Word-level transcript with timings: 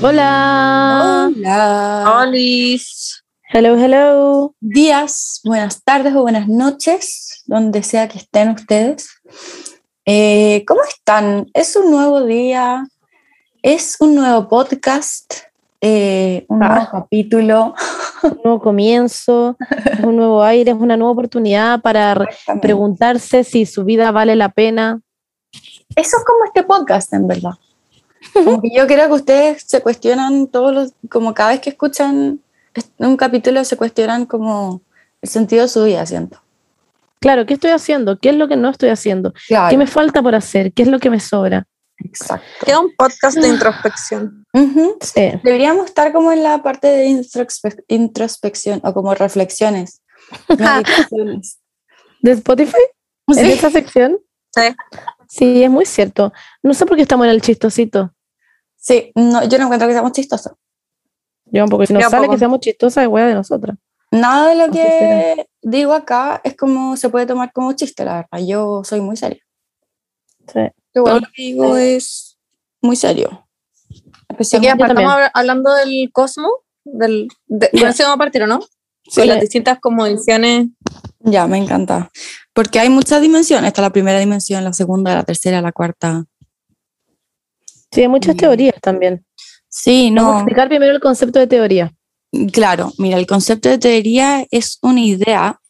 Hola. 0.00 1.30
Hola. 1.34 2.20
Olis. 2.22 3.24
Hello, 3.52 3.74
hello. 3.76 4.54
Días, 4.60 5.40
buenas 5.44 5.82
tardes 5.82 6.14
o 6.14 6.22
buenas 6.22 6.46
noches, 6.48 7.42
donde 7.46 7.82
sea 7.82 8.08
que 8.08 8.18
estén 8.18 8.50
ustedes. 8.50 9.08
Eh, 10.04 10.64
¿Cómo 10.66 10.80
están? 10.88 11.46
Es 11.52 11.74
un 11.76 11.90
nuevo 11.90 12.22
día, 12.24 12.86
es 13.62 13.96
un 14.00 14.14
nuevo 14.14 14.48
podcast, 14.48 15.34
eh, 15.80 16.44
un 16.48 16.60
nuevo 16.60 16.74
Ah. 16.74 16.88
capítulo. 16.90 17.74
Un 18.22 18.40
nuevo 18.42 18.60
comienzo, 18.60 19.56
es 19.92 20.00
un 20.00 20.16
nuevo 20.16 20.42
aire, 20.42 20.72
es 20.72 20.76
una 20.76 20.96
nueva 20.96 21.12
oportunidad 21.12 21.80
para 21.80 22.14
re- 22.14 22.28
preguntarse 22.60 23.44
si 23.44 23.64
su 23.64 23.84
vida 23.84 24.10
vale 24.10 24.34
la 24.34 24.48
pena. 24.48 25.00
Eso 25.94 26.16
es 26.16 26.24
como 26.24 26.44
este 26.44 26.64
podcast, 26.64 27.12
en 27.12 27.28
verdad. 27.28 27.52
Como 28.34 28.60
que 28.60 28.70
yo 28.74 28.86
creo 28.86 29.06
que 29.08 29.14
ustedes 29.14 29.62
se 29.66 29.80
cuestionan 29.80 30.46
todos 30.48 30.74
los, 30.74 30.92
como 31.08 31.34
cada 31.34 31.50
vez 31.50 31.60
que 31.60 31.70
escuchan 31.70 32.40
un 32.98 33.16
capítulo 33.16 33.64
se 33.64 33.76
cuestionan 33.76 34.26
como 34.26 34.82
el 35.22 35.28
sentido 35.28 35.62
de 35.62 35.68
su 35.68 35.84
vida, 35.84 36.04
siento. 36.06 36.40
Claro, 37.20 37.46
¿qué 37.46 37.54
estoy 37.54 37.70
haciendo? 37.72 38.18
¿Qué 38.18 38.28
es 38.30 38.36
lo 38.36 38.46
que 38.46 38.56
no 38.56 38.68
estoy 38.70 38.90
haciendo? 38.90 39.32
Claro. 39.48 39.70
¿Qué 39.70 39.76
me 39.76 39.86
falta 39.88 40.22
por 40.22 40.34
hacer? 40.36 40.72
¿Qué 40.72 40.82
es 40.82 40.88
lo 40.88 41.00
que 41.00 41.10
me 41.10 41.18
sobra? 41.18 41.66
Exacto. 41.98 42.46
Queda 42.64 42.78
un 42.78 42.94
podcast 42.96 43.36
de 43.38 43.48
introspección. 43.48 44.46
Sí. 45.00 45.32
Deberíamos 45.42 45.86
estar 45.86 46.12
como 46.12 46.30
en 46.30 46.44
la 46.44 46.62
parte 46.62 46.86
de 46.86 47.06
introspe- 47.08 47.82
introspección 47.88 48.80
o 48.84 48.94
como 48.94 49.12
reflexiones. 49.14 50.00
¿De 52.20 52.32
Spotify? 52.32 52.76
¿En 53.28 53.34
Sí. 53.34 53.52
esa 53.52 53.70
sección? 53.70 54.18
Sí. 54.54 54.62
Sí, 55.28 55.62
es 55.64 55.70
muy 55.70 55.84
cierto. 55.86 56.32
No 56.62 56.72
sé 56.74 56.86
por 56.86 56.96
qué 56.96 57.02
estamos 57.02 57.26
en 57.26 57.32
el 57.32 57.42
chistosito. 57.42 58.12
Sí, 58.80 59.12
no, 59.14 59.44
yo 59.46 59.58
no 59.58 59.64
encuentro 59.64 59.86
que 59.88 59.94
seamos 59.94 60.12
chistosos. 60.12 60.52
Yo 61.46 61.64
poco, 61.66 61.84
si 61.86 61.92
nos 61.92 62.02
Yo 62.04 62.10
sale 62.10 62.22
poco. 62.26 62.32
que 62.34 62.38
seamos 62.38 62.60
chistosas, 62.60 63.04
es 63.04 63.08
wea 63.08 63.26
de 63.26 63.34
nosotras. 63.34 63.76
Nada 64.10 64.48
de 64.48 64.54
lo 64.54 64.72
que 64.72 65.46
digo 65.62 65.92
acá 65.92 66.40
es 66.44 66.56
como 66.56 66.96
se 66.96 67.08
puede 67.10 67.26
tomar 67.26 67.52
como 67.52 67.72
chiste, 67.74 68.04
la 68.04 68.14
verdad. 68.30 68.46
Yo 68.46 68.82
soy 68.84 69.00
muy 69.00 69.16
seria. 69.16 69.42
Sí. 70.52 70.60
Todo 70.94 71.20
lo 71.20 71.26
que 71.34 71.42
digo 71.42 71.76
es. 71.76 72.38
Muy 72.80 72.96
serio. 72.96 73.46
Especialmente, 74.28 74.78
también. 74.78 75.06
estamos 75.08 75.26
hab- 75.26 75.30
hablando 75.34 75.74
del 75.74 76.10
cosmos. 76.12 76.52
Del, 76.84 77.28
de, 77.46 77.68
con 77.70 77.88
eso 77.88 78.02
vamos 78.04 78.14
a 78.14 78.18
partir, 78.18 78.42
¿o 78.42 78.46
no? 78.46 78.60
Sí. 79.10 79.20
Con 79.20 79.26
las 79.28 79.40
distintas 79.40 79.78
como 79.80 80.04
dimensiones. 80.06 80.68
ya, 81.20 81.46
me 81.46 81.58
encanta. 81.58 82.10
Porque 82.54 82.78
hay 82.78 82.88
muchas 82.88 83.20
dimensiones. 83.20 83.68
Está 83.68 83.82
la 83.82 83.90
primera 83.90 84.18
dimensión, 84.18 84.64
la 84.64 84.72
segunda, 84.72 85.14
la 85.14 85.24
tercera, 85.24 85.60
la 85.60 85.72
cuarta. 85.72 86.24
Sí, 87.92 88.02
hay 88.02 88.08
muchas 88.08 88.36
teorías 88.36 88.74
también. 88.82 89.24
Sí, 89.68 90.10
Vamos 90.14 90.30
a 90.30 90.32
no. 90.32 90.38
explicar 90.40 90.68
primero 90.68 90.92
el 90.94 91.00
concepto 91.00 91.38
de 91.38 91.46
teoría. 91.46 91.92
Claro, 92.52 92.92
mira, 92.98 93.18
el 93.18 93.26
concepto 93.26 93.68
de 93.68 93.78
teoría 93.78 94.46
es 94.50 94.78
una 94.82 95.00
idea 95.00 95.60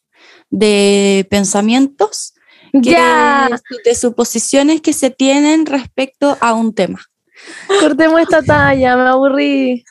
de 0.51 1.27
pensamientos 1.31 2.35
que- 2.73 2.97
de 3.85 3.95
suposiciones 3.95 4.81
que 4.81 4.93
se 4.93 5.11
tienen 5.11 5.67
respecto 5.67 6.37
a 6.41 6.55
un 6.55 6.75
tema. 6.75 6.99
Cortemos 7.81 8.21
esta 8.21 8.43
talla, 8.43 8.97
me 8.97 9.09
aburrí. 9.09 9.85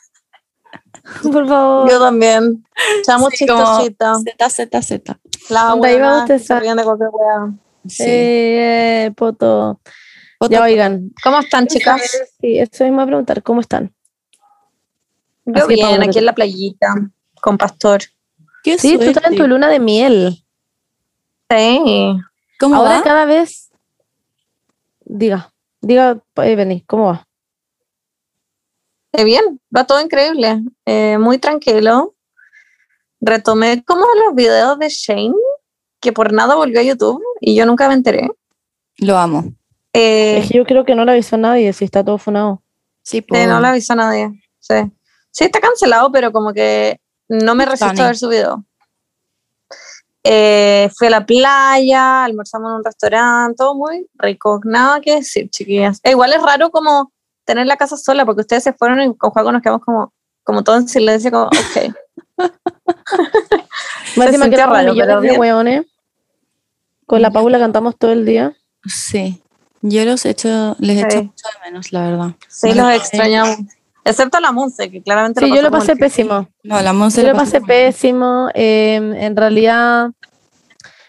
Por 1.22 1.48
favor. 1.48 1.90
Yo 1.90 1.98
también. 1.98 2.64
Estamos 3.00 3.30
Sí, 3.30 3.38
chistositas. 3.46 4.22
Z, 4.22 4.50
Z, 4.50 4.82
Z. 4.82 5.18
La 5.48 5.74
ríen 6.60 6.76
de 6.76 6.84
cualquier 6.84 7.08
wea. 7.12 7.52
Sí. 7.88 8.02
Eh, 8.06 9.06
eh, 9.06 9.10
poto. 9.16 9.80
Ya 10.48 10.62
oigan. 10.62 11.12
¿Cómo 11.22 11.40
están, 11.40 11.66
chicas? 11.66 12.00
Sí, 12.40 12.58
eso 12.58 12.84
mismo 12.84 13.00
a 13.00 13.06
preguntar. 13.06 13.42
¿Cómo 13.42 13.60
están? 13.60 13.92
Yo 15.44 15.64
Así 15.64 15.74
bien, 15.74 16.02
aquí 16.02 16.18
en 16.18 16.26
la 16.26 16.34
playita, 16.34 16.94
con 17.40 17.58
Pastor. 17.58 18.02
¿Qué 18.62 18.78
Sí, 18.78 18.98
tú 18.98 19.04
estás 19.04 19.24
en 19.30 19.36
tu 19.36 19.46
luna 19.46 19.68
de 19.68 19.80
miel. 19.80 20.44
Sí. 21.50 22.16
¿Cómo 22.60 22.76
Ahora 22.76 22.98
va? 22.98 23.02
cada 23.02 23.24
vez. 23.24 23.70
Diga, 25.04 25.52
diga, 25.80 26.20
eh, 26.36 26.54
Beni, 26.54 26.82
¿cómo 26.82 27.06
va? 27.06 27.26
Eh, 29.12 29.24
bien, 29.24 29.58
va 29.74 29.84
todo 29.84 30.00
increíble, 30.00 30.62
eh, 30.84 31.16
muy 31.18 31.38
tranquilo. 31.38 32.14
Retomé 33.20 33.82
como 33.84 34.04
los 34.26 34.34
videos 34.34 34.78
de 34.78 34.90
Shane, 34.90 35.34
que 36.00 36.12
por 36.12 36.32
nada 36.32 36.54
volvió 36.56 36.80
a 36.80 36.84
YouTube 36.84 37.22
y 37.40 37.56
yo 37.56 37.64
nunca 37.64 37.88
me 37.88 37.94
enteré. 37.94 38.28
Lo 38.98 39.16
amo. 39.16 39.44
Eh, 39.98 40.38
Es 40.38 40.48
que 40.48 40.58
yo 40.58 40.64
creo 40.64 40.84
que 40.84 40.94
no 40.94 41.04
le 41.04 41.12
avisó 41.12 41.36
a 41.36 41.38
nadie 41.38 41.72
si 41.72 41.84
está 41.84 42.04
todo 42.04 42.18
funado. 42.18 42.62
Sí, 43.02 43.24
no 43.30 43.60
le 43.60 43.66
avisó 43.66 43.94
a 43.94 43.96
nadie. 43.96 44.30
Sí. 44.60 44.74
sí, 45.30 45.44
está 45.44 45.60
cancelado, 45.60 46.12
pero 46.12 46.30
como 46.30 46.52
que 46.52 47.00
no 47.28 47.54
me 47.54 47.64
resisto 47.64 47.88
Funny. 47.88 48.00
a 48.00 48.06
ver 48.06 48.16
su 48.16 48.28
video. 48.28 48.64
Eh, 50.22 50.90
fui 50.96 51.06
a 51.06 51.10
la 51.10 51.26
playa, 51.26 52.24
almorzamos 52.24 52.70
en 52.70 52.76
un 52.76 52.84
restaurante, 52.84 53.56
todo 53.56 53.74
muy 53.74 54.06
rico. 54.14 54.60
Nada 54.64 55.00
que 55.00 55.16
decir, 55.16 55.48
chiquillas. 55.50 56.00
E 56.02 56.10
igual 56.10 56.32
es 56.32 56.42
raro 56.42 56.70
como 56.70 57.12
tener 57.44 57.66
la 57.66 57.76
casa 57.76 57.96
sola, 57.96 58.24
porque 58.26 58.42
ustedes 58.42 58.62
se 58.62 58.74
fueron 58.74 59.00
y 59.00 59.16
con 59.16 59.30
Juaco 59.30 59.50
nos 59.50 59.62
quedamos 59.62 59.82
como, 59.82 60.12
como 60.44 60.62
todo 60.62 60.76
en 60.76 60.88
silencio, 60.88 61.30
como, 61.30 61.44
ok. 61.46 61.94
Más 64.16 64.26
encima 64.28 64.50
que 64.50 64.56
raro, 64.56 64.94
pero 64.94 65.20
de 65.20 65.38
hueones. 65.38 65.86
Con 67.06 67.22
la 67.22 67.30
Paula 67.30 67.58
cantamos 67.58 67.96
todo 67.96 68.12
el 68.12 68.26
día. 68.26 68.54
Sí. 68.84 69.42
Yo 69.80 70.04
los 70.04 70.24
echo, 70.26 70.76
les 70.80 70.98
echo 70.98 71.18
Sí. 71.18 71.22
mucho 71.24 71.46
de 71.54 71.70
menos, 71.70 71.92
la 71.92 72.10
verdad. 72.10 72.30
Sí, 72.48 72.68
No, 72.70 72.74
los 72.88 72.94
extrañamos. 72.96 73.58
Excepto 74.04 74.40
la 74.40 74.52
Monse, 74.52 74.90
que 74.90 75.02
claramente 75.02 75.40
Sí, 75.40 75.52
yo 75.54 75.60
lo 75.62 75.70
pasé 75.70 75.94
pésimo. 75.94 76.48
No, 76.62 76.80
la 76.80 76.92
Monse 76.92 77.22
lo 77.22 77.32
pasó 77.32 77.52
pasé 77.52 77.60
pésimo. 77.60 78.48
eh, 78.54 78.96
en 78.96 79.36
realidad, 79.36 80.10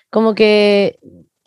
como 0.09 0.35
que 0.35 0.99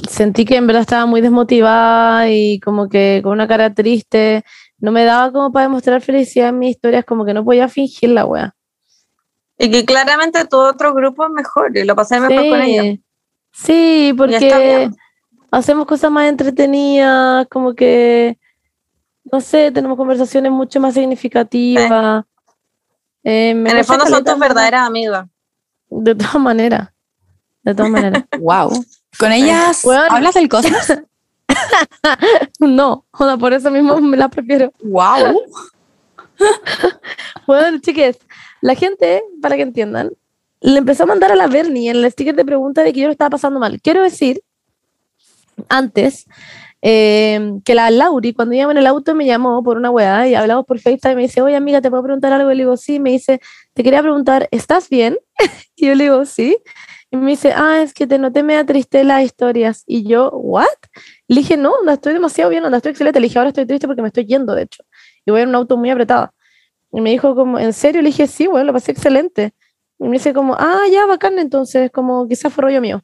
sentí 0.09 0.45
que 0.45 0.57
en 0.57 0.67
verdad 0.67 0.83
estaba 0.83 1.07
muy 1.07 1.21
desmotivada 1.21 2.29
y 2.31 2.59
como 2.61 2.89
que 2.89 3.21
con 3.23 3.33
una 3.33 3.47
cara 3.47 3.73
triste. 3.73 4.45
No 4.79 4.91
me 4.91 5.05
daba 5.05 5.31
como 5.31 5.53
para 5.53 5.67
demostrar 5.67 6.01
felicidad 6.01 6.49
en 6.49 6.59
mis 6.59 6.71
historias, 6.71 7.05
como 7.05 7.25
que 7.25 7.35
no 7.35 7.45
podía 7.45 7.69
fingir 7.69 8.11
la 8.11 8.25
wea. 8.27 8.55
Y 9.59 9.71
que 9.71 9.85
claramente 9.85 10.45
tu 10.47 10.57
otro 10.59 10.93
grupo 10.93 11.25
es 11.25 11.31
mejor, 11.31 11.77
y 11.77 11.85
lo 11.85 11.95
pasé 11.95 12.19
mejor 12.19 12.49
con 12.49 12.61
ella. 12.63 12.99
Sí, 13.53 14.13
porque 14.17 14.39
bien. 14.39 14.97
Hacemos 15.53 15.87
cosas 15.87 16.11
más 16.11 16.29
entretenidas, 16.29 17.47
como 17.49 17.75
que, 17.75 18.39
no 19.31 19.41
sé, 19.41 19.71
tenemos 19.71 19.97
conversaciones 19.97 20.51
mucho 20.51 20.81
más 20.81 20.95
significativas. 20.95 22.25
Eh, 23.23 23.55
me 23.55 23.71
En 23.71 23.77
el 23.79 23.85
fondo 23.85 24.05
son 24.07 24.25
tus 24.25 24.33
en 24.33 24.41
verdad. 24.41 24.55
verdaderas 24.57 24.87
amigas. 24.89 25.27
De 25.89 26.15
todas 26.15 26.41
maneras. 26.41 26.89
De 27.63 27.75
todas 27.75 27.91
maneras. 27.93 28.25
Wow. 28.41 28.85
¿Con 29.19 29.31
ellas 29.31 29.83
Bueno. 29.85 30.03
hablas 30.11 30.35
del 30.35 30.49
cosmos? 30.49 30.93
No, 32.59 33.05
joda, 33.11 33.37
por 33.37 33.53
eso 33.53 33.71
mismo 33.71 34.01
me 34.01 34.17
la 34.17 34.29
prefiero. 34.29 34.73
wow. 34.83 35.39
Bueno, 37.47 37.79
chiques, 37.81 38.19
la 38.63 38.75
gente, 38.75 39.23
para 39.43 39.57
que 39.57 39.63
entiendan, 39.63 40.13
le 40.61 40.79
empezó 40.79 41.03
a 41.03 41.07
mandar 41.07 41.31
a 41.31 41.37
la 41.37 41.47
Bernie 41.49 41.91
el 41.91 42.11
sticker 42.11 42.35
de 42.35 42.45
pregunta 42.45 42.83
de 42.83 42.93
que 42.93 43.01
yo 43.01 43.07
lo 43.07 43.13
estaba 43.13 43.31
pasando 43.31 43.61
mal. 43.61 43.81
Quiero 43.83 44.03
decir, 44.03 44.43
antes, 45.69 46.27
eh, 46.85 47.61
que 47.65 47.75
la 47.77 47.91
Lauri, 47.91 48.35
cuando 48.35 48.55
íbamos 48.55 48.73
en 48.73 48.79
el 48.79 48.87
auto, 48.87 49.15
me 49.15 49.25
llamó 49.25 49.63
por 49.63 49.77
una 49.77 49.91
weá 49.91 50.27
y 50.27 50.35
hablamos 50.35 50.67
por 50.67 50.81
FaceTime 50.81 51.13
y 51.13 51.17
me 51.17 51.23
dice, 51.23 51.41
oye 51.41 51.55
amiga, 51.55 51.81
¿te 51.81 51.91
puedo 51.91 52.03
preguntar 52.03 52.33
algo? 52.33 52.51
Y 52.51 52.57
le 52.57 52.63
digo, 52.65 52.77
sí. 52.77 52.99
Me 52.99 53.11
dice, 53.11 53.41
te 53.73 53.83
quería 53.85 54.03
preguntar, 54.03 54.49
¿estás 54.51 54.89
bien? 54.89 55.17
y 55.77 55.87
yo 55.87 55.95
le 55.95 56.05
digo, 56.05 56.25
sí. 56.25 56.57
Y 57.13 57.17
me 57.19 57.33
dice, 57.33 57.53
ah, 57.55 57.83
es 57.83 57.93
que 57.95 58.07
te 58.07 58.19
noté 58.19 58.43
media 58.43 58.65
triste 58.65 59.05
las 59.05 59.23
historias. 59.23 59.85
Y 59.87 60.09
yo, 60.09 60.31
¿what? 60.31 60.67
Le 61.29 61.43
dije, 61.43 61.57
no, 61.57 61.75
no 61.85 61.93
estoy 61.93 62.15
demasiado 62.15 62.51
bien, 62.51 62.63
no 62.63 62.75
estoy 62.75 62.91
excelente. 62.91 63.21
Le 63.21 63.27
dije, 63.27 63.39
ahora 63.39 63.51
estoy 63.51 63.67
triste 63.67 63.87
porque 63.87 64.03
me 64.03 64.09
estoy 64.09 64.25
yendo, 64.25 64.55
de 64.55 64.63
hecho. 64.63 64.83
Y 65.27 65.31
voy 65.31 65.43
en 65.43 65.51
un 65.51 65.55
auto 65.57 65.77
muy 65.77 65.91
apretado. 65.91 66.33
Y 66.91 67.01
me 67.01 67.11
dijo 67.11 67.35
como, 67.35 67.59
¿en 67.59 67.73
serio? 67.75 68.03
Le 68.03 68.09
dije, 68.09 68.27
sí, 68.27 68.47
bueno, 68.47 68.67
lo 68.67 68.73
pasé 68.73 68.93
excelente. 68.93 69.53
Y 69.99 70.05
me 70.05 70.13
dice 70.13 70.33
como, 70.33 70.55
ah, 70.59 70.81
ya, 70.91 71.07
bacán, 71.07 71.39
entonces, 71.39 71.91
como 71.91 72.27
quizás 72.27 72.53
fue 72.53 72.63
rollo 72.63 72.81
mío. 72.81 73.03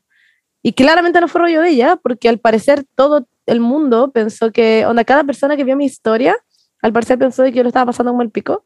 Y 0.63 0.73
claramente 0.73 1.21
no 1.21 1.29
fue 1.29 1.43
rollo 1.43 1.63
de 1.63 1.71
ella, 1.71 1.97
porque 2.03 2.29
al 2.29 2.39
parecer 2.39 2.85
todo 2.95 3.27
el 3.47 3.61
mundo 3.61 4.11
pensó 4.11 4.53
que, 4.53 4.85
onda, 4.87 5.05
cada 5.05 5.25
persona 5.25 5.57
que 5.57 5.65
vio 5.65 5.77
mi 5.77 5.85
historia, 5.85 6.37
al 6.83 6.93
parecer 6.93 7.19
pensó 7.19 7.43
de 7.43 7.53
que 7.53 7.59
yo 7.59 7.63
lo 7.63 7.69
estaba 7.69 7.87
pasando 7.87 8.13
como 8.13 8.23
el 8.23 8.31
pico. 8.31 8.65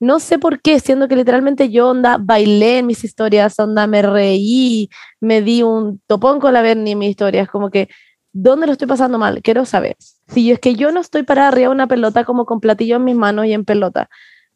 No 0.00 0.18
sé 0.18 0.38
por 0.38 0.60
qué, 0.60 0.80
siendo 0.80 1.06
que 1.06 1.16
literalmente 1.16 1.70
yo, 1.70 1.88
onda, 1.88 2.18
bailé 2.20 2.78
en 2.78 2.86
mis 2.86 3.04
historias, 3.04 3.58
onda, 3.58 3.86
me 3.86 4.02
reí, 4.02 4.90
me 5.20 5.40
di 5.40 5.62
un 5.62 6.00
topón 6.06 6.40
con 6.40 6.52
la 6.52 6.62
Bernie 6.62 6.92
en 6.92 6.98
mis 6.98 7.10
historias, 7.10 7.48
como 7.48 7.70
que, 7.70 7.88
¿dónde 8.32 8.66
lo 8.66 8.72
estoy 8.72 8.88
pasando 8.88 9.18
mal? 9.18 9.40
Quiero 9.42 9.64
saber. 9.64 9.96
Si 10.28 10.50
es 10.50 10.58
que 10.58 10.74
yo 10.74 10.90
no 10.90 11.00
estoy 11.00 11.22
para 11.22 11.48
arriba 11.48 11.68
de 11.68 11.74
una 11.74 11.86
pelota 11.86 12.24
como 12.24 12.44
con 12.44 12.60
platillo 12.60 12.96
en 12.96 13.04
mis 13.04 13.14
manos 13.14 13.46
y 13.46 13.52
en 13.52 13.64
pelota, 13.64 14.08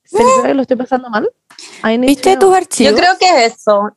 ¿significa 0.04 0.48
que 0.48 0.54
lo 0.54 0.62
estoy 0.62 0.76
pasando 0.76 1.08
mal? 1.08 1.30
¿Viste 2.00 2.36
tus 2.36 2.54
archivos? 2.54 2.92
Yo 2.92 2.98
creo 2.98 3.12
que 3.18 3.46
es 3.46 3.54
eso. 3.54 3.96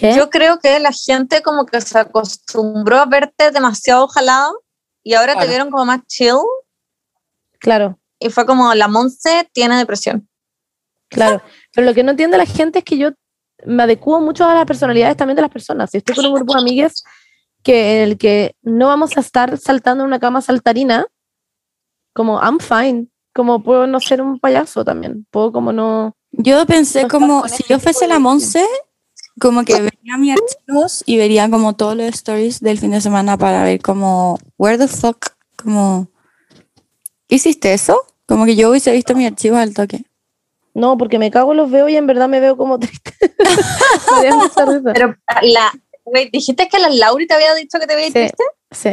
¿Qué? 0.00 0.14
Yo 0.16 0.30
creo 0.30 0.58
que 0.58 0.78
la 0.80 0.92
gente 0.92 1.42
como 1.42 1.66
que 1.66 1.80
se 1.80 1.98
acostumbró 1.98 2.96
a 2.98 3.06
verte 3.06 3.50
demasiado 3.50 4.08
jalado 4.08 4.62
y 5.02 5.14
ahora 5.14 5.34
Claro. 5.34 5.40
te 5.46 5.48
vieron 5.50 5.70
como 5.70 5.84
más 5.84 6.00
chill. 6.06 6.36
Claro. 7.58 7.98
y 8.18 8.28
fue 8.30 8.44
como 8.46 8.74
la 8.74 8.88
Monse 8.88 9.48
tiene 9.52 9.76
depresión. 9.78 10.28
Claro, 11.08 11.42
pero 11.74 11.86
lo 11.86 11.94
que 11.94 12.02
no 12.02 12.10
entiende 12.12 12.36
la 12.38 12.46
gente 12.46 12.78
es 12.80 12.84
que 12.84 12.96
yo 12.98 13.10
me 13.66 13.82
adecuo 13.82 14.20
mucho 14.20 14.44
a 14.48 14.54
las 14.54 14.64
personalidades 14.66 15.16
también 15.16 15.36
de 15.36 15.42
las 15.42 15.50
personas. 15.50 15.90
Si 15.90 15.98
estoy 15.98 16.14
con 16.14 16.26
un 16.26 16.34
grupo 16.34 16.54
de 16.54 16.60
amigas 16.60 17.02
que 17.62 17.96
en 18.02 18.08
el 18.10 18.18
que 18.18 18.56
no 18.62 18.86
vamos 18.88 19.16
a 19.16 19.20
estar 19.20 19.58
saltando 19.58 20.04
en 20.04 20.08
una 20.08 20.20
cama 20.20 20.40
saltarina, 20.40 21.06
como 22.14 22.40
I'm 22.42 22.58
fine, 22.58 23.08
como 23.34 23.62
puedo 23.62 23.86
no 23.86 24.00
ser 24.00 24.22
un 24.22 24.38
payaso 24.38 24.84
también, 24.84 25.26
puedo 25.30 25.52
como 25.52 25.72
no... 25.72 26.14
Yo 26.32 26.64
pensé 26.66 27.02
No 27.02 27.08
como, 27.08 27.48
si 27.48 27.54
ese 27.56 27.64
yo 27.68 27.78
fuese 27.80 28.06
la 28.06 28.18
Monse, 28.18 28.66
como 29.40 29.64
que 29.64 29.89
vería 30.02 30.16
mis 30.18 30.32
archivos 30.32 31.02
y 31.06 31.16
vería 31.16 31.48
como 31.50 31.74
todos 31.76 31.96
los 31.96 32.06
stories 32.06 32.60
del 32.60 32.78
fin 32.78 32.90
de 32.92 33.00
semana 33.00 33.36
para 33.36 33.62
ver 33.62 33.80
como, 33.80 34.38
where 34.58 34.78
the 34.78 34.88
fuck, 34.88 35.28
como, 35.56 36.08
¿hiciste 37.28 37.72
eso? 37.72 38.00
Como 38.26 38.44
que 38.44 38.56
yo 38.56 38.70
hubiese 38.70 38.92
visto 38.92 39.14
mis 39.14 39.26
archivos 39.30 39.58
al 39.58 39.74
toque. 39.74 40.04
No, 40.72 40.96
porque 40.96 41.18
me 41.18 41.30
cago, 41.30 41.52
los 41.52 41.70
veo 41.70 41.88
y 41.88 41.96
en 41.96 42.06
verdad 42.06 42.28
me 42.28 42.38
veo 42.40 42.56
como 42.56 42.78
triste. 42.78 43.12
Pero 44.94 45.16
la, 45.42 45.72
wait, 46.04 46.30
dijiste 46.32 46.68
que 46.68 46.78
la 46.78 46.88
Lauri 46.90 47.26
te 47.26 47.34
había 47.34 47.54
dicho 47.54 47.78
que 47.78 47.86
te 47.86 47.94
veía 47.96 48.06
Sí. 48.06 48.12
triste. 48.12 48.44
Sí. 48.70 48.90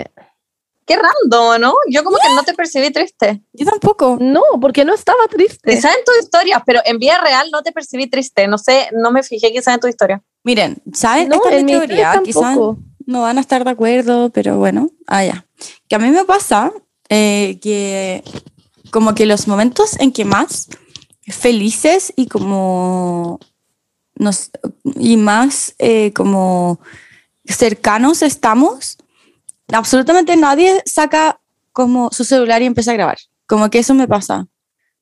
Qué 0.87 0.95
random, 0.95 1.59
¿no? 1.59 1.73
Yo 1.89 2.03
como 2.03 2.17
que 2.17 2.33
no 2.33 2.43
te 2.43 2.53
percibí 2.53 2.91
triste. 2.91 3.41
Yo 3.51 3.65
tampoco. 3.65 4.17
No, 4.21 4.41
porque 4.61 4.85
no 4.85 4.93
estaba 4.93 5.27
triste. 5.29 5.75
Quizás 5.75 5.93
en 5.97 6.05
tus 6.05 6.17
historias, 6.17 6.63
pero 6.65 6.79
en 6.85 6.97
vida 6.97 7.19
real 7.21 7.49
no 7.51 7.61
te 7.61 7.73
percibí 7.73 8.09
triste. 8.09 8.47
No 8.47 8.57
sé, 8.57 8.87
no 8.93 9.11
me 9.11 9.21
fijé 9.21 9.51
quizás 9.51 9.73
en 9.73 9.81
tu 9.81 9.87
historia. 9.87 10.23
Miren, 10.43 10.81
¿saben? 10.93 11.27
No, 11.27 11.35
Esta 11.35 11.49
es 11.49 11.59
en 11.59 11.65
mi 11.65 11.71
teoría, 11.73 12.15
historia 12.15 12.23
quizás 12.23 12.57
no 13.05 13.21
van 13.21 13.37
a 13.37 13.41
estar 13.41 13.65
de 13.65 13.69
acuerdo, 13.71 14.29
pero 14.29 14.57
bueno, 14.57 14.89
ah, 15.07 15.25
ya. 15.25 15.45
Que 15.89 15.95
a 15.95 15.99
mí 15.99 16.09
me 16.09 16.23
pasa 16.23 16.71
eh, 17.09 17.59
que 17.61 18.23
como 18.89 19.13
que 19.13 19.25
los 19.25 19.47
momentos 19.47 19.99
en 19.99 20.11
que 20.13 20.23
más 20.23 20.69
felices 21.27 22.13
y 22.15 22.27
como 22.27 23.39
nos, 24.15 24.51
y 24.95 25.17
más 25.17 25.75
eh, 25.79 26.13
como 26.13 26.79
cercanos 27.45 28.21
estamos, 28.21 28.96
absolutamente 29.71 30.35
nadie 30.35 30.81
saca 30.85 31.39
como 31.73 32.09
su 32.11 32.23
celular 32.23 32.61
y 32.61 32.65
empieza 32.65 32.91
a 32.91 32.95
grabar. 32.95 33.17
Como 33.45 33.69
que 33.69 33.79
eso 33.79 33.93
me 33.93 34.07
pasa. 34.07 34.47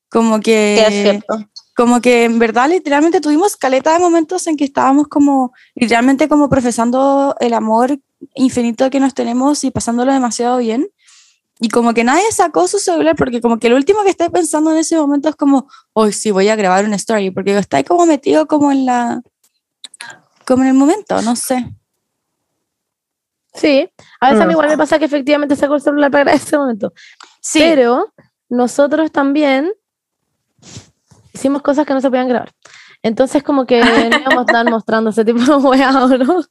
Como 0.09 0.39
que 0.39 0.83
Sí, 0.87 0.93
es 0.93 1.01
cierto. 1.03 1.49
como 1.75 2.01
que 2.01 2.25
en 2.25 2.39
verdad 2.39 2.69
literalmente 2.69 3.21
tuvimos 3.21 3.57
caleta 3.57 3.93
de 3.93 3.99
momentos 3.99 4.45
en 4.47 4.55
que 4.57 4.63
estábamos 4.65 5.07
como 5.07 5.53
literalmente 5.75 6.27
como 6.27 6.49
profesando 6.49 7.35
el 7.39 7.53
amor 7.53 7.99
infinito 8.33 8.89
que 8.89 8.99
nos 8.99 9.13
tenemos 9.13 9.63
y 9.63 9.71
pasándolo 9.71 10.13
demasiado 10.13 10.57
bien 10.57 10.87
y 11.59 11.69
como 11.69 11.93
que 11.93 12.03
nadie 12.03 12.29
sacó 12.31 12.67
su 12.67 12.79
celular 12.79 13.15
porque 13.15 13.41
como 13.41 13.59
que 13.59 13.69
lo 13.69 13.75
último 13.77 14.03
que 14.03 14.09
estoy 14.09 14.29
pensando 14.29 14.71
en 14.71 14.77
ese 14.77 14.97
momento 14.97 15.29
es 15.29 15.35
como 15.35 15.67
hoy 15.93 16.11
sí 16.13 16.31
voy 16.31 16.49
a 16.49 16.55
grabar 16.55 16.85
una 16.85 16.95
story 16.97 17.31
porque 17.31 17.57
está 17.57 17.83
como 17.83 18.05
metido 18.05 18.47
como 18.47 18.71
en 18.71 18.85
la 18.85 19.21
como 20.45 20.63
en 20.63 20.69
el 20.69 20.75
momento 20.75 21.21
no 21.21 21.35
sé 21.35 21.65
Sí, 23.55 23.89
a 24.19 24.29
veces 24.29 24.41
a 24.41 24.45
mí 24.45 24.49
Mm. 24.49 24.51
igual 24.51 24.69
me 24.69 24.77
pasa 24.77 24.99
que 24.99 25.05
efectivamente 25.05 25.55
saco 25.55 25.75
el 25.75 25.81
celular 25.81 26.11
para 26.11 26.33
ese 26.33 26.57
momento. 26.57 26.93
sí 27.41 27.59
Pero 27.59 28.13
nosotros 28.49 29.11
también 29.11 29.71
hicimos 31.33 31.61
cosas 31.61 31.85
que 31.85 31.93
no 31.93 32.01
se 32.01 32.09
podían 32.09 32.27
grabar. 32.27 32.51
Entonces, 33.01 33.43
como 33.43 33.65
que 33.65 33.79
no 34.11 34.17
íbamos 34.17 34.37
a 34.37 34.41
estar 34.41 34.69
mostrando 34.69 35.09
ese 35.11 35.23
tipo 35.25 35.39
de 35.39 35.55
weas, 35.55 35.95
¿o 35.95 36.07
¿no? 36.17 36.43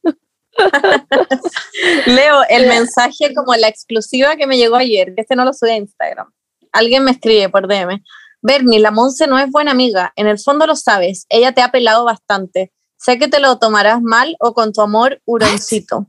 Leo, 2.06 2.43
el 2.49 2.69
mensaje 2.69 3.35
como 3.35 3.55
la 3.56 3.69
exclusiva 3.69 4.37
que 4.37 4.47
me 4.47 4.56
llegó 4.56 4.77
ayer, 4.77 5.15
que 5.15 5.23
este 5.23 5.37
no 5.37 5.45
lo 5.45 5.53
subí 5.53 5.71
a 5.71 5.77
Instagram. 5.77 6.31
Alguien 6.73 7.05
me 7.05 7.11
escribe 7.12 7.49
por 7.49 7.67
DM. 7.69 8.03
Bernie, 8.43 8.79
la 8.79 8.91
Monse 8.91 9.27
no 9.27 9.39
es 9.39 9.51
buena 9.51 9.71
amiga. 9.73 10.12
En 10.17 10.27
el 10.27 10.39
fondo 10.39 10.67
lo 10.67 10.77
sabes. 10.77 11.27
Ella 11.29 11.53
te 11.53 11.62
ha 11.62 11.71
pelado 11.73 12.05
bastante. 12.05 12.73
Sé 12.97 13.19
que 13.19 13.29
te 13.29 13.41
lo 13.41 13.59
tomarás 13.59 14.03
mal 14.03 14.37
o 14.39 14.55
con 14.55 14.73
tu 14.73 14.81
amor 14.83 15.21
huroncito. 15.25 16.09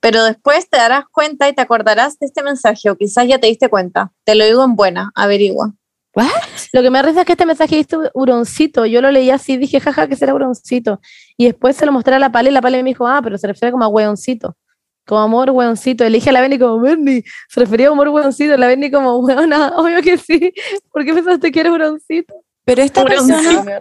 Pero 0.00 0.24
después 0.24 0.68
te 0.68 0.78
darás 0.78 1.04
cuenta 1.10 1.48
y 1.48 1.54
te 1.54 1.60
acordarás 1.62 2.18
de 2.18 2.26
este 2.26 2.42
mensaje 2.42 2.90
o 2.90 2.96
quizás 2.96 3.26
ya 3.28 3.38
te 3.38 3.46
diste 3.46 3.68
cuenta. 3.68 4.12
Te 4.24 4.34
lo 4.34 4.44
digo 4.44 4.64
en 4.64 4.76
buena, 4.76 5.10
averigua. 5.14 5.74
Lo 6.72 6.82
que 6.82 6.90
me 6.90 7.02
risa 7.02 7.20
es 7.20 7.26
que 7.26 7.32
este 7.32 7.46
mensaje 7.46 7.76
dice 7.76 7.96
huroncito. 8.14 8.86
Yo 8.86 9.00
lo 9.00 9.10
leí 9.10 9.30
así, 9.30 9.56
dije, 9.56 9.80
jaja, 9.80 10.08
que 10.08 10.16
será 10.16 10.34
huroncito. 10.34 11.00
Y 11.36 11.46
después 11.46 11.76
se 11.76 11.86
lo 11.86 11.92
mostré 11.92 12.14
a 12.14 12.18
la 12.18 12.32
pala 12.32 12.48
y 12.48 12.52
la 12.52 12.62
pala 12.62 12.78
me 12.78 12.90
dijo, 12.90 13.06
ah, 13.06 13.20
pero 13.22 13.38
se 13.38 13.46
refiere 13.46 13.72
como 13.72 13.84
a 13.84 13.88
hueoncito. 13.88 14.56
Como 15.06 15.20
amor, 15.20 15.50
hueoncito. 15.50 16.04
Elige 16.04 16.30
a 16.30 16.32
la 16.32 16.40
Benny 16.40 16.58
como 16.58 16.80
Bernie. 16.80 17.24
Se 17.48 17.60
refería 17.60 17.88
a 17.88 17.92
amor, 17.92 18.08
hueoncito. 18.08 18.56
La 18.56 18.66
Benny 18.66 18.90
como, 18.90 19.18
hueona, 19.18 19.68
obvio 19.76 20.02
que 20.02 20.18
sí. 20.18 20.52
¿Por 20.92 21.04
qué 21.04 21.14
pensaste 21.14 21.52
que 21.52 21.60
eres 21.60 21.72
huroncito? 21.72 22.34
pero 22.64 22.82
esta 22.82 23.02
Huroncito. 23.02 23.36
persona 23.36 23.80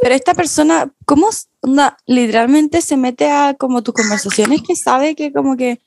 pero 0.00 0.14
esta 0.14 0.34
persona 0.34 0.90
cómo 1.06 1.28
onda, 1.60 1.96
literalmente 2.06 2.80
se 2.82 2.96
mete 2.96 3.30
a 3.30 3.54
como 3.54 3.82
tus 3.82 3.94
conversaciones 3.94 4.62
que 4.62 4.76
sabe 4.76 5.14
que 5.14 5.32
como 5.32 5.56
que 5.56 5.80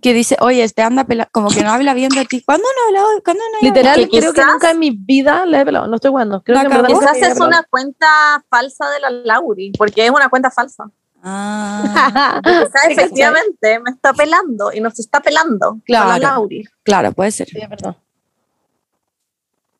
que 0.00 0.14
dice 0.14 0.36
oye 0.40 0.62
este 0.62 0.80
anda 0.82 1.04
pela 1.04 1.26
como 1.26 1.48
que 1.50 1.62
no 1.62 1.70
habla 1.70 1.92
bien 1.92 2.08
de 2.08 2.24
ti 2.24 2.42
¿cuándo 2.42 2.64
no 2.64 2.84
ha 2.84 2.88
hablado 2.88 3.22
¿cuándo 3.22 3.42
no 3.52 3.58
ha 3.58 3.64
Literal, 3.70 4.08
que 4.08 4.18
creo 4.18 4.32
que 4.32 4.44
nunca 4.44 4.70
en 4.70 4.78
mi 4.78 4.90
vida 4.90 5.44
la 5.46 5.60
he 5.60 5.64
pelado. 5.64 5.86
No 5.88 5.96
estoy 5.96 6.10
jugando. 6.10 6.42
Creo 6.42 6.62
¿La 6.62 6.68
que 6.68 6.74
en 6.74 6.86
Quizás 6.86 7.16
he 7.16 7.20
es 7.20 7.28
pelado. 7.34 7.48
una 7.48 7.62
cuenta 7.64 8.06
falsa 8.48 8.88
de 8.90 9.00
la 9.00 9.10
Lauri, 9.10 9.72
porque 9.76 10.06
es 10.06 10.10
una 10.10 10.28
cuenta 10.30 10.50
falsa. 10.50 10.90
Ah, 11.22 12.40
Quizás 12.44 12.70
¿cachai? 12.70 12.92
efectivamente 12.92 13.80
me 13.80 13.90
está 13.90 14.12
pelando 14.14 14.72
y 14.72 14.80
nos 14.80 14.98
está 14.98 15.20
pelando 15.20 15.78
Claro. 15.84 16.08
la 16.10 16.18
Lauri. 16.18 16.64
claro 16.82 17.12
puede 17.12 17.30
ser 17.30 17.48
Sí, 17.48 17.58
es 17.60 17.68
verdad. 17.68 17.96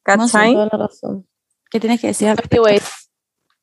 ¿Cachai? 0.03 0.53
Toda 0.53 0.69
la 0.71 0.79
razón. 0.87 1.27
¿qué 1.71 1.81
tienes 1.81 2.01
que 2.01 2.09
decir 2.09 2.29
al 2.29 2.37
respecto? 2.37 2.63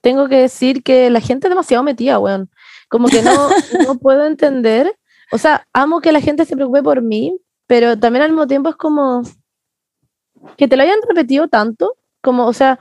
Tengo 0.02 0.28
que 0.28 0.38
decir 0.38 0.84
que 0.84 1.10
la 1.10 1.22
gente 1.22 1.48
es 1.48 1.50
demasiado 1.52 1.84
metida, 1.84 2.20
weón. 2.20 2.50
Como 2.90 3.08
que 3.08 3.22
no, 3.22 3.50
no 3.88 3.98
puedo 4.00 4.26
entender. 4.26 4.98
O 5.32 5.38
sea, 5.38 5.68
amo 5.74 6.02
que 6.02 6.12
la 6.12 6.20
gente 6.22 6.46
se 6.46 6.56
preocupe 6.56 6.84
por 6.84 7.02
mí, 7.02 7.38
pero 7.68 7.98
también 7.98 8.24
al 8.24 8.32
mismo 8.32 8.48
tiempo 8.48 8.70
es 8.70 8.76
como 8.76 9.22
que 10.58 10.68
te 10.68 10.76
lo 10.76 10.84
hayan 10.84 11.00
repetido 11.08 11.48
tanto, 11.48 11.96
como, 12.22 12.48
o 12.48 12.54
sea, 12.54 12.80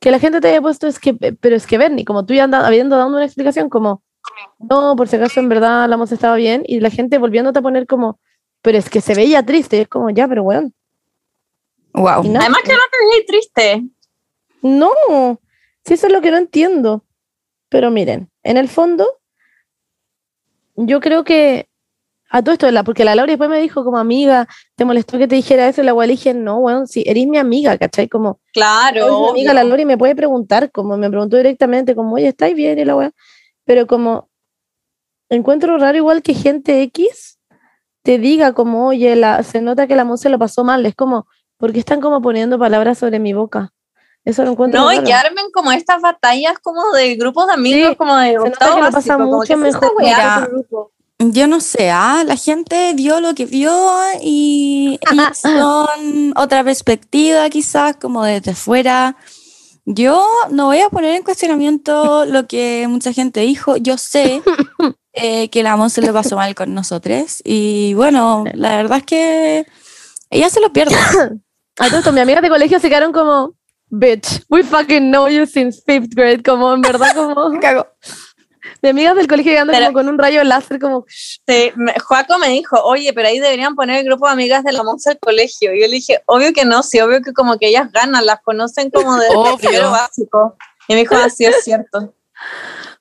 que 0.00 0.10
la 0.10 0.18
gente 0.18 0.40
te 0.40 0.48
haya 0.48 0.60
puesto, 0.60 0.86
es 0.88 0.98
que, 0.98 1.14
pero 1.14 1.54
es 1.54 1.66
que 1.66 1.78
Bernie, 1.78 2.04
como 2.04 2.26
tú 2.26 2.34
ya 2.34 2.44
anda- 2.44 2.66
habiendo 2.66 2.96
dado 2.96 3.08
una 3.08 3.24
explicación, 3.24 3.68
como, 3.68 4.02
no, 4.58 4.96
por 4.96 5.06
si 5.08 5.14
acaso 5.16 5.38
en 5.40 5.48
verdad 5.48 5.88
la 5.88 5.94
hemos 5.94 6.10
estado 6.10 6.34
bien, 6.34 6.62
y 6.66 6.80
la 6.80 6.90
gente 6.90 7.18
volviéndote 7.18 7.60
a 7.60 7.62
poner 7.62 7.86
como, 7.86 8.18
pero 8.62 8.78
es 8.78 8.90
que 8.90 9.00
se 9.00 9.14
veía 9.14 9.44
triste, 9.46 9.76
y 9.76 9.80
es 9.82 9.88
como, 9.88 10.10
ya, 10.10 10.26
pero 10.26 10.42
weón. 10.42 10.74
wow. 11.94 12.18
Además 12.18 12.60
que 12.64 12.72
no 12.72 12.80
te 12.90 13.14
veis 13.14 13.26
triste. 13.26 13.84
No, 14.62 14.90
si 15.84 15.94
eso 15.94 16.06
es 16.06 16.12
lo 16.12 16.20
que 16.20 16.30
no 16.30 16.38
entiendo. 16.38 17.04
Pero 17.68 17.90
miren, 17.90 18.30
en 18.42 18.56
el 18.56 18.68
fondo, 18.68 19.06
yo 20.76 21.00
creo 21.00 21.24
que 21.24 21.68
a 22.34 22.42
todo 22.42 22.54
esto, 22.54 22.66
porque 22.84 23.04
la 23.04 23.14
Laura 23.14 23.30
después 23.30 23.50
me 23.50 23.60
dijo 23.60 23.84
como 23.84 23.98
amiga, 23.98 24.48
¿te 24.74 24.86
molestó 24.86 25.18
que 25.18 25.28
te 25.28 25.34
dijera 25.34 25.68
eso? 25.68 25.82
Y 25.82 25.84
la 25.84 25.92
cual 25.92 26.08
dije, 26.08 26.32
no, 26.32 26.60
bueno, 26.60 26.86
si 26.86 27.04
eres 27.06 27.26
mi 27.26 27.36
amiga, 27.36 27.76
¿cachai? 27.76 28.08
Como, 28.08 28.40
Claro. 28.54 29.24
mi 29.24 29.28
amiga 29.28 29.52
la 29.52 29.64
Lori 29.64 29.84
me 29.84 29.98
puede 29.98 30.16
preguntar, 30.16 30.72
como 30.72 30.96
me 30.96 31.10
preguntó 31.10 31.36
directamente, 31.36 31.94
como, 31.94 32.14
oye, 32.14 32.28
¿estáis 32.28 32.54
bien? 32.54 32.78
Y 32.78 32.86
la 32.86 32.96
weá. 32.96 33.12
Pero 33.64 33.86
como, 33.86 34.30
encuentro 35.28 35.76
raro 35.76 35.98
igual 35.98 36.22
que 36.22 36.32
gente 36.32 36.80
X 36.82 37.38
te 38.02 38.18
diga 38.18 38.54
como, 38.54 38.86
oye, 38.86 39.14
la, 39.14 39.42
se 39.42 39.60
nota 39.60 39.86
que 39.86 39.94
la 39.94 40.04
música 40.06 40.30
lo 40.30 40.38
pasó 40.38 40.64
mal. 40.64 40.86
Es 40.86 40.94
como, 40.94 41.26
¿por 41.58 41.74
qué 41.74 41.80
están 41.80 42.00
como 42.00 42.22
poniendo 42.22 42.58
palabras 42.58 42.96
sobre 42.96 43.18
mi 43.18 43.34
boca? 43.34 43.74
Eso 44.24 44.44
lo 44.44 44.52
encuentro 44.52 44.80
No, 44.80 44.92
y 44.92 45.02
que 45.02 45.12
armen 45.12 45.46
como 45.52 45.72
estas 45.72 46.00
batallas 46.00 46.58
como 46.60 46.92
de 46.92 47.16
grupos 47.16 47.48
de 47.48 47.52
amigos, 47.54 47.90
Sí, 47.90 47.96
como 47.96 48.16
de 48.16 48.30
Se 48.30 48.36
nota 48.36 48.48
octavo 48.50 48.80
pasa 48.80 48.90
básico, 48.90 49.18
como 49.18 49.36
mucho 49.38 49.56
mejor. 49.56 49.92
Mira. 49.98 50.48
Yo 51.18 51.46
no 51.46 51.60
sé, 51.60 51.90
¿ah? 51.90 52.24
la 52.26 52.36
gente 52.36 52.94
vio 52.94 53.20
lo 53.20 53.34
que 53.34 53.46
vio 53.46 53.72
y, 54.20 54.98
y 55.00 55.16
son 55.34 56.32
otra 56.36 56.64
perspectiva 56.64 57.48
quizás, 57.48 57.96
como 57.96 58.24
desde 58.24 58.54
fuera. 58.54 59.16
Yo 59.84 60.24
no 60.50 60.66
voy 60.66 60.80
a 60.80 60.88
poner 60.88 61.16
en 61.16 61.24
cuestionamiento 61.24 62.24
lo 62.24 62.46
que 62.46 62.86
mucha 62.88 63.12
gente 63.12 63.40
dijo. 63.40 63.76
Yo 63.76 63.98
sé 63.98 64.42
eh, 65.12 65.48
que 65.50 65.62
la 65.62 65.76
Monse 65.76 66.00
le 66.00 66.12
pasó 66.12 66.36
mal 66.36 66.54
con 66.54 66.74
nosotros 66.74 67.42
y 67.44 67.94
bueno, 67.94 68.44
la 68.54 68.76
verdad 68.76 68.98
es 68.98 69.04
que 69.04 69.66
ella 70.30 70.48
se 70.48 70.60
lo 70.60 70.72
pierde. 70.72 70.94
A 71.78 71.88
todo 71.88 71.98
esto, 71.98 72.12
mis 72.12 72.22
amigas 72.22 72.42
de 72.42 72.48
colegio 72.48 72.78
se 72.78 72.88
quedaron 72.88 73.12
como, 73.12 73.54
bitch, 73.92 74.42
we 74.48 74.62
fucking 74.62 75.10
know 75.10 75.28
you 75.28 75.44
since 75.46 75.82
fifth 75.86 76.14
grade, 76.14 76.42
como 76.42 76.72
en 76.74 76.80
verdad 76.80 77.08
como... 77.14 77.60
Cago. 77.60 77.86
Mis 78.80 78.90
amigas 78.90 79.14
del 79.16 79.28
colegio 79.28 79.52
llegando 79.52 79.72
Pero- 79.72 79.86
como 79.86 79.98
con 79.98 80.08
un 80.08 80.18
rayo 80.18 80.42
láser, 80.44 80.80
como... 80.80 81.04
Sí, 81.08 81.70
me- 81.76 81.94
Joaco 82.00 82.38
me 82.38 82.48
dijo, 82.48 82.76
oye, 82.82 83.12
pero 83.12 83.28
ahí 83.28 83.38
deberían 83.38 83.74
poner 83.76 83.98
el 84.00 84.04
grupo 84.04 84.26
de 84.26 84.32
amigas 84.32 84.64
de 84.64 84.72
la 84.72 84.82
Monza 84.82 85.10
del 85.10 85.18
colegio. 85.20 85.72
Y 85.74 85.80
yo 85.82 85.86
le 85.86 85.92
dije, 85.94 86.22
obvio 86.26 86.52
que 86.52 86.64
no, 86.64 86.82
sí, 86.82 87.00
obvio 87.00 87.20
que 87.22 87.32
como 87.32 87.58
que 87.58 87.68
ellas 87.68 87.92
ganan, 87.92 88.24
las 88.26 88.40
conocen 88.42 88.90
como 88.90 89.16
de 89.18 89.28
Obvio. 89.34 89.56
primero 89.58 89.90
básico. 89.90 90.56
Y 90.88 90.94
me 90.94 91.00
dijo, 91.00 91.14
así 91.16 91.44
es 91.44 91.62
cierto. 91.62 92.14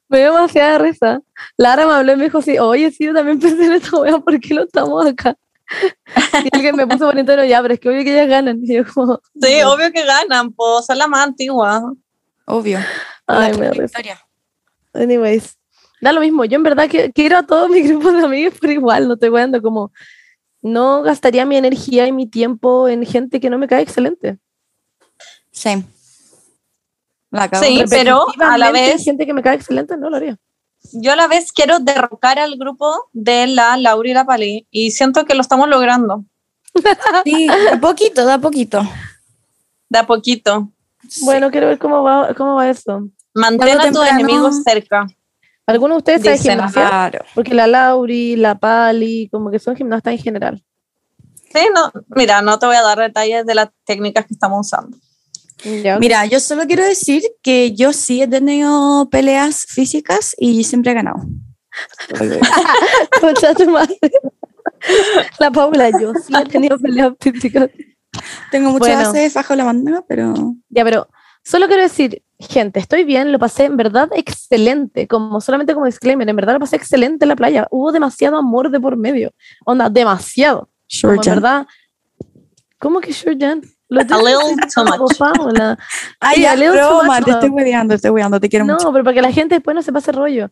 Me 0.08 0.20
dio 0.20 0.34
demasiada 0.34 0.78
risa. 0.78 1.22
Lara 1.58 1.88
me 1.88 1.94
habló 1.94 2.14
y 2.14 2.16
me 2.18 2.24
dijo, 2.26 2.42
sí, 2.42 2.60
oye, 2.60 2.92
sí, 2.92 3.06
yo 3.06 3.14
también 3.14 3.40
pensé 3.40 3.66
en 3.66 3.74
esta 3.74 3.98
wea, 3.98 4.20
¿por 4.20 4.40
qué 4.40 4.54
no 4.54 4.64
estamos 4.64 5.06
acá? 5.06 5.36
Y 6.46 6.50
alguien 6.56 6.76
me 6.76 6.88
puso 6.88 7.06
bonito, 7.06 7.36
no, 7.36 7.44
ya, 7.46 7.62
pero 7.62 7.74
es 7.74 7.80
que 7.80 7.90
obvio 7.90 8.04
que 8.04 8.14
ellas 8.14 8.28
ganan. 8.28 8.60
Y 8.64 8.74
yo 8.76 8.84
como, 8.94 9.20
Sí, 9.42 9.62
obvio 9.64 9.92
que 9.92 10.06
ganan, 10.06 10.52
pues 10.54 10.86
son 10.86 10.98
las 10.98 11.08
más 11.10 11.28
antiguas. 11.28 11.82
Obvio. 12.46 12.80
ay, 13.28 13.58
me 13.58 13.70
victoria. 13.72 14.20
Anyways, 14.94 15.58
da 16.02 16.12
lo 16.12 16.20
mismo. 16.22 16.44
Yo 16.46 16.56
en 16.58 16.64
verdad 16.64 16.90
que 16.90 17.12
quiero 17.12 17.38
a 17.38 17.44
todo 17.44 17.70
mi 17.70 17.82
grupo 17.82 18.12
de 18.12 18.26
amigos 18.26 18.58
por 18.60 18.70
igual, 18.70 19.08
no 19.08 19.14
estoy 19.14 19.30
jugando 19.30 19.62
como 19.62 19.92
no 20.62 21.02
gastaría 21.02 21.46
mi 21.46 21.58
energía 21.58 22.08
y 22.08 22.12
mi 22.12 22.28
tiempo 22.28 22.88
en 22.88 23.06
gente 23.06 23.40
que 23.40 23.50
no 23.50 23.58
me 23.58 23.68
cae 23.68 23.82
excelente. 23.82 24.38
Same. 25.52 25.86
La 27.32 27.50
Sí, 27.54 27.84
pero 27.90 28.26
a 28.42 28.58
la 28.58 28.72
vez- 28.72 29.04
gente 29.04 29.26
que 29.26 29.34
me 29.34 29.42
cae 29.42 29.56
excelente 29.56 29.96
no 29.98 30.10
lo 30.10 30.18
haría. 30.18 30.38
Yo 30.94 31.14
a 31.14 31.16
la 31.16 31.28
vez 31.28 31.52
quiero 31.52 31.80
derrocar 31.80 32.40
al 32.40 32.58
grupo 32.58 33.10
de 33.14 33.48
la 33.48 33.78
Laura 33.78 34.10
y 34.10 34.14
la 34.14 34.26
Pali 34.26 34.68
y 34.72 34.92
siento 34.92 35.26
que 35.26 35.36
lo 35.36 35.42
estamos 35.42 35.70
logrando 35.70 36.26
Sí, 37.24 37.48
de 37.48 37.78
poquito, 37.78 38.26
de 38.26 38.40
poquito. 38.40 38.82
de 39.90 40.00
a 40.00 40.06
poquito. 40.06 40.70
Bueno, 41.22 41.52
quiero 41.52 41.68
ver 41.68 41.78
cómo 41.78 42.04
va, 42.04 42.34
cómo 42.34 42.56
va 42.56 42.70
eso. 42.70 43.08
Mantén 43.34 43.80
a 43.80 43.92
tus 43.92 44.08
enemigos 44.08 44.64
cerca. 44.64 45.08
¿Alguno 45.66 45.96
de 45.96 45.98
ustedes 46.00 46.42
gimnasia? 46.42 46.88
Claro. 46.88 47.26
Porque 47.34 47.54
la 47.54 47.68
Lauri, 47.68 48.36
la 48.36 48.56
Pali, 48.56 49.30
como 49.32 49.52
que 49.52 49.60
son 49.60 49.76
gimnastas 49.76 50.14
en 50.14 50.20
general. 50.20 50.64
Sí, 51.54 51.68
no, 51.74 51.92
mira, 52.16 52.42
no 52.42 52.58
te 52.60 52.66
voy 52.66 52.76
a 52.76 52.82
dar 52.82 52.98
detalles 52.98 53.46
de 53.46 53.56
las 53.56 53.70
técnicas 53.86 54.26
que 54.26 54.34
estamos 54.34 54.68
usando. 54.68 54.98
Ya, 55.64 55.96
ok. 55.96 56.00
Mira, 56.00 56.26
yo 56.26 56.40
solo 56.40 56.66
quiero 56.66 56.84
decir 56.84 57.22
que 57.44 57.74
yo 57.74 57.94
sí 57.94 58.22
he 58.22 58.28
tenido 58.28 59.08
peleas 59.10 59.66
físicas 59.68 60.36
y 60.38 60.64
siempre 60.64 60.92
he 60.92 60.96
ganado. 60.96 61.22
Concha 63.20 63.54
tu 63.56 63.70
madre. 63.70 63.98
La 65.40 65.52
Paula, 65.52 65.90
yo 66.00 66.14
sí 66.16 66.34
he 66.36 66.46
tenido 66.46 66.78
peleas 66.80 67.14
físicas. 67.20 67.70
Tengo 68.52 68.72
muchas 68.72 68.88
Bueno. 68.96 69.14
veces 69.14 69.34
bajo 69.34 69.56
la 69.56 69.66
manga, 69.66 70.04
pero 70.08 70.34
Ya, 70.70 70.84
pero 70.84 71.08
solo 71.44 71.68
quiero 71.68 71.84
decir, 71.84 72.24
gente, 72.40 72.80
estoy 72.80 73.04
bien, 73.04 73.32
lo 73.32 73.40
pasé 73.40 73.66
en 73.66 73.78
verdad 73.78 74.10
excelente, 74.16 75.08
como 75.08 75.40
solamente 75.42 75.74
como 75.74 75.86
disclaimer, 75.86 76.28
en 76.28 76.36
verdad 76.36 76.54
lo 76.54 76.60
pasé 76.60 76.76
excelente 76.76 77.26
en 77.26 77.30
la 77.30 77.36
playa. 77.36 77.68
Hubo 77.72 77.92
demasiado 77.92 78.38
amor 78.38 78.70
de 78.72 78.80
por 78.80 78.98
medio. 78.98 79.32
Onda, 79.66 79.90
demasiado. 79.90 80.70
sure, 80.88 81.16
Como 81.18 81.24
en 81.24 81.36
verdad. 81.36 81.68
¿Cómo 82.80 83.00
que 83.00 83.14
sure, 83.14 83.38
Jan? 83.40 83.62
Lo 83.92 84.00
A 84.00 84.04
little 84.04 84.56
too 84.74 84.86
much. 84.86 85.18
Paula. 85.18 85.78
Ay, 86.22 86.44
ya, 86.44 86.54
a 86.54 86.56
little 86.56 86.80
too 86.80 87.04
much, 87.04 87.26
te 87.26 87.32
no. 87.32 87.38
estoy 87.40 87.88
te 87.90 87.96
estoy 87.96 88.10
hueveando, 88.12 88.40
te 88.40 88.48
quiero 88.48 88.64
No, 88.64 88.76
mucho. 88.76 88.92
pero 88.94 89.04
para 89.04 89.14
que 89.16 89.22
la 89.22 89.32
gente 89.34 89.56
después 89.56 89.76
no 89.76 89.82
se 89.82 89.92
pase 89.92 90.14
rollo. 90.14 90.50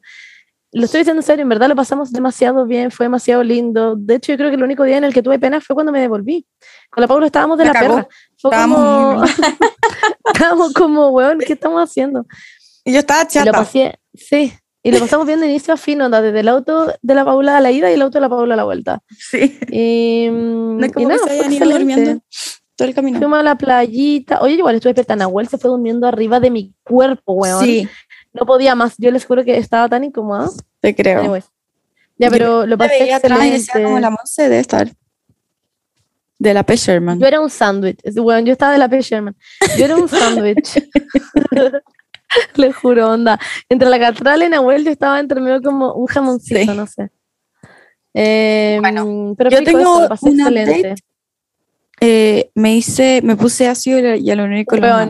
Lo 0.73 0.85
estoy 0.85 0.99
diciendo 0.99 1.21
en 1.21 1.25
serio, 1.25 1.43
en 1.43 1.49
verdad 1.49 1.69
lo 1.69 1.75
pasamos 1.75 2.11
demasiado 2.11 2.65
bien, 2.65 2.91
fue 2.91 3.05
demasiado 3.05 3.41
lindo. 3.43 3.95
De 3.95 4.15
hecho, 4.15 4.33
yo 4.33 4.37
creo 4.37 4.49
que 4.49 4.57
el 4.57 4.63
único 4.63 4.83
día 4.83 4.97
en 4.97 5.05
el 5.05 5.13
que 5.13 5.23
tuve 5.23 5.39
pena 5.39 5.61
fue 5.61 5.73
cuando 5.73 5.91
me 5.93 6.01
devolví. 6.01 6.45
Con 6.91 7.01
la 7.01 7.07
Paula 7.07 7.25
estábamos 7.27 7.57
de 7.57 7.63
Me 7.63 7.73
la 7.73 7.79
cagó. 7.79 7.95
perra. 7.95 8.07
Fue 8.37 8.51
Estábamos 8.51 8.77
como, 8.77 9.23
estábamos 10.33 10.73
como, 10.73 11.09
weón, 11.09 11.39
¿qué 11.39 11.53
estamos 11.53 11.81
haciendo? 11.81 12.25
Y 12.83 12.91
yo 12.91 12.99
estaba 12.99 13.21
Y 13.21 13.23
lo 13.23 13.29
chata. 13.29 13.51
pasé, 13.53 13.99
sí. 14.13 14.53
Y 14.83 14.91
lo 14.91 14.99
pasamos 14.99 15.25
bien 15.27 15.39
de 15.39 15.47
inicio 15.47 15.73
a 15.73 15.77
fin, 15.77 16.01
onda, 16.01 16.21
desde 16.21 16.39
el 16.41 16.47
auto 16.47 16.93
de 17.01 17.13
la 17.15 17.25
Paula 17.25 17.57
a 17.57 17.61
la 17.61 17.71
ida 17.71 17.89
y 17.89 17.93
el 17.95 18.01
auto 18.01 18.17
de 18.17 18.21
la 18.21 18.29
Paula 18.29 18.53
a 18.53 18.57
la 18.57 18.63
vuelta. 18.63 19.01
Sí. 19.17 19.57
Y, 19.71 20.29
mm, 20.29 20.77
No 20.77 20.85
es 20.85 20.89
y 20.91 20.93
como 20.93 21.07
nada, 21.09 21.19
que 21.23 21.29
se 21.29 21.35
fue 21.37 21.45
hayan 21.47 21.53
ido 21.53 21.69
durmiendo 21.77 22.21
todo 22.79 22.87
el 22.87 22.95
camino. 22.95 23.17
Fuimos 23.19 23.39
a 23.39 23.43
la 23.43 23.55
playita. 23.57 24.39
Oye, 24.41 24.53
igual 24.55 24.75
estuve 24.75 24.91
despierta. 24.93 25.15
Nahuel 25.15 25.47
se 25.49 25.57
fue 25.57 25.69
durmiendo 25.69 26.07
arriba 26.07 26.39
de 26.39 26.49
mi 26.49 26.73
cuerpo, 26.83 27.33
weón. 27.33 27.63
Sí, 27.63 27.87
No 28.33 28.45
podía 28.45 28.73
más. 28.73 28.95
Yo 28.97 29.11
les 29.11 29.25
juro 29.25 29.43
que 29.43 29.57
estaba 29.57 29.89
tan 29.89 30.03
incómoda. 30.05 30.49
te 30.79 30.95
creo. 30.95 31.35
Ya, 32.17 32.27
Yo 32.27 32.31
pero 32.31 32.65
lo 32.65 32.77
pasé 32.77 32.99
veía 32.99 33.17
atrás 33.17 33.39
y 33.39 33.43
decía 33.51 33.57
excelente. 33.57 33.83
como 33.87 33.99
la 33.99 34.09
Monse 34.09 34.43
debe 34.43 34.59
estar. 34.59 34.89
De 36.37 36.53
la 36.53 36.63
Pesherman. 36.63 37.19
Yo 37.19 37.27
era 37.27 37.41
un 37.41 37.49
sándwich. 37.49 37.99
Bueno, 38.15 38.45
yo 38.47 38.53
estaba 38.53 38.71
de 38.71 38.77
la 38.77 38.87
P. 38.87 39.01
Sherman. 39.01 39.35
Yo 39.77 39.83
era 39.85 39.95
un 39.97 40.07
sándwich. 40.09 40.81
Le 42.55 42.71
juro, 42.71 43.11
onda. 43.11 43.39
Entre 43.67 43.89
la 43.89 43.99
catral 43.99 44.43
y 44.43 44.49
Nahuel, 44.49 44.85
yo 44.85 44.91
estaba 44.91 45.19
entre 45.19 45.41
medio 45.41 45.61
como 45.61 45.93
un 45.93 46.05
jamoncito, 46.07 46.59
Sí. 46.71 46.77
no 46.77 46.87
sé. 46.87 47.09
Eh, 48.13 48.77
Bueno, 48.79 49.33
pero 49.37 49.49
yo 49.49 49.63
tengo 49.63 49.79
eso, 49.79 50.01
lo 50.01 50.09
pasé 50.09 50.29
un 50.29 50.39
excelente. 50.39 50.79
update. 50.79 51.03
Eh, 52.01 52.49
me 52.55 52.75
hice, 52.75 53.21
me 53.23 53.35
puse 53.35 53.67
ácido 53.67 53.99
hialurónico 54.15 54.75
en 54.75 54.81
las. 54.81 55.09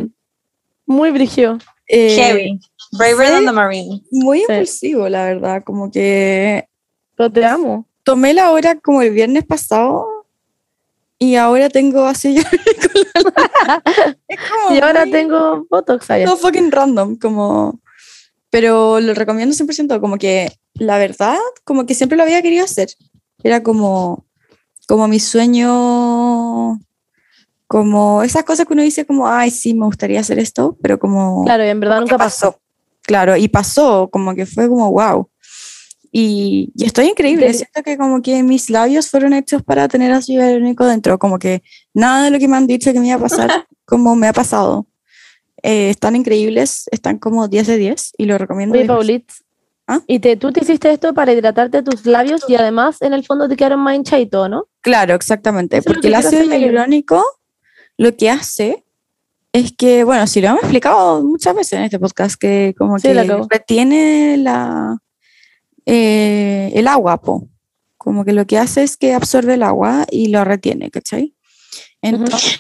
Muy 0.85 1.11
brigio. 1.11 1.57
Eh, 1.87 2.15
Heavy. 2.15 2.59
Braver 2.91 3.27
sí. 3.27 3.33
than 3.33 3.45
the 3.45 3.51
Marine. 3.51 4.01
Muy 4.11 4.39
Sí. 4.39 4.45
impulsivo, 4.49 5.09
la 5.09 5.25
verdad. 5.25 5.63
Como 5.63 5.91
que 5.91 6.67
Pero 7.15 7.31
te 7.31 7.45
amo. 7.45 7.85
tomé 8.03 8.33
la 8.33 8.51
hora 8.51 8.79
como 8.79 9.01
el 9.03 9.11
viernes 9.11 9.45
pasado 9.45 10.05
y 11.19 11.35
ahora 11.35 11.69
tengo 11.69 12.05
ácido 12.05 12.41
hialurónico 12.41 13.33
Y 14.73 14.79
ahora 14.79 15.01
muy- 15.05 15.11
tengo 15.11 15.67
Botox 15.69 16.09
allá. 16.09 16.25
todo 16.25 16.37
fucking 16.37 16.71
random, 16.71 17.15
como... 17.17 17.79
Pero 18.51 18.99
lo 18.99 19.13
recomiendo 19.13 19.53
100%, 19.55 19.99
como 20.01 20.17
que 20.17 20.51
la 20.73 20.97
verdad, 20.97 21.37
como 21.65 21.85
que 21.85 21.93
siempre 21.93 22.17
lo 22.17 22.23
había 22.23 22.41
querido 22.41 22.65
hacer. 22.65 22.89
Era 23.43 23.61
como, 23.61 24.25
como 24.87 25.07
mi 25.07 25.19
sueño, 25.19 25.69
como 27.67 28.23
esas 28.23 28.43
cosas 28.43 28.65
que 28.65 28.73
uno 28.73 28.81
dice 28.81 29.05
como, 29.05 29.27
ay, 29.27 29.51
sí, 29.51 29.73
me 29.73 29.85
gustaría 29.85 30.19
hacer 30.19 30.39
esto, 30.39 30.75
pero 30.81 30.97
como... 30.97 31.43
Claro, 31.45 31.63
y 31.65 31.69
en 31.69 31.79
verdad 31.79 31.99
nunca 32.01 32.17
pasó. 32.17 32.59
Claro, 33.03 33.35
y 33.37 33.47
pasó, 33.47 34.09
como 34.11 34.33
que 34.33 34.45
fue 34.45 34.67
como, 34.67 34.91
wow. 34.91 35.29
Y, 36.11 36.71
y 36.75 36.85
estoy 36.85 37.05
increíble, 37.05 37.45
Del- 37.47 37.55
siento 37.55 37.83
que 37.83 37.95
como 37.97 38.21
que 38.23 38.41
mis 38.41 38.69
labios 38.71 39.09
fueron 39.09 39.33
hechos 39.33 39.61
para 39.61 39.87
tener 39.87 40.11
ácido 40.11 40.41
hialurónico 40.43 40.85
dentro, 40.85 41.19
como 41.19 41.37
que 41.37 41.61
nada 41.93 42.23
de 42.25 42.31
lo 42.31 42.39
que 42.39 42.47
me 42.47 42.57
han 42.57 42.65
dicho 42.65 42.91
que 42.91 42.99
me 42.99 43.07
iba 43.07 43.17
a 43.17 43.19
pasar, 43.19 43.67
como 43.85 44.15
me 44.15 44.27
ha 44.27 44.33
pasado. 44.33 44.87
Eh, 45.61 45.89
están 45.91 46.15
increíbles, 46.15 46.85
están 46.91 47.19
como 47.19 47.47
10 47.47 47.67
de 47.67 47.77
10 47.77 48.13
y 48.17 48.25
lo 48.25 48.37
recomiendo. 48.39 48.73
Oye, 48.73 48.83
10 48.85 48.87
veces. 48.87 48.97
Paulit. 48.97 49.31
¿Ah? 49.87 50.01
Y 50.07 50.19
te, 50.19 50.37
tú 50.37 50.51
te 50.51 50.61
hiciste 50.61 50.91
esto 50.91 51.13
para 51.13 51.33
hidratarte 51.33 51.83
tus 51.83 52.05
labios 52.05 52.45
y 52.47 52.55
además 52.55 53.01
en 53.01 53.13
el 53.13 53.25
fondo 53.25 53.47
te 53.49 53.55
quedaron 53.55 53.81
más 53.81 53.95
hinchaditos, 53.95 54.49
¿no? 54.49 54.65
Claro, 54.81 55.13
exactamente, 55.13 55.77
Eso 55.77 55.85
porque 55.85 56.01
que 56.01 56.07
el 56.07 56.15
ácido 56.15 56.43
hialurónico 56.43 57.23
lo 57.97 58.15
que 58.15 58.29
hace 58.29 58.85
es 59.51 59.73
que, 59.73 60.03
bueno, 60.03 60.25
si 60.27 60.41
lo 60.41 60.49
hemos 60.49 60.61
explicado 60.61 61.21
muchas 61.23 61.55
veces 61.55 61.73
en 61.73 61.83
este 61.83 61.99
podcast, 61.99 62.39
que 62.39 62.73
como 62.77 62.97
Sí, 62.99 63.09
que 63.09 63.13
la 63.13 63.47
retiene 63.49 64.37
la, 64.37 64.97
eh, 65.85 66.71
el 66.75 66.87
agua, 66.87 67.21
po. 67.21 67.49
como 67.97 68.23
que 68.23 68.33
lo 68.33 68.45
que 68.45 68.57
hace 68.57 68.83
es 68.83 68.95
que 68.95 69.13
absorbe 69.13 69.55
el 69.55 69.63
agua 69.63 70.05
y 70.09 70.27
lo 70.29 70.43
retiene, 70.45 70.91
¿cachai? 70.91 71.35
Entonces, 72.01 72.59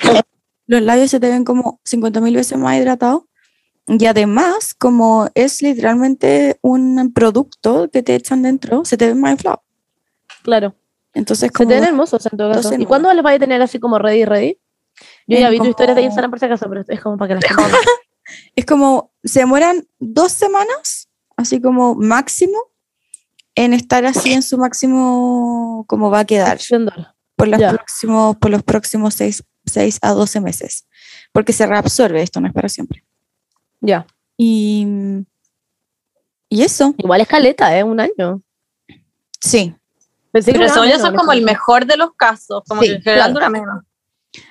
los 0.67 0.81
labios 0.81 1.11
se 1.11 1.19
te 1.19 1.29
ven 1.29 1.45
como 1.45 1.79
50.000 1.85 2.35
veces 2.35 2.57
más 2.57 2.77
hidratados 2.77 3.23
y 3.87 4.05
además, 4.05 4.75
como 4.75 5.29
es 5.33 5.61
literalmente 5.61 6.59
un 6.61 7.11
producto 7.13 7.89
que 7.89 8.03
te 8.03 8.15
echan 8.15 8.43
dentro, 8.43 8.85
se 8.85 8.97
te 8.97 9.07
ven 9.07 9.19
más 9.19 9.31
inflados. 9.31 9.61
Claro. 10.43 10.75
Entonces, 11.13 11.47
Se 11.47 11.53
como 11.53 11.69
te 11.69 11.75
ven 11.75 11.83
hermosos 11.85 12.25
en 12.31 12.37
todo 12.37 12.49
caso. 12.49 12.59
Entonces, 12.59 12.79
¿Y 12.81 12.85
cuándo 12.85 13.13
los 13.13 13.23
vais 13.23 13.37
a 13.37 13.39
tener 13.39 13.61
así 13.61 13.79
como 13.79 13.97
ready, 13.99 14.25
ready? 14.25 14.59
Yo 15.27 15.39
ya 15.39 15.49
vi 15.49 15.57
tu 15.57 15.61
como- 15.61 15.69
historia 15.71 15.95
de 15.95 16.01
Instagram 16.03 16.29
por 16.31 16.39
si 16.39 16.45
acaso, 16.45 16.67
pero 16.69 16.83
es 16.87 17.01
como 17.01 17.17
para 17.17 17.35
que 17.39 17.47
la 17.47 17.55
gente... 17.55 17.77
es 18.55 18.65
como 18.65 19.11
se 19.23 19.39
demoran 19.39 19.87
dos 19.99 20.31
semanas, 20.31 21.09
así 21.35 21.59
como 21.61 21.95
máximo, 21.95 22.57
en 23.55 23.73
estar 23.73 24.05
así 24.05 24.33
en 24.33 24.43
su 24.43 24.57
máximo 24.57 25.83
como 25.87 26.09
va 26.11 26.19
a 26.19 26.25
quedar 26.25 26.59
por, 27.35 27.47
los 27.47 27.59
Ya. 27.59 27.71
próximos, 27.73 28.37
por 28.37 28.51
los 28.51 28.63
próximos 28.63 29.15
6, 29.15 29.43
a 30.01 30.11
12 30.13 30.41
meses, 30.41 30.87
porque 31.31 31.53
se 31.53 31.65
reabsorbe, 31.65 32.21
esto 32.21 32.39
no 32.39 32.47
es 32.47 32.53
para 32.53 32.69
siempre. 32.69 33.03
Ya. 33.81 34.05
Y, 34.37 34.85
y 36.49 36.61
eso, 36.61 36.93
Igual 36.97 37.21
es 37.21 37.27
caleta, 37.27 37.77
¿eh? 37.77 37.83
Un 37.83 37.99
año. 37.99 38.41
sí. 39.41 39.75
Pensé 40.31 40.51
Pero 40.51 40.63
menos, 40.65 40.77
eso 40.87 41.07
es 41.07 41.13
como 41.13 41.31
el 41.33 41.41
mejor 41.43 41.85
de 41.85 41.97
los 41.97 42.13
casos. 42.15 42.63
Como 42.67 42.81
Sí, 42.81 42.89
que 42.89 42.95
en 42.95 43.01
general 43.01 43.31
claro. 43.31 43.33
dura 43.33 43.49
menos. 43.49 43.83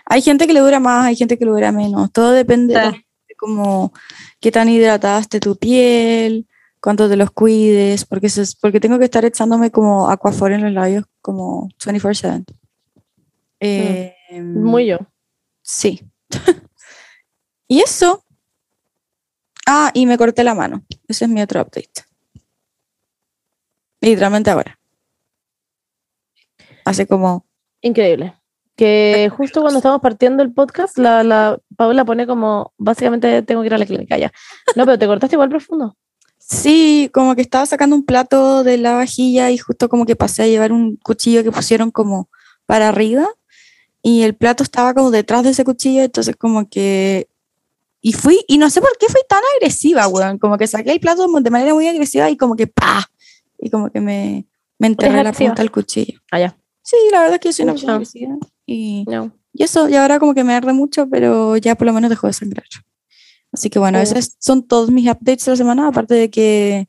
Hay 0.06 0.22
gente 0.22 0.46
que 0.46 0.52
le 0.52 0.60
dura 0.60 0.80
más, 0.80 1.06
hay 1.06 1.16
gente 1.16 1.38
que 1.38 1.44
le 1.44 1.52
dura 1.52 1.70
menos, 1.70 2.10
todo 2.12 2.32
depende 2.32 2.74
Sí. 2.74 3.04
de 3.28 3.34
como 3.36 3.92
qué 4.40 4.50
tan 4.50 4.68
hidratada 4.68 5.20
esté 5.20 5.38
tu 5.38 5.54
piel, 5.56 6.48
cuánto 6.80 7.08
te 7.08 7.16
los 7.16 7.30
cuides, 7.30 8.04
porque, 8.04 8.26
es, 8.26 8.56
porque 8.56 8.80
tengo 8.80 8.98
que 8.98 9.04
estar 9.04 9.24
echándome 9.24 9.70
como 9.70 10.10
aquafor 10.10 10.50
en 10.52 10.62
los 10.64 10.72
labios 10.72 11.04
como 11.20 11.68
24/7. 11.78 12.44
Eh, 13.60 14.14
Muy 14.32 14.86
yo. 14.86 14.98
Sí. 15.62 16.02
y 17.68 17.80
eso. 17.80 18.24
Ah, 19.66 19.90
y 19.94 20.06
me 20.06 20.16
corté 20.18 20.42
la 20.44 20.54
mano. 20.54 20.82
Ese 21.06 21.26
es 21.26 21.30
mi 21.30 21.42
otro 21.42 21.60
update. 21.60 22.04
Literalmente 24.00 24.50
ahora. 24.50 24.77
Hace 26.88 27.06
como. 27.06 27.44
Increíble. 27.82 28.34
Que 28.76 29.30
justo 29.36 29.60
cuando 29.60 29.78
estamos 29.78 30.00
partiendo 30.00 30.42
el 30.42 30.52
podcast, 30.52 30.96
la, 30.96 31.22
la 31.22 31.58
Paula 31.76 32.04
pone 32.04 32.26
como, 32.26 32.72
básicamente 32.78 33.42
tengo 33.42 33.60
que 33.60 33.66
ir 33.66 33.74
a 33.74 33.78
la 33.78 33.86
clínica 33.86 34.16
ya. 34.16 34.32
No, 34.74 34.86
pero 34.86 34.98
te 34.98 35.06
cortaste 35.06 35.36
igual 35.36 35.50
profundo. 35.50 35.96
Sí, 36.38 37.10
como 37.12 37.34
que 37.34 37.42
estaba 37.42 37.66
sacando 37.66 37.94
un 37.94 38.06
plato 38.06 38.64
de 38.64 38.78
la 38.78 38.94
vajilla 38.94 39.50
y 39.50 39.58
justo 39.58 39.90
como 39.90 40.06
que 40.06 40.16
pasé 40.16 40.44
a 40.44 40.46
llevar 40.46 40.72
un 40.72 40.96
cuchillo 40.96 41.44
que 41.44 41.52
pusieron 41.52 41.90
como 41.90 42.30
para 42.64 42.88
arriba 42.88 43.28
y 44.02 44.22
el 44.22 44.34
plato 44.34 44.62
estaba 44.62 44.94
como 44.94 45.10
detrás 45.10 45.42
de 45.42 45.50
ese 45.50 45.64
cuchillo, 45.64 46.02
entonces 46.02 46.36
como 46.36 46.68
que... 46.70 47.28
Y 48.00 48.14
fui, 48.14 48.42
y 48.46 48.56
no 48.56 48.70
sé 48.70 48.80
por 48.80 48.96
qué 48.96 49.08
fui 49.08 49.20
tan 49.28 49.42
agresiva, 49.56 50.08
weón, 50.08 50.38
como 50.38 50.56
que 50.56 50.66
saqué 50.66 50.92
el 50.92 51.00
plato 51.00 51.26
de 51.26 51.50
manera 51.50 51.74
muy 51.74 51.86
agresiva 51.86 52.30
y 52.30 52.36
como 52.38 52.56
que 52.56 52.66
¡pa! 52.66 53.10
Y 53.58 53.68
como 53.68 53.90
que 53.90 54.00
me, 54.00 54.46
me 54.78 54.86
enterré 54.86 55.22
la 55.22 55.32
punta 55.32 55.56
del 55.56 55.70
cuchillo. 55.70 56.20
Allá. 56.30 56.56
Sí, 56.88 56.96
la 57.12 57.18
verdad 57.20 57.34
es 57.34 57.40
que 57.40 57.48
yo 57.48 57.52
soy 57.52 57.64
una 57.64 57.74
persona. 57.74 58.38
Y, 58.64 59.04
No. 59.06 59.30
y 59.52 59.62
eso, 59.62 59.90
y 59.90 59.94
ahora 59.96 60.18
como 60.18 60.32
que 60.32 60.42
me 60.42 60.54
arde 60.54 60.72
mucho, 60.72 61.06
pero 61.06 61.58
ya 61.58 61.74
por 61.74 61.86
lo 61.86 61.92
menos 61.92 62.08
dejó 62.08 62.28
de 62.28 62.32
sangrar. 62.32 62.64
Así 63.52 63.68
que 63.68 63.78
bueno, 63.78 63.98
Oh. 63.98 64.00
esos 64.00 64.36
son 64.38 64.66
todos 64.66 64.90
mis 64.90 65.06
updates 65.06 65.44
de 65.44 65.50
la 65.52 65.56
semana, 65.56 65.88
aparte 65.88 66.14
de 66.14 66.30
que, 66.30 66.88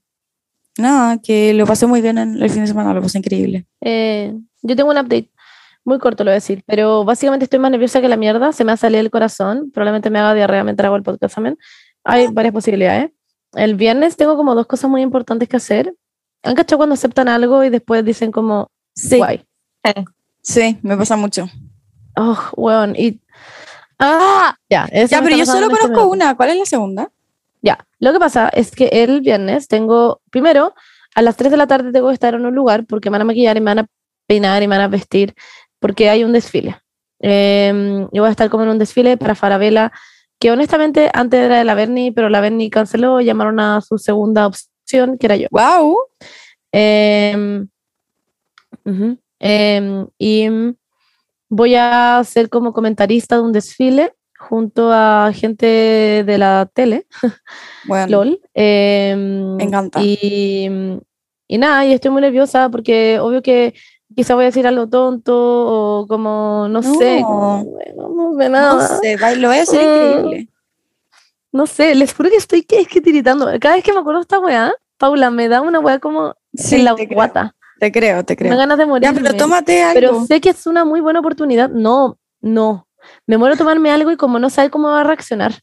nada, 0.77 1.17
que 1.21 1.53
lo 1.53 1.65
pasé 1.65 1.85
muy 1.85 1.99
bien 2.01 2.17
en 2.17 2.41
el 2.41 2.49
fin 2.49 2.61
de 2.61 2.67
semana, 2.67 2.93
lo 2.93 3.01
pasé 3.01 3.17
increíble. 3.17 3.67
Eh, 3.81 4.33
yo 4.61 4.75
tengo 4.77 4.89
un 4.89 4.97
update. 4.97 5.29
Muy 5.83 5.99
corto 5.99 6.23
lo 6.23 6.29
voy 6.29 6.33
a 6.33 6.35
decir, 6.35 6.63
pero 6.65 7.03
básicamente 7.03 7.43
estoy 7.43 7.59
más 7.59 7.71
nerviosa 7.71 7.99
que 7.99 8.07
la 8.07 8.15
mierda. 8.17 8.53
Se 8.53 8.63
me 8.63 8.71
ha 8.71 8.77
salido 8.77 9.01
el 9.01 9.09
corazón. 9.11 9.69
Probablemente 9.73 10.09
me 10.09 10.19
haga 10.19 10.33
diarrea 10.33 10.63
mientras 10.63 10.85
hago 10.87 10.95
el 10.95 11.03
podcast 11.03 11.35
también. 11.35 11.57
Hay 12.05 12.27
varias 12.27 12.53
posibilidades. 12.53 13.11
El 13.53 13.75
viernes 13.75 14.15
tengo 14.15 14.37
como 14.37 14.55
dos 14.55 14.65
cosas 14.65 14.89
muy 14.89 15.01
importantes 15.01 15.49
que 15.49 15.57
hacer. 15.57 15.93
¿Han 16.43 16.55
cachado 16.55 16.77
cuando 16.77 16.93
aceptan 16.93 17.27
algo 17.27 17.65
y 17.65 17.69
después 17.69 18.05
dicen 18.05 18.31
como, 18.31 18.69
Sí, 18.95 19.17
guay? 19.17 19.41
Sí, 20.41 20.77
me 20.81 20.97
pasa 20.97 21.15
mucho. 21.15 21.49
Oh, 22.15 22.37
weón. 22.55 22.95
Y. 22.95 23.19
¡Ah! 23.97 24.55
Ya, 24.69 24.85
eso 24.91 25.11
Ya, 25.11 25.21
pero 25.21 25.35
yo 25.35 25.45
solo 25.45 25.67
este 25.67 25.69
conozco 25.69 25.89
minuto. 25.89 26.09
una, 26.09 26.35
¿cuál 26.35 26.49
es 26.49 26.57
la 26.57 26.65
segunda? 26.65 27.11
Ya, 27.61 27.85
lo 27.99 28.13
que 28.13 28.19
pasa 28.19 28.49
es 28.49 28.71
que 28.71 28.87
el 28.87 29.21
viernes 29.21 29.67
tengo, 29.67 30.21
primero, 30.31 30.73
a 31.15 31.21
las 31.21 31.35
3 31.35 31.51
de 31.51 31.57
la 31.57 31.67
tarde 31.67 31.91
tengo 31.91 32.07
que 32.07 32.13
estar 32.13 32.33
en 32.33 32.45
un 32.45 32.55
lugar 32.55 32.85
porque 32.85 33.09
me 33.09 33.15
van 33.15 33.21
a 33.23 33.25
maquillar 33.25 33.57
y 33.57 33.59
me 33.59 33.71
van 33.71 33.79
a 33.79 33.87
peinar 34.27 34.63
y 34.63 34.67
me 34.67 34.77
van 34.77 34.85
a 34.85 34.87
vestir 34.87 35.35
porque 35.79 36.09
hay 36.09 36.23
un 36.23 36.31
desfile. 36.31 36.77
Eh, 37.19 38.07
yo 38.13 38.21
voy 38.21 38.27
a 38.29 38.31
estar 38.31 38.49
como 38.49 38.63
en 38.63 38.69
un 38.69 38.79
desfile 38.79 39.17
para 39.17 39.35
Farabella, 39.35 39.91
que 40.39 40.51
honestamente 40.51 41.09
antes 41.13 41.41
era 41.41 41.57
de 41.57 41.65
la 41.65 41.75
Berni, 41.75 42.11
pero 42.11 42.29
la 42.29 42.39
Berni 42.39 42.69
canceló, 42.69 43.19
llamaron 43.19 43.59
a 43.59 43.81
su 43.81 43.97
segunda 43.97 44.47
opción, 44.47 45.17
que 45.17 45.27
era 45.27 45.35
yo. 45.35 45.47
¡Wow! 45.51 45.97
Eh, 46.71 47.65
ujú. 48.85 49.17
Eh, 49.39 50.05
y 50.17 50.47
voy 51.49 51.75
a 51.75 52.21
ser 52.25 52.49
como 52.49 52.73
comentarista 52.73 53.35
de 53.37 53.41
un 53.41 53.51
desfile 53.53 54.13
junto 54.37 54.91
a 54.91 55.31
gente 55.33 56.23
de 56.25 56.37
la 56.37 56.69
tele. 56.73 57.07
Bueno, 57.85 58.07
LOL. 58.23 58.41
eh, 58.53 59.15
Me 59.17 59.63
encanta. 59.63 59.99
Y, 60.01 60.69
y 61.47 61.57
nada, 61.57 61.85
y 61.85 61.93
estoy 61.93 62.11
muy 62.11 62.21
nerviosa 62.21 62.69
porque 62.69 63.19
obvio 63.19 63.41
que 63.41 63.73
quizá 64.15 64.35
voy 64.35 64.43
a 64.43 64.47
decir 64.47 64.67
algo 64.67 64.87
tonto 64.87 65.33
o 65.35 66.05
como, 66.07 66.67
no, 66.69 66.83
sé, 66.83 67.21
No. 67.21 67.27
como, 67.27 67.65
bueno, 67.65 68.09
no 68.09 68.31
sé 68.37 68.49
no 68.49 68.49
nada. 68.49 68.99
sé, 68.99 69.17
va- 69.17 69.31
lo 69.35 69.47
voy 69.47 69.57
a 69.57 69.61
hacer 69.63 69.79
Mm. 69.79 69.83
increíble. 70.19 70.49
No 71.51 71.65
sé, 71.65 71.95
les 71.95 72.13
juro 72.13 72.29
que 72.29 72.35
estoy 72.35 72.63
que 72.63 72.81
es 72.81 72.87
que 72.87 73.01
tiritando. 73.01 73.47
Cada 73.59 73.75
vez 73.75 73.83
que 73.83 73.91
me 73.93 73.99
acuerdo 73.99 74.19
de 74.19 74.23
esta 74.23 74.39
weá, 74.39 74.71
Paula, 74.97 75.31
me 75.31 75.47
da 75.47 75.61
una 75.61 75.79
weá 75.79 75.97
como 75.99 76.35
Sí, 76.53 76.75
en 76.75 76.85
la 76.85 76.93
guata. 77.09 77.55
Te 77.79 77.91
creo, 77.91 78.23
te 78.23 78.33
Me 78.33 78.37
creo. 78.37 78.51
da 78.51 78.57
ganas 78.57 78.77
de 78.77 78.85
morir. 78.85 79.03
Ya, 79.09 79.13
pero 79.13 79.33
tómate 79.35 79.81
algo. 79.83 79.93
Pero 79.93 80.25
sé 80.25 80.41
que 80.41 80.49
es 80.49 80.67
una 80.67 80.85
muy 80.85 81.01
buena 81.01 81.19
oportunidad. 81.19 81.69
No, 81.69 82.17
no. 82.41 82.87
Me 83.25 83.37
muero 83.37 83.55
tomarme 83.57 83.91
algo 83.91 84.11
y 84.11 84.17
como 84.17 84.39
no 84.39 84.49
saber 84.49 84.69
cómo 84.71 84.89
va 84.89 85.01
a 85.01 85.03
reaccionar. 85.03 85.53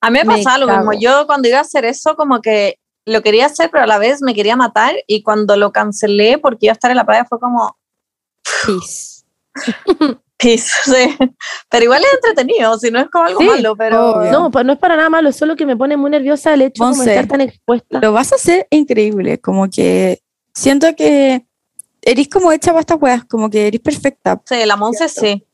A 0.00 0.10
mí 0.10 0.18
me 0.18 0.24
Me 0.24 0.36
pasaba 0.36 0.58
lo 0.58 0.66
cago. 0.66 0.90
mismo. 0.90 1.00
Yo 1.00 1.26
cuando 1.26 1.48
iba 1.48 1.58
a 1.58 1.62
hacer 1.62 1.84
eso, 1.84 2.16
como 2.16 2.40
que 2.40 2.78
lo 3.06 3.22
quería 3.22 3.46
hacer, 3.46 3.70
pero 3.70 3.84
a 3.84 3.86
la 3.86 3.98
vez 3.98 4.20
me 4.20 4.34
quería 4.34 4.56
matar. 4.56 4.94
Y 5.06 5.22
cuando 5.22 5.56
lo 5.56 5.70
cancelé 5.72 6.38
porque 6.38 6.66
iba 6.66 6.72
a 6.72 6.74
estar 6.74 6.90
en 6.90 6.96
la 6.96 7.06
playa, 7.06 7.24
fue 7.24 7.38
como, 7.38 7.76
Peace. 8.66 9.22
peace. 10.38 10.72
Sí. 10.84 11.16
Pero 11.70 11.84
igual 11.84 12.02
es 12.02 12.14
entretenido, 12.14 12.76
si 12.78 12.90
no 12.90 12.98
es 13.00 13.08
como 13.10 13.24
algo 13.26 13.40
Sí, 13.40 13.46
malo, 13.46 13.76
pero. 13.76 14.10
obvio. 14.16 14.32
No, 14.32 14.50
pues 14.50 14.64
no 14.64 14.72
es 14.72 14.78
para 14.78 14.96
nada 14.96 15.08
malo, 15.08 15.28
es 15.28 15.36
solo 15.36 15.54
que 15.56 15.66
me 15.66 15.76
pone 15.76 15.96
muy 15.96 16.10
nerviosa 16.10 16.52
el 16.54 16.62
hecho 16.62 16.82
como 16.82 16.92
de 16.92 16.96
Monse. 16.98 17.10
estar 17.14 17.28
tan 17.28 17.40
expuesta. 17.42 18.00
Lo 18.00 18.12
vas 18.12 18.32
a 18.32 18.36
hacer 18.36 18.66
increíble, 18.70 19.40
como 19.40 19.68
que 19.70 20.20
siento 20.52 20.94
que 20.96 21.46
eres 22.02 22.28
como 22.28 22.52
hecha 22.52 22.70
para 22.72 22.80
estas 22.80 23.00
weas, 23.00 23.24
como 23.24 23.48
que 23.48 23.66
eres 23.68 23.80
perfecta. 23.80 24.40
Sí, 24.44 24.56
la 24.66 24.76
Monse 24.76 25.08
sí. 25.08 25.46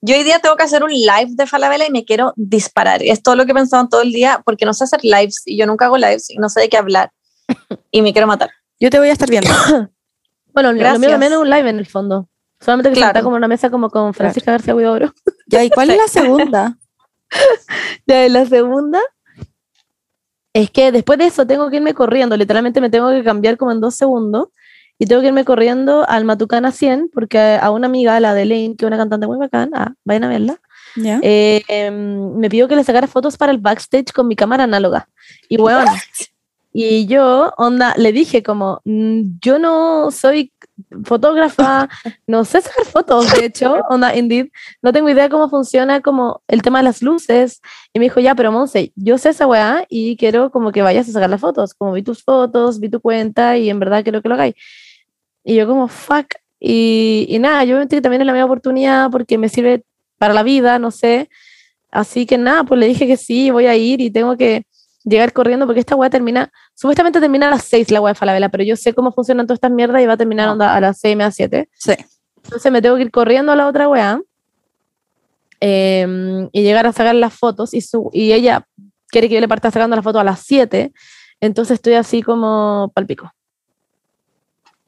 Yo 0.00 0.14
hoy 0.16 0.22
día 0.22 0.38
tengo 0.38 0.56
que 0.56 0.64
hacer 0.64 0.82
un 0.84 0.90
live 0.92 1.28
de 1.30 1.46
Falabella 1.46 1.86
y 1.86 1.90
me 1.90 2.04
quiero 2.04 2.32
disparar. 2.36 3.02
Es 3.02 3.22
todo 3.22 3.36
lo 3.36 3.46
que 3.46 3.52
he 3.52 3.54
pensado 3.54 3.88
todo 3.88 4.02
el 4.02 4.12
día 4.12 4.42
porque 4.44 4.66
no 4.66 4.74
sé 4.74 4.84
hacer 4.84 5.00
lives 5.02 5.42
y 5.46 5.56
yo 5.56 5.66
nunca 5.66 5.86
hago 5.86 5.96
lives 5.96 6.28
y 6.30 6.36
no 6.36 6.48
sé 6.50 6.60
de 6.60 6.68
qué 6.68 6.76
hablar. 6.76 7.10
Y 7.90 8.02
me 8.02 8.12
quiero 8.12 8.26
matar. 8.26 8.50
Yo 8.78 8.90
te 8.90 8.98
voy 8.98 9.08
a 9.08 9.12
estar 9.12 9.28
viendo. 9.30 9.48
Bueno, 10.52 10.68
lo- 10.70 10.74
lo 10.74 10.80
Gracias. 10.80 11.00
mío 11.00 11.10
también 11.10 11.32
es 11.32 11.38
un 11.38 11.50
live 11.50 11.68
en 11.68 11.78
el 11.80 11.86
fondo. 11.86 12.28
Solamente 12.60 12.90
que 12.90 12.94
Claro. 12.96 13.08
está 13.10 13.22
como 13.24 13.34
en 13.34 13.40
una 13.40 13.48
mesa 13.48 13.70
como 13.70 13.90
con 13.90 14.14
Francisca 14.14 14.52
García 14.52 14.72
Huidobro. 14.74 15.12
ya, 15.48 15.64
¿y 15.64 15.70
cuál 15.70 15.90
es 15.90 15.96
la 15.96 16.06
segunda? 16.08 16.78
Ya, 18.06 18.28
la 18.28 18.46
segunda 18.46 19.00
es 20.52 20.70
que 20.70 20.92
después 20.92 21.18
de 21.18 21.26
eso 21.26 21.44
tengo 21.46 21.68
que 21.70 21.76
irme 21.76 21.94
corriendo. 21.94 22.36
Literalmente 22.36 22.80
me 22.80 22.90
tengo 22.90 23.10
que 23.10 23.24
cambiar 23.24 23.56
como 23.56 23.72
en 23.72 23.80
dos 23.80 23.96
segundos. 23.96 24.48
Y 24.98 25.06
tengo 25.06 25.20
que 25.22 25.28
irme 25.28 25.44
corriendo 25.44 26.08
al 26.08 26.24
Matucana 26.24 26.70
100 26.70 27.10
porque 27.12 27.58
a 27.60 27.70
una 27.70 27.86
amiga, 27.86 28.18
la 28.20 28.32
de 28.34 28.44
Lane, 28.44 28.74
que 28.76 28.84
es 28.84 28.86
una 28.86 28.96
cantante 28.96 29.26
muy 29.26 29.38
bacán, 29.38 29.70
ah, 29.74 29.94
vayan 30.04 30.24
a 30.24 30.28
verla, 30.28 30.60
¿Ya? 30.96 31.18
eh, 31.22 31.62
em, 31.68 32.36
me 32.36 32.48
pidió 32.48 32.68
que 32.68 32.76
le 32.76 32.84
sacara 32.84 33.06
fotos 33.08 33.36
para 33.36 33.50
el 33.52 33.58
backstage 33.58 34.12
con 34.12 34.28
mi 34.28 34.36
cámara 34.36 34.64
análoga. 34.64 35.08
Y 35.48 35.56
bueno, 35.56 35.84
y 36.72 37.06
yo, 37.06 37.52
onda, 37.56 37.94
le 37.96 38.12
dije 38.12 38.42
como, 38.42 38.80
"Mm, 38.84 39.38
yo 39.40 39.58
no 39.58 40.10
soy 40.12 40.52
fotógrafa, 41.04 41.88
no 42.26 42.44
sé 42.44 42.60
sacar 42.60 42.84
fotos, 42.86 43.32
de 43.34 43.46
hecho, 43.46 43.74
onda, 43.90 44.14
indeed, 44.16 44.48
no 44.82 44.92
tengo 44.92 45.08
idea 45.08 45.28
cómo 45.28 45.48
funciona 45.48 46.00
como 46.00 46.42
el 46.48 46.62
tema 46.62 46.78
de 46.78 46.84
las 46.84 47.02
luces. 47.02 47.60
Y 47.92 47.98
me 47.98 48.06
dijo, 48.06 48.20
ya, 48.20 48.34
pero 48.34 48.52
Monse, 48.52 48.92
yo 48.96 49.18
sé 49.18 49.30
esa 49.30 49.46
weá 49.46 49.84
y 49.88 50.16
quiero 50.16 50.50
como 50.50 50.72
que 50.72 50.82
vayas 50.82 51.08
a 51.08 51.12
sacar 51.12 51.30
las 51.30 51.40
fotos, 51.40 51.74
como 51.74 51.92
vi 51.92 52.02
tus 52.02 52.22
fotos, 52.22 52.80
vi 52.80 52.88
tu 52.88 53.00
cuenta 53.00 53.56
y 53.56 53.70
en 53.70 53.78
verdad 53.78 54.02
quiero 54.02 54.22
que 54.22 54.28
lo 54.28 54.34
hagáis. 54.34 54.54
Y 55.44 55.56
yo 55.56 55.66
como, 55.66 55.88
fuck. 55.88 56.26
Y, 56.58 57.26
y 57.28 57.38
nada, 57.38 57.64
yo 57.64 57.86
que 57.86 58.00
también 58.00 58.22
es 58.22 58.26
la 58.26 58.32
misma 58.32 58.46
oportunidad 58.46 59.10
porque 59.10 59.36
me 59.38 59.48
sirve 59.48 59.84
para 60.18 60.32
la 60.34 60.42
vida, 60.42 60.78
no 60.78 60.90
sé. 60.90 61.28
Así 61.90 62.26
que 62.26 62.38
nada, 62.38 62.64
pues 62.64 62.80
le 62.80 62.86
dije 62.86 63.06
que 63.06 63.16
sí, 63.16 63.50
voy 63.50 63.66
a 63.66 63.76
ir 63.76 64.00
y 64.00 64.10
tengo 64.10 64.36
que 64.36 64.66
llegar 65.04 65.32
corriendo 65.32 65.66
porque 65.66 65.80
esta 65.80 65.94
weá 65.94 66.08
termina, 66.10 66.50
supuestamente 66.74 67.20
termina 67.20 67.48
a 67.48 67.50
las 67.50 67.64
6 67.64 67.90
la 67.90 68.00
weá 68.00 68.14
de 68.14 68.18
Falabella, 68.18 68.48
pero 68.48 68.64
yo 68.64 68.74
sé 68.76 68.94
cómo 68.94 69.12
funcionan 69.12 69.46
todas 69.46 69.58
estas 69.58 69.70
mierdas 69.70 70.02
y 70.02 70.06
va 70.06 70.14
a 70.14 70.16
terminar 70.16 70.46
No. 70.46 70.52
onda 70.54 70.74
a 70.74 70.80
las 70.80 70.98
6 70.98 71.20
a 71.20 71.30
7. 71.30 71.68
Sí. 71.78 71.92
Entonces 72.42 72.72
me 72.72 72.80
tengo 72.82 72.96
que 72.96 73.02
ir 73.02 73.10
corriendo 73.10 73.52
a 73.52 73.56
la 73.56 73.66
otra 73.68 73.88
weá 73.88 74.20
em, 75.60 76.48
y 76.52 76.62
llegar 76.62 76.86
a 76.86 76.92
sacar 76.92 77.14
las 77.14 77.34
fotos 77.34 77.74
y, 77.74 77.80
su, 77.80 78.10
y 78.12 78.32
ella 78.32 78.66
quiere 79.08 79.28
que 79.28 79.34
yo 79.34 79.40
le 79.40 79.48
parta 79.48 79.70
sacando 79.70 79.96
las 79.96 80.04
fotos 80.04 80.20
a 80.20 80.24
las 80.24 80.40
7. 80.40 80.92
Entonces 81.40 81.74
estoy 81.74 81.94
así 81.94 82.22
como 82.22 82.90
palpico. 82.94 83.30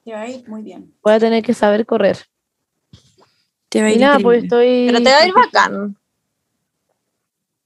Te 0.07 0.13
va 0.13 0.21
a 0.21 0.29
ir 0.29 0.47
muy 0.47 0.61
bien. 0.61 0.95
Voy 1.03 1.11
a 1.11 1.19
tener 1.19 1.43
que 1.43 1.53
saber 1.53 1.85
correr. 1.85 2.17
Te 3.67 3.81
va 3.81 3.87
a 3.87 3.91
Y 3.91 3.95
ir 3.95 3.99
nada, 3.99 4.19
pues 4.19 4.41
estoy... 4.43 4.85
Pero 4.87 5.03
te 5.03 5.11
va 5.11 5.17
a 5.17 5.27
ir 5.27 5.33
bacán. 5.33 5.97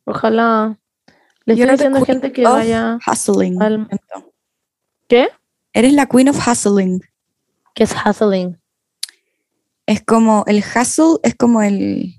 Ojalá. 0.06 0.76
Le 1.46 1.54
estoy 1.54 1.70
diciendo 1.70 2.00
a 2.00 2.06
gente 2.06 2.32
que 2.32 2.42
vaya... 2.44 2.98
Hustling. 3.06 3.62
al- 3.62 3.88
¿Qué? 5.08 5.30
Eres 5.72 5.94
la 5.94 6.08
queen 6.08 6.30
of 6.30 6.48
hustling. 6.48 7.04
Que 7.76 7.84
es 7.84 7.94
hustling. 7.94 8.60
Es 9.86 10.02
como, 10.04 10.44
el 10.48 10.64
hustle 10.64 11.20
es 11.22 11.36
como 11.36 11.62
el, 11.62 12.16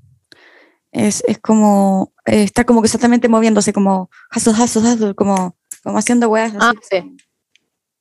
es, 0.92 1.24
es 1.26 1.40
como, 1.40 2.12
eh, 2.26 2.44
está 2.44 2.62
como 2.62 2.78
constantemente 2.80 3.28
moviéndose, 3.28 3.72
como 3.72 4.08
hustle, 4.36 4.52
hustle, 4.52 4.82
hustle, 4.82 5.14
como, 5.16 5.56
como 5.82 5.98
haciendo 5.98 6.28
weas. 6.28 6.52
Ah, 6.60 6.70
así. 6.78 6.78
sí. 7.02 7.16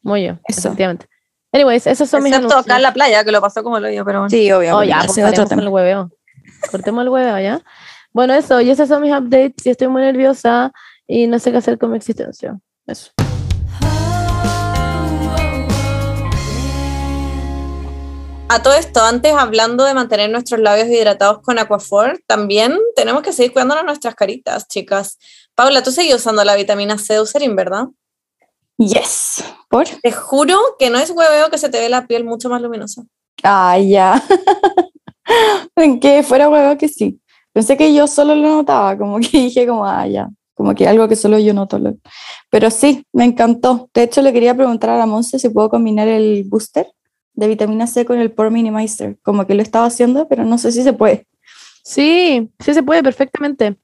Muy 0.03 0.25
yo, 0.27 0.33
Eso. 0.47 0.67
efectivamente. 0.67 1.07
Anyways, 1.53 1.85
esos 1.85 2.09
son 2.09 2.23
mis 2.23 2.33
Excepto 2.33 2.57
acá 2.57 2.77
en 2.77 2.81
la 2.81 2.93
playa, 2.93 3.25
que 3.25 3.31
lo 3.31 3.41
pasó 3.41 3.61
como 3.61 3.77
lo 3.77 3.89
yo, 3.89 4.05
pero 4.05 4.19
bueno. 4.19 4.29
Sí, 4.29 4.49
obvio. 4.53 4.77
Oh, 4.77 4.83
ya, 4.83 5.03
pues 5.05 5.17
otro 5.17 5.31
con 5.31 5.41
el 5.43 5.49
tema. 5.49 5.69
hueveo. 5.69 6.09
Cortemos 6.71 7.01
el 7.03 7.09
hueveo, 7.09 7.39
¿ya? 7.39 7.61
Bueno, 8.13 8.33
eso, 8.33 8.61
y 8.61 8.69
esos 8.69 8.87
son 8.87 9.01
mis 9.01 9.11
updates. 9.11 9.65
Y 9.65 9.69
estoy 9.69 9.89
muy 9.89 10.01
nerviosa 10.01 10.71
y 11.07 11.27
no 11.27 11.39
sé 11.39 11.51
qué 11.51 11.57
hacer 11.57 11.77
con 11.77 11.91
mi 11.91 11.97
existencia. 11.97 12.57
Eso. 12.87 13.11
A 18.47 18.61
todo 18.63 18.73
esto, 18.73 19.01
antes 19.03 19.33
hablando 19.33 19.83
de 19.83 19.93
mantener 19.93 20.29
nuestros 20.29 20.61
labios 20.61 20.87
hidratados 20.87 21.41
con 21.41 21.59
Aquaphor, 21.59 22.21
también 22.27 22.77
tenemos 22.95 23.23
que 23.23 23.33
seguir 23.33 23.51
cuidándonos 23.51 23.83
nuestras 23.83 24.15
caritas, 24.15 24.69
chicas. 24.69 25.17
Paula, 25.55 25.83
tú 25.83 25.91
sigues 25.91 26.15
usando 26.15 26.45
la 26.45 26.55
vitamina 26.55 26.97
C 26.97 27.13
de 27.13 27.19
Eucerin, 27.19 27.57
¿verdad? 27.57 27.87
Yes. 28.81 29.43
¿Por? 29.69 29.85
Te 30.01 30.11
juro 30.11 30.57
que 30.79 30.89
no 30.89 30.97
es 30.97 31.11
hueveo 31.11 31.51
que 31.51 31.59
se 31.59 31.69
te 31.69 31.79
ve 31.79 31.87
la 31.87 32.07
piel 32.07 32.23
mucho 32.23 32.49
más 32.49 32.61
luminosa. 32.61 33.03
Ah, 33.43 33.77
ya. 33.77 34.21
en 35.75 35.99
que 35.99 36.23
fuera 36.23 36.49
huevo 36.49 36.77
que 36.79 36.87
sí. 36.87 37.21
Pensé 37.53 37.77
que 37.77 37.93
yo 37.93 38.07
solo 38.07 38.33
lo 38.33 38.49
notaba, 38.49 38.97
como 38.97 39.19
que 39.19 39.29
dije 39.31 39.67
como, 39.67 39.85
ah, 39.85 40.07
ya. 40.07 40.29
Como 40.55 40.73
que 40.73 40.87
algo 40.87 41.07
que 41.07 41.15
solo 41.15 41.37
yo 41.37 41.53
noto. 41.53 41.79
Pero 42.49 42.71
sí, 42.71 43.05
me 43.13 43.23
encantó. 43.25 43.89
De 43.93 44.03
hecho, 44.03 44.21
le 44.21 44.33
quería 44.33 44.55
preguntar 44.55 44.89
a 44.89 44.97
la 44.97 45.05
Monse 45.05 45.37
si 45.37 45.49
puedo 45.49 45.69
combinar 45.69 46.07
el 46.07 46.43
booster 46.45 46.87
de 47.33 47.47
vitamina 47.47 47.87
C 47.87 48.05
con 48.05 48.19
el 48.19 48.31
Pore 48.31 48.49
Minimizer. 48.49 49.17
Como 49.21 49.45
que 49.45 49.55
lo 49.55 49.61
estaba 49.61 49.85
haciendo, 49.85 50.27
pero 50.27 50.43
no 50.43 50.57
sé 50.57 50.71
si 50.71 50.83
se 50.83 50.93
puede. 50.93 51.27
Sí, 51.83 52.51
sí 52.59 52.73
se 52.73 52.83
puede 52.83 53.03
perfectamente. 53.03 53.77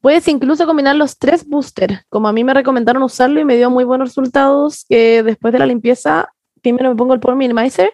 Puedes 0.00 0.26
incluso 0.28 0.66
combinar 0.66 0.96
los 0.96 1.18
tres 1.18 1.46
boosters, 1.46 2.04
como 2.08 2.28
a 2.28 2.32
mí 2.32 2.42
me 2.42 2.54
recomendaron 2.54 3.02
usarlo 3.02 3.38
y 3.40 3.44
me 3.44 3.56
dio 3.56 3.70
muy 3.70 3.84
buenos 3.84 4.08
resultados, 4.08 4.86
que 4.88 5.22
después 5.22 5.52
de 5.52 5.58
la 5.58 5.66
limpieza, 5.66 6.32
primero 6.62 6.88
me 6.88 6.96
pongo 6.96 7.12
el 7.12 7.20
Pore 7.20 7.36
Minimizer 7.36 7.92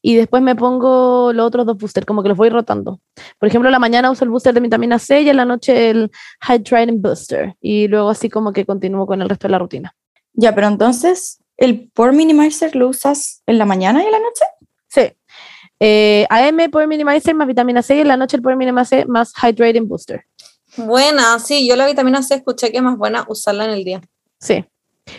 y 0.00 0.14
después 0.14 0.40
me 0.40 0.54
pongo 0.54 1.32
los 1.32 1.46
otros 1.46 1.66
dos 1.66 1.76
boosters, 1.76 2.06
como 2.06 2.22
que 2.22 2.28
los 2.28 2.38
voy 2.38 2.48
rotando. 2.48 3.00
Por 3.38 3.48
ejemplo, 3.48 3.68
en 3.68 3.72
la 3.72 3.80
mañana 3.80 4.10
uso 4.10 4.24
el 4.24 4.30
booster 4.30 4.54
de 4.54 4.60
vitamina 4.60 4.98
C 5.00 5.22
y 5.22 5.28
en 5.28 5.36
la 5.36 5.44
noche 5.44 5.90
el 5.90 6.10
Hydrating 6.46 7.02
Booster. 7.02 7.56
Y 7.60 7.88
luego 7.88 8.10
así 8.10 8.28
como 8.28 8.52
que 8.52 8.64
continúo 8.64 9.06
con 9.06 9.20
el 9.20 9.28
resto 9.28 9.48
de 9.48 9.52
la 9.52 9.58
rutina. 9.58 9.96
Ya, 10.34 10.54
pero 10.54 10.68
entonces, 10.68 11.42
¿el 11.56 11.90
Pore 11.92 12.12
Minimizer 12.12 12.76
lo 12.76 12.88
usas 12.88 13.42
en 13.46 13.58
la 13.58 13.64
mañana 13.64 14.02
y 14.02 14.06
en 14.06 14.12
la 14.12 14.20
noche? 14.20 14.44
Sí. 14.86 15.12
Eh, 15.80 16.26
AM 16.30 16.70
Pore 16.70 16.86
Minimizer 16.86 17.34
más 17.34 17.48
vitamina 17.48 17.82
C 17.82 17.96
y 17.96 18.00
en 18.00 18.08
la 18.08 18.16
noche 18.16 18.36
el 18.36 18.42
Pore 18.42 18.54
Minimizer 18.54 19.08
más 19.08 19.32
Hydrating 19.42 19.88
Booster. 19.88 20.24
Buena, 20.78 21.38
sí, 21.38 21.68
yo 21.68 21.76
la 21.76 21.86
vitamina 21.86 22.22
C 22.22 22.36
escuché 22.36 22.70
que 22.70 22.78
es 22.78 22.82
más 22.82 22.96
buena 22.96 23.24
usarla 23.28 23.64
en 23.64 23.70
el 23.70 23.84
día. 23.84 24.00
Sí. 24.40 24.64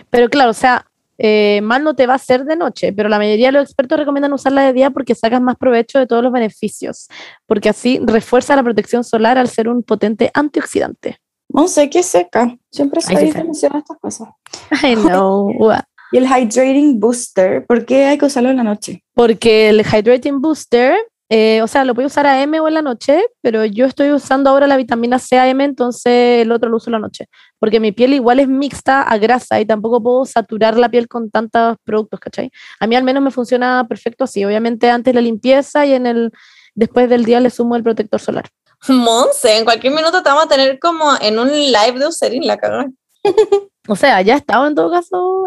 Pero 0.10 0.30
claro, 0.30 0.52
o 0.52 0.54
sea, 0.54 0.86
eh, 1.18 1.60
mal 1.62 1.84
no 1.84 1.96
te 1.96 2.08
va 2.08 2.14
a 2.14 2.16
hacer 2.16 2.46
de 2.46 2.56
noche, 2.56 2.94
pero 2.94 3.10
la 3.10 3.18
mayoría 3.18 3.48
de 3.48 3.52
los 3.54 3.64
expertos 3.64 4.00
recomiendan 4.00 4.32
usarla 4.34 4.64
de 4.64 4.74
día 4.74 4.90
porque 4.90 5.16
sacas 5.16 5.42
más 5.42 5.58
provecho 5.58 6.00
de 6.00 6.08
todos 6.08 6.24
los 6.24 6.32
beneficios, 6.32 7.10
porque 7.46 7.70
así 7.70 8.00
refuerza 8.04 8.56
la 8.56 8.64
protección 8.64 9.04
solar 9.04 9.38
al 9.38 9.50
ser 9.50 9.68
un 9.68 9.84
potente 9.84 10.32
antioxidante. 10.34 11.20
Monse, 11.50 11.90
qué 11.90 12.04
seca. 12.04 12.56
Siempre 12.72 13.02
se 13.02 13.16
sé. 13.16 13.26
diferencian 13.26 13.76
estas 13.76 13.98
cosas. 14.00 14.30
I 14.84 14.96
know. 14.96 15.52
Y 16.12 16.18
el 16.18 16.26
Hydrating 16.26 17.00
Booster, 17.00 17.68
¿por 17.68 17.86
qué 17.86 18.06
hay 18.06 18.18
que 18.18 18.26
usarlo 18.26 18.50
en 18.50 18.58
la 18.58 18.64
noche? 18.64 19.04
Porque 19.14 19.70
el 19.70 19.82
Hydrating 19.82 20.42
Booster, 20.42 20.96
eh, 21.32 21.62
o 21.62 21.68
sea, 21.68 21.86
lo 21.86 21.94
puedo 21.94 22.08
usar 22.08 22.26
AM 22.26 22.56
o 22.56 22.68
en 22.68 22.74
la 22.74 22.82
noche, 22.82 23.24
pero 23.42 23.64
yo 23.64 23.86
estoy 23.86 24.12
usando 24.12 24.50
ahora 24.50 24.66
la 24.66 24.78
vitamina 24.78 25.20
C 25.20 25.38
AM, 25.38 25.62
entonces 25.62 26.42
el 26.42 26.52
otro 26.52 26.70
lo 26.70 26.78
uso 26.78 26.90
en 26.90 26.94
la 26.94 27.00
noche. 27.00 27.28
Porque 27.60 27.80
mi 27.80 27.92
piel 27.92 28.14
igual 28.14 28.40
es 28.40 28.48
mixta 28.48 29.04
a 29.04 29.18
grasa 29.20 29.60
y 29.60 29.66
tampoco 29.66 30.02
puedo 30.02 30.26
saturar 30.26 30.78
la 30.78 30.90
piel 30.90 31.08
con 31.08 31.30
tantos 31.30 31.78
productos, 31.84 32.20
¿cachai? 32.20 32.52
A 32.80 32.88
mí 32.88 32.96
al 32.96 33.04
menos 33.04 33.22
me 33.22 33.30
funciona 33.30 33.86
perfecto 33.88 34.24
así. 34.24 34.44
Obviamente 34.44 34.90
antes 34.90 35.14
la 35.14 35.22
limpieza 35.22 35.86
y 35.86 35.94
en 35.94 36.08
el 36.08 36.32
después 36.74 37.08
del 37.10 37.26
día 37.26 37.40
le 37.40 37.52
sumo 37.52 37.76
el 37.76 37.84
protector 37.84 38.20
solar. 38.20 38.46
Monse, 38.88 39.58
en 39.58 39.66
cualquier 39.66 39.94
minuto 39.94 40.24
te 40.24 40.30
vamos 40.30 40.46
a 40.46 40.48
tener 40.48 40.80
como 40.80 41.14
en 41.22 41.38
un 41.38 41.50
live 41.50 42.00
de 42.00 42.08
Userin 42.08 42.48
la 42.48 42.58
cagada. 42.58 42.88
O 43.88 43.96
sea, 43.96 44.22
ya 44.22 44.36
estaba 44.36 44.68
en 44.68 44.76
todo 44.76 44.92
caso. 44.92 45.46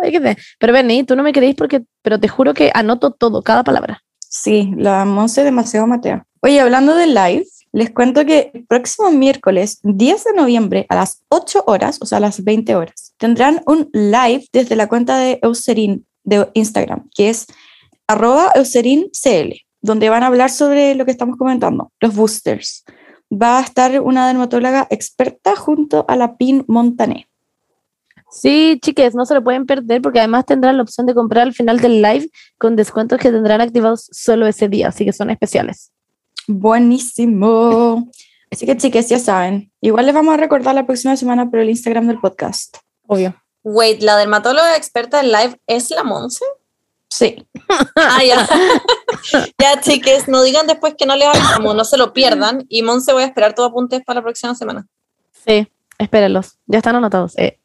Pero 0.59 0.73
Benny, 0.73 1.05
tú 1.05 1.15
no 1.15 1.23
me 1.23 1.33
queréis 1.33 1.55
porque, 1.55 1.83
pero 2.03 2.19
te 2.19 2.27
juro 2.27 2.55
que 2.55 2.73
anoto 2.75 3.13
todo, 3.13 3.41
cada 3.43 3.63
palabra. 3.63 4.02
Sí, 4.35 4.73
la 4.79 5.05
Monse 5.05 5.45
demasiado 5.45 5.87
matea. 5.87 6.27
Oye, 6.41 6.59
hablando 6.59 6.95
de 6.95 7.07
live, 7.07 7.45
les 7.71 7.91
cuento 7.91 8.25
que 8.25 8.51
el 8.55 8.65
próximo 8.65 9.11
miércoles 9.11 9.79
10 9.83 10.25
de 10.25 10.33
noviembre 10.33 10.87
a 10.89 10.95
las 10.95 11.23
8 11.29 11.65
horas, 11.67 11.99
o 12.01 12.07
sea, 12.07 12.17
a 12.17 12.23
las 12.23 12.43
20 12.43 12.75
horas, 12.75 13.13
tendrán 13.19 13.63
un 13.67 13.91
live 13.93 14.47
desde 14.51 14.75
la 14.75 14.89
cuenta 14.89 15.19
de 15.19 15.39
Eucerin 15.43 16.07
de 16.25 16.49
Instagram, 16.55 17.11
que 17.15 17.29
es 17.29 17.47
arroba 18.07 18.53
EucerinCL, 18.55 19.53
donde 19.83 20.09
van 20.09 20.23
a 20.23 20.29
hablar 20.29 20.49
sobre 20.49 20.95
lo 20.95 21.05
que 21.05 21.11
estamos 21.11 21.37
comentando, 21.37 21.93
los 22.01 22.15
boosters. 22.15 22.85
Va 23.31 23.59
a 23.59 23.63
estar 23.63 24.01
una 24.01 24.29
dermatóloga 24.29 24.87
experta 24.89 25.57
junto 25.57 26.07
a 26.09 26.17
la 26.17 26.39
PIN 26.39 26.65
Montané. 26.69 27.29
Sí, 28.33 28.79
chiques, 28.83 29.15
no 29.15 29.27
se 29.27 29.35
lo 29.35 29.45
pueden 29.45 29.67
perder 29.67 30.01
porque 30.01 30.19
además 30.19 30.47
tendrán 30.47 30.79
la 30.79 30.83
opción 30.83 31.07
de 31.07 31.15
comprar 31.15 31.43
al 31.43 31.53
final 31.53 31.81
del 31.81 32.01
live 32.01 32.31
con 32.57 32.77
descuentos 32.77 33.19
que 33.19 33.31
tendrán 33.31 33.61
activados 33.61 34.09
solo 34.11 34.47
ese 34.47 34.69
día, 34.69 34.89
así 34.89 35.05
que 35.05 35.13
son 35.13 35.29
especiales. 35.29 35.93
Buenísimo. 36.49 38.11
Así 38.51 38.65
que, 38.65 38.77
chicas, 38.77 39.09
ya 39.09 39.19
saben. 39.19 39.71
Igual 39.83 40.07
les 40.07 40.15
vamos 40.15 40.33
a 40.33 40.39
recordar 40.39 40.75
la 40.75 40.87
próxima 40.87 41.15
semana 41.17 41.51
por 41.51 41.61
el 41.61 41.69
Instagram 41.69 42.07
del 42.07 42.21
podcast. 42.21 42.79
Obvio. 43.07 43.35
Wait, 43.65 44.03
¿la 44.03 44.17
dermatóloga 44.17 44.77
experta 44.77 45.19
del 45.19 45.31
live 45.31 45.61
es 45.67 45.91
la 45.91 46.03
Monse? 46.03 46.45
Sí. 47.09 47.47
Ah, 47.97 48.25
ya. 48.25 48.49
ya, 49.59 49.81
chiques, 49.81 50.27
no 50.27 50.43
digan 50.43 50.67
después 50.67 50.95
que 50.97 51.05
no 51.05 51.17
les 51.17 51.29
avisamos, 51.29 51.75
no 51.75 51.85
se 51.85 51.99
lo 51.99 52.13
pierdan. 52.15 52.65
Y 52.69 52.83
Monse, 52.83 53.13
voy 53.13 53.25
a 53.25 53.27
esperar 53.27 53.55
tus 53.55 53.67
apuntes 53.67 54.03
para 54.05 54.21
la 54.21 54.25
próxima 54.25 54.55
semana. 54.55 54.87
Sí, 55.47 55.69
espérenlos. 55.99 56.59
Ya 56.67 56.79
están 56.79 56.97
anotados. 56.97 57.39
Eh, 57.39 57.59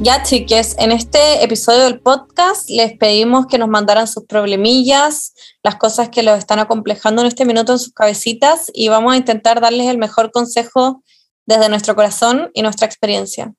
Ya, 0.00 0.22
chiques, 0.22 0.76
en 0.78 0.92
este 0.92 1.42
episodio 1.42 1.82
del 1.82 1.98
podcast 1.98 2.70
les 2.70 2.96
pedimos 2.96 3.46
que 3.46 3.58
nos 3.58 3.68
mandaran 3.68 4.06
sus 4.06 4.26
problemillas, 4.26 5.34
las 5.64 5.74
cosas 5.74 6.08
que 6.08 6.22
los 6.22 6.38
están 6.38 6.60
acomplejando 6.60 7.22
en 7.22 7.28
este 7.28 7.44
minuto 7.44 7.72
en 7.72 7.80
sus 7.80 7.92
cabecitas 7.92 8.70
y 8.72 8.88
vamos 8.90 9.12
a 9.12 9.16
intentar 9.16 9.60
darles 9.60 9.88
el 9.88 9.98
mejor 9.98 10.30
consejo 10.30 11.02
desde 11.46 11.68
nuestro 11.68 11.96
corazón 11.96 12.50
y 12.54 12.62
nuestra 12.62 12.86
experiencia. 12.86 13.52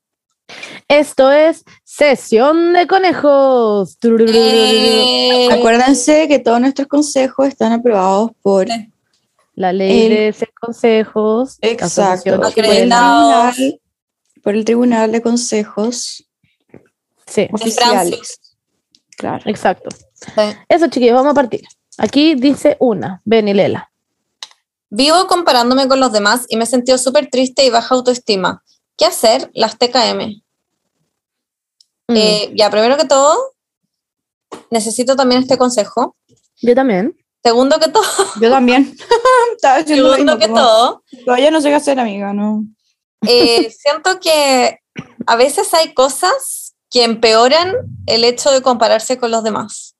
Esto 0.87 1.29
es 1.29 1.65
Sesión 1.83 2.71
de 2.71 2.87
Conejos. 2.87 3.97
Eh, 4.01 5.49
Acuérdense 5.51 6.29
que 6.29 6.39
todos 6.39 6.61
nuestros 6.61 6.87
consejos 6.87 7.47
están 7.49 7.73
aprobados 7.73 8.31
por, 8.41 8.65
Sí. 8.67 8.89
La 9.59 9.73
ley 9.73 10.03
El- 10.05 10.09
de 10.15 10.27
hacer 10.29 10.53
consejos. 10.53 11.57
exacto, 11.59 12.37
por 12.39 12.57
el, 12.57 13.81
por 14.41 14.55
el 14.55 14.63
Tribunal 14.63 15.11
de 15.11 15.21
Consejos 15.21 16.25
Sí, 17.27 17.41
en 17.41 17.53
Oficiales. 17.53 18.39
Claro. 19.17 19.43
exacto. 19.47 19.89
Sí. 20.13 20.41
Eso, 20.69 20.87
chiquillos, 20.87 21.15
vamos 21.15 21.31
a 21.31 21.33
partir. 21.33 21.61
Aquí 21.97 22.35
dice 22.35 22.77
una, 22.79 23.21
Ben 23.25 23.49
y 23.49 23.53
Lela. 23.53 23.91
Vivo 24.89 25.27
comparándome 25.27 25.89
con 25.89 25.99
los 25.99 26.13
demás 26.13 26.45
y 26.47 26.55
me 26.55 26.63
he 26.63 26.67
sentido 26.67 26.97
súper 26.97 27.29
triste 27.29 27.65
y 27.65 27.69
baja 27.69 27.95
autoestima. 27.95 28.63
¿Qué 28.97 29.03
hacer? 29.05 29.51
Las 29.53 29.77
TKM. 29.77 30.41
Mm, 32.07 32.15
Eh, 32.15 32.53
ya, 32.55 32.69
primero 32.71 32.95
que 32.95 33.03
todo, 33.05 33.35
necesito 34.71 35.17
también 35.17 35.41
este 35.41 35.57
consejo. 35.57 36.15
Yo 36.61 36.73
también. 36.73 37.13
Segundo 37.43 37.79
que 37.79 37.87
todo, 37.87 38.03
Yo 38.41 38.49
también. 38.49 38.95
Estaba 39.55 39.83
segundo 39.83 40.17
mismo, 40.17 40.37
que 40.37 40.47
como, 40.47 40.59
todo, 40.59 41.03
Todavía 41.25 41.51
no 41.51 41.61
sé 41.61 41.69
qué 41.69 41.75
hacer, 41.75 41.99
amiga, 41.99 42.33
¿no? 42.33 42.63
eh, 43.27 43.69
siento 43.71 44.19
que 44.19 44.79
a 45.25 45.35
veces 45.35 45.73
hay 45.73 45.93
cosas 45.93 46.75
que 46.89 47.03
empeoran 47.03 47.75
el 48.07 48.23
hecho 48.23 48.51
de 48.51 48.61
compararse 48.61 49.17
con 49.17 49.31
los 49.31 49.43
demás. 49.43 49.95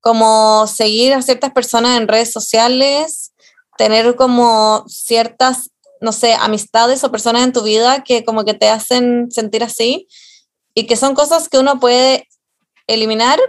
Como 0.00 0.66
seguir 0.66 1.14
a 1.14 1.22
ciertas 1.22 1.52
personas 1.52 1.96
en 1.96 2.08
redes 2.08 2.32
sociales, 2.32 3.32
tener 3.76 4.14
como 4.16 4.84
ciertas, 4.86 5.70
no 6.00 6.12
sé, 6.12 6.34
amistades 6.34 7.02
o 7.04 7.10
personas 7.10 7.42
en 7.42 7.52
tu 7.52 7.62
vida 7.62 8.04
que 8.04 8.24
como 8.24 8.44
que 8.44 8.54
te 8.54 8.68
hacen 8.68 9.30
sentir 9.30 9.64
así 9.64 10.06
y 10.74 10.86
que 10.86 10.96
son 10.96 11.14
cosas 11.14 11.48
que 11.48 11.58
uno 11.58 11.80
puede 11.80 12.28
eliminar 12.86 13.40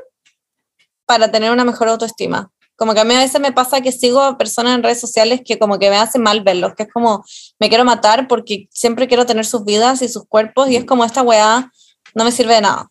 para 1.06 1.32
tener 1.32 1.52
una 1.52 1.66
mejor 1.66 1.90
autoestima. 1.90 2.52
Como 2.78 2.94
que 2.94 3.02
a 3.02 3.04
mí 3.04 3.14
a 3.16 3.20
veces 3.20 3.42
me 3.42 3.52
pasa 3.52 3.82
que 3.82 3.92
sigo 3.92 4.22
a 4.22 4.38
personas 4.38 4.76
en 4.76 4.84
redes 4.84 5.02
sociales 5.02 5.42
que 5.44 5.60
como 5.60 5.80
que 5.80 5.90
me 5.90 5.98
hacen 5.98 6.22
mal 6.22 6.42
verlos, 6.42 6.76
que 6.76 6.84
es 6.84 6.90
como 6.94 7.26
me 7.60 7.70
quiero 7.70 7.84
matar 7.84 8.28
porque 8.28 8.70
siempre 8.72 9.08
quiero 9.08 9.26
tener 9.26 9.46
sus 9.46 9.66
vidas 9.66 10.02
y 10.02 10.08
sus 10.08 10.26
cuerpos 10.28 10.70
y 10.70 10.76
es 10.76 10.86
como 10.86 11.04
esta 11.04 11.24
weá 11.24 11.72
no 12.14 12.24
me 12.24 12.32
sirve 12.32 12.56
de 12.56 12.62
nada. 12.62 12.90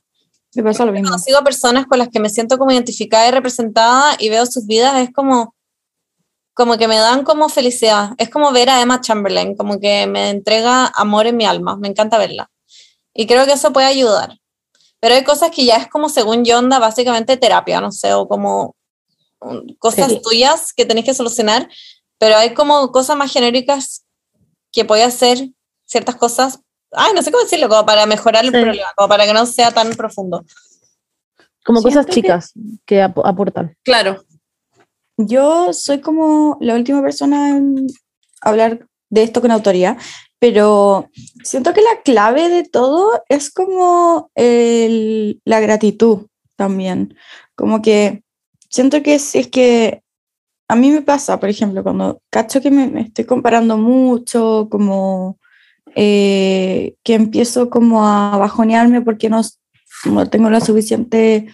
Me 0.55 0.63
pasa 0.63 0.85
lo 0.85 0.93
mismo. 0.93 1.09
Cuando 1.09 1.23
sigo 1.23 1.39
a 1.39 1.45
personas 1.45 1.87
con 1.87 1.99
las 1.99 2.09
que 2.09 2.21
me 2.21 2.31
siento 2.31 2.59
como 2.59 2.73
identificada 2.73 3.29
y 3.29 3.31
representada 3.31 4.17
y 4.19 4.29
veo 4.29 4.47
sus 4.47 4.67
vidas, 4.67 5.01
es 5.01 5.13
como, 5.13 5.55
como 6.55 6.79
que 6.79 6.89
me 6.89 6.97
dan 6.97 7.25
como 7.25 7.49
felicidad. 7.49 8.11
Es 8.17 8.31
como 8.31 8.53
ver 8.53 8.71
a 8.71 8.81
Emma 8.81 9.01
Chamberlain, 9.01 9.55
como 9.57 9.79
que 9.79 10.07
me 10.07 10.31
entrega 10.31 10.91
amor 10.95 11.27
en 11.27 11.37
mi 11.37 11.45
alma. 11.45 11.77
Me 11.77 11.89
encanta 11.89 12.17
verla. 12.17 12.51
Y 13.13 13.27
creo 13.27 13.45
que 13.45 13.53
eso 13.53 13.73
puede 13.73 13.87
ayudar. 13.87 14.39
Pero 15.01 15.15
hay 15.15 15.25
cosas 15.25 15.51
que 15.51 15.65
ya 15.65 15.77
es 15.77 15.89
como, 15.89 16.09
según 16.09 16.45
yo, 16.45 16.59
onda 16.59 16.79
básicamente 16.79 17.37
terapia, 17.37 17.81
no 17.81 17.93
sé, 17.93 18.15
o 18.15 18.27
como 18.29 18.76
cosas 19.79 20.13
Sí. 20.13 20.21
tuyas 20.23 20.73
que 20.75 20.85
tenés 20.85 21.05
que 21.05 21.15
solucionar. 21.15 21.69
Pero 22.19 22.37
hay 22.37 22.55
como 22.55 22.91
cosas 22.93 23.17
más 23.17 23.33
genéricas 23.33 24.05
que 24.73 24.85
puede 24.85 25.03
hacer 25.05 25.51
ciertas 25.85 26.17
cosas. 26.17 26.61
Ay, 26.93 27.13
no 27.15 27.23
sé 27.23 27.31
cómo 27.31 27.43
decirlo, 27.45 27.69
como 27.69 27.85
para 27.85 28.07
mejorar 28.07 28.45
el 28.45 28.51
Sí. 28.53 28.57
problema, 28.61 28.89
como 28.97 29.09
para 29.09 29.27
que 29.27 29.33
no 29.35 29.45
sea 29.47 29.71
tan 29.73 29.91
profundo. 29.95 30.45
Como 31.65 31.83
cosas 31.83 32.05
Siento 32.07 32.09
que- 32.09 32.15
chicas 32.15 32.53
que 32.87 33.03
ap- 33.03 33.25
aportan. 33.27 33.77
Claro. 33.83 34.23
Yo 35.19 35.73
soy 35.73 36.01
como 36.01 36.57
la 36.61 36.75
última 36.75 37.03
persona 37.03 37.51
en 37.57 37.87
hablar 38.41 38.87
de 39.11 39.23
esto 39.23 39.41
con 39.41 39.51
autoría, 39.51 39.97
pero 40.39 41.09
siento 41.43 41.73
que 41.73 41.81
la 41.83 42.03
clave 42.05 42.49
de 42.49 42.65
todo 42.65 43.23
es 43.29 43.51
como 43.51 44.31
el- 44.35 45.41
la 45.45 45.61
gratitud 45.61 46.27
también. 46.57 47.17
Como 47.57 47.83
que 47.83 48.23
siento 48.77 49.03
que 49.03 49.19
si 49.19 49.39
es 49.39 49.49
que 49.49 50.03
a 50.69 50.77
mí 50.77 50.91
me 50.91 51.03
pasa, 51.03 51.41
por 51.41 51.49
ejemplo, 51.49 51.83
cuando 51.83 52.21
cacho 52.31 52.61
que 52.61 52.71
me, 52.71 52.89
me 52.89 53.03
estoy 53.03 53.25
comparando 53.25 53.79
mucho, 53.79 54.69
como 54.71 55.39
eh, 55.95 56.95
que 57.03 57.15
empiezo 57.15 57.71
como 57.71 58.07
a 58.07 58.37
bajonearme 58.37 59.01
porque 59.01 59.31
no, 59.31 59.41
no 60.05 60.29
tengo 60.29 60.51
la 60.51 60.61
suficiente, 60.61 61.49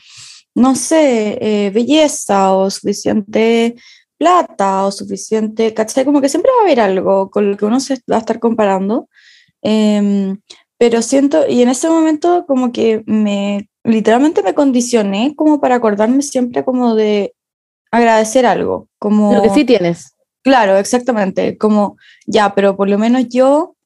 no 0.54 0.74
sé, 0.74 1.38
eh, 1.40 1.70
belleza 1.70 2.52
o 2.54 2.70
suficiente 2.70 3.76
plata 4.18 4.84
o 4.86 4.92
suficiente, 4.92 5.74
¿cachai? 5.74 6.04
Como 6.04 6.20
que 6.20 6.28
siempre 6.28 6.50
va 6.56 6.62
a 6.62 6.64
haber 6.66 6.80
algo 6.80 7.30
con 7.30 7.50
lo 7.52 7.56
que 7.56 7.64
uno 7.66 7.80
se 7.80 8.00
va 8.10 8.16
a 8.16 8.20
estar 8.20 8.40
comparando. 8.40 9.08
Em, 9.62 10.38
pero 10.78 11.02
siento, 11.02 11.46
y 11.48 11.62
en 11.62 11.68
ese 11.68 11.88
momento 11.88 12.44
como 12.46 12.72
que 12.72 13.02
me, 13.06 13.68
literalmente 13.84 14.42
me 14.42 14.54
condicioné 14.54 15.34
como 15.36 15.60
para 15.60 15.76
acordarme 15.76 16.22
siempre 16.22 16.64
como 16.64 16.94
de 16.94 17.34
agradecer 17.90 18.46
algo, 18.46 18.88
como... 18.98 19.34
Lo 19.34 19.42
que 19.42 19.50
sí 19.50 19.64
tienes. 19.64 20.14
Claro, 20.42 20.76
exactamente, 20.76 21.56
como 21.56 21.96
ya, 22.26 22.54
pero 22.54 22.76
por 22.76 22.88
lo 22.88 22.98
menos 22.98 23.28
yo 23.28 23.76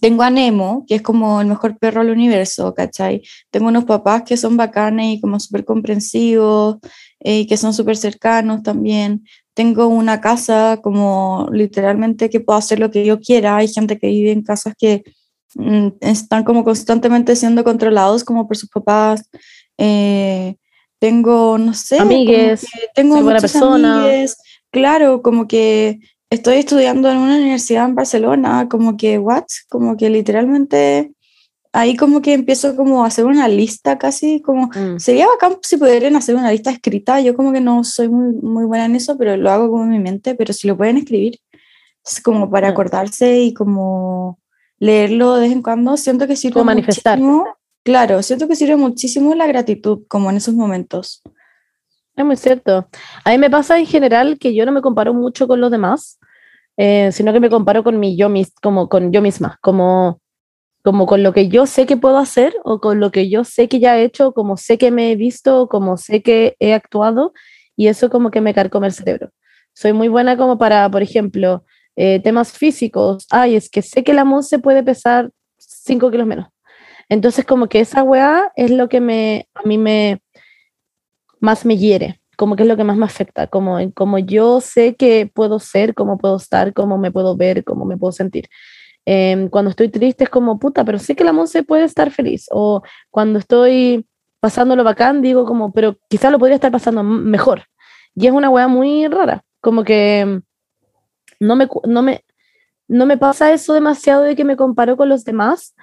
tengo 0.00 0.22
a 0.22 0.30
Nemo, 0.30 0.84
que 0.86 0.96
es 0.96 1.02
como 1.02 1.40
el 1.40 1.46
mejor 1.46 1.78
perro 1.78 2.02
del 2.02 2.12
universo, 2.12 2.72
¿cachai? 2.74 3.22
Tengo 3.50 3.68
unos 3.68 3.84
papás 3.84 4.22
que 4.22 4.36
son 4.36 4.56
bacanes 4.56 5.16
y 5.16 5.20
como 5.20 5.38
súper 5.40 5.64
comprensivos 5.64 6.78
eh, 7.20 7.40
y 7.40 7.46
que 7.46 7.56
son 7.56 7.74
súper 7.74 7.96
cercanos 7.96 8.62
también. 8.62 9.24
Tengo 9.54 9.86
una 9.88 10.20
casa 10.20 10.80
como 10.82 11.48
literalmente 11.52 12.30
que 12.30 12.40
puedo 12.40 12.58
hacer 12.58 12.78
lo 12.78 12.90
que 12.90 13.04
yo 13.04 13.20
quiera. 13.20 13.56
Hay 13.56 13.68
gente 13.68 13.98
que 13.98 14.06
vive 14.06 14.32
en 14.32 14.42
casas 14.42 14.74
que 14.78 15.02
están 16.00 16.44
como 16.44 16.64
constantemente 16.64 17.36
siendo 17.36 17.64
controlados 17.64 18.24
como 18.24 18.46
por 18.46 18.56
sus 18.56 18.68
papás. 18.68 19.28
Eh, 19.78 20.56
tengo, 20.98 21.58
no 21.58 21.74
sé, 21.74 21.98
amigues, 21.98 22.66
tengo 22.94 23.20
muchas 23.20 23.42
persona. 23.42 24.06
Claro, 24.70 25.20
como 25.20 25.46
que 25.48 26.00
estoy 26.30 26.56
estudiando 26.56 27.10
en 27.10 27.18
una 27.18 27.36
universidad 27.36 27.86
en 27.86 27.94
Barcelona, 27.94 28.68
como 28.70 28.96
que, 28.96 29.18
what? 29.18 29.44
Como 29.68 29.96
que 29.96 30.08
literalmente 30.08 31.12
ahí 31.72 31.96
como 31.96 32.20
que 32.20 32.34
empiezo 32.34 32.76
como 32.76 33.02
a 33.02 33.08
hacer 33.08 33.24
una 33.24 33.48
lista 33.48 33.98
casi, 33.98 34.40
como 34.40 34.66
mm. 34.68 34.98
sería 34.98 35.26
bacán 35.26 35.56
si 35.62 35.76
pudieran 35.76 36.16
hacer 36.16 36.36
una 36.36 36.52
lista 36.52 36.70
escrita, 36.70 37.20
yo 37.20 37.34
como 37.34 37.52
que 37.52 37.60
no 37.60 37.82
soy 37.82 38.08
muy, 38.08 38.34
muy 38.34 38.64
buena 38.64 38.84
en 38.84 38.96
eso, 38.96 39.16
pero 39.18 39.36
lo 39.36 39.50
hago 39.50 39.70
como 39.70 39.84
en 39.84 39.90
mi 39.90 39.98
mente, 39.98 40.34
pero 40.34 40.52
si 40.52 40.68
lo 40.68 40.76
pueden 40.76 40.98
escribir, 40.98 41.38
es 42.04 42.20
como 42.20 42.50
para 42.50 42.68
mm. 42.68 42.72
acordarse 42.72 43.40
y 43.40 43.54
como 43.54 44.38
leerlo 44.82 45.34
de 45.36 45.42
vez 45.42 45.52
en 45.52 45.62
cuando, 45.62 45.96
siento 45.96 46.26
que 46.26 46.34
sirve 46.34 46.54
como 46.54 46.64
manifestar. 46.64 47.16
Muchísimo, 47.16 47.56
claro, 47.84 48.20
siento 48.20 48.48
que 48.48 48.56
sirve 48.56 48.74
muchísimo 48.74 49.32
la 49.36 49.46
gratitud, 49.46 50.00
como 50.08 50.28
en 50.28 50.38
esos 50.38 50.54
momentos. 50.54 51.22
Es 52.16 52.24
muy 52.24 52.34
cierto. 52.34 52.88
A 53.24 53.30
mí 53.30 53.38
me 53.38 53.48
pasa 53.48 53.78
en 53.78 53.86
general 53.86 54.40
que 54.40 54.56
yo 54.56 54.66
no 54.66 54.72
me 54.72 54.82
comparo 54.82 55.14
mucho 55.14 55.46
con 55.46 55.60
los 55.60 55.70
demás, 55.70 56.18
eh, 56.76 57.10
sino 57.12 57.32
que 57.32 57.38
me 57.38 57.48
comparo 57.48 57.84
con 57.84 58.00
mi 58.00 58.16
yo 58.16 58.28
mis, 58.28 58.52
como 58.56 58.88
con 58.88 59.12
yo 59.12 59.22
misma, 59.22 59.56
como, 59.60 60.20
como 60.82 61.06
con 61.06 61.22
lo 61.22 61.32
que 61.32 61.46
yo 61.46 61.66
sé 61.66 61.86
que 61.86 61.96
puedo 61.96 62.18
hacer 62.18 62.52
o 62.64 62.80
con 62.80 62.98
lo 62.98 63.12
que 63.12 63.30
yo 63.30 63.44
sé 63.44 63.68
que 63.68 63.78
ya 63.78 63.96
he 63.96 64.02
hecho, 64.02 64.32
como 64.32 64.56
sé 64.56 64.78
que 64.78 64.90
me 64.90 65.12
he 65.12 65.16
visto, 65.16 65.68
como 65.68 65.96
sé 65.96 66.24
que 66.24 66.56
he 66.58 66.74
actuado, 66.74 67.32
y 67.76 67.86
eso 67.86 68.10
como 68.10 68.32
que 68.32 68.40
me 68.40 68.52
carcome 68.52 68.88
el 68.88 68.92
cerebro. 68.92 69.30
Soy 69.74 69.92
muy 69.92 70.08
buena 70.08 70.36
como 70.36 70.58
para, 70.58 70.90
por 70.90 71.02
ejemplo, 71.02 71.64
eh, 71.96 72.20
temas 72.20 72.52
físicos. 72.52 73.26
Ay, 73.30 73.56
es 73.56 73.68
que 73.68 73.82
sé 73.82 74.04
que 74.04 74.14
la 74.14 74.24
se 74.42 74.58
puede 74.58 74.82
pesar 74.82 75.30
5 75.58 76.10
kilos 76.10 76.26
menos. 76.26 76.48
Entonces 77.08 77.44
como 77.44 77.68
que 77.68 77.80
esa 77.80 78.02
weá 78.02 78.50
es 78.56 78.70
lo 78.70 78.88
que 78.88 79.00
me, 79.00 79.48
a 79.54 79.62
mí 79.62 79.76
me, 79.78 80.22
más 81.40 81.66
me 81.66 81.76
hiere, 81.76 82.20
como 82.36 82.56
que 82.56 82.62
es 82.62 82.68
lo 82.68 82.76
que 82.76 82.84
más 82.84 82.96
me 82.96 83.04
afecta, 83.04 83.48
como, 83.48 83.78
como 83.92 84.18
yo 84.18 84.60
sé 84.60 84.94
que 84.94 85.30
puedo 85.32 85.58
ser, 85.58 85.94
cómo 85.94 86.16
puedo 86.18 86.36
estar, 86.36 86.72
cómo 86.72 86.96
me 86.98 87.10
puedo 87.10 87.36
ver, 87.36 87.64
cómo 87.64 87.84
me 87.84 87.96
puedo 87.96 88.12
sentir. 88.12 88.48
Em, 89.04 89.48
cuando 89.48 89.70
estoy 89.70 89.88
triste 89.88 90.24
es 90.24 90.30
como, 90.30 90.58
puta, 90.58 90.84
pero 90.84 90.98
sé 90.98 91.16
que 91.16 91.24
la 91.24 91.32
Monse 91.32 91.64
puede 91.64 91.84
estar 91.84 92.10
feliz. 92.10 92.46
O 92.50 92.82
cuando 93.10 93.38
estoy 93.38 94.06
pasándolo 94.40 94.84
bacán, 94.84 95.22
digo 95.22 95.44
como, 95.44 95.72
pero 95.72 95.98
quizás 96.08 96.32
lo 96.32 96.38
podría 96.38 96.56
estar 96.56 96.72
pasando 96.72 97.02
mejor. 97.02 97.64
Y 98.14 98.26
es 98.26 98.32
una 98.32 98.50
weá 98.50 98.68
muy 98.68 99.06
rara, 99.08 99.44
como 99.60 99.84
que 99.84 100.42
no 101.42 101.56
me, 101.56 101.68
no 101.84 102.02
me, 102.02 102.24
no 102.88 103.06
me 103.06 103.18
pasa 103.18 103.52
eso 103.52 103.74
demasiado 103.74 104.22
de 104.22 104.36
que 104.36 104.44
me 104.44 104.56
comparo 104.56 104.96
con 104.96 105.08
los 105.08 105.24
demás, 105.24 105.74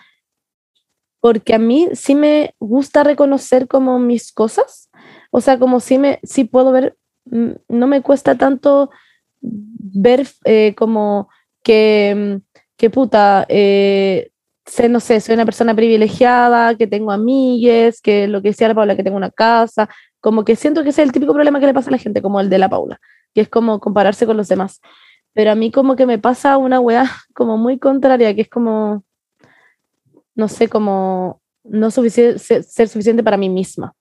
porque 1.19 1.53
a 1.53 1.59
mí 1.59 1.89
sí 1.93 2.15
me 2.15 2.55
gusta 2.59 3.03
reconocer 3.03 3.67
como 3.67 3.99
mis 3.99 4.31
cosas 4.31 4.89
o 5.31 5.41
sea, 5.41 5.59
como 5.59 5.79
si 5.79 5.97
me, 5.97 6.19
si 6.23 6.43
puedo 6.45 6.71
ver, 6.71 6.97
mm, 7.25 7.51
no 7.69 7.87
me 7.87 8.01
cuesta 8.01 8.35
tanto 8.35 8.89
ver 9.41 10.27
eh, 10.45 10.73
como 10.75 11.29
que, 11.63 12.41
mm, 12.41 12.57
que 12.77 12.89
puta, 12.89 13.45
eh, 13.49 14.31
sé, 14.65 14.89
no 14.89 14.99
sé, 14.99 15.19
soy 15.21 15.35
una 15.35 15.45
persona 15.45 15.75
privilegiada, 15.75 16.75
que 16.75 16.87
tengo 16.87 17.11
amigues, 17.11 18.01
que 18.01 18.27
lo 18.27 18.41
que 18.41 18.49
decía 18.49 18.67
la 18.67 18.75
Paula, 18.75 18.95
que 18.95 19.03
tengo 19.03 19.17
una 19.17 19.31
casa, 19.31 19.89
como 20.19 20.45
que 20.45 20.55
siento 20.55 20.83
que 20.83 20.89
ese 20.89 21.01
es 21.01 21.07
el 21.07 21.13
típico 21.13 21.33
problema 21.33 21.59
que 21.59 21.67
le 21.67 21.73
pasa 21.73 21.89
a 21.89 21.91
la 21.91 21.97
gente, 21.97 22.21
como 22.21 22.39
el 22.41 22.49
de 22.49 22.59
la 22.59 22.69
Paula, 22.69 22.99
que 23.33 23.41
es 23.41 23.49
como 23.49 23.79
compararse 23.79 24.25
con 24.25 24.37
los 24.37 24.47
demás. 24.47 24.81
Pero 25.33 25.51
a 25.51 25.55
mí 25.55 25.71
como 25.71 25.95
que 25.95 26.05
me 26.05 26.19
pasa 26.19 26.57
una 26.57 26.79
weá 26.79 27.03
como 27.33 27.57
muy 27.57 27.79
contraria, 27.79 28.33
que 28.35 28.41
es 28.41 28.49
como, 28.49 29.03
no 30.35 30.47
sé, 30.47 30.67
como 30.69 31.41
no 31.63 31.91
suficiente, 31.91 32.39
ser 32.39 32.87
suficiente 32.87 33.23
para 33.23 33.37
mí 33.37 33.49
misma. 33.49 33.93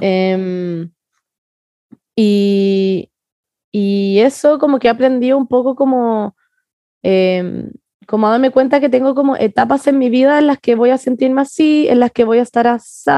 Em, 0.00 0.90
y, 2.16 3.10
y, 3.70 4.18
eso 4.20 4.58
como 4.58 4.78
que 4.78 4.88
he 4.88 4.90
aprendido 4.90 5.36
un 5.36 5.46
poco 5.46 5.76
como, 5.76 6.34
eh, 7.02 7.70
como 8.06 8.26
a 8.26 8.30
darme 8.30 8.50
cuenta 8.50 8.80
que 8.80 8.88
tengo 8.88 9.14
como 9.14 9.36
etapas 9.36 9.86
en 9.86 9.98
mi 9.98 10.08
vida 10.08 10.38
en 10.38 10.46
las 10.46 10.58
que 10.58 10.74
voy 10.74 10.90
a 10.90 10.98
sentirme 10.98 11.42
así, 11.42 11.86
en 11.88 12.00
las 12.00 12.10
que 12.10 12.24
voy 12.24 12.38
a 12.38 12.42
estar 12.42 12.66
así, 12.66 13.10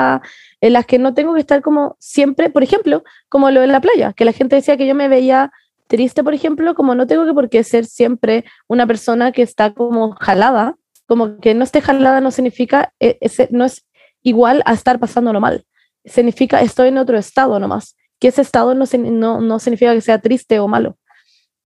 en 0.60 0.72
las 0.72 0.86
que 0.86 0.98
no 0.98 1.14
tengo 1.14 1.34
que 1.34 1.40
estar 1.40 1.62
como 1.62 1.96
siempre, 2.00 2.50
por 2.50 2.62
ejemplo, 2.62 3.04
como 3.28 3.50
lo 3.50 3.60
de 3.60 3.68
la 3.68 3.80
playa, 3.80 4.12
que 4.12 4.24
la 4.24 4.32
gente 4.32 4.56
decía 4.56 4.76
que 4.76 4.86
yo 4.86 4.94
me 4.94 5.08
veía 5.08 5.52
triste, 5.88 6.22
por 6.22 6.34
ejemplo, 6.34 6.74
como 6.74 6.94
no 6.94 7.06
tengo 7.06 7.26
que 7.26 7.34
por 7.34 7.48
qué 7.48 7.64
ser 7.64 7.86
siempre 7.86 8.44
una 8.68 8.86
persona 8.86 9.32
que 9.32 9.42
está 9.42 9.74
como 9.74 10.12
jalada, 10.12 10.76
como 11.06 11.38
que 11.40 11.54
no 11.54 11.64
esté 11.64 11.80
jalada 11.80 12.20
no 12.20 12.30
significa, 12.30 12.92
e, 13.00 13.18
ese, 13.20 13.48
no 13.50 13.64
es 13.64 13.84
igual 14.22 14.62
a 14.66 14.74
estar 14.74 15.00
pasándolo 15.00 15.40
mal 15.40 15.64
significa 16.08 16.60
estoy 16.60 16.88
en 16.88 16.98
otro 16.98 17.18
estado 17.18 17.58
nomás, 17.58 17.96
que 18.18 18.28
ese 18.28 18.42
estado 18.42 18.74
no, 18.74 18.84
no, 18.98 19.40
no 19.40 19.58
significa 19.58 19.94
que 19.94 20.00
sea 20.00 20.18
triste 20.18 20.58
o 20.58 20.68
malo. 20.68 20.96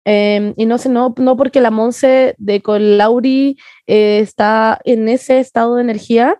Em, 0.03 0.53
y 0.57 0.65
no, 0.65 0.77
no, 0.89 1.13
no 1.17 1.37
porque 1.37 1.61
la 1.61 1.69
Monse 1.69 2.33
de 2.39 2.61
con 2.61 2.97
Lauri 2.97 3.57
eh, 3.85 4.19
está 4.19 4.79
en 4.83 5.07
ese 5.07 5.39
estado 5.39 5.75
de 5.75 5.83
energía, 5.83 6.39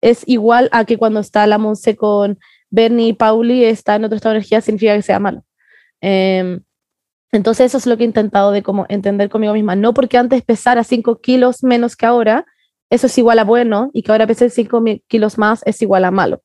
es 0.00 0.22
igual 0.26 0.68
a 0.72 0.84
que 0.84 0.98
cuando 0.98 1.20
está 1.20 1.46
la 1.46 1.58
Monse 1.58 1.96
con 1.96 2.38
Bernie 2.70 3.08
y 3.08 3.12
Pauli 3.14 3.64
está 3.64 3.96
en 3.96 4.04
otro 4.04 4.16
estado 4.16 4.34
de 4.34 4.38
energía, 4.38 4.60
significa 4.60 4.94
que 4.94 5.02
sea 5.02 5.18
malo. 5.18 5.42
Em, 6.00 6.60
entonces 7.32 7.66
eso 7.66 7.78
es 7.78 7.86
lo 7.86 7.96
que 7.96 8.04
he 8.04 8.06
intentado 8.06 8.52
de 8.52 8.62
como 8.62 8.86
entender 8.88 9.28
conmigo 9.28 9.52
misma. 9.52 9.76
No 9.76 9.92
porque 9.94 10.18
antes 10.18 10.42
pesara 10.42 10.84
5 10.84 11.20
kilos 11.20 11.62
menos 11.62 11.96
que 11.96 12.06
ahora, 12.06 12.46
eso 12.90 13.06
es 13.06 13.18
igual 13.18 13.38
a 13.38 13.44
bueno, 13.44 13.90
y 13.92 14.02
que 14.02 14.12
ahora 14.12 14.26
pese 14.26 14.50
5 14.50 14.82
kilos 15.08 15.38
más 15.38 15.62
es 15.66 15.82
igual 15.82 16.04
a 16.04 16.10
malo. 16.10 16.42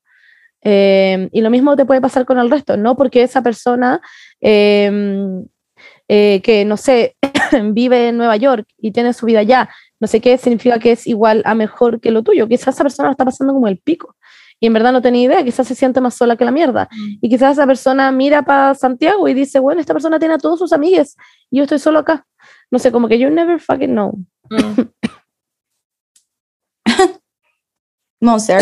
Eh, 0.62 1.30
y 1.32 1.42
lo 1.42 1.50
mismo 1.50 1.76
te 1.76 1.86
puede 1.86 2.02
pasar 2.02 2.26
con 2.26 2.40
el 2.40 2.50
resto, 2.50 2.78
no 2.78 2.96
porque 2.96 3.24
esa 3.24 3.42
persona 3.44 4.02
em, 4.40 5.46
eh, 6.08 6.42
que, 6.42 6.64
no 6.66 6.78
sé, 6.78 7.18
vive 7.72 8.10
en 8.10 8.18
Nueva 8.18 8.38
York 8.38 8.68
y 8.78 8.92
tiene 8.92 9.14
su 9.14 9.26
vida 9.26 9.40
allá, 9.40 9.70
no 10.00 10.08
sé 10.08 10.22
qué 10.22 10.38
significa 10.38 10.80
que 10.80 10.94
es 10.94 11.08
igual 11.08 11.44
a 11.46 11.56
mejor 11.56 12.00
que 12.02 12.12
lo 12.12 12.24
tuyo. 12.24 12.48
Quizás 12.48 12.76
esa 12.76 12.84
persona 12.84 13.08
lo 13.10 13.14
está 13.14 13.26
pasando 13.26 13.54
como 13.54 13.68
el 13.68 13.78
pico 13.78 14.16
y 14.64 14.68
en 14.68 14.72
verdad 14.72 14.94
no 14.94 15.02
tenía 15.02 15.24
idea, 15.24 15.44
quizás 15.44 15.68
se 15.68 15.76
siente 15.76 16.00
más 16.00 16.16
sola 16.16 16.38
que 16.38 16.46
la 16.46 16.52
mierda. 16.52 16.88
Mm. 16.90 17.18
Y 17.20 17.30
quizás 17.30 17.52
esa 17.52 17.68
persona 17.68 18.14
mira 18.14 18.44
para 18.44 18.74
Santiago 18.74 19.28
y 19.28 19.34
dice, 19.34 19.60
bueno, 19.60 19.82
esta 19.82 19.92
persona 19.92 20.20
tiene 20.20 20.36
a 20.36 20.38
todos 20.38 20.58
sus 20.58 20.72
amigos 20.72 21.18
y 21.52 21.58
yo 21.58 21.64
estoy 21.64 21.80
solo 21.80 22.00
acá. 22.00 22.26
No 22.72 22.80
sé, 22.80 22.90
como 22.90 23.10
que 23.10 23.20
you 23.20 23.30
never 23.30 23.60
fucking 23.60 23.92
know. 23.92 24.18
Mm. 24.50 24.84
no 28.22 28.40
sé, 28.40 28.58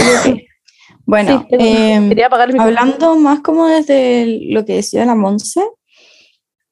Bueno, 1.05 1.45
em, 1.51 2.11
hablando 2.57 3.15
más 3.17 3.41
como 3.41 3.67
desde 3.67 4.39
lo 4.49 4.65
que 4.65 4.77
decía 4.77 5.05
la 5.05 5.13
Monse, 5.13 5.61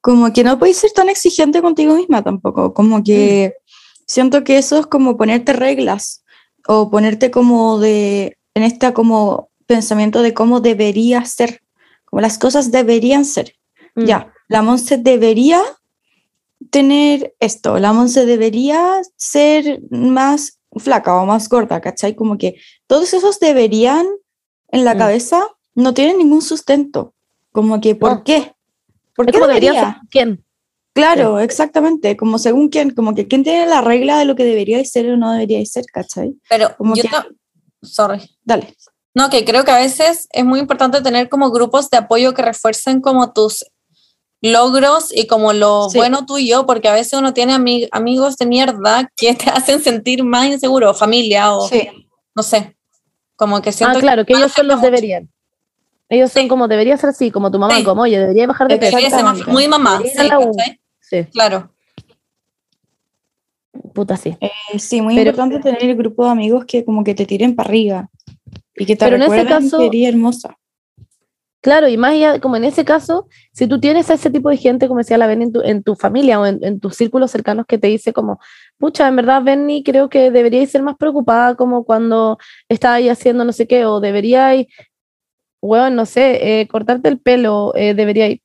como 0.02 0.34
que 0.34 0.44
no 0.44 0.58
puedes 0.58 0.78
ser 0.78 0.90
tan 0.90 1.08
exigente 1.08 1.62
contigo 1.62 1.94
misma 1.94 2.24
tampoco, 2.24 2.74
como 2.74 3.04
que 3.04 3.54
mm. 3.56 3.62
siento 4.08 4.44
que 4.44 4.58
eso 4.58 4.80
es 4.80 4.88
como 4.88 5.18
ponerte 5.18 5.54
reglas 5.54 6.26
o 6.68 6.90
ponerte 6.90 7.30
como 7.30 7.78
de, 7.78 8.39
en 8.54 8.64
este 8.64 8.94
como 8.94 9.50
pensamiento 9.66 10.22
de 10.22 10.34
cómo 10.34 10.60
debería 10.60 11.24
ser, 11.26 11.62
como 12.06 12.22
las 12.22 12.38
cosas 12.38 12.72
deberían 12.72 13.26
ser. 13.26 13.56
Mm. 13.96 14.06
Ya, 14.06 14.34
la 14.48 14.62
Monse 14.62 14.98
debería 14.98 15.62
tener 16.72 17.36
esto, 17.40 17.80
la 17.80 17.94
Monse 17.94 18.26
debería 18.26 19.02
ser 19.16 19.82
más 19.90 20.60
flaca 20.76 21.16
o 21.16 21.26
más 21.26 21.50
gorda, 21.50 21.82
¿cachai? 21.82 22.16
Como 22.16 22.38
que 22.38 22.60
todos 22.88 23.14
esos 23.14 23.40
deberían 23.40 24.06
en 24.72 24.86
la 24.86 24.96
mm. 24.96 24.98
cabeza 24.98 25.48
no 25.76 25.94
tiene 25.94 26.16
ningún 26.16 26.42
sustento. 26.42 27.14
Como 27.52 27.82
que, 27.82 27.96
¿por 27.96 28.24
qué? 28.24 28.54
¿Por 29.16 29.26
qué 29.26 29.40
debería 29.40 29.74
ser 29.74 29.96
quién? 30.10 30.44
Claro, 30.94 31.40
exactamente, 31.40 32.18
como 32.18 32.40
según 32.40 32.70
quién, 32.70 32.90
como 32.90 33.16
que 33.16 33.28
quién 33.28 33.44
tiene 33.44 33.66
la 33.68 33.82
regla 33.82 34.18
de 34.18 34.26
lo 34.26 34.36
que 34.36 34.44
debería 34.44 34.84
ser 34.84 35.10
o 35.12 35.18
no 35.18 35.32
debería 35.32 35.64
ser, 35.66 35.86
¿cachai? 35.86 36.36
Pero 36.50 36.76
como 36.78 36.96
yo 36.96 37.04
sorry. 37.82 38.30
Dale. 38.44 38.76
No, 39.16 39.30
que 39.30 39.44
creo 39.44 39.64
que 39.66 39.72
a 39.72 39.78
veces 39.80 40.28
es 40.32 40.46
muy 40.46 40.60
importante 40.60 41.02
tener 41.02 41.30
como 41.30 41.52
grupos 41.52 41.90
de 41.90 41.98
apoyo 41.98 42.34
que 42.34 42.42
refuercen 42.42 43.02
como 43.02 43.34
tus 43.34 43.66
logros 44.42 45.12
y 45.16 45.28
como 45.28 45.52
lo 45.54 45.90
Sí. 45.90 45.98
bueno 45.98 46.26
tuyo, 46.26 46.66
porque 46.66 46.88
a 46.88 46.94
veces 46.94 47.14
uno 47.20 47.34
tiene 47.34 47.54
ami- 47.54 47.90
amigos 47.92 48.38
de 48.38 48.46
mierda 48.46 49.12
que 49.18 49.34
te 49.34 49.50
hacen 49.50 49.82
sentir 49.82 50.24
más 50.24 50.48
inseguro, 50.48 50.94
familia 50.94 51.54
o 51.54 51.68
Sí. 51.68 51.90
no 52.36 52.44
sé, 52.44 52.78
como 53.36 53.62
que 53.62 53.72
siento 53.72 53.98
Ah, 53.98 54.02
claro, 54.02 54.26
que 54.26 54.34
a 54.34 54.38
ellos 54.38 54.52
son 54.54 54.68
los 54.68 54.78
mucho. 54.78 54.86
deberían. 54.92 55.30
Ellos 56.08 56.32
son 56.32 56.48
como 56.48 56.68
debería 56.68 56.98
ser 56.98 57.10
así, 57.12 57.30
como 57.32 57.52
tu 57.52 57.60
mamá, 57.60 57.78
Sí. 57.78 57.84
como 57.84 58.04
oye, 58.04 58.18
debería 58.18 58.48
bajar 58.48 58.68
de 58.68 58.78
peso. 58.78 58.98
Muy 59.48 59.68
mamá, 59.68 60.02
sí. 60.04 60.10
Sí, 61.02 61.26
Claro. 61.34 61.72
Puta 64.00 64.18
sí. 64.18 64.36
Eh, 64.42 64.50
sí, 64.80 65.02
muy 65.02 65.16
Pero- 65.16 65.30
importante 65.32 65.60
tener 65.60 65.84
el 65.84 65.96
grupo 65.96 66.26
de 66.26 66.32
amigos 66.32 66.66
que 66.66 66.84
como 66.86 67.04
que 67.04 67.14
te 67.16 67.26
tiren 67.26 67.56
para 67.56 67.70
arriba 67.70 68.10
y 68.76 68.86
que 68.86 68.96
te 68.96 69.06
Pero 69.06 69.16
en 69.18 69.22
ese 69.24 69.32
recuerden 69.32 69.64
caso- 69.70 69.78
que 69.80 69.86
eres 69.88 70.10
hermosa. 70.14 70.56
Claro, 71.62 71.90
y 71.90 71.98
más 71.98 72.14
allá, 72.14 72.40
como 72.40 72.56
en 72.56 72.64
ese 72.64 72.86
caso, 72.86 73.28
si 73.52 73.68
tú 73.68 73.82
tienes 73.82 74.10
a 74.10 74.14
ese 74.14 74.30
tipo 74.30 74.50
de 74.50 74.56
gente, 74.56 74.88
como 74.88 75.00
decía 75.00 75.18
la 75.18 75.28
Benny, 75.28 75.44
en 75.44 75.52
tu, 75.52 75.62
en 75.62 75.84
tu 75.84 75.96
familia 75.96 76.40
o 76.40 76.46
en, 76.46 76.64
en 76.64 76.80
tus 76.80 76.96
círculos 76.96 77.32
cercanos 77.32 77.66
que 77.68 77.78
te 77.78 77.88
dice 77.88 78.14
como, 78.14 78.40
pucha, 78.78 79.10
en 79.10 79.18
verdad, 79.18 79.44
Benny, 79.44 79.84
creo 79.84 80.08
que 80.08 80.32
deberíais 80.32 80.72
ser 80.72 80.84
más 80.84 80.96
preocupada 80.96 81.56
como 81.56 81.84
cuando 81.84 82.38
estáis 82.70 83.12
haciendo 83.12 83.44
no 83.44 83.52
sé 83.52 83.68
qué, 83.68 83.86
o 83.86 84.00
deberíais, 84.00 84.68
bueno, 85.62 85.90
no 85.98 86.06
sé, 86.06 86.62
eh, 86.62 86.68
cortarte 86.70 87.10
el 87.10 87.20
pelo, 87.20 87.74
eh, 87.76 87.94
deberíais 87.94 88.40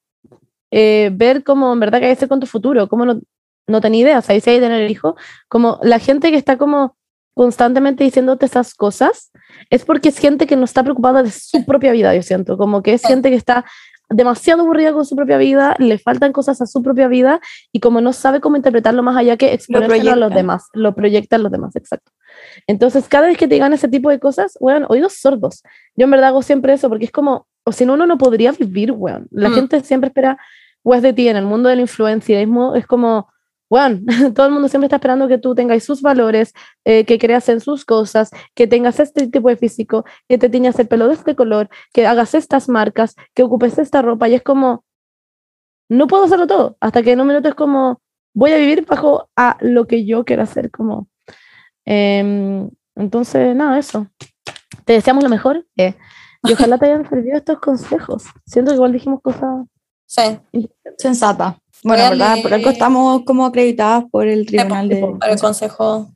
eh, 0.72 1.10
ver 1.14 1.44
cómo 1.44 1.72
en 1.72 1.78
verdad 1.78 2.00
que 2.00 2.06
hay 2.06 2.10
que 2.10 2.16
hacer 2.18 2.28
con 2.28 2.40
tu 2.40 2.46
futuro, 2.48 2.88
cómo 2.88 3.04
no, 3.06 3.20
no 3.66 3.80
tenía 3.80 4.02
idea, 4.02 4.18
o 4.18 4.22
sea, 4.22 4.38
si 4.40 4.50
hay 4.50 4.56
que 4.56 4.62
tener 4.62 4.90
hijo, 4.90 5.16
como 5.48 5.78
la 5.82 5.98
gente 5.98 6.30
que 6.30 6.36
está 6.36 6.56
como 6.58 6.96
constantemente 7.34 8.04
diciéndote 8.04 8.46
esas 8.46 8.74
cosas, 8.74 9.32
es 9.70 9.84
porque 9.84 10.08
es 10.10 10.18
gente 10.18 10.46
que 10.46 10.56
no 10.56 10.64
está 10.64 10.82
preocupada 10.82 11.22
de 11.22 11.30
su 11.30 11.64
propia 11.64 11.92
vida, 11.92 12.14
yo 12.14 12.22
siento, 12.22 12.56
como 12.56 12.82
que 12.82 12.92
es 12.94 13.02
gente 13.02 13.30
que 13.30 13.36
está 13.36 13.64
demasiado 14.10 14.62
aburrida 14.62 14.92
con 14.92 15.04
su 15.06 15.16
propia 15.16 15.38
vida, 15.38 15.74
le 15.78 15.98
faltan 15.98 16.32
cosas 16.32 16.60
a 16.60 16.66
su 16.66 16.82
propia 16.82 17.08
vida 17.08 17.40
y 17.72 17.80
como 17.80 18.00
no 18.02 18.12
sabe 18.12 18.40
cómo 18.40 18.56
interpretarlo 18.56 19.02
más 19.02 19.16
allá 19.16 19.36
que 19.36 19.52
exponérselo 19.54 20.12
a 20.12 20.16
los 20.16 20.32
demás, 20.34 20.66
lo 20.74 20.94
proyectan 20.94 21.42
los 21.42 21.50
demás, 21.50 21.74
exacto. 21.74 22.12
Entonces, 22.66 23.08
cada 23.08 23.26
vez 23.26 23.38
que 23.38 23.48
te 23.48 23.54
digan 23.54 23.72
ese 23.72 23.88
tipo 23.88 24.10
de 24.10 24.18
cosas, 24.20 24.56
weón, 24.60 24.84
oídos 24.88 25.14
sordos. 25.14 25.62
Yo 25.96 26.04
en 26.04 26.10
verdad 26.10 26.28
hago 26.28 26.42
siempre 26.42 26.74
eso 26.74 26.88
porque 26.88 27.06
es 27.06 27.10
como, 27.10 27.46
o 27.64 27.72
si 27.72 27.86
no, 27.86 27.94
uno 27.94 28.06
no 28.06 28.18
podría 28.18 28.52
vivir, 28.52 28.92
weón. 28.92 29.26
La 29.30 29.48
Mm. 29.48 29.54
gente 29.54 29.80
siempre 29.80 30.08
espera, 30.08 30.36
weón, 30.84 31.02
de 31.02 31.12
ti 31.14 31.28
en 31.28 31.36
el 31.36 31.46
mundo 31.46 31.68
del 31.70 31.80
influencialismo, 31.80 32.74
es 32.74 32.86
como, 32.86 33.32
weón, 33.70 34.04
todo 34.34 34.46
el 34.46 34.52
mundo 34.52 34.68
siempre 34.68 34.86
está 34.86 34.96
esperando 34.96 35.28
que 35.28 35.38
tú 35.38 35.54
tengas 35.54 35.82
sus 35.82 36.02
valores, 36.02 36.52
eh, 36.84 37.04
que 37.04 37.18
creas 37.18 37.48
en 37.48 37.60
sus 37.60 37.84
cosas, 37.84 38.30
que 38.54 38.66
tengas 38.66 39.00
este 39.00 39.26
tipo 39.28 39.48
de 39.48 39.56
físico, 39.56 40.04
que 40.28 40.38
te 40.38 40.48
tiñas 40.48 40.78
el 40.78 40.88
pelo 40.88 41.08
de 41.08 41.14
este 41.14 41.34
color, 41.34 41.68
que 41.92 42.06
hagas 42.06 42.34
estas 42.34 42.68
marcas, 42.68 43.14
que 43.34 43.42
ocupes 43.42 43.78
esta 43.78 44.02
ropa, 44.02 44.28
y 44.28 44.34
es 44.34 44.42
como, 44.42 44.84
no 45.88 46.06
puedo 46.06 46.24
hacerlo 46.24 46.46
todo, 46.46 46.76
hasta 46.80 47.02
que 47.02 47.12
en 47.12 47.20
un 47.20 47.28
minuto 47.28 47.48
es 47.48 47.54
como, 47.54 48.00
voy 48.34 48.52
a 48.52 48.58
vivir 48.58 48.84
bajo 48.86 49.28
a 49.36 49.56
lo 49.60 49.86
que 49.86 50.04
yo 50.04 50.24
quiero 50.24 50.42
hacer, 50.42 50.70
como, 50.70 51.08
em, 51.84 52.70
entonces, 52.96 53.54
nada, 53.56 53.78
eso. 53.78 54.06
Te 54.84 54.94
deseamos 54.94 55.24
lo 55.24 55.30
mejor, 55.30 55.66
eh, 55.76 55.94
y 56.42 56.52
ojalá 56.52 56.78
te 56.78 56.86
hayan 56.86 57.08
servido 57.08 57.38
estos 57.38 57.58
consejos. 57.58 58.24
Siento 58.44 58.70
que 58.70 58.76
igual 58.76 58.92
dijimos 58.92 59.20
cosas 59.22 59.66
Sí, 60.06 60.22
Sensata. 60.98 61.58
Bueno. 61.84 62.10
¿verdad? 62.10 62.36
Por 62.42 62.54
algo 62.54 62.70
estamos 62.70 63.22
como 63.24 63.44
acreditadas 63.46 64.04
por 64.10 64.26
el 64.26 64.46
tribunal 64.46 64.88
de... 64.88 65.06
para 65.20 65.32
el 65.32 65.40
consejo. 65.40 66.08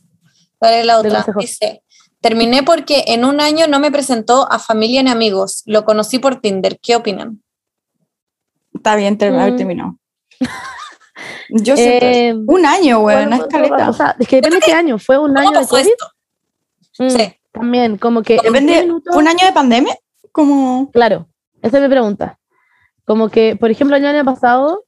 Dale 0.60 0.82
la 0.84 0.98
otra. 0.98 1.24
Dice, 1.38 1.82
terminé 2.20 2.62
porque 2.64 3.04
en 3.08 3.24
un 3.24 3.40
año 3.40 3.66
no 3.68 3.78
me 3.78 3.92
presentó 3.92 4.50
a 4.50 4.58
familia 4.58 5.02
ni 5.02 5.10
amigos. 5.10 5.62
Lo 5.66 5.84
conocí 5.84 6.18
por 6.18 6.40
Tinder. 6.40 6.78
¿Qué 6.80 6.96
opinan? 6.96 7.42
Está 8.74 8.96
bien 8.96 9.18
ter- 9.18 9.32
Mm. 9.32 9.56
terminado. 9.56 9.98
Yo 11.50 11.74
eso. 11.76 11.82
Eh, 11.82 12.34
Un 12.46 12.64
año, 12.66 13.00
bueno, 13.00 13.18
weón, 13.20 13.28
una 13.28 13.36
fue- 13.36 13.46
escaleta. 13.46 13.90
O 13.90 13.92
sea, 13.92 14.16
es 14.18 14.26
que 14.26 14.36
depende 14.36 14.56
de 14.56 14.62
qué 14.62 14.72
año. 14.72 14.98
¿Fue 14.98 15.18
un 15.18 15.36
año 15.36 15.48
¿Cómo 15.52 15.60
de 15.60 15.66
COVID? 15.66 15.86
Mm, 17.00 17.10
Sí. 17.10 17.34
También, 17.52 17.98
como 17.98 18.22
que. 18.22 18.36
en 18.36 18.42
Depende, 18.42 18.72
qué 18.74 18.82
minuto- 18.82 19.10
¿fue 19.12 19.22
un 19.22 19.28
año 19.28 19.44
de 19.46 19.52
pandemia? 19.52 19.96
Como... 20.32 20.90
Claro, 20.92 21.28
esa 21.62 21.76
es 21.78 21.82
mi 21.82 21.88
pregunta. 21.88 22.38
Como 23.04 23.28
que, 23.30 23.56
por 23.56 23.70
ejemplo, 23.70 23.96
el 23.96 24.04
año 24.04 24.24
pasado, 24.24 24.84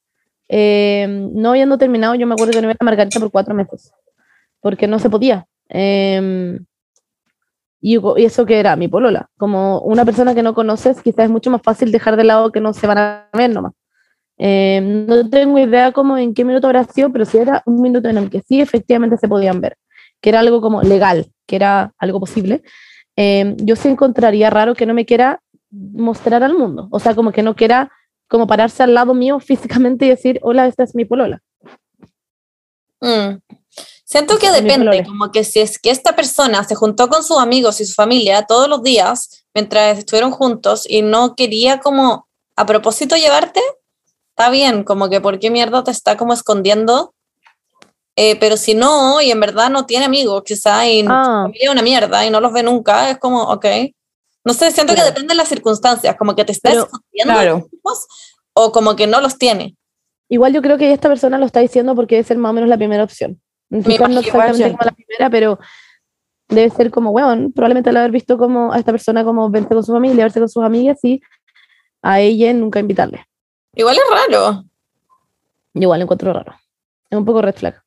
eh, 0.53 1.07
no 1.09 1.51
habiendo 1.51 1.79
terminado, 1.79 2.17
yo 2.17 2.27
me 2.27 2.35
acuerdo 2.35 2.53
que 2.53 2.61
no 2.61 2.69
iba 2.69 2.77
a 2.79 2.85
Margarita 2.85 3.21
por 3.21 3.31
cuatro 3.31 3.55
meses, 3.55 3.93
porque 4.61 4.89
no 4.89 4.99
se 4.99 5.09
podía. 5.09 5.47
Eh, 5.69 6.59
y, 7.81 7.99
eso 8.17 8.47
que 8.47 8.59
era 8.59 8.75
mi 8.75 8.89
polola. 8.89 9.31
Como 9.39 9.81
una 9.83 10.05
persona 10.05 10.35
que 10.35 10.43
no 10.43 10.53
conoces, 10.53 11.03
quizás 11.03 11.27
es 11.27 11.31
mucho 11.31 11.53
más 11.53 11.63
fácil 11.63 11.93
dejar 11.93 12.17
de 12.17 12.25
lado 12.25 12.51
que 12.51 12.61
no 12.61 12.73
se 12.73 12.89
van 12.89 12.99
a 12.99 13.29
ver 13.33 13.51
nomás. 13.51 13.75
Eh, 14.39 14.81
no 15.09 15.31
tengo 15.31 15.57
idea 15.61 15.93
como 15.93 16.19
en 16.19 16.35
qué 16.35 16.45
minuto 16.45 16.67
habrá 16.67 16.83
sido, 16.83 17.13
pero 17.13 17.25
sí 17.25 17.39
era 17.39 17.63
un 17.65 17.81
minuto 17.81 18.09
en 18.09 18.19
el 18.19 18.29
que 18.29 18.41
sí 18.41 18.61
efectivamente 18.61 19.19
se 19.19 19.29
podían 19.29 19.61
ver, 19.61 19.77
que 20.21 20.31
era 20.31 20.41
algo 20.41 20.61
como 20.61 20.83
legal, 20.83 21.31
que 21.47 21.57
era 21.57 21.95
algo 21.97 22.19
posible. 22.19 22.63
Yo 23.17 23.77
sí 23.77 23.89
encontraría 23.89 24.49
raro 24.49 24.75
que 24.75 24.87
no 24.87 24.95
me 24.95 25.05
quiera 25.05 25.43
mostrar 25.71 26.43
al 26.43 26.55
mundo, 26.55 26.89
o 26.91 26.99
sea, 26.99 27.15
como 27.15 27.33
que 27.33 27.43
no 27.43 27.55
quiera 27.55 27.93
como 28.31 28.47
pararse 28.47 28.83
al 28.83 28.95
lado 28.95 29.13
mío 29.13 29.41
físicamente 29.41 30.07
y 30.07 30.09
decir, 30.09 30.39
hola, 30.43 30.67
esta 30.67 30.85
es 30.85 30.95
mi 30.95 31.05
polola. 31.05 31.43
Mm. 33.01 33.39
Siento 34.05 34.39
que 34.39 34.51
depende, 34.51 35.05
como 35.05 35.31
que 35.31 35.45
si 35.45 35.61
es 35.61 35.79
que 35.79 35.91
esta 35.91 36.17
persona 36.17 36.65
se 36.65 36.75
juntó 36.75 37.09
con 37.09 37.23
sus 37.23 37.39
amigos 37.39 37.81
y 37.81 37.85
su 37.87 37.95
familia 37.95 38.43
todos 38.47 38.69
los 38.69 38.83
días 38.83 39.45
mientras 39.55 39.99
estuvieron 39.99 40.33
juntos 40.33 40.85
y 40.89 41.03
no 41.03 41.37
quería 41.37 41.79
como 41.79 42.27
a 42.57 42.67
propósito 42.67 43.17
llevarte, 43.17 43.61
está 44.31 44.51
bien, 44.51 44.83
como 44.83 45.09
que 45.09 45.21
por 45.21 45.39
qué 45.39 45.51
mierda 45.51 45.85
te 45.85 45.93
está 45.93 46.17
como 46.17 46.33
escondiendo. 46.33 47.15
Eh, 48.17 48.37
pero 48.41 48.57
si 48.57 48.75
no, 48.75 49.21
y 49.21 49.31
en 49.31 49.39
verdad 49.41 49.71
no 49.71 49.87
tiene 49.87 50.05
amigos, 50.05 50.43
quizá, 50.45 50.87
y 50.89 51.03
su 51.03 51.09
Ah. 51.11 51.43
familia 51.45 51.67
es 51.67 51.71
una 51.71 51.83
mierda 51.83 52.27
y 52.27 52.31
no 52.31 52.41
los 52.41 52.53
ve 52.53 52.63
nunca, 52.63 53.11
es 53.11 53.19
como, 53.19 53.45
ok. 53.45 53.65
No 54.45 54.55
sé, 54.55 54.71
siento 54.71 54.95
que 54.95 55.03
depende 55.03 55.29
de 55.29 55.37
las 55.37 55.49
circunstancias, 55.49 56.17
como 56.17 56.35
que 56.35 56.45
te 56.45 56.53
está 56.53 56.71
Pero, 56.71 56.85
escondiendo 56.85 57.35
claro. 57.35 57.69
o 58.55 58.73
como 58.73 58.97
que 58.97 59.07
no 59.07 59.21
los 59.21 59.37
tiene. 59.37 59.77
Igual 60.29 60.53
yo 60.53 60.63
creo 60.63 60.79
que 60.79 60.93
esta 60.93 61.09
persona 61.09 61.39
lo 61.39 61.47
está 61.47 61.61
diciendo 61.61 61.95
porque 61.95 62.15
debe 62.15 62.27
ser 62.27 62.39
más 62.39 62.51
o 62.51 62.53
menos 62.53 62.69
la 62.69 62.77
primera 62.77 63.05
opción. 63.05 63.41
Quizás 63.69 64.11
no 64.11 64.21
exactamente 64.21 64.71
como 64.71 64.85
la 64.85 64.93
primera, 64.93 65.31
pero 65.31 65.59
debe 66.49 66.71
ser 66.71 66.91
como, 66.91 67.11
weón, 67.11 67.53
probablemente 67.53 67.91
al 67.91 67.99
haber 67.99 68.11
visto 68.11 68.39
como 68.39 68.73
a 68.73 68.79
esta 68.79 68.93
persona 68.93 69.25
como 69.25 69.51
verse 69.51 69.69
con 69.69 69.85
su 69.85 69.93
familia, 69.93 70.25
verse 70.25 70.41
con 70.41 70.49
sus 70.49 70.63
amigas 70.63 70.99
y 71.03 71.21
a 72.03 72.21
ella 72.21 72.53
nunca 72.53 72.81
invitarle. 72.81 73.27
Igual 73.75 73.97
es 73.97 74.03
raro. 74.11 74.65
Igual 75.75 76.01
lo 76.01 76.05
encuentro 76.05 76.33
raro. 76.33 76.55
Es 77.09 77.19
un 77.19 77.25
poco 77.25 77.43
red 77.43 77.55
flag. 77.55 77.83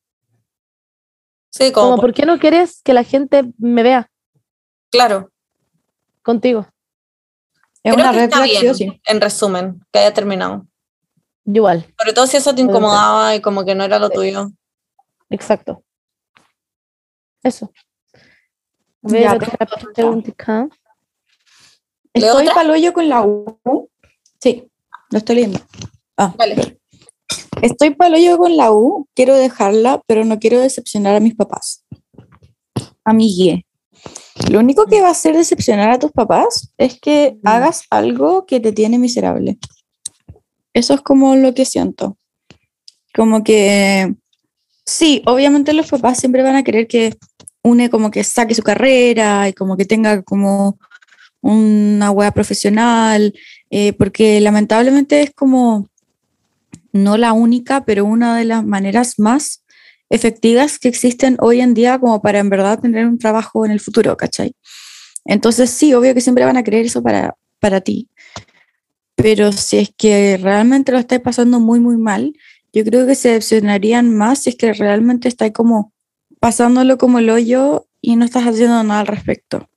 Sí, 1.50 1.72
como, 1.72 1.90
Como, 1.90 2.00
¿por 2.00 2.14
qué 2.14 2.26
no 2.26 2.38
quieres 2.38 2.82
que 2.82 2.94
la 2.94 3.04
gente 3.04 3.52
me 3.58 3.82
vea 3.82 4.10
claro. 4.90 5.30
Contigo? 6.24 6.66
Es 7.84 7.92
Creo 7.92 7.96
una 7.96 8.10
que 8.12 8.16
red 8.16 8.24
está 8.24 8.36
flag, 8.38 8.48
sí 8.48 8.60
bien, 8.60 8.74
sí. 8.74 9.00
en 9.04 9.20
resumen, 9.20 9.80
que 9.92 9.98
haya 10.00 10.12
terminado. 10.14 10.66
Igual, 11.46 11.86
Sobre 11.98 12.12
todo 12.14 12.26
si 12.26 12.38
eso 12.38 12.54
te 12.54 12.62
incomodaba 12.62 13.36
y 13.36 13.40
como 13.42 13.64
que 13.64 13.74
no 13.74 13.84
era 13.84 13.98
lo 13.98 14.08
tuyo. 14.10 14.50
exacto. 15.30 15.82
Eso. 17.42 17.70
A 19.02 19.12
ver, 19.12 19.22
Ya, 19.22 19.34
otra 19.34 19.48
pregunta. 19.66 19.92
preguntita. 19.94 20.68
¿Leo 22.14 22.26
Estoy 22.30 22.42
otra? 22.44 22.54
paloyo 22.54 22.92
con 22.94 23.08
la 23.08 23.20
U. 23.22 23.90
Sí, 24.40 24.66
lo 25.10 25.18
estoy 25.18 25.34
leyendo. 25.36 25.60
Ah, 26.16 26.32
Vale. 26.38 26.80
Estoy 27.60 27.90
paloyo 27.94 28.38
con 28.38 28.56
la 28.56 28.72
U, 28.72 29.06
quiero 29.14 29.34
dejarla, 29.36 30.00
pero 30.06 30.24
no 30.24 30.38
quiero 30.38 30.58
decepcionar 30.60 31.16
a 31.16 31.20
mis 31.20 31.34
papás. 31.34 31.84
Amigue. 33.04 33.66
Lo 34.50 34.58
único 34.58 34.86
que 34.86 35.00
va 35.00 35.08
a 35.08 35.12
hacer 35.12 35.36
decepcionar 35.36 35.90
a 35.90 35.98
tus 35.98 36.10
papás 36.12 36.72
es 36.76 36.98
que 37.00 37.36
Mm. 37.42 37.48
hagas 37.48 37.84
algo 37.90 38.46
que 38.46 38.60
te 38.60 38.72
tiene 38.72 38.98
miserable. 38.98 39.58
Eso 40.72 40.94
es 40.94 41.00
como 41.02 41.36
lo 41.36 41.54
que 41.54 41.64
siento. 41.64 42.16
Como 43.14 43.44
que, 43.44 44.12
sí, 44.84 45.22
obviamente 45.26 45.72
los 45.72 45.88
papás 45.88 46.18
siempre 46.18 46.42
van 46.42 46.56
a 46.56 46.64
querer 46.64 46.88
que 46.88 47.14
une 47.62 47.88
como 47.90 48.10
que 48.10 48.24
saque 48.24 48.54
su 48.54 48.62
carrera 48.62 49.48
y 49.48 49.52
como 49.52 49.76
que 49.76 49.84
tenga 49.84 50.22
como 50.22 50.78
una 51.40 52.10
wea 52.10 52.32
profesional, 52.32 53.32
eh, 53.70 53.92
porque 53.94 54.40
lamentablemente 54.40 55.22
es 55.22 55.30
como 55.32 55.88
no 56.92 57.16
la 57.16 57.32
única, 57.32 57.84
pero 57.84 58.04
una 58.04 58.36
de 58.36 58.44
las 58.44 58.64
maneras 58.64 59.18
más 59.18 59.63
efectivas 60.10 60.78
que 60.78 60.88
existen 60.88 61.36
hoy 61.40 61.60
en 61.60 61.74
día 61.74 61.98
como 61.98 62.20
para 62.22 62.38
en 62.38 62.50
verdad 62.50 62.80
tener 62.80 63.06
un 63.06 63.18
trabajo 63.18 63.64
en 63.64 63.72
el 63.72 63.80
futuro, 63.80 64.16
¿cachai? 64.16 64.54
Entonces 65.24 65.70
sí, 65.70 65.94
obvio 65.94 66.14
que 66.14 66.20
siempre 66.20 66.44
van 66.44 66.56
a 66.56 66.62
querer 66.62 66.86
eso 66.86 67.02
para, 67.02 67.36
para 67.58 67.80
ti, 67.80 68.08
pero 69.14 69.52
si 69.52 69.78
es 69.78 69.90
que 69.96 70.36
realmente 70.36 70.92
lo 70.92 70.98
estáis 70.98 71.22
pasando 71.22 71.60
muy, 71.60 71.80
muy 71.80 71.96
mal, 71.96 72.34
yo 72.72 72.84
creo 72.84 73.06
que 73.06 73.14
se 73.14 73.28
decepcionarían 73.28 74.14
más 74.14 74.40
si 74.40 74.50
es 74.50 74.56
que 74.56 74.72
realmente 74.72 75.28
estáis 75.28 75.52
como 75.52 75.92
pasándolo 76.40 76.98
como 76.98 77.20
el 77.20 77.30
hoyo 77.30 77.86
y 78.00 78.16
no 78.16 78.24
estás 78.24 78.44
haciendo 78.44 78.82
nada 78.82 79.00
al 79.00 79.06
respecto. 79.06 79.68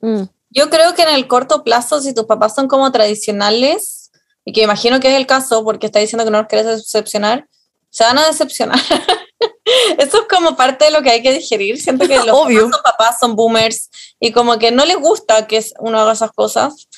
Mm, 0.00 0.24
Yo 0.50 0.68
creo 0.68 0.94
que 0.94 1.02
en 1.02 1.14
el 1.14 1.26
corto 1.28 1.62
plazo, 1.64 2.00
si 2.00 2.12
tus 2.12 2.26
papás 2.26 2.54
son 2.54 2.68
como 2.68 2.90
tradicionales, 2.92 4.10
y 4.44 4.52
que 4.52 4.62
imagino 4.62 5.00
que 5.00 5.08
es 5.08 5.14
el 5.14 5.26
caso 5.26 5.64
porque 5.64 5.86
está 5.86 6.00
diciendo 6.00 6.24
que 6.24 6.30
no 6.30 6.38
los 6.38 6.48
quieres 6.48 6.66
decepcionar, 6.66 7.48
se 7.92 8.04
van 8.04 8.18
a 8.18 8.26
decepcionar. 8.26 8.80
Eso 9.98 10.22
es 10.22 10.28
como 10.28 10.56
parte 10.56 10.86
de 10.86 10.90
lo 10.90 11.02
que 11.02 11.10
hay 11.10 11.22
que 11.22 11.32
digerir. 11.32 11.80
Siento 11.80 12.08
que 12.08 12.16
los 12.26 12.30
Obvio. 12.30 12.70
papás 12.70 12.72
son 12.72 12.82
papás, 12.82 13.16
son 13.20 13.36
boomers, 13.36 13.90
y 14.18 14.32
como 14.32 14.58
que 14.58 14.72
no 14.72 14.84
les 14.84 14.96
gusta 14.96 15.46
que 15.46 15.62
uno 15.78 16.00
haga 16.00 16.12
esas 16.12 16.32
cosas. 16.32 16.88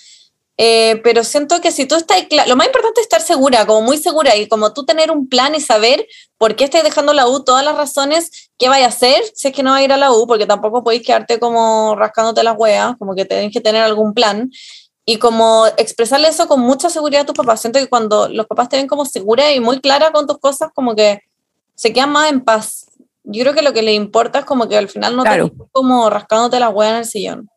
Eh, 0.57 1.01
pero 1.03 1.25
siento 1.25 1.61
que 1.61 1.73
si 1.73 1.85
tú 1.85 1.97
estás, 1.97 2.25
lo 2.47 2.55
más 2.55 2.69
importante 2.69 3.01
es 3.01 3.07
estar 3.07 3.21
segura, 3.21 3.67
como 3.67 3.83
muy 3.83 3.99
segura, 3.99 4.37
y 4.37 4.47
como 4.47 4.73
tú 4.73 4.85
tener 4.85 5.11
un 5.11 5.29
plan 5.29 5.53
y 5.57 5.61
saber 5.61 6.07
por 6.39 6.55
qué 6.55 6.63
estás 6.63 6.85
dejando 6.85 7.13
la 7.13 7.27
U, 7.27 7.43
todas 7.43 7.65
las 7.65 7.77
razones, 7.77 8.51
qué 8.57 8.69
vaya 8.69 8.87
a 8.87 8.91
hacer 8.91 9.21
si 9.35 9.49
es 9.49 9.55
que 9.55 9.65
no 9.65 9.73
va 9.73 9.79
a 9.79 9.83
ir 9.83 9.93
a 9.93 9.97
la 9.97 10.13
U, 10.13 10.29
porque 10.29 10.47
tampoco 10.47 10.85
podéis 10.85 11.03
quedarte 11.03 11.41
como 11.41 11.97
rascándote 11.97 12.45
las 12.45 12.57
hueas, 12.57 12.95
como 13.01 13.17
que 13.17 13.25
tenés 13.25 13.53
que 13.53 13.61
tener 13.61 13.83
algún 13.83 14.15
plan. 14.15 14.49
Y 15.07 15.19
como 15.19 15.67
expresarle 15.77 16.29
eso 16.29 16.49
con 16.49 16.61
mucha 16.61 16.89
seguridad 16.89 17.23
a 17.23 17.27
tus 17.27 17.35
papás. 17.37 17.61
Siento 17.61 17.79
que 17.79 17.89
cuando 17.89 18.29
los 18.29 18.47
papás 18.47 18.69
te 18.71 18.77
ven 18.77 18.87
como 18.87 19.05
segura 19.05 19.53
y 19.53 19.61
muy 19.61 19.81
clara 19.81 20.11
con 20.13 20.27
tus 20.27 20.39
cosas, 20.39 20.71
como 20.75 20.95
que 20.95 21.21
se 21.75 21.93
quedan 21.93 22.11
más 22.13 22.31
en 22.31 22.41
paz. 22.41 22.87
Yo 23.23 23.43
creo 23.43 23.55
que 23.55 23.63
lo 23.63 23.73
que 23.73 23.83
les 23.83 23.95
importa 23.95 24.41
es 24.41 24.45
como 24.45 24.69
que 24.69 24.77
al 24.79 24.89
final 24.89 25.17
no 25.17 25.23
Claro. 25.23 25.49
te 25.51 25.57
como 25.73 26.09
rascándote 26.09 26.59
las 26.61 26.73
hueas 26.73 26.93
en 26.93 26.99
el 26.99 27.05
sillón. 27.05 27.49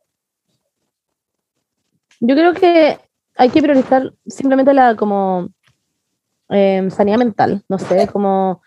Yo 2.20 2.36
creo 2.36 2.54
que 2.54 3.00
hay 3.36 3.50
que 3.50 3.62
priorizar 3.62 4.12
simplemente 4.26 4.74
la 4.74 4.96
como 4.96 5.50
eh, 6.50 6.88
sanidad 6.90 7.18
mental, 7.18 7.64
no 7.70 7.78
sé, 7.78 8.08
como 8.08 8.62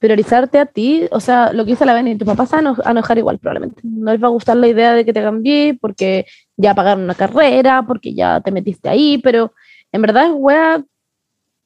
priorizarte 0.00 0.58
a 0.58 0.66
ti, 0.66 1.06
o 1.12 1.20
sea, 1.20 1.52
lo 1.52 1.64
que 1.64 1.72
dice 1.72 1.84
la 1.84 1.92
Beni, 1.94 2.16
tus 2.16 2.26
papás 2.26 2.52
a 2.54 2.58
eno- 2.60 2.76
a 2.84 2.90
enojar 2.90 3.18
igual 3.18 3.38
probablemente. 3.38 3.80
No 3.84 4.10
les 4.10 4.20
va 4.22 4.26
a 4.28 4.30
gustar 4.30 4.56
la 4.56 4.66
idea 4.66 4.94
de 4.94 5.04
que 5.04 5.12
te 5.12 5.22
cambié 5.22 5.78
porque 5.80 6.26
ya 6.56 6.74
pagaron 6.74 7.04
una 7.04 7.14
carrera, 7.14 7.84
porque 7.86 8.14
ya 8.14 8.40
te 8.40 8.50
metiste 8.50 8.88
ahí, 8.88 9.18
pero 9.18 9.52
en 9.92 10.02
verdad 10.02 10.26
es 10.26 10.32
wea, 10.34 10.82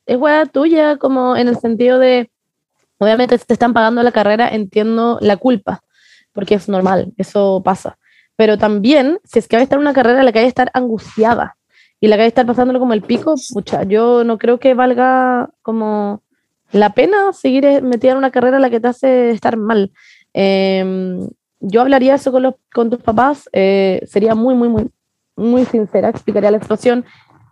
es 0.07 0.17
wea 0.19 0.47
tuya, 0.47 0.97
como 0.97 1.37
en 1.37 1.49
el 1.49 1.57
sentido 1.57 1.99
de, 2.01 2.31
obviamente 2.99 3.39
si 3.39 3.45
te 3.47 3.53
están 3.55 3.73
pagando 3.73 4.03
la 4.03 4.13
carrera, 4.13 4.49
entiendo 4.49 5.19
la 5.21 5.37
culpa, 5.37 5.83
porque 6.33 6.57
es 6.57 6.69
normal, 6.69 7.13
eso 7.17 7.63
pasa. 7.65 7.99
Pero 8.37 8.59
también, 8.59 9.21
si 9.23 9.39
es 9.39 9.47
que 9.47 9.57
va 9.57 9.61
a 9.61 9.63
estar 9.63 9.77
en 9.77 9.83
una 9.83 9.93
carrera 9.95 10.19
en 10.19 10.25
la 10.25 10.33
que 10.33 10.41
hay 10.41 10.47
que 10.47 10.49
estar 10.49 10.71
angustiada 10.75 11.57
y 12.01 12.09
la 12.09 12.17
que 12.17 12.23
hay 12.23 12.27
que 12.27 12.31
estar 12.31 12.47
pasándolo 12.47 12.81
como 12.81 12.95
el 12.95 13.03
pico, 13.03 13.37
pucha, 13.53 13.85
yo 13.85 14.25
no 14.25 14.39
creo 14.39 14.59
que 14.59 14.75
valga 14.75 15.51
como 15.63 16.23
la 16.75 16.91
pena 16.93 17.33
seguir 17.33 17.65
eh, 17.65 17.81
metida 17.81 18.13
en 18.13 18.19
una 18.19 18.31
carrera 18.31 18.57
en 18.57 18.63
la 18.63 18.71
que 18.71 18.81
te 18.81 18.89
hace 18.89 19.31
estar 19.31 19.57
mal. 19.57 19.93
Eh, 20.35 21.19
yo 21.61 21.81
hablaría 21.81 22.17
eso 22.17 22.31
con, 22.33 22.43
los, 22.43 22.55
con 22.75 22.91
tus 22.91 23.01
papás, 23.01 23.49
eh, 23.53 24.03
sería 24.07 24.35
muy, 24.35 24.55
muy, 24.55 24.69
muy, 24.69 24.91
muy 25.37 25.65
sincera, 25.65 26.11
explicaría 26.11 26.51
la 26.51 26.61
situación, 26.61 27.05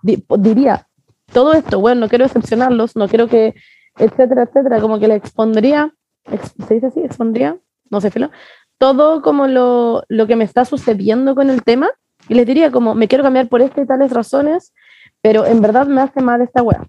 di- 0.02 0.22
diría 0.38 0.86
todo 1.32 1.54
esto, 1.54 1.80
bueno, 1.80 2.02
no 2.02 2.08
quiero 2.08 2.24
decepcionarlos, 2.26 2.94
no 2.96 3.08
quiero 3.08 3.26
que, 3.28 3.54
etcétera, 3.98 4.42
etcétera, 4.42 4.80
como 4.80 4.98
que 4.98 5.08
le 5.08 5.14
expondría, 5.14 5.94
ex- 6.30 6.52
¿se 6.68 6.74
dice 6.74 6.88
así? 6.88 7.00
¿Expondría? 7.00 7.56
No 7.90 8.00
sé, 8.00 8.10
filo 8.10 8.30
todo 8.78 9.22
como 9.22 9.46
lo, 9.46 10.02
lo 10.08 10.26
que 10.26 10.34
me 10.34 10.42
está 10.42 10.64
sucediendo 10.64 11.36
con 11.36 11.50
el 11.50 11.62
tema 11.62 11.88
y 12.28 12.34
les 12.34 12.44
diría 12.44 12.72
como, 12.72 12.96
me 12.96 13.06
quiero 13.06 13.22
cambiar 13.22 13.48
por 13.48 13.60
estas 13.62 13.84
y 13.84 13.86
tales 13.86 14.10
razones, 14.12 14.74
pero 15.20 15.46
en 15.46 15.60
verdad 15.62 15.86
me 15.86 16.00
hace 16.00 16.20
mal 16.20 16.42
esta 16.42 16.62
wea. 16.64 16.84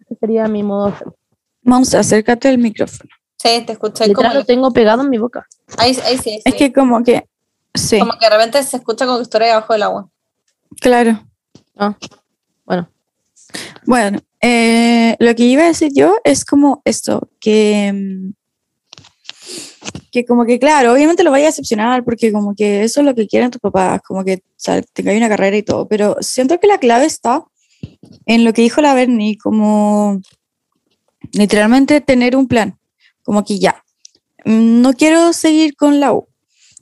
Ese 0.00 0.16
sería 0.18 0.48
mi 0.48 0.64
modo 0.64 0.86
de 0.86 0.92
hacerlo. 0.94 1.14
Vamos, 1.62 1.94
acércate 1.94 2.48
al 2.48 2.58
micrófono. 2.58 3.10
Sí, 3.36 3.62
te 3.66 3.72
escuché 3.72 4.06
Literal, 4.06 4.32
como... 4.32 4.40
lo 4.40 4.44
tengo 4.44 4.70
pegado 4.72 5.02
en 5.02 5.10
mi 5.10 5.18
boca. 5.18 5.46
Ahí, 5.78 5.96
ahí 6.04 6.18
sí, 6.18 6.22
sí. 6.24 6.42
Es 6.44 6.54
que 6.54 6.72
como 6.72 7.02
que, 7.02 7.26
sí, 7.74 7.98
Como 7.98 8.12
que 8.18 8.26
de 8.26 8.36
repente 8.36 8.62
se 8.62 8.76
escucha 8.76 9.06
como 9.06 9.18
que 9.18 9.22
estoy 9.22 9.46
debajo 9.46 9.72
del 9.72 9.82
agua. 9.82 10.08
claro. 10.80 11.24
Ah, 11.76 11.96
bueno. 12.66 12.90
Bueno, 13.86 14.18
eh, 14.42 15.16
lo 15.18 15.34
que 15.34 15.44
iba 15.44 15.62
a 15.62 15.68
decir 15.68 15.90
yo 15.94 16.16
es 16.24 16.44
como 16.44 16.82
esto, 16.84 17.30
que, 17.40 17.92
mm, 17.92 18.32
que 20.12 20.24
como 20.24 20.44
que 20.44 20.58
claro, 20.58 20.92
obviamente 20.92 21.22
lo 21.22 21.30
vaya 21.30 21.46
a 21.46 21.48
decepcionar 21.48 22.04
porque 22.04 22.32
como 22.32 22.54
que 22.54 22.84
eso 22.84 23.00
es 23.00 23.06
lo 23.06 23.14
que 23.14 23.26
quieren 23.26 23.50
tus 23.50 23.60
papás, 23.60 24.00
como 24.06 24.24
que 24.24 24.42
o 24.68 24.82
tenga 24.92 25.12
una 25.16 25.28
carrera 25.28 25.56
y 25.56 25.62
todo, 25.62 25.88
pero 25.88 26.16
siento 26.20 26.60
que 26.60 26.66
la 26.66 26.78
clave 26.78 27.06
está 27.06 27.44
en 28.26 28.44
lo 28.44 28.52
que 28.52 28.62
dijo 28.62 28.80
la 28.80 28.94
Bernie, 28.94 29.38
como 29.38 30.20
literalmente 31.32 32.00
tener 32.00 32.36
un 32.36 32.46
plan, 32.48 32.78
como 33.22 33.44
que 33.44 33.58
ya, 33.58 33.84
no 34.44 34.92
quiero 34.94 35.32
seguir 35.32 35.76
con 35.76 36.00
la 36.00 36.12
U, 36.12 36.28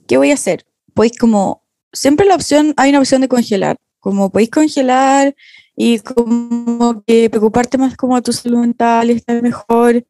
¿qué 0.07 0.17
voy 0.17 0.31
a 0.31 0.35
hacer? 0.35 0.65
Pues 0.93 1.11
como 1.17 1.63
siempre 1.93 2.25
la 2.25 2.35
opción, 2.35 2.73
hay 2.77 2.89
una 2.91 2.99
opción 2.99 3.21
de 3.21 3.27
congelar, 3.27 3.77
como 3.99 4.29
podéis 4.31 4.49
congelar 4.49 5.35
y 5.75 5.99
como 5.99 7.03
que 7.05 7.29
preocuparte 7.29 7.77
más 7.77 7.95
como 7.97 8.15
a 8.15 8.21
tu 8.21 8.31
salud 8.33 8.59
mental 8.59 9.09
estar 9.09 9.41
mejor 9.41 10.05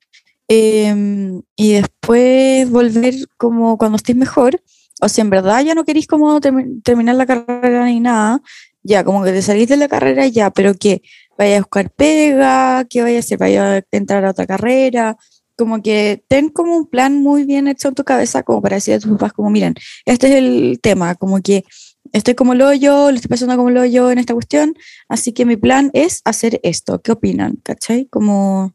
em, 0.48 1.42
y 1.56 1.74
después 1.74 2.70
volver 2.70 3.16
como 3.38 3.78
cuando 3.78 3.98
estés 3.98 4.16
mejor 4.16 4.62
o 5.02 5.08
si 5.10 5.22
en 5.22 5.30
verdad 5.30 5.62
ya 5.64 5.76
no 5.76 5.86
queréis 5.86 6.08
como 6.08 6.40
termi- 6.42 6.82
terminar 6.84 7.16
la 7.16 7.26
carrera 7.26 7.86
ni 7.86 8.00
nada 8.00 8.42
ya 8.84 9.04
como 9.04 9.24
que 9.24 9.32
te 9.32 9.42
salís 9.42 9.70
de 9.70 9.78
la 9.78 9.88
carrera 9.88 10.28
ya 10.28 10.50
pero 10.52 10.74
que 10.74 11.02
vaya 11.40 11.56
a 11.58 11.60
buscar 11.62 11.90
pega 11.90 12.86
que 12.90 13.02
vaya 13.02 13.18
a 13.18 13.20
hacer 13.22 13.38
vaya 13.40 13.74
a 13.78 13.82
entrar 13.92 14.24
a 14.26 14.30
otra 14.32 14.46
carrera 14.46 15.18
como 15.58 15.82
que 15.82 16.24
ten 16.28 16.50
como 16.50 16.78
un 16.78 16.86
plan 16.88 17.16
muy 17.24 17.44
bien 17.46 17.68
hecho 17.68 17.88
en 17.88 17.96
tu 17.96 18.04
cabeza 18.04 18.44
como 18.44 18.62
para 18.62 18.76
decir 18.76 18.94
a 18.94 19.00
tus 19.00 19.12
papás 19.14 19.34
como 19.34 19.50
miren 19.50 19.74
este 20.06 20.28
es 20.28 20.34
el 20.36 20.80
tema 20.82 21.16
como 21.16 21.42
que 21.42 21.64
estoy 22.12 22.34
como 22.34 22.54
el 22.54 22.62
hoyo, 22.62 23.12
le 23.12 23.18
estoy 23.18 23.30
pasando 23.30 23.56
como 23.56 23.70
el 23.70 23.78
hoyo 23.78 24.10
en 24.10 24.18
esta 24.18 24.34
cuestión, 24.34 24.74
así 25.10 25.32
que 25.32 25.46
mi 25.46 25.58
plan 25.58 25.92
es 25.94 26.22
hacer 26.26 26.60
esto. 26.64 27.02
¿Qué 27.04 27.12
opinan? 27.12 27.58
¿Cachai? 27.64 28.08
Como, 28.10 28.74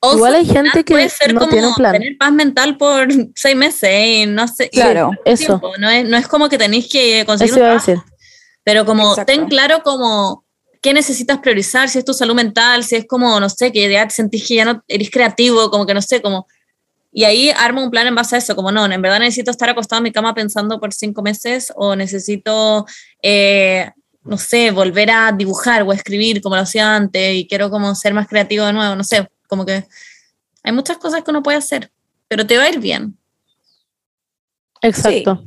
O 0.00 0.14
Igual 0.14 0.36
hay 0.36 0.46
gente 0.46 0.84
que 0.84 0.94
puede 0.94 1.08
ser 1.08 1.34
no 1.34 1.40
como 1.40 1.50
tiene 1.50 1.66
un 1.66 1.74
plan. 1.74 1.92
tener 1.94 2.16
paz 2.16 2.32
mental 2.32 2.76
por 2.76 3.08
seis 3.34 3.56
meses 3.56 3.90
y 4.06 4.26
no 4.26 4.46
sé. 4.46 4.70
Claro, 4.70 5.10
eso. 5.24 5.58
tiempo, 5.58 5.72
No 5.78 5.90
es, 5.90 6.08
no 6.08 6.16
es 6.16 6.28
como 6.28 6.48
que 6.48 6.56
tenéis 6.58 6.88
que 6.88 7.24
conseguir 7.26 7.52
Eso 7.54 7.60
un 7.60 7.66
iba 7.66 7.74
a 7.74 7.82
trabajo, 7.82 8.02
decir. 8.04 8.12
pero 8.62 8.84
como 8.86 9.10
Exacto. 9.10 9.32
ten 9.32 9.46
claro 9.48 9.82
como 9.82 10.44
qué 10.86 10.94
necesitas 10.94 11.40
priorizar, 11.40 11.88
si 11.88 11.98
es 11.98 12.04
tu 12.04 12.14
salud 12.14 12.36
mental, 12.36 12.84
si 12.84 12.94
es 12.94 13.08
como, 13.08 13.40
no 13.40 13.48
sé, 13.48 13.72
que 13.72 13.90
ya 13.90 14.06
te 14.06 14.14
sentís 14.14 14.46
que 14.46 14.54
ya 14.54 14.64
no 14.64 14.84
eres 14.86 15.10
creativo, 15.10 15.68
como 15.68 15.84
que 15.84 15.92
no 15.92 16.00
sé, 16.00 16.22
como... 16.22 16.46
Y 17.10 17.24
ahí 17.24 17.50
arma 17.50 17.82
un 17.82 17.90
plan 17.90 18.06
en 18.06 18.14
base 18.14 18.36
a 18.36 18.38
eso, 18.38 18.54
como 18.54 18.70
no, 18.70 18.86
en 18.86 19.02
verdad 19.02 19.18
necesito 19.18 19.50
estar 19.50 19.68
acostado 19.68 19.98
en 19.98 20.04
mi 20.04 20.12
cama 20.12 20.32
pensando 20.32 20.78
por 20.78 20.94
cinco 20.94 21.22
meses 21.22 21.72
o 21.74 21.96
necesito, 21.96 22.86
eh, 23.20 23.90
no 24.22 24.38
sé, 24.38 24.70
volver 24.70 25.10
a 25.10 25.32
dibujar 25.32 25.82
o 25.82 25.90
a 25.90 25.94
escribir 25.96 26.40
como 26.40 26.54
lo 26.54 26.62
hacía 26.62 26.94
antes 26.94 27.34
y 27.34 27.48
quiero 27.48 27.68
como 27.68 27.92
ser 27.96 28.14
más 28.14 28.28
creativo 28.28 28.64
de 28.64 28.72
nuevo, 28.72 28.94
no 28.94 29.02
sé, 29.02 29.28
como 29.48 29.66
que 29.66 29.84
hay 30.62 30.72
muchas 30.72 30.98
cosas 30.98 31.24
que 31.24 31.32
uno 31.32 31.42
puede 31.42 31.58
hacer, 31.58 31.90
pero 32.28 32.46
te 32.46 32.58
va 32.58 32.62
a 32.62 32.68
ir 32.68 32.78
bien. 32.78 33.18
Exacto. 34.82 35.42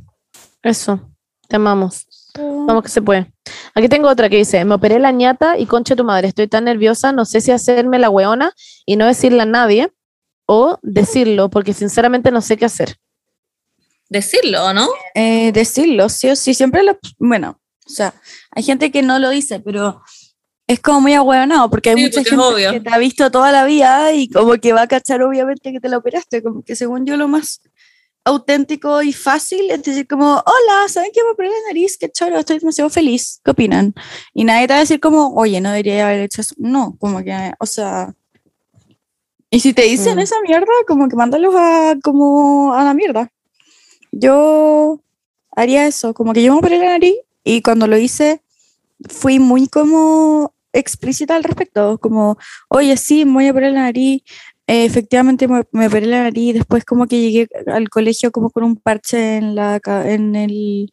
Eso. 0.62 1.00
Te 1.48 1.56
amamos. 1.56 2.06
Vamos 2.36 2.82
que 2.82 2.90
se 2.90 3.00
puede. 3.00 3.32
Aquí 3.74 3.88
tengo 3.88 4.08
otra 4.08 4.28
que 4.28 4.36
dice, 4.36 4.64
me 4.64 4.74
operé 4.74 4.98
la 4.98 5.12
ñata 5.12 5.58
y 5.58 5.66
concha 5.66 5.94
tu 5.96 6.04
madre, 6.04 6.28
estoy 6.28 6.48
tan 6.48 6.64
nerviosa, 6.64 7.12
no 7.12 7.24
sé 7.24 7.40
si 7.40 7.50
hacerme 7.52 7.98
la 7.98 8.10
weona 8.10 8.52
y 8.86 8.96
no 8.96 9.06
decirle 9.06 9.42
a 9.42 9.46
nadie 9.46 9.90
o 10.46 10.78
decirlo, 10.82 11.48
porque 11.50 11.72
sinceramente 11.72 12.30
no 12.30 12.40
sé 12.40 12.56
qué 12.56 12.64
hacer. 12.64 12.96
Decirlo, 14.08 14.72
¿no? 14.74 14.88
eh, 15.14 15.52
decirlo, 15.52 16.08
sí 16.08 16.28
o 16.30 16.34
sí, 16.36 16.52
siempre 16.54 16.82
lo, 16.82 16.98
bueno, 17.18 17.60
o 17.86 17.90
sea, 17.90 18.12
hay 18.50 18.62
gente 18.64 18.90
que 18.90 19.02
no 19.02 19.20
lo 19.20 19.30
dice, 19.30 19.60
pero 19.60 20.02
es 20.66 20.80
como 20.80 21.00
muy 21.02 21.14
ahueonado, 21.14 21.70
porque 21.70 21.90
hay 21.90 21.96
Sí, 21.96 22.02
mucha 22.02 22.16
porque 22.16 22.30
gente 22.30 22.42
obvio. 22.44 22.70
que 22.72 22.80
te 22.80 22.90
ha 22.90 22.98
visto 22.98 23.30
toda 23.30 23.52
la 23.52 23.64
vida 23.64 24.12
y 24.12 24.28
como 24.28 24.54
que 24.54 24.72
va 24.72 24.82
a 24.82 24.86
cachar 24.88 25.22
obviamente 25.22 25.70
que 25.72 25.78
te 25.78 25.88
la 25.88 25.98
operaste, 25.98 26.42
como 26.42 26.62
que 26.62 26.74
según 26.74 27.06
yo 27.06 27.16
lo 27.16 27.28
más 27.28 27.60
auténtico 28.24 29.02
y 29.02 29.12
fácil 29.12 29.70
es 29.70 29.82
decir 29.82 30.06
como, 30.06 30.34
hola, 30.34 30.88
¿saben 30.88 31.10
que 31.12 31.22
me 31.24 31.30
operé 31.30 31.48
la 31.48 31.68
nariz? 31.68 31.96
Qué 31.98 32.10
choro, 32.10 32.38
estoy 32.38 32.58
demasiado 32.58 32.90
feliz, 32.90 33.40
¿qué 33.44 33.50
opinan? 33.52 33.94
Y 34.34 34.44
nadie 34.44 34.66
te 34.66 34.74
va 34.74 34.78
a 34.78 34.80
decir 34.80 35.00
como, 35.00 35.34
oye, 35.34 35.60
no 35.60 35.70
debería 35.70 36.06
haber 36.06 36.20
hecho 36.20 36.40
eso, 36.42 36.54
no, 36.58 36.96
como 36.98 37.22
que, 37.24 37.52
o 37.58 37.66
sea... 37.66 38.14
Y 39.52 39.60
si 39.60 39.72
te 39.72 39.82
dicen 39.82 40.16
Mm. 40.16 40.20
esa 40.20 40.36
mierda, 40.46 40.72
como 40.86 41.08
que 41.08 41.16
mándalos 41.16 41.54
a, 41.56 41.96
como 42.04 42.72
a 42.72 42.84
la 42.84 42.94
mierda. 42.94 43.32
Yo 44.12 45.00
haría 45.56 45.86
eso, 45.86 46.14
como 46.14 46.32
que 46.32 46.42
yo 46.42 46.52
me 46.52 46.58
operé 46.60 46.78
la 46.78 46.86
nariz 46.90 47.16
y 47.42 47.60
cuando 47.62 47.86
lo 47.88 47.98
hice 47.98 48.42
fui 49.08 49.38
muy 49.40 49.66
como 49.66 50.54
explícita 50.72 51.34
al 51.34 51.42
respecto, 51.42 51.98
como, 51.98 52.38
oye, 52.68 52.96
sí, 52.96 53.24
me 53.24 53.32
voy 53.32 53.48
a 53.48 53.50
operar 53.50 53.72
la 53.72 53.82
nariz, 53.82 54.22
eh, 54.70 54.84
efectivamente 54.84 55.48
me, 55.48 55.62
me 55.72 55.86
operé 55.88 56.06
la 56.06 56.22
nariz, 56.22 56.54
después 56.54 56.84
como 56.84 57.06
que 57.06 57.20
llegué 57.20 57.48
al 57.66 57.88
colegio 57.88 58.30
como 58.30 58.50
con 58.50 58.62
un 58.64 58.76
parche 58.76 59.36
en 59.38 59.54
la, 59.56 59.80
en 60.04 60.36
el, 60.36 60.92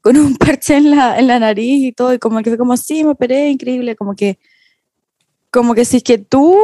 con 0.00 0.16
un 0.16 0.36
parche 0.36 0.76
en 0.76 0.90
la, 0.90 1.18
en 1.18 1.26
la 1.28 1.38
nariz 1.38 1.84
y 1.84 1.92
todo, 1.92 2.12
y 2.14 2.18
como 2.18 2.42
que 2.42 2.50
fue 2.50 2.58
como, 2.58 2.76
sí, 2.76 3.04
me 3.04 3.10
operé, 3.10 3.50
increíble, 3.50 3.94
como 3.94 4.14
que, 4.16 4.38
como 5.50 5.74
que 5.74 5.84
si 5.84 5.98
es 5.98 6.02
que 6.02 6.18
tú, 6.18 6.56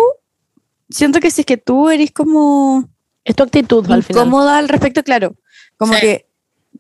siento 0.89 1.21
que 1.21 1.31
si 1.31 1.43
es 1.43 1.47
que 1.47 1.57
tú 1.57 1.89
eres 1.89 2.11
como 2.11 2.89
Es 3.25 3.37
tu 3.37 3.45
actitud 3.45 3.89
al 3.91 4.03
final. 4.03 4.23
incómoda 4.23 4.59
al 4.59 4.69
respecto, 4.69 5.03
claro. 5.05 5.37
Como 5.77 5.95
Sí. 5.95 6.01
que 6.01 6.27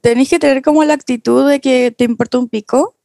tenéis 0.00 0.30
que 0.30 0.38
tener 0.40 0.62
como 0.62 0.82
la 0.84 0.94
actitud 0.94 1.48
de 1.48 1.60
que 1.60 1.90
te 1.96 2.04
importa 2.04 2.38
un 2.38 2.48
pico 2.48 2.96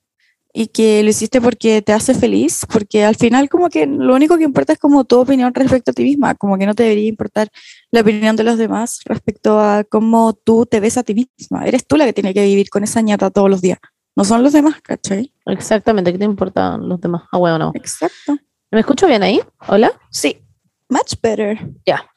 y 0.57 0.67
que 0.67 1.03
lo 1.03 1.09
hiciste 1.09 1.41
porque 1.41 1.81
te 1.81 1.91
hace 1.91 2.13
feliz, 2.13 2.61
porque 2.71 3.03
al 3.03 3.17
final 3.17 3.49
como 3.49 3.69
que 3.69 3.85
lo 3.85 4.15
único 4.15 4.37
que 4.37 4.45
importa 4.45 4.71
es 4.71 4.79
como 4.79 5.03
tu 5.03 5.19
opinión 5.19 5.53
respecto 5.53 5.91
a 5.91 5.93
ti 5.93 6.03
misma, 6.03 6.33
como 6.35 6.57
que 6.57 6.65
no 6.65 6.73
te 6.73 6.83
debería 6.83 7.09
importar 7.09 7.49
la 7.91 7.99
opinión 7.99 8.37
de 8.37 8.45
los 8.45 8.57
demás 8.57 9.01
respecto 9.03 9.59
a 9.59 9.83
cómo 9.83 10.31
tú 10.31 10.65
te 10.65 10.79
ves 10.79 10.97
a 10.97 11.03
ti 11.03 11.13
misma. 11.13 11.65
Eres 11.65 11.85
tú 11.85 11.97
la 11.97 12.05
que 12.05 12.13
tiene 12.13 12.33
que 12.33 12.41
vivir 12.45 12.69
con 12.69 12.85
esa 12.85 13.01
ñata 13.01 13.31
todos 13.31 13.49
los 13.49 13.61
días, 13.61 13.79
no 14.15 14.23
son 14.23 14.43
los 14.43 14.53
demás, 14.53 14.81
¿cachai? 14.81 15.33
Exactamente, 15.45 16.13
¿qué 16.13 16.17
te 16.19 16.23
importan 16.23 16.87
los 16.87 17.01
demás? 17.01 17.23
Ah, 17.33 17.37
bueno, 17.37 17.59
no. 17.59 17.71
Exacto. 17.75 18.37
¿Me 18.71 18.79
escucho 18.79 19.07
bien 19.07 19.23
ahí? 19.23 19.41
¿Hola? 19.67 19.91
Sí, 20.09 20.41
much 20.87 21.15
better. 21.21 21.69
Ya. 21.85 22.09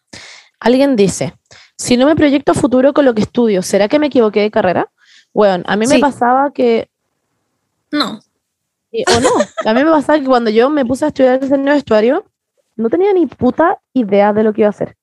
Alguien 0.60 0.94
dice, 0.94 1.34
si 1.76 1.96
no 1.96 2.06
me 2.06 2.14
proyecto 2.14 2.52
a 2.52 2.54
futuro 2.54 2.92
con 2.92 3.04
lo 3.04 3.14
que 3.16 3.22
estudio, 3.22 3.62
¿será 3.62 3.88
que 3.88 3.98
me 3.98 4.06
equivoqué 4.06 4.42
de 4.42 4.52
carrera? 4.52 4.92
Bueno, 5.34 5.64
a 5.66 5.74
mí 5.74 5.88
me 5.88 5.98
pasaba 5.98 6.52
que 6.52 6.88
No. 7.90 8.20
Y- 8.90 9.04
o 9.10 9.20
no. 9.20 9.28
A 9.70 9.74
mí 9.74 9.84
me 9.84 9.90
pasaba 9.90 10.18
que 10.18 10.26
cuando 10.26 10.50
yo 10.50 10.70
me 10.70 10.84
puse 10.84 11.04
a 11.04 11.08
estudiar 11.08 11.40
diseño 11.40 11.64
de 11.64 11.72
vestuario, 11.72 12.24
no 12.76 12.88
tenía 12.90 13.12
ni 13.12 13.26
puta 13.26 13.80
idea 13.92 14.32
de 14.32 14.42
lo 14.42 14.52
que 14.52 14.62
iba 14.62 14.68
a 14.68 14.70
hacer. 14.70 14.96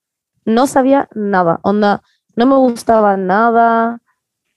No 0.46 0.68
sabía 0.68 1.08
nada. 1.14 1.60
Onda, 1.64 2.02
no 2.36 2.46
me 2.46 2.56
gustaba 2.56 3.18
nada. 3.18 4.00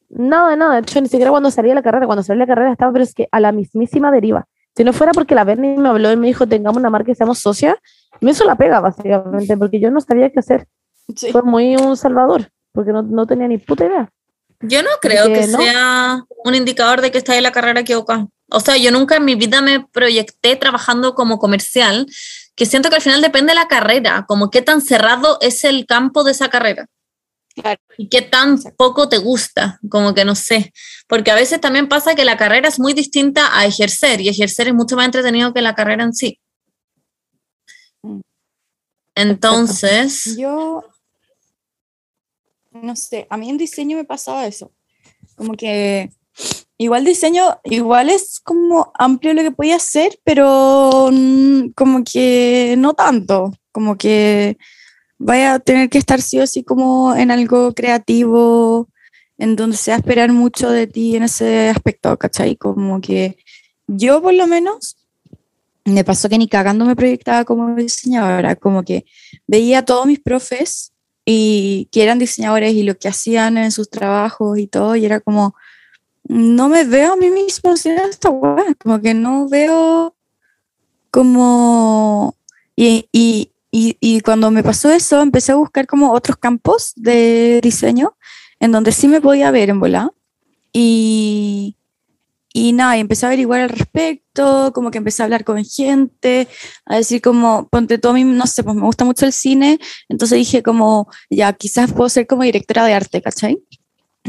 Nada 0.09 0.51
de 0.51 0.57
nada. 0.57 0.75
De 0.75 0.81
hecho, 0.81 1.01
ni 1.01 1.09
siquiera 1.09 1.31
cuando 1.31 1.51
salí 1.51 1.69
de 1.69 1.75
la 1.75 1.83
carrera, 1.83 2.07
cuando 2.07 2.23
salí 2.23 2.39
de 2.39 2.47
la 2.47 2.55
carrera 2.55 2.73
estaba, 2.73 2.93
pero 2.93 3.05
es 3.05 3.15
que 3.15 3.29
a 3.31 3.41
la 3.41 3.53
mismísima 3.53 4.11
deriva. 4.11 4.47
Si 4.77 4.85
no 4.85 4.93
fuera 4.93 5.13
porque 5.13 5.35
la 5.35 5.45
Bernie 5.45 5.77
me 5.77 5.89
habló 5.89 6.13
y 6.13 6.17
me 6.17 6.29
dijo, 6.29 6.47
tengamos 6.47 6.79
una 6.79 6.89
marca 6.91 7.11
y 7.11 7.15
seamos 7.15 7.41
socias, 7.41 7.77
me 8.21 8.31
hizo 8.31 8.45
la 8.45 8.55
pega, 8.55 8.81
básicamente, 8.81 9.57
porque 9.57 9.81
yo 9.81 9.91
no 9.91 10.01
sabía 10.01 10.31
qué 10.31 10.39
hacer. 10.39 10.67
Sí. 11.17 11.33
Fue 11.33 11.43
muy 11.43 11.77
un 11.77 11.97
salvador, 11.97 12.51
porque 12.73 12.93
no, 12.93 13.03
no 13.03 13.27
tenía 13.27 13.49
ni 13.49 13.59
puta 13.59 13.87
idea. 13.87 14.09
Yo 14.61 14.83
no 14.83 14.91
creo 15.01 15.27
que 15.27 15.33
que 15.35 15.47
no. 15.49 15.59
sea 15.59 16.25
un 16.45 16.55
indicador 16.55 17.01
de 17.01 17.11
que 17.11 17.19
estás 17.19 17.37
en 17.37 17.43
la 17.43 17.53
carrera 17.53 17.81
equivocada. 17.81 18.29
O 18.51 18.61
sea, 18.61 18.77
yo 18.77 18.91
nunca 18.91 19.17
en 19.17 19.25
mi 19.25 19.35
vida 19.35 19.61
me 19.61 19.81
proyecté 19.81 20.57
trabajando 20.57 21.15
como 21.15 21.39
comercial, 21.39 22.07
que 22.55 22.67
siento 22.67 22.89
que 22.89 22.97
al 22.97 23.03
final 23.03 23.21
depende 23.21 23.51
de 23.51 23.57
la 23.57 23.69
carrera, 23.69 24.25
como 24.27 24.51
qué 24.51 24.63
tan 24.63 24.81
cerrado 24.81 25.39
es 25.41 25.65
el 25.65 25.87
campo 25.87 26.25
de 26.25 26.33
esa 26.33 26.49
carrera. 26.49 26.87
Claro. 27.55 27.81
Y 27.97 28.09
qué 28.09 28.23
tan 28.23 28.59
poco 28.77 29.09
te 29.09 29.19
gusta, 29.19 29.81
como 29.91 30.15
que 30.15 30.25
no 30.25 30.35
sé. 30.35 30.73
Porque 31.09 31.31
a 31.31 31.35
veces 31.35 31.61
también 31.61 31.89
pasa 31.89 32.15
que 32.15 32.25
la 32.25 32.37
carrera 32.37 32.69
es 32.69 32.79
muy 32.79 32.95
distinta 32.95 33.59
a 33.59 33.67
ejercer, 33.67 34.21
y 34.21 34.29
ejercer 34.29 34.69
es 34.69 34.75
mucho 34.75 34.97
más 34.97 35.07
entretenido 35.07 35.53
que 35.53 35.63
la 35.63 35.75
carrera 35.75 36.05
en 36.05 36.15
sí. 36.15 36.41
Mm. 38.03 38.21
Entonces, 39.15 40.37
Yo, 40.39 40.85
no 42.71 42.97
sé, 42.97 43.27
a 43.29 43.37
mí 43.37 43.51
en 43.51 43.59
diseño 43.59 43.97
me 43.97 44.05
pasaba 44.05 44.47
eso. 44.47 44.73
Como 45.37 45.55
que 45.55 46.11
igual 46.79 47.05
diseño, 47.05 47.59
igual 47.65 48.09
es 48.09 48.41
como 48.41 48.93
amplio 48.99 49.35
lo 49.35 49.43
que 49.43 49.51
podía 49.51 49.77
hacer, 49.77 50.19
pero 50.25 51.11
mm, 51.13 51.71
como 51.75 52.05
que 52.05 52.77
no 52.79 52.95
tanto. 52.95 53.53
Como 53.73 53.97
que 53.99 54.57
vaya 55.19 55.55
a 55.55 55.59
tener 55.59 55.91
que 55.91 55.99
estar 55.99 56.23
sí 56.23 56.41
o 56.41 56.47
sí 56.47 56.65
como 56.65 57.15
en 57.15 57.31
algo 57.31 57.75
creativo, 57.75 58.89
en 59.39 59.57
donde 59.57 59.77
se 59.77 59.91
va 59.91 59.97
a 59.97 59.99
esperar 60.01 60.33
mucho 60.33 60.71
de 60.71 60.87
ti 60.87 61.17
en 61.17 61.25
ese 61.25 61.69
aspecto, 61.69 62.17
¿cachai? 62.17 62.57
Como 62.57 63.01
que 63.01 63.37
yo 63.87 64.23
por 64.23 64.35
lo 64.35 64.47
menos 64.47 64.97
me 65.85 66.05
pasó 66.05 66.29
que 66.29 66.39
ni 66.39 66.49
cagando 66.49 66.85
me 66.85 66.97
proyectaba 66.97 67.45
como 67.45 67.75
diseñadora, 67.75 68.57
como 68.57 68.85
que 68.85 69.05
veía 69.47 69.81
a 69.81 69.85
todos 69.85 70.07
mis 70.07 70.21
profes 70.21 70.93
y 71.25 71.89
que 71.93 72.03
eran 72.03 72.19
diseñadores 72.19 72.75
y 72.75 72.83
lo 72.83 72.99
que 72.99 73.09
hacían 73.09 73.59
en 73.59 73.73
sus 73.73 73.91
trabajos 73.91 74.59
y 74.59 74.67
todo, 74.67 74.97
y 74.97 75.05
era 75.05 75.21
como, 75.21 75.55
no 76.29 76.69
me 76.69 76.85
veo 76.85 77.15
a 77.15 77.17
mí 77.17 77.31
mismo 77.31 77.73
haciendo 77.73 78.03
esta 78.05 78.31
weá, 78.31 78.75
como 78.79 79.01
que 79.01 79.15
no 79.15 79.49
veo 79.49 80.15
como... 81.11 82.37
Y, 82.77 83.09
y, 83.13 83.51
y, 83.71 83.97
y 84.01 84.21
cuando 84.21 84.51
me 84.51 84.63
pasó 84.63 84.91
eso, 84.91 85.21
empecé 85.21 85.53
a 85.53 85.57
buscar 85.57 85.87
como 85.87 86.13
otros 86.13 86.37
campos 86.37 86.93
de 86.95 87.61
diseño 87.63 88.17
en 88.61 88.73
donde 88.73 88.93
sí 88.93 89.09
me 89.09 89.21
podía 89.21 89.51
ver 89.51 89.71
en 89.71 89.81
volar. 89.81 90.13
Y, 90.73 91.77
y 92.53 92.73
nada, 92.73 92.97
y 92.97 93.01
empecé 93.01 93.27
a 93.27 93.29
averiguar 93.29 93.61
al 93.61 93.69
respecto, 93.69 94.73
como 94.75 94.91
que 94.91 94.99
empecé 94.99 95.23
a 95.23 95.25
hablar 95.25 95.45
con 95.45 95.65
gente, 95.65 96.49
a 96.87 96.97
decir 96.97 97.21
como, 97.21 97.69
ponte 97.69 97.99
todo 97.99 98.13
a 98.13 98.15
mí, 98.15 98.25
no 98.25 98.47
sé, 98.47 98.63
pues 98.63 98.77
me 98.77 98.83
gusta 98.83 99.05
mucho 99.05 99.27
el 99.27 99.33
cine, 99.33 99.79
entonces 100.09 100.39
dije 100.39 100.63
como, 100.63 101.09
ya, 101.31 101.53
quizás 101.53 101.93
puedo 101.93 102.09
ser 102.09 102.27
como 102.27 102.43
directora 102.43 102.85
de 102.85 102.95
arte, 102.95 103.23
¿cachai? 103.23 103.63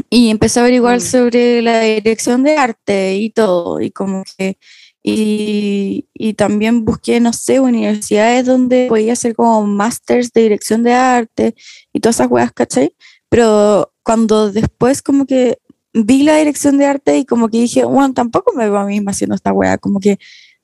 Y 0.08 0.30
empecé 0.30 0.60
a 0.60 0.62
averiguar 0.62 0.98
Mm. 0.98 1.00
sobre 1.00 1.62
la 1.62 1.80
dirección 1.80 2.42
de 2.42 2.56
arte 2.56 3.16
y 3.16 3.30
todo, 3.30 3.80
y 3.80 3.90
como 3.90 4.24
que, 4.36 4.56
y, 5.02 6.06
y 6.14 6.34
también 6.34 6.84
busqué, 6.84 7.20
no 7.20 7.32
sé, 7.32 7.60
universidades 7.60 8.46
donde 8.46 8.86
podía 8.88 9.14
hacer 9.14 9.34
como 9.34 9.66
másters 9.66 10.32
de 10.32 10.42
dirección 10.42 10.82
de 10.82 10.92
arte 10.92 11.54
y 11.92 12.00
todas 12.00 12.16
esas 12.16 12.30
weas, 12.30 12.52
¿cachai? 12.52 12.94
Pero 13.28 13.92
cuando 14.02 14.50
después 14.50 15.02
como 15.02 15.26
que 15.26 15.58
vi 15.92 16.22
la 16.22 16.36
dirección 16.36 16.78
de 16.78 16.86
arte 16.86 17.18
y 17.18 17.24
como 17.24 17.48
que 17.48 17.58
dije, 17.58 17.84
bueno, 17.84 18.12
tampoco 18.14 18.52
me 18.54 18.64
veo 18.68 18.78
a 18.78 18.84
mí 18.84 18.94
misma 18.94 19.12
haciendo 19.12 19.34
esta 19.34 19.52
wea, 19.52 19.78
como 19.78 20.00
que 20.00 20.18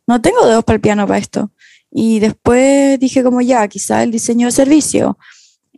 no 0.07 0.21
tengo 0.21 0.47
dedos 0.47 0.65
para 0.65 0.77
el 0.77 0.81
piano 0.81 1.07
para 1.07 1.19
esto. 1.19 1.51
Y 1.91 2.19
después 2.21 2.99
dije 3.01 3.23
como 3.23 3.41
ya, 3.41 3.67
quizá 3.69 4.03
el 4.03 4.11
diseño 4.11 4.49
de 4.49 4.53
servicio. 4.53 5.19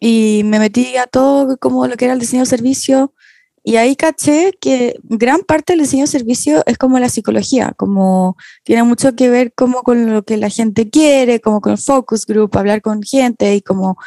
Y 0.00 0.42
me 0.44 0.58
metí 0.58 0.96
a 0.96 1.06
todo 1.06 1.56
como 1.58 1.86
lo 1.86 1.96
que 1.96 2.06
era 2.06 2.14
el 2.14 2.20
diseño 2.20 2.42
de 2.42 2.46
servicio. 2.50 3.14
Y 3.62 3.76
ahí 3.76 3.96
caché 3.96 4.52
que 4.60 4.98
gran 5.02 5.40
parte 5.40 5.72
del 5.72 5.80
diseño 5.80 6.04
de 6.04 6.08
servicio 6.08 6.62
es 6.66 6.78
como 6.78 6.98
la 6.98 7.08
psicología, 7.08 7.72
como 7.76 8.36
tiene 8.64 8.82
mucho 8.82 9.14
que 9.14 9.28
ver 9.28 9.52
como 9.54 9.82
con 9.82 10.12
lo 10.12 10.22
que 10.22 10.36
la 10.36 10.48
gente 10.48 10.88
quiere, 10.88 11.40
como 11.40 11.60
con 11.60 11.72
el 11.72 11.78
focus 11.78 12.24
group, 12.26 12.56
hablar 12.56 12.82
con 12.82 13.02
gente 13.02 13.54
y 13.54 13.60
como... 13.60 13.98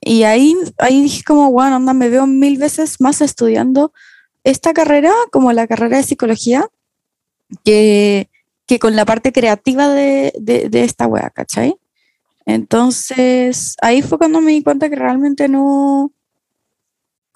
Y 0.00 0.24
ahí, 0.24 0.54
ahí 0.78 1.02
dije 1.02 1.24
como, 1.24 1.50
bueno, 1.50 1.76
anda, 1.76 1.94
me 1.94 2.08
veo 2.08 2.26
mil 2.26 2.58
veces 2.58 3.00
más 3.00 3.20
estudiando 3.20 3.92
esta 4.44 4.72
carrera 4.72 5.12
como 5.32 5.52
la 5.52 5.66
carrera 5.66 5.96
de 5.96 6.02
psicología 6.02 6.68
que, 7.64 8.28
que 8.66 8.78
con 8.78 8.94
la 8.94 9.04
parte 9.04 9.32
creativa 9.32 9.88
de, 9.88 10.32
de, 10.38 10.68
de 10.68 10.84
esta 10.84 11.06
wea, 11.06 11.30
¿cachai? 11.30 11.76
Entonces, 12.44 13.74
ahí 13.82 14.02
fue 14.02 14.18
cuando 14.18 14.40
me 14.40 14.52
di 14.52 14.62
cuenta 14.62 14.88
que 14.88 14.94
realmente 14.94 15.48
no, 15.48 16.12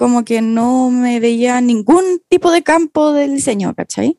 como 0.00 0.24
que 0.24 0.40
no 0.40 0.90
me 0.90 1.20
veía 1.20 1.60
ningún 1.60 2.22
tipo 2.30 2.50
de 2.50 2.62
campo 2.62 3.12
del 3.12 3.34
diseño, 3.34 3.74
¿cachai? 3.74 4.18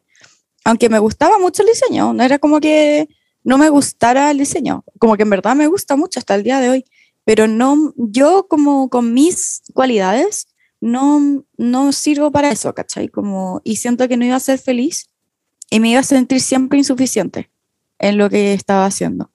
Aunque 0.64 0.90
me 0.90 1.00
gustaba 1.00 1.40
mucho 1.40 1.64
el 1.64 1.70
diseño, 1.70 2.14
no 2.14 2.22
era 2.22 2.38
como 2.38 2.60
que 2.60 3.10
no 3.44 3.58
me 3.58 3.68
gustara 3.70 4.30
el 4.30 4.38
diseño, 4.38 4.86
como 5.00 5.18
que 5.18 5.24
en 5.24 5.32
verdad 5.32 5.56
me 5.56 5.66
gusta 5.66 5.96
mucho 5.96 6.20
hasta 6.20 6.36
el 6.36 6.44
día 6.44 6.60
de 6.60 6.70
hoy, 6.70 6.86
pero 7.26 7.48
no, 7.48 7.96
yo 7.98 8.46
como 8.48 8.92
con 8.92 9.16
mis 9.16 9.64
cualidades, 9.74 10.50
no, 10.82 11.44
no 11.58 11.92
sirvo 11.94 12.30
para 12.30 12.52
eso, 12.52 12.76
¿cachai? 12.76 13.08
Como, 13.08 13.60
y 13.64 13.78
siento 13.78 14.08
que 14.08 14.18
no 14.18 14.26
iba 14.26 14.36
a 14.36 14.40
ser 14.40 14.60
feliz 14.60 15.10
y 15.72 15.80
me 15.80 15.90
iba 15.90 16.02
a 16.02 16.04
sentir 16.04 16.42
siempre 16.42 16.78
insuficiente 16.78 17.50
en 17.98 18.20
lo 18.20 18.30
que 18.30 18.54
estaba 18.54 18.86
haciendo. 18.86 19.32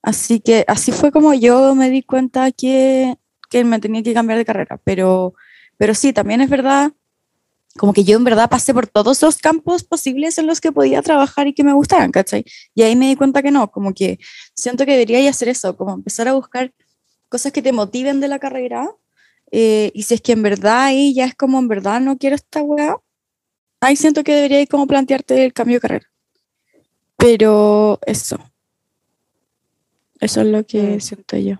Así 0.00 0.38
que 0.38 0.64
así 0.68 0.92
fue 0.92 1.10
como 1.10 1.34
yo 1.34 1.74
me 1.74 1.90
di 1.90 2.02
cuenta 2.02 2.52
que, 2.52 3.16
que 3.50 3.64
me 3.64 3.80
tenía 3.80 4.04
que 4.04 4.14
cambiar 4.14 4.38
de 4.38 4.44
carrera, 4.44 4.80
pero, 4.84 5.34
pero 5.78 5.94
sí, 5.94 6.12
también 6.12 6.40
es 6.42 6.50
verdad, 6.50 6.92
como 7.78 7.92
que 7.92 8.04
yo 8.04 8.16
en 8.16 8.24
verdad 8.24 8.50
pasé 8.50 8.74
por 8.74 8.86
todos 8.86 9.22
los 9.22 9.38
campos 9.38 9.84
posibles 9.84 10.36
en 10.38 10.46
los 10.46 10.60
que 10.60 10.72
podía 10.72 11.00
trabajar 11.02 11.46
y 11.46 11.54
que 11.54 11.64
me 11.64 11.72
gustaran, 11.72 12.10
¿cachai? 12.12 12.44
Y 12.74 12.82
ahí 12.82 12.96
me 12.96 13.08
di 13.08 13.16
cuenta 13.16 13.42
que 13.42 13.50
no, 13.50 13.70
como 13.70 13.94
que 13.94 14.18
siento 14.54 14.84
que 14.84 14.92
debería 14.96 15.30
hacer 15.30 15.48
eso, 15.48 15.76
como 15.76 15.94
empezar 15.94 16.28
a 16.28 16.34
buscar 16.34 16.72
cosas 17.28 17.52
que 17.52 17.62
te 17.62 17.72
motiven 17.72 18.20
de 18.20 18.28
la 18.28 18.38
carrera 18.38 18.90
eh, 19.50 19.90
y 19.94 20.02
si 20.02 20.14
es 20.14 20.20
que 20.20 20.32
en 20.32 20.42
verdad 20.42 20.84
ahí 20.86 21.14
ya 21.14 21.24
es 21.24 21.34
como 21.34 21.58
en 21.58 21.68
verdad 21.68 22.00
no 22.00 22.18
quiero 22.18 22.36
esta 22.36 22.62
weá, 22.62 22.96
ahí 23.80 23.96
siento 23.96 24.24
que 24.24 24.34
debería 24.34 24.60
ir 24.60 24.68
como 24.68 24.86
plantearte 24.86 25.44
el 25.44 25.52
cambio 25.52 25.76
de 25.76 25.80
carrera. 25.80 26.06
Pero 27.16 27.98
eso. 28.06 28.38
Eso 30.20 30.40
es 30.40 30.46
lo 30.48 30.64
que 30.66 30.96
Mm. 30.96 31.00
siento 31.00 31.36
yo. 31.36 31.56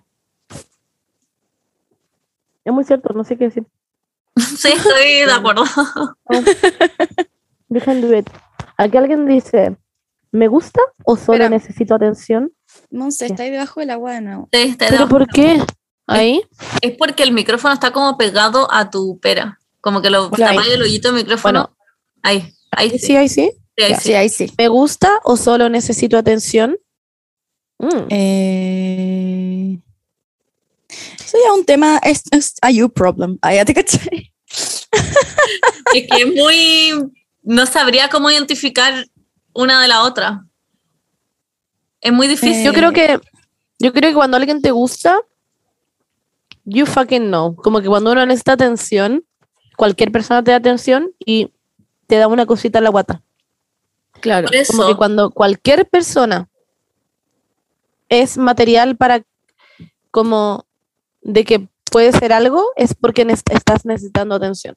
Es 2.64 2.72
muy 2.72 2.84
cierto, 2.84 3.12
no 3.14 3.24
sé 3.24 3.36
qué 3.36 3.44
decir. 3.44 3.64
sí, 4.58 4.68
estoy 4.68 5.26
de 5.26 5.32
acuerdo. 5.32 5.64
Dejen 7.68 8.00
do 8.00 8.16
it. 8.16 8.28
Aquí 8.76 8.96
alguien 8.96 9.26
dice, 9.26 9.76
¿me 10.32 10.48
gusta 10.48 10.80
o 11.04 11.16
solo 11.16 11.34
Espera. 11.44 11.48
necesito 11.50 11.94
atención? 11.94 12.52
Monse, 12.90 13.26
está 13.26 13.42
ahí 13.42 13.50
debajo 13.50 13.80
del 13.80 13.90
agua 13.90 14.12
de 14.14 14.20
nuevo. 14.22 14.48
Sí, 14.52 14.74
de 14.76 14.86
¿Pero 14.88 15.08
por 15.08 15.26
qué? 15.26 15.60
Ahí. 16.06 16.40
Es 16.80 16.96
porque 16.96 17.22
el 17.22 17.32
micrófono 17.32 17.74
está 17.74 17.90
como 17.92 18.16
pegado 18.16 18.72
a 18.72 18.90
tu 18.90 19.18
pera. 19.20 19.58
Como 19.80 20.00
que 20.00 20.10
lo 20.10 20.30
Bueno, 20.30 20.62
el 20.72 20.82
hoyito 20.82 21.08
del 21.12 21.22
micrófono. 21.22 21.70
Bueno. 21.76 21.76
ahí, 22.22 22.52
ahí 22.72 22.90
sí. 22.90 22.98
Sí, 22.98 23.16
ahí 23.16 23.28
sí. 23.28 23.50
sí, 23.76 23.82
ahí 23.84 23.94
sí, 24.00 24.14
ahí 24.14 24.28
sí. 24.28 24.52
¿Me 24.56 24.68
gusta 24.68 25.20
o 25.24 25.36
solo 25.36 25.68
necesito 25.68 26.16
atención? 26.16 26.78
Mm, 27.78 28.06
Eh, 28.10 29.78
eso 31.28 31.36
ya 31.44 31.52
es 31.52 31.58
un 31.58 31.64
tema, 31.66 32.00
es, 32.02 32.22
es 32.30 32.54
a 32.62 32.70
you 32.70 32.88
problem. 32.88 33.38
Ya 33.42 33.64
te 33.64 33.74
caché. 33.74 34.32
es 34.48 36.06
que 36.10 36.22
es 36.22 36.34
muy. 36.34 37.12
No 37.42 37.66
sabría 37.66 38.08
cómo 38.08 38.30
identificar 38.30 39.06
una 39.52 39.82
de 39.82 39.88
la 39.88 40.04
otra. 40.04 40.46
Es 42.00 42.12
muy 42.12 42.28
difícil. 42.28 42.64
Yo 42.64 42.72
creo 42.72 42.92
que. 42.92 43.20
Yo 43.78 43.92
creo 43.92 44.10
que 44.10 44.14
cuando 44.14 44.38
alguien 44.38 44.62
te 44.62 44.70
gusta, 44.70 45.18
you 46.64 46.86
fucking 46.86 47.28
know. 47.28 47.54
Como 47.54 47.82
que 47.82 47.88
cuando 47.88 48.10
uno 48.10 48.24
necesita 48.24 48.52
atención, 48.52 49.22
cualquier 49.76 50.10
persona 50.10 50.42
te 50.42 50.50
da 50.50 50.56
atención 50.56 51.12
y 51.24 51.52
te 52.06 52.16
da 52.16 52.26
una 52.26 52.46
cosita 52.46 52.78
en 52.78 52.84
la 52.84 52.90
guata. 52.90 53.22
Claro. 54.20 54.48
Eso, 54.50 54.72
Como 54.72 54.88
que 54.88 54.96
cuando 54.96 55.30
cualquier 55.30 55.86
persona 55.88 56.48
es 58.08 58.38
material 58.38 58.96
para 58.96 59.22
como 60.10 60.67
de 61.20 61.44
que 61.44 61.68
puede 61.90 62.12
ser 62.12 62.32
algo, 62.32 62.64
es 62.76 62.94
porque 62.94 63.22
estás 63.22 63.84
necesitando 63.84 64.34
atención, 64.34 64.74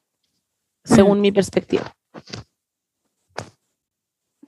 según 0.84 1.20
mi 1.20 1.32
perspectiva. 1.32 1.94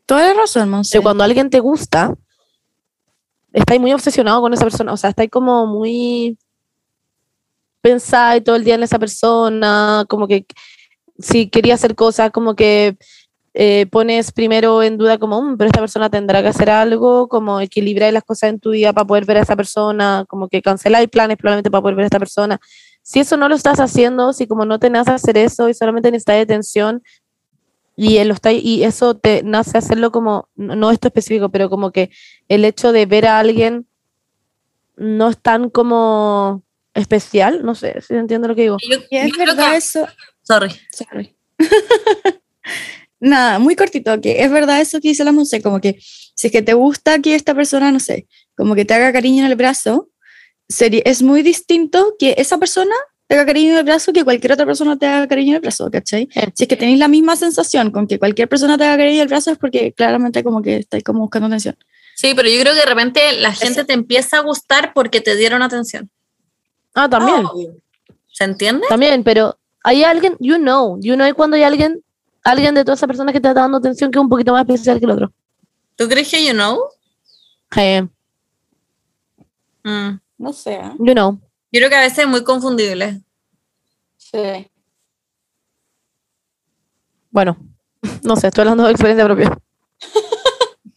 Toda 0.07 0.28
la 0.28 0.40
razón, 0.40 0.68
Monse. 0.68 1.01
Cuando 1.01 1.24
alguien 1.24 1.51
te 1.51 1.61
gusta, 1.61 2.14
estáis 3.53 3.80
muy 3.80 3.92
obsesionado 3.92 4.40
con 4.40 4.53
esa 4.53 4.64
persona, 4.64 4.92
o 4.92 4.97
sea, 4.97 5.11
estáis 5.11 5.30
como 5.30 5.66
muy 5.66 6.38
pensáis 7.80 8.42
todo 8.42 8.57
el 8.57 8.64
día 8.64 8.76
en 8.76 8.82
esa 8.82 8.99
persona, 8.99 10.05
como 10.09 10.26
que 10.26 10.47
si 11.18 11.49
quería 11.49 11.74
hacer 11.74 11.95
cosas, 11.95 12.30
como 12.30 12.57
que 12.57 12.97
eh, 13.55 13.86
pones 13.90 14.32
primero 14.32 14.82
en 14.82 14.98
duda 14.98 15.16
como, 15.18 15.40
"Mm, 15.40 15.57
pero 15.57 15.66
esta 15.68 15.78
persona 15.80 16.11
tendrá 16.11 16.42
que 16.42 16.48
hacer 16.48 16.68
algo, 16.70 17.28
como 17.28 17.61
equilibrar 17.61 18.12
las 18.12 18.24
cosas 18.24 18.50
en 18.50 18.59
tu 18.61 18.70
día 18.72 18.92
para 18.92 19.07
poder 19.07 19.24
ver 19.26 19.36
a 19.38 19.42
esa 19.42 19.55
persona, 19.57 20.24
como 20.28 20.48
que 20.48 20.61
canceláis 20.61 21.09
planes 21.09 21.36
probablemente 21.36 21.70
para 21.70 21.82
poder 21.82 21.94
ver 21.96 22.02
a 22.05 22.07
esta 22.07 22.18
persona. 22.18 22.61
Si 23.02 23.20
eso 23.20 23.36
no 23.36 23.48
lo 23.48 23.55
estás 23.55 23.78
haciendo, 23.80 24.32
si 24.32 24.46
como 24.46 24.64
no 24.64 24.78
te 24.80 24.90
nace 24.90 25.12
hacer 25.12 25.38
eso 25.38 25.68
y 25.68 25.74
solamente 25.74 26.11
necesitas 26.11 26.42
atención, 26.42 27.02
y, 27.96 28.16
él 28.16 28.26
lo 28.28 28.34
está, 28.34 28.50
y 28.50 28.82
eso 28.82 29.14
te 29.14 29.42
nace 29.44 29.78
hacerlo 29.78 30.11
como, 30.11 30.48
no 30.57 30.90
esto 30.90 31.07
específico, 31.07 31.48
pero 31.50 31.70
como 31.70 31.92
que 31.92 32.11
el 32.48 32.64
hecho 32.64 32.90
de 32.90 33.07
ver 33.07 33.24
a 33.26 33.38
alguien 33.38 33.86
no 34.96 35.28
es 35.28 35.38
tan 35.38 35.70
como 35.70 36.62
especial, 36.92 37.64
no 37.64 37.76
sé 37.76 38.00
si 38.00 38.14
entiendo 38.14 38.48
lo 38.48 38.57
que 38.57 38.62
digo. 38.62 38.78
yo, 38.90 38.98
Y 39.11 39.16
es 39.18 39.36
verdad 39.36 39.70
que- 39.70 39.76
eso. 39.76 40.07
Sorry. 40.42 40.70
Sorry. 40.90 41.36
Nada, 43.24 43.58
muy 43.58 43.74
cortito, 43.74 44.20
que 44.20 44.42
es 44.42 44.50
verdad 44.50 44.82
eso 44.82 45.00
que 45.00 45.08
dice 45.08 45.24
la 45.24 45.32
Monse, 45.32 45.62
como 45.62 45.80
que 45.80 45.96
si 45.98 46.48
es 46.48 46.52
que 46.52 46.60
te 46.60 46.74
gusta 46.74 47.20
que 47.20 47.34
esta 47.34 47.54
persona, 47.54 47.90
no 47.90 47.98
sé, 47.98 48.26
como 48.54 48.74
que 48.74 48.84
te 48.84 48.92
haga 48.92 49.14
cariño 49.14 49.46
en 49.46 49.50
el 49.50 49.56
brazo, 49.56 50.10
sería, 50.68 51.00
es 51.06 51.22
muy 51.22 51.42
distinto 51.42 52.16
que 52.18 52.34
esa 52.36 52.58
persona 52.58 52.94
te 53.26 53.36
haga 53.36 53.46
cariño 53.46 53.72
en 53.72 53.78
el 53.78 53.84
brazo 53.84 54.12
que 54.12 54.24
cualquier 54.24 54.52
otra 54.52 54.66
persona 54.66 54.98
te 54.98 55.06
haga 55.06 55.26
cariño 55.26 55.52
en 55.52 55.54
el 55.56 55.60
brazo, 55.62 55.90
¿cachai? 55.90 56.28
Eh. 56.34 56.50
Si 56.52 56.64
es 56.64 56.68
que 56.68 56.76
tenéis 56.76 56.98
la 56.98 57.08
misma 57.08 57.34
sensación 57.34 57.90
con 57.90 58.06
que 58.06 58.18
cualquier 58.18 58.46
persona 58.46 58.76
te 58.76 58.84
haga 58.84 58.98
cariño 58.98 59.16
en 59.16 59.22
el 59.22 59.28
brazo 59.28 59.52
es 59.52 59.56
porque 59.56 59.94
claramente 59.94 60.44
como 60.44 60.60
que 60.60 60.76
estáis 60.76 61.02
como 61.02 61.20
buscando 61.20 61.46
atención. 61.46 61.78
Sí, 62.16 62.34
pero 62.36 62.50
yo 62.50 62.60
creo 62.60 62.74
que 62.74 62.80
de 62.80 62.86
repente 62.86 63.32
la 63.40 63.54
gente 63.54 63.84
te 63.84 63.94
empieza 63.94 64.36
a 64.36 64.40
gustar 64.40 64.92
porque 64.92 65.22
te 65.22 65.34
dieron 65.34 65.62
atención. 65.62 66.10
Ah, 66.92 67.08
también, 67.08 67.46
¿Se 68.30 68.44
entiende? 68.44 68.86
también, 68.86 69.24
pero 69.24 69.58
hay 69.82 70.04
alguien, 70.04 70.36
you 70.40 70.56
know, 70.56 71.00
you 71.00 71.14
know 71.14 71.34
cuando 71.34 71.56
hay 71.56 71.62
alguien, 71.62 72.03
alguien 72.45 72.74
de 72.74 72.84
todas 72.84 72.99
esas 72.99 73.07
personas 73.09 73.32
que 73.32 73.40
te 73.40 73.49
está 73.49 73.61
dando 73.62 73.78
atención 73.78 74.11
que 74.11 74.18
es 74.18 74.22
un 74.22 74.28
poquito 74.28 74.53
más 74.53 74.62
especial 74.62 74.99
que 74.99 75.07
el 75.07 75.11
otro. 75.11 75.32
¿Tú 75.97 76.09
crees 76.09 76.30
que 76.30 76.47
you 76.47 76.53
know? 76.53 76.78
Eh, 77.76 78.07
Mm. 79.84 80.18
No 80.38 80.53
sé. 80.53 80.74
¿eh? 80.74 80.92
you 80.99 81.12
know. 81.12 81.38
Yo 81.70 81.78
creo 81.80 81.90
que 81.90 81.97
a 81.97 82.01
veces 82.01 82.20
es 82.20 82.26
muy 82.26 82.42
confundible. 82.42 83.20
Sí. 84.16 84.70
Bueno, 87.30 87.57
no 88.22 88.36
sé, 88.36 88.49
estoy 88.49 88.62
hablando 88.62 88.84
de 88.84 88.90
experiencia 88.90 89.24
propia. 89.24 89.57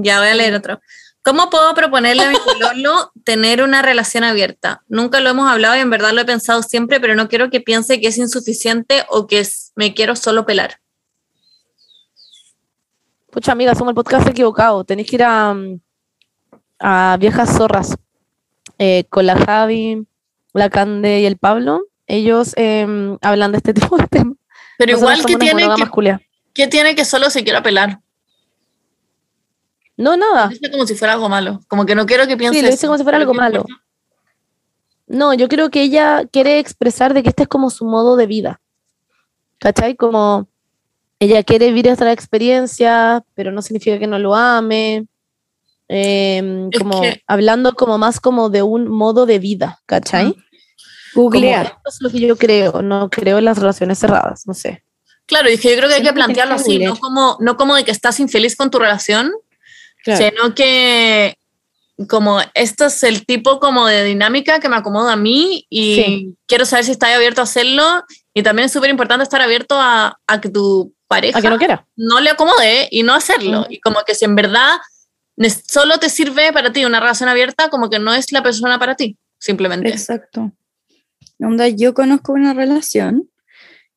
Ya 0.00 0.20
voy 0.20 0.28
a 0.28 0.34
leer 0.36 0.54
otro. 0.54 0.80
¿Cómo 1.22 1.50
puedo 1.50 1.74
proponerle 1.74 2.22
a 2.24 2.30
mi 2.30 2.36
pololo 2.38 3.12
tener 3.24 3.62
una 3.62 3.82
relación 3.82 4.24
abierta? 4.24 4.82
Nunca 4.88 5.20
lo 5.20 5.30
hemos 5.30 5.50
hablado 5.50 5.76
y 5.76 5.80
en 5.80 5.90
verdad 5.90 6.12
lo 6.12 6.20
he 6.20 6.24
pensado 6.24 6.62
siempre, 6.62 7.00
pero 7.00 7.14
no 7.14 7.28
quiero 7.28 7.50
que 7.50 7.60
piense 7.60 8.00
que 8.00 8.08
es 8.08 8.18
insuficiente 8.18 9.04
o 9.08 9.26
que 9.26 9.40
es- 9.40 9.72
me 9.76 9.94
quiero 9.94 10.16
solo 10.16 10.46
pelar. 10.46 10.80
Pucha, 13.30 13.52
amiga, 13.52 13.74
somos 13.74 13.90
el 13.90 13.94
podcast 13.94 14.26
equivocado. 14.28 14.84
Tenéis 14.84 15.08
que 15.10 15.16
ir 15.16 15.22
a, 15.24 15.54
a 16.78 17.16
Viejas 17.20 17.56
Zorras 17.56 17.94
eh, 18.78 19.04
con 19.10 19.26
la 19.26 19.36
Javi, 19.36 20.06
la 20.54 20.70
Cande 20.70 21.20
y 21.20 21.26
el 21.26 21.36
Pablo. 21.36 21.82
Ellos 22.06 22.54
em, 22.56 23.18
hablan 23.20 23.52
de 23.52 23.58
este 23.58 23.74
tipo 23.74 23.96
de 23.98 24.06
temas. 24.06 24.36
Pero 24.78 24.92
igual 24.92 25.24
que 25.26 25.36
tiene 25.36 25.66
que 26.54 26.66
tiene 26.68 26.94
que 26.94 27.04
solo 27.04 27.30
se 27.30 27.44
quiera 27.44 27.62
pelar. 27.62 28.00
No, 29.98 30.16
nada. 30.16 30.48
Dice 30.48 30.70
como 30.70 30.86
si 30.86 30.94
fuera 30.94 31.12
algo 31.14 31.28
malo. 31.28 31.60
Como 31.68 31.84
que 31.84 31.94
no 31.94 32.06
quiero 32.06 32.26
que 32.26 32.36
piense 32.38 32.58
Sí, 32.58 32.62
lo 32.62 32.68
dice 32.70 32.78
eso. 32.78 32.86
como 32.86 32.96
si 32.96 33.02
fuera 33.02 33.18
algo 33.18 33.32
¿qué 33.32 33.38
malo. 33.38 33.56
importa? 33.58 33.82
No, 35.08 35.34
yo 35.34 35.48
creo 35.48 35.70
que 35.70 35.82
ella 35.82 36.24
quiere 36.30 36.58
expresar 36.58 37.12
de 37.14 37.22
que 37.22 37.28
este 37.30 37.42
es 37.42 37.48
como 37.48 37.68
su 37.70 37.84
modo 37.84 38.16
de 38.16 38.26
vida. 38.26 38.60
¿Cachai? 39.58 39.96
Como 39.96 40.48
ella 41.18 41.42
quiere 41.42 41.66
vivir 41.66 41.88
esta 41.88 42.10
experiencia, 42.12 43.24
pero 43.34 43.50
no 43.52 43.60
significa 43.60 43.98
que 43.98 44.06
no 44.06 44.18
lo 44.18 44.34
ame. 44.34 45.06
Es 45.88 46.42
como 46.78 47.00
que- 47.00 47.22
hablando 47.26 47.74
como 47.74 47.98
más 47.98 48.20
como 48.20 48.50
de 48.50 48.62
un 48.62 48.88
modo 48.88 49.26
de 49.26 49.38
vida, 49.38 49.80
¿cachai? 49.86 50.34
Como, 51.14 51.24
Googlear. 51.30 51.66
esto 51.66 51.80
es 51.88 51.96
lo 52.02 52.10
que 52.10 52.20
yo 52.20 52.36
creo, 52.36 52.82
no 52.82 53.08
creo 53.10 53.38
en 53.38 53.46
las 53.46 53.58
relaciones 53.58 53.98
cerradas, 53.98 54.46
no 54.46 54.52
sé. 54.54 54.84
Claro, 55.26 55.48
y 55.50 55.54
es 55.54 55.60
que 55.60 55.70
yo 55.70 55.76
creo 55.76 55.88
que 55.88 55.96
hay 55.96 56.02
que 56.02 56.12
plantearlo 56.12 56.54
así, 56.54 56.78
no 56.78 56.94
como, 56.96 57.36
no 57.40 57.56
como 57.56 57.74
de 57.74 57.84
que 57.84 57.90
estás 57.90 58.20
infeliz 58.20 58.54
con 58.54 58.70
tu 58.70 58.78
relación, 58.78 59.32
Claro. 60.16 60.24
sino 60.36 60.54
que 60.54 61.34
como 62.08 62.38
esto 62.54 62.86
es 62.86 63.02
el 63.02 63.26
tipo 63.26 63.58
como 63.60 63.86
de 63.86 64.04
dinámica 64.04 64.60
que 64.60 64.68
me 64.68 64.76
acomoda 64.76 65.12
a 65.14 65.16
mí 65.16 65.66
y 65.68 65.94
Sí. 65.96 66.34
quiero 66.46 66.64
saber 66.64 66.84
si 66.84 66.92
estás 66.92 67.12
abierto 67.14 67.40
a 67.40 67.44
hacerlo 67.44 68.04
y 68.32 68.42
también 68.42 68.66
es 68.66 68.72
súper 68.72 68.88
importante 68.90 69.24
estar 69.24 69.40
abierto 69.42 69.74
a, 69.78 70.18
a 70.26 70.40
que 70.40 70.48
tu 70.48 70.94
pareja 71.08 71.38
A 71.38 71.42
que 71.42 71.50
no 71.50 71.58
quiera. 71.58 71.86
no 71.96 72.20
le 72.20 72.30
acomode 72.30 72.86
y 72.90 73.02
no 73.02 73.14
hacerlo. 73.14 73.66
Y 73.68 73.80
como 73.80 73.98
que 74.06 74.14
si 74.14 74.24
en 74.24 74.36
verdad 74.36 74.76
solo 75.66 75.98
te 75.98 76.08
sirve 76.08 76.52
para 76.52 76.72
ti 76.72 76.84
una 76.84 77.00
relación 77.00 77.28
abierta, 77.28 77.68
como 77.68 77.90
que 77.90 77.98
no 77.98 78.14
es 78.14 78.30
la 78.32 78.42
persona 78.42 78.78
para 78.78 78.94
ti, 78.94 79.16
simplemente. 79.38 79.88
Exacto. 79.88 80.52
Onda, 81.40 81.68
yo 81.68 81.94
conozco 81.94 82.32
una 82.32 82.54
relación 82.54 83.28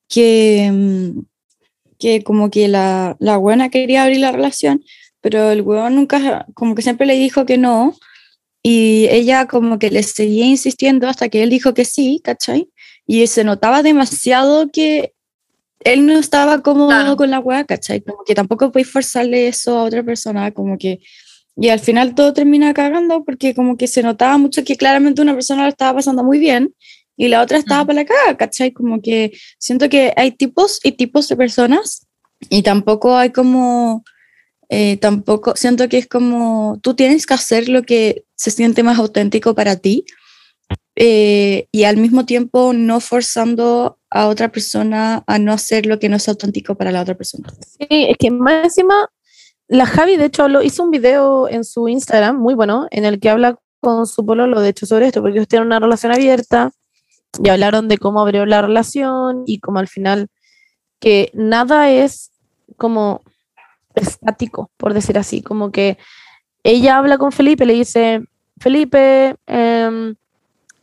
que, 0.08 0.70
mm, 0.72 1.20
que 2.00 2.24
como 2.24 2.50
que 2.50 2.68
la, 2.68 3.16
la 3.20 3.38
buena 3.38 3.70
quería 3.70 4.04
abrir 4.04 4.20
la 4.20 4.32
relación, 4.32 4.84
pero 5.22 5.52
el 5.52 5.62
huevón 5.62 5.96
nunca, 5.96 6.46
como 6.54 6.76
que 6.76 6.82
siempre 6.82 7.06
le 7.08 7.14
dijo 7.16 7.46
que 7.46 7.58
no, 7.58 7.96
y 8.64 9.08
ella 9.10 9.48
como 9.48 9.80
que 9.80 9.90
le 9.90 10.04
seguía 10.04 10.46
insistiendo 10.46 11.08
hasta 11.08 11.30
que 11.30 11.42
él 11.44 11.50
dijo 11.50 11.74
que 11.74 11.86
sí, 11.86 12.22
¿cachai? 12.24 12.70
Y 13.08 13.26
se 13.28 13.44
notaba 13.44 13.82
demasiado 13.82 14.70
que 14.72 15.14
él 15.84 16.06
no 16.06 16.20
estaba 16.20 16.62
cómodo 16.62 16.90
Claro. 16.90 17.16
con 17.18 17.32
la 17.32 17.40
weá, 17.40 17.64
¿cachai? 17.66 18.02
Como 18.02 18.24
que 18.24 18.36
tampoco 18.36 18.72
podéis 18.72 18.92
forzarle 18.92 19.48
eso 19.48 19.78
a 19.80 19.84
otra 19.84 20.04
persona, 20.04 20.52
como 20.52 20.78
que... 20.78 21.00
Y 21.58 21.70
al 21.70 21.80
final 21.80 22.16
todo 22.16 22.34
termina 22.34 22.74
cagando 22.74 23.24
porque 23.26 23.54
como 23.56 23.76
que 23.78 23.88
se 23.88 24.02
notaba 24.04 24.38
mucho 24.38 24.64
que 24.64 24.78
claramente 24.78 25.22
una 25.22 25.34
persona 25.34 25.64
lo 25.64 25.70
estaba 25.70 25.96
pasando 25.96 26.24
muy 26.24 26.40
bien 26.40 26.74
y 27.18 27.28
la 27.28 27.42
otra 27.42 27.58
estaba 27.58 27.84
Mm. 27.84 27.88
para 27.88 27.96
la 28.02 28.06
caga, 28.06 28.38
¿cachai? 28.38 28.72
Como 28.72 29.02
que 29.02 29.32
siento 29.60 29.90
que 29.90 30.14
hay 30.16 30.32
tipos 30.32 30.80
y 30.84 30.94
tipos 30.94 31.28
de 31.28 31.36
personas 31.36 32.08
y 32.50 32.62
tampoco 32.62 33.18
hay 33.18 33.32
como, 33.32 34.04
eh, 34.74 34.96
tampoco, 34.96 35.54
siento 35.58 35.90
que 35.90 35.98
es 35.98 36.08
como, 36.08 36.80
tú 36.82 36.94
tienes 36.94 37.26
que 37.26 37.34
hacer 37.34 37.68
lo 37.68 37.84
que 37.84 38.24
se 38.36 38.52
siente 38.52 38.84
más 38.84 39.00
auténtico 39.00 39.54
para 39.54 39.76
ti 39.76 40.06
eh, 40.96 41.68
y 41.74 41.84
al 41.84 41.98
mismo 41.98 42.26
tiempo 42.26 42.72
no 42.72 43.02
forzando 43.02 44.00
a 44.10 44.30
otra 44.30 44.50
persona 44.50 45.26
a 45.28 45.40
no 45.40 45.52
hacer 45.52 45.86
lo 45.86 46.00
que 46.00 46.08
no 46.08 46.16
es 46.16 46.30
auténtico 46.30 46.76
para 46.76 46.94
la 46.94 47.02
otra 47.02 47.16
persona. 47.16 47.50
Sí, 47.60 47.88
es 47.90 48.16
que 48.18 48.32
más 48.32 48.64
encima, 48.64 49.10
la 49.68 49.86
Javi, 49.86 50.16
de 50.16 50.28
hecho, 50.28 50.48
hizo 50.62 50.84
un 50.84 50.92
video 50.92 51.50
en 51.50 51.66
su 51.66 51.90
Instagram, 51.90 52.38
muy 52.40 52.54
bueno, 52.54 52.88
en 52.92 53.04
el 53.04 53.20
que 53.20 53.30
habla 53.30 53.60
con 53.82 54.08
su 54.08 54.26
pololo, 54.26 54.62
de 54.62 54.70
hecho, 54.70 54.86
sobre 54.86 55.08
esto, 55.08 55.22
porque 55.22 55.40
ellos 55.40 55.50
tienen 55.50 55.68
una 55.68 55.82
relación 55.82 56.14
abierta 56.14 56.72
y 57.44 57.50
hablaron 57.50 57.90
de 57.90 57.98
cómo 57.98 58.22
abrió 58.22 58.46
la 58.46 58.62
relación 58.62 59.44
y 59.46 59.60
como 59.60 59.80
al 59.80 59.90
final 59.90 60.30
que 61.02 61.30
nada 61.34 61.92
es 61.92 62.32
como 62.78 63.22
estático, 63.96 64.72
por 64.78 64.94
decir 64.94 65.18
así, 65.18 65.42
como 65.42 65.72
que 65.72 65.98
ella 66.64 66.98
habla 66.98 67.18
con 67.18 67.32
Felipe, 67.32 67.66
le 67.66 67.74
dice, 67.74 68.22
Felipe, 68.60 69.36
em, 69.48 70.16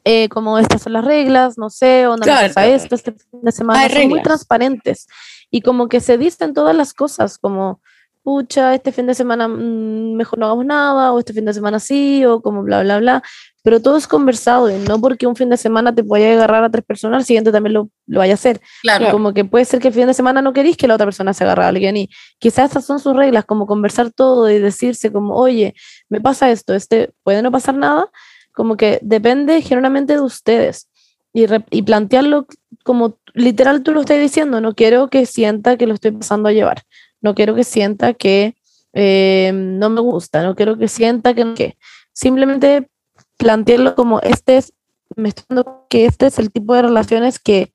eh, 0.04 0.28
como 0.28 0.58
estas 0.58 0.82
son 0.82 0.94
las 0.94 1.04
reglas, 1.04 1.58
no 1.58 1.70
sé, 1.70 2.06
me 2.08 2.16
Claro. 2.18 2.48
pasa 2.48 2.66
esto 2.66 2.94
este 2.94 3.12
fin 3.12 3.40
de 3.42 3.52
semana, 3.52 3.80
Hay 3.80 3.90
son 3.90 4.08
muy 4.08 4.22
transparentes 4.22 5.06
y 5.50 5.60
como 5.60 5.88
que 5.88 6.00
se 6.00 6.18
dicen 6.18 6.54
todas 6.54 6.74
las 6.74 6.94
cosas, 6.94 7.38
como, 7.38 7.80
pucha, 8.28 8.74
este 8.74 8.92
fin 8.92 9.06
de 9.06 9.14
semana 9.14 9.48
mm, 9.48 10.12
mejor 10.14 10.38
no 10.38 10.44
hagamos 10.44 10.66
nada, 10.66 11.12
o 11.14 11.18
este 11.18 11.32
fin 11.32 11.46
de 11.46 11.54
semana 11.54 11.80
sí, 11.80 12.26
o 12.26 12.42
como 12.42 12.62
bla, 12.62 12.82
bla, 12.82 12.98
bla. 12.98 13.22
Pero 13.62 13.80
todo 13.80 13.96
es 13.96 14.06
conversado, 14.06 14.68
y 14.70 14.78
no 14.86 15.00
porque 15.00 15.26
un 15.26 15.34
fin 15.34 15.48
de 15.48 15.56
semana 15.56 15.94
te 15.94 16.02
vaya 16.02 16.28
a 16.28 16.32
agarrar 16.34 16.62
a 16.64 16.70
tres 16.70 16.84
personas, 16.84 17.22
el 17.22 17.24
siguiente 17.26 17.50
también 17.52 17.72
lo, 17.72 17.88
lo 18.06 18.18
vaya 18.18 18.34
a 18.34 18.34
hacer. 18.34 18.60
Claro. 18.82 19.10
Como 19.10 19.32
que 19.32 19.46
puede 19.46 19.64
ser 19.64 19.80
que 19.80 19.88
el 19.88 19.94
fin 19.94 20.06
de 20.06 20.12
semana 20.12 20.42
no 20.42 20.52
queréis 20.52 20.76
que 20.76 20.86
la 20.86 20.94
otra 20.94 21.06
persona 21.06 21.32
se 21.32 21.44
agarre 21.44 21.64
a 21.64 21.68
alguien, 21.68 21.96
y 21.96 22.10
quizás 22.38 22.70
esas 22.70 22.84
son 22.84 23.00
sus 23.00 23.16
reglas, 23.16 23.46
como 23.46 23.66
conversar 23.66 24.10
todo 24.10 24.50
y 24.50 24.58
decirse 24.58 25.10
como, 25.10 25.34
oye, 25.34 25.74
me 26.10 26.20
pasa 26.20 26.50
esto, 26.50 26.74
este 26.74 27.10
puede 27.22 27.40
no 27.40 27.50
pasar 27.50 27.76
nada, 27.76 28.10
como 28.52 28.76
que 28.76 28.98
depende 29.00 29.62
generalmente 29.62 30.12
de 30.12 30.20
ustedes. 30.20 30.90
Y, 31.32 31.46
re- 31.46 31.64
y 31.70 31.82
plantearlo 31.82 32.46
como 32.84 33.18
literal 33.34 33.82
tú 33.82 33.92
lo 33.92 34.00
estás 34.00 34.18
diciendo, 34.18 34.60
no 34.60 34.74
quiero 34.74 35.08
que 35.08 35.24
sienta 35.26 35.76
que 35.76 35.86
lo 35.86 35.94
estoy 35.94 36.10
pasando 36.12 36.48
a 36.48 36.52
llevar, 36.52 36.82
no 37.20 37.34
quiero 37.34 37.54
que 37.54 37.64
sienta 37.64 38.14
que 38.14 38.54
eh, 38.92 39.50
no 39.54 39.90
me 39.90 40.00
gusta, 40.00 40.42
no 40.42 40.54
quiero 40.54 40.78
que 40.78 40.88
sienta 40.88 41.34
que, 41.34 41.54
que 41.54 41.78
simplemente 42.12 42.88
plantearlo 43.36 43.94
como 43.94 44.20
este 44.20 44.56
es, 44.56 44.72
me 45.16 45.28
estoy 45.28 45.44
dando 45.48 45.86
que 45.90 46.06
este 46.06 46.26
es 46.26 46.38
el 46.38 46.50
tipo 46.50 46.74
de 46.74 46.82
relaciones 46.82 47.38
que, 47.38 47.72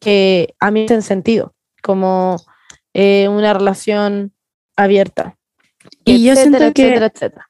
que 0.00 0.54
a 0.60 0.70
mí 0.70 0.80
me 0.80 0.86
hacen 0.86 1.02
sentido, 1.02 1.54
como 1.82 2.36
eh, 2.92 3.28
una 3.28 3.52
relación 3.54 4.32
abierta. 4.76 5.36
Y 6.04 6.24
yo 6.24 6.34
siento 6.36 6.58
que- 6.72 6.86
etcétera, 6.86 7.06
etcétera. 7.06 7.48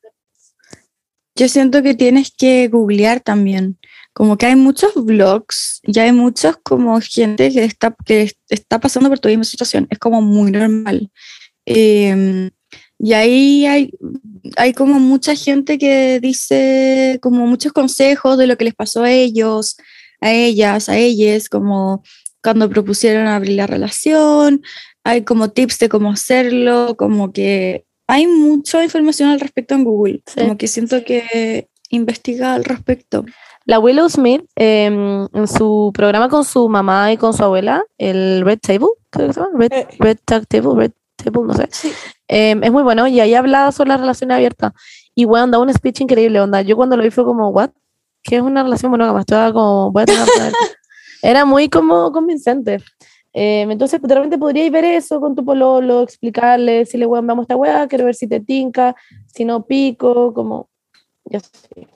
Yo 1.36 1.48
siento 1.48 1.82
que 1.82 1.94
tienes 1.94 2.32
que 2.36 2.68
googlear 2.68 3.20
también. 3.20 3.78
Como 4.14 4.38
que 4.38 4.46
hay 4.46 4.56
muchos 4.56 4.94
blogs 4.94 5.80
y 5.82 5.98
hay 5.98 6.12
muchos 6.12 6.56
como 6.62 6.98
gente 7.00 7.50
que 7.50 7.64
está, 7.64 7.94
que 8.06 8.32
está 8.48 8.80
pasando 8.80 9.10
por 9.10 9.18
tu 9.18 9.28
misma 9.28 9.44
situación. 9.44 9.86
Es 9.90 9.98
como 9.98 10.22
muy 10.22 10.50
normal. 10.50 11.10
Eh, 11.66 12.50
y 12.98 13.12
ahí 13.12 13.66
hay, 13.66 13.90
hay 14.56 14.72
como 14.72 14.98
mucha 15.00 15.34
gente 15.34 15.78
que 15.78 16.20
dice 16.20 17.18
como 17.20 17.46
muchos 17.46 17.72
consejos 17.72 18.38
de 18.38 18.46
lo 18.46 18.56
que 18.56 18.64
les 18.64 18.74
pasó 18.74 19.02
a 19.02 19.10
ellos, 19.10 19.76
a 20.20 20.32
ellas, 20.32 20.88
a 20.88 20.96
ellas, 20.96 21.48
como 21.48 22.02
cuando 22.42 22.70
propusieron 22.70 23.26
abrir 23.26 23.56
la 23.56 23.66
relación. 23.66 24.62
Hay 25.04 25.22
como 25.22 25.50
tips 25.50 25.78
de 25.80 25.88
cómo 25.88 26.12
hacerlo, 26.12 26.96
como 26.96 27.32
que 27.32 27.84
hay 28.06 28.26
mucha 28.26 28.82
información 28.82 29.30
al 29.30 29.40
respecto 29.40 29.74
en 29.74 29.84
Google. 29.84 30.22
Sí. 30.26 30.40
Como 30.40 30.56
que 30.56 30.68
siento 30.68 31.04
que 31.04 31.68
investiga 31.90 32.54
al 32.54 32.64
respecto. 32.64 33.24
La 33.66 33.78
Willow 33.78 34.08
Smith, 34.08 34.44
eh, 34.56 34.84
en 34.86 35.48
su 35.48 35.90
programa 35.94 36.28
con 36.28 36.44
su 36.44 36.68
mamá 36.68 37.12
y 37.12 37.16
con 37.16 37.32
su 37.32 37.42
abuela, 37.42 37.82
el 37.96 38.42
Red 38.44 38.58
Table, 38.60 38.88
creo 39.10 39.28
que 39.28 39.32
se 39.32 39.40
llama, 39.40 39.52
Red, 39.58 39.72
Eh. 39.72 39.88
Red 39.98 40.18
Tag 40.24 40.46
Table, 40.46 40.74
Red 40.76 40.92
Table, 41.16 41.42
no 41.46 41.54
sé. 41.54 41.68
Eh, 42.28 42.54
es 42.62 42.72
muy 42.72 42.82
bueno 42.82 43.06
y 43.06 43.20
ahí 43.20 43.34
hablaba 43.34 43.72
sobre 43.72 43.88
las 43.88 44.00
relaciones 44.00 44.34
abiertas. 44.34 44.72
Y 45.14 45.24
bueno, 45.24 45.46
da 45.46 45.58
un 45.60 45.72
speech 45.72 46.02
increíble, 46.02 46.40
onda. 46.40 46.60
Yo 46.62 46.76
cuando 46.76 46.96
lo 46.96 47.02
vi 47.02 47.10
fue 47.10 47.24
como, 47.24 47.48
¿what? 47.50 47.70
¿Qué 48.22 48.36
es 48.36 48.42
una 48.42 48.62
relación 48.62 48.90
monógama? 48.90 49.20
Estaba 49.20 49.52
como, 49.52 49.92
voy 49.92 50.02
a 50.02 50.06
tener 50.06 50.26
que 50.26 50.40
ver. 50.40 50.52
Era 51.22 51.44
muy 51.44 51.70
como 51.70 52.12
convincente. 52.12 52.82
Eh, 53.32 53.62
entonces, 53.62 54.00
de 54.00 54.14
repente 54.14 54.38
podríais 54.38 54.70
ver 54.70 54.84
eso 54.84 55.20
con 55.20 55.34
tu 55.34 55.44
pololo, 55.44 56.02
explicarle, 56.02 56.72
decirle, 56.78 57.06
weón, 57.06 57.26
vamos 57.26 57.42
a 57.42 57.44
esta 57.44 57.56
weá, 57.56 57.88
quiero 57.88 58.04
ver 58.04 58.14
si 58.14 58.28
te 58.28 58.40
tinca, 58.40 58.94
si 59.26 59.44
no 59.44 59.64
pico, 59.64 60.32
como, 60.34 60.68
ya 61.24 61.40
sé. 61.40 61.88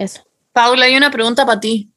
Eso. 0.00 0.22
Paula, 0.52 0.86
hay 0.86 0.96
una 0.96 1.10
pregunta 1.10 1.44
para 1.44 1.60
ti. 1.60 1.90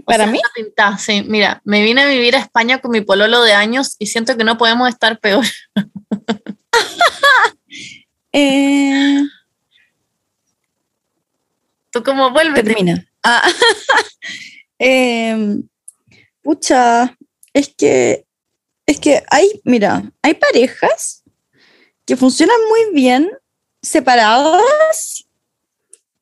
O 0.00 0.04
¿Para 0.04 0.24
sea, 0.24 0.32
mí? 0.32 0.40
pintada, 0.54 0.98
sí. 0.98 1.22
Mira, 1.26 1.60
me 1.64 1.82
vine 1.84 2.02
a 2.02 2.06
vivir 2.06 2.34
a 2.34 2.40
España 2.40 2.80
con 2.80 2.90
mi 2.90 3.00
pololo 3.00 3.42
de 3.42 3.52
años 3.52 3.94
y 4.00 4.06
siento 4.06 4.36
que 4.36 4.42
no 4.42 4.58
podemos 4.58 4.88
estar 4.88 5.18
peor. 5.20 5.44
Eh, 8.32 9.22
Tú 11.90 12.02
como 12.04 12.30
vuelves. 12.30 12.62
termina. 12.64 13.04
Ah, 13.24 13.50
em, 14.78 15.68
pucha, 16.40 17.16
es 17.52 17.74
que, 17.76 18.24
es 18.86 19.00
que 19.00 19.24
hay, 19.30 19.60
mira, 19.64 20.04
hay 20.22 20.34
parejas 20.34 21.24
que 22.06 22.16
funcionan 22.16 22.56
muy 22.68 22.94
bien 22.94 23.30
separadas, 23.82 25.24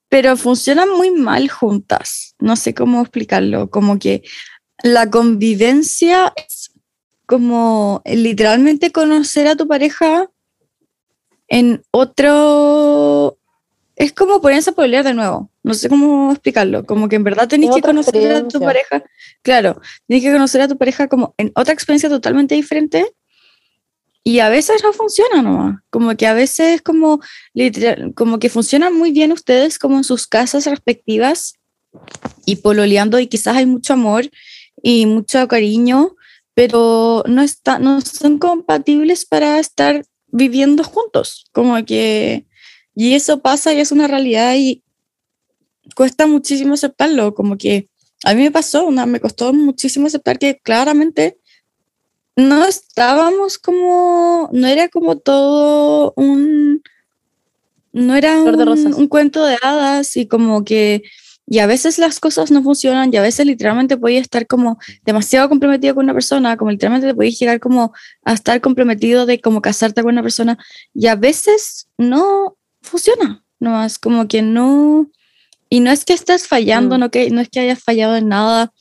pero 0.09 0.37
funcionan 0.37 0.91
muy 0.91 1.11
mal 1.11 1.49
juntas. 1.49 2.35
No 2.39 2.57
sé 2.57 2.75
cómo 2.75 3.01
explicarlo, 3.03 3.71
como 3.71 3.99
que 3.99 4.23
la 4.83 5.11
convivencia 5.11 6.33
es 6.37 6.71
como 7.27 8.03
literalmente 8.07 8.91
conocer 8.91 9.49
a 9.49 9.57
tu 9.57 9.69
pareja 9.69 10.31
en 11.49 11.83
otro... 11.91 13.39
Es 13.97 14.13
como 14.13 14.41
ponerse 14.41 14.71
a 14.71 14.75
pelear 14.75 15.03
de 15.03 15.13
nuevo. 15.13 15.51
No 15.65 15.75
sé 15.75 15.89
cómo 15.89 16.31
explicarlo. 16.31 16.87
Como 16.87 17.09
que 17.09 17.17
en 17.17 17.25
verdad 17.25 17.49
tenés 17.49 17.75
que 17.75 17.83
conocer 17.83 18.33
a 18.33 18.47
tu 18.47 18.61
pareja. 18.61 19.03
Claro, 19.43 19.81
tenés 20.07 20.23
que 20.23 20.33
conocer 20.33 20.61
a 20.61 20.69
tu 20.69 20.79
pareja 20.79 21.09
como 21.09 21.35
en 21.37 21.51
otra 21.57 21.75
experiencia 21.75 22.09
totalmente 22.09 22.55
diferente. 22.55 23.13
Y 24.25 24.41
a 24.41 24.49
veces 24.49 24.83
no 24.83 24.93
funciona 24.93 25.43
nomás. 25.43 25.81
Como 25.91 26.17
que 26.17 26.27
a 26.27 26.35
veces 26.35 26.83
como, 26.83 27.21
literal, 27.55 28.13
como 28.15 28.39
que 28.39 28.51
funcionan 28.51 28.95
muy 28.95 29.11
bien 29.11 29.33
ustedes 29.33 29.79
como 29.79 29.97
en 29.97 30.05
sus 30.05 30.27
casas 30.27 30.67
respectivas 30.67 31.55
y 32.45 32.57
pololeando 32.57 33.19
y 33.19 33.27
quizás 33.27 33.57
hay 33.57 33.67
mucho 33.67 33.95
amor 33.95 34.29
y 34.83 35.07
mucho 35.07 35.49
cariño, 35.49 36.15
pero 36.55 37.25
no, 37.27 37.43
está, 37.43 37.79
no 37.79 38.01
son 38.01 38.39
compatibles 38.39 39.25
para 39.25 39.59
estar 39.59 40.05
viviendo 40.27 40.85
juntos. 40.85 41.47
Como 41.53 41.85
que, 41.85 42.47
y 42.95 43.15
eso 43.15 43.41
pasa 43.41 43.73
y 43.73 43.81
es 43.81 43.93
una 43.93 44.09
realidad 44.09 44.55
y 44.57 44.83
cuesta 45.95 46.27
muchísimo 46.27 46.75
aceptarlo. 46.75 47.35
Como 47.35 47.57
que 47.57 47.89
a 48.25 48.35
mí 48.35 48.43
me 48.43 48.51
pasó, 48.51 48.87
una, 48.87 49.07
me 49.07 49.21
costó 49.21 49.53
muchísimo 49.53 50.07
aceptar 50.07 50.39
que 50.39 50.59
claramente 50.59 51.38
no 52.39 52.65
estábamos 52.65 53.59
como, 53.59 54.49
no 54.53 54.69
era 54.69 54.89
como 54.89 55.19
todo 55.19 56.13
un, 56.15 56.83
no 57.93 58.15
era 58.15 58.41
un, 58.41 59.09
cuento 59.09 59.45
de 59.45 59.59
hadas 59.61 60.17
y 60.17 60.29
como 60.29 60.65
que, 60.65 61.03
y 61.49 61.59
a 61.59 61.67
veces 61.67 61.99
las 61.99 62.21
cosas 62.21 62.53
no 62.53 62.63
funcionan 62.63 63.13
y 63.13 63.17
a 63.17 63.23
veces 63.23 63.45
literalmente 63.45 63.97
podías 63.97 64.23
estar 64.23 64.47
como 64.47 64.79
demasiado 65.05 65.49
comprometido 65.49 65.97
con 65.97 66.05
una 66.05 66.15
persona, 66.15 66.57
como 66.57 66.71
literalmente 66.71 67.09
te 67.09 67.15
podías 67.15 67.37
llegar 67.41 67.59
como 67.59 67.93
a 68.25 68.35
estar 68.35 68.61
comprometido 68.61 69.27
de 69.27 69.41
como 69.41 69.61
casarte 69.61 70.03
con 70.03 70.13
una 70.13 70.23
persona 70.23 70.59
y 70.95 71.09
a 71.09 71.17
veces 71.17 71.89
no 71.99 72.57
funciona, 72.83 73.43
nomás 73.59 73.99
como 73.99 74.29
que 74.29 74.43
no, 74.43 75.11
y 75.69 75.81
no 75.81 75.91
es 75.91 76.05
que 76.05 76.13
estés 76.13 76.47
fallando, 76.47 76.99
Mm. 76.99 77.01
no, 77.01 77.11
que, 77.11 77.31
no 77.31 77.41
es 77.41 77.49
que 77.49 77.59
hayas 77.59 77.83
fallado 77.83 78.15
en 78.15 78.29
nada, 78.29 78.73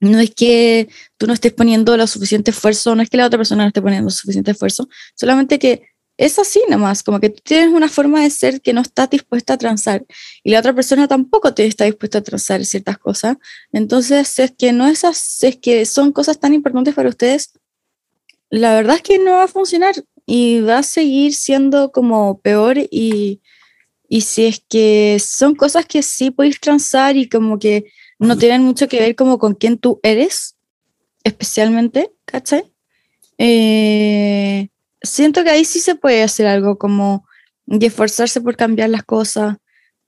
no 0.00 0.20
es 0.20 0.34
que 0.34 0.88
tú 1.16 1.26
no 1.26 1.32
estés 1.32 1.52
poniendo 1.52 1.96
lo 1.96 2.06
suficiente 2.06 2.50
esfuerzo, 2.50 2.94
no 2.94 3.02
es 3.02 3.10
que 3.10 3.16
la 3.16 3.26
otra 3.26 3.38
persona 3.38 3.62
no 3.64 3.68
esté 3.68 3.82
poniendo 3.82 4.10
suficiente 4.10 4.52
esfuerzo, 4.52 4.88
solamente 5.14 5.58
que 5.58 5.82
es 6.16 6.38
así 6.38 6.62
nomás, 6.68 7.02
como 7.02 7.18
que 7.18 7.30
tú 7.30 7.40
tienes 7.44 7.72
una 7.74 7.88
forma 7.88 8.22
de 8.22 8.30
ser 8.30 8.60
que 8.60 8.72
no 8.72 8.82
estás 8.82 9.10
dispuesta 9.10 9.54
a 9.54 9.58
transar 9.58 10.04
y 10.44 10.52
la 10.52 10.60
otra 10.60 10.72
persona 10.72 11.08
tampoco 11.08 11.52
te 11.54 11.66
está 11.66 11.84
dispuesta 11.84 12.18
a 12.18 12.22
transar 12.22 12.64
ciertas 12.64 12.98
cosas. 12.98 13.36
Entonces, 13.72 14.38
es 14.38 14.52
que 14.52 14.72
no 14.72 14.86
es 14.86 15.04
así, 15.04 15.48
es 15.48 15.56
que 15.56 15.84
son 15.86 16.12
cosas 16.12 16.38
tan 16.38 16.54
importantes 16.54 16.94
para 16.94 17.08
ustedes, 17.08 17.52
la 18.50 18.74
verdad 18.74 18.96
es 18.96 19.02
que 19.02 19.18
no 19.18 19.32
va 19.32 19.44
a 19.44 19.48
funcionar 19.48 19.94
y 20.26 20.60
va 20.60 20.78
a 20.78 20.82
seguir 20.84 21.34
siendo 21.34 21.90
como 21.90 22.40
peor 22.40 22.78
y, 22.78 23.42
y 24.08 24.20
si 24.20 24.44
es 24.46 24.62
que 24.68 25.18
son 25.18 25.56
cosas 25.56 25.86
que 25.86 26.02
sí 26.02 26.30
podéis 26.30 26.60
transar 26.60 27.16
y 27.16 27.28
como 27.28 27.58
que 27.58 27.86
no 28.18 28.36
tienen 28.38 28.62
mucho 28.62 28.88
que 28.88 29.00
ver 29.00 29.14
como 29.16 29.38
con 29.38 29.54
quién 29.54 29.78
tú 29.78 30.00
eres, 30.02 30.56
especialmente, 31.24 32.10
¿cachai? 32.24 32.64
Eh, 33.38 34.68
siento 35.02 35.42
que 35.44 35.50
ahí 35.50 35.64
sí 35.64 35.80
se 35.80 35.94
puede 35.96 36.22
hacer 36.22 36.46
algo 36.46 36.78
como 36.78 37.26
esforzarse 37.66 38.40
por 38.40 38.56
cambiar 38.56 38.90
las 38.90 39.02
cosas, 39.04 39.56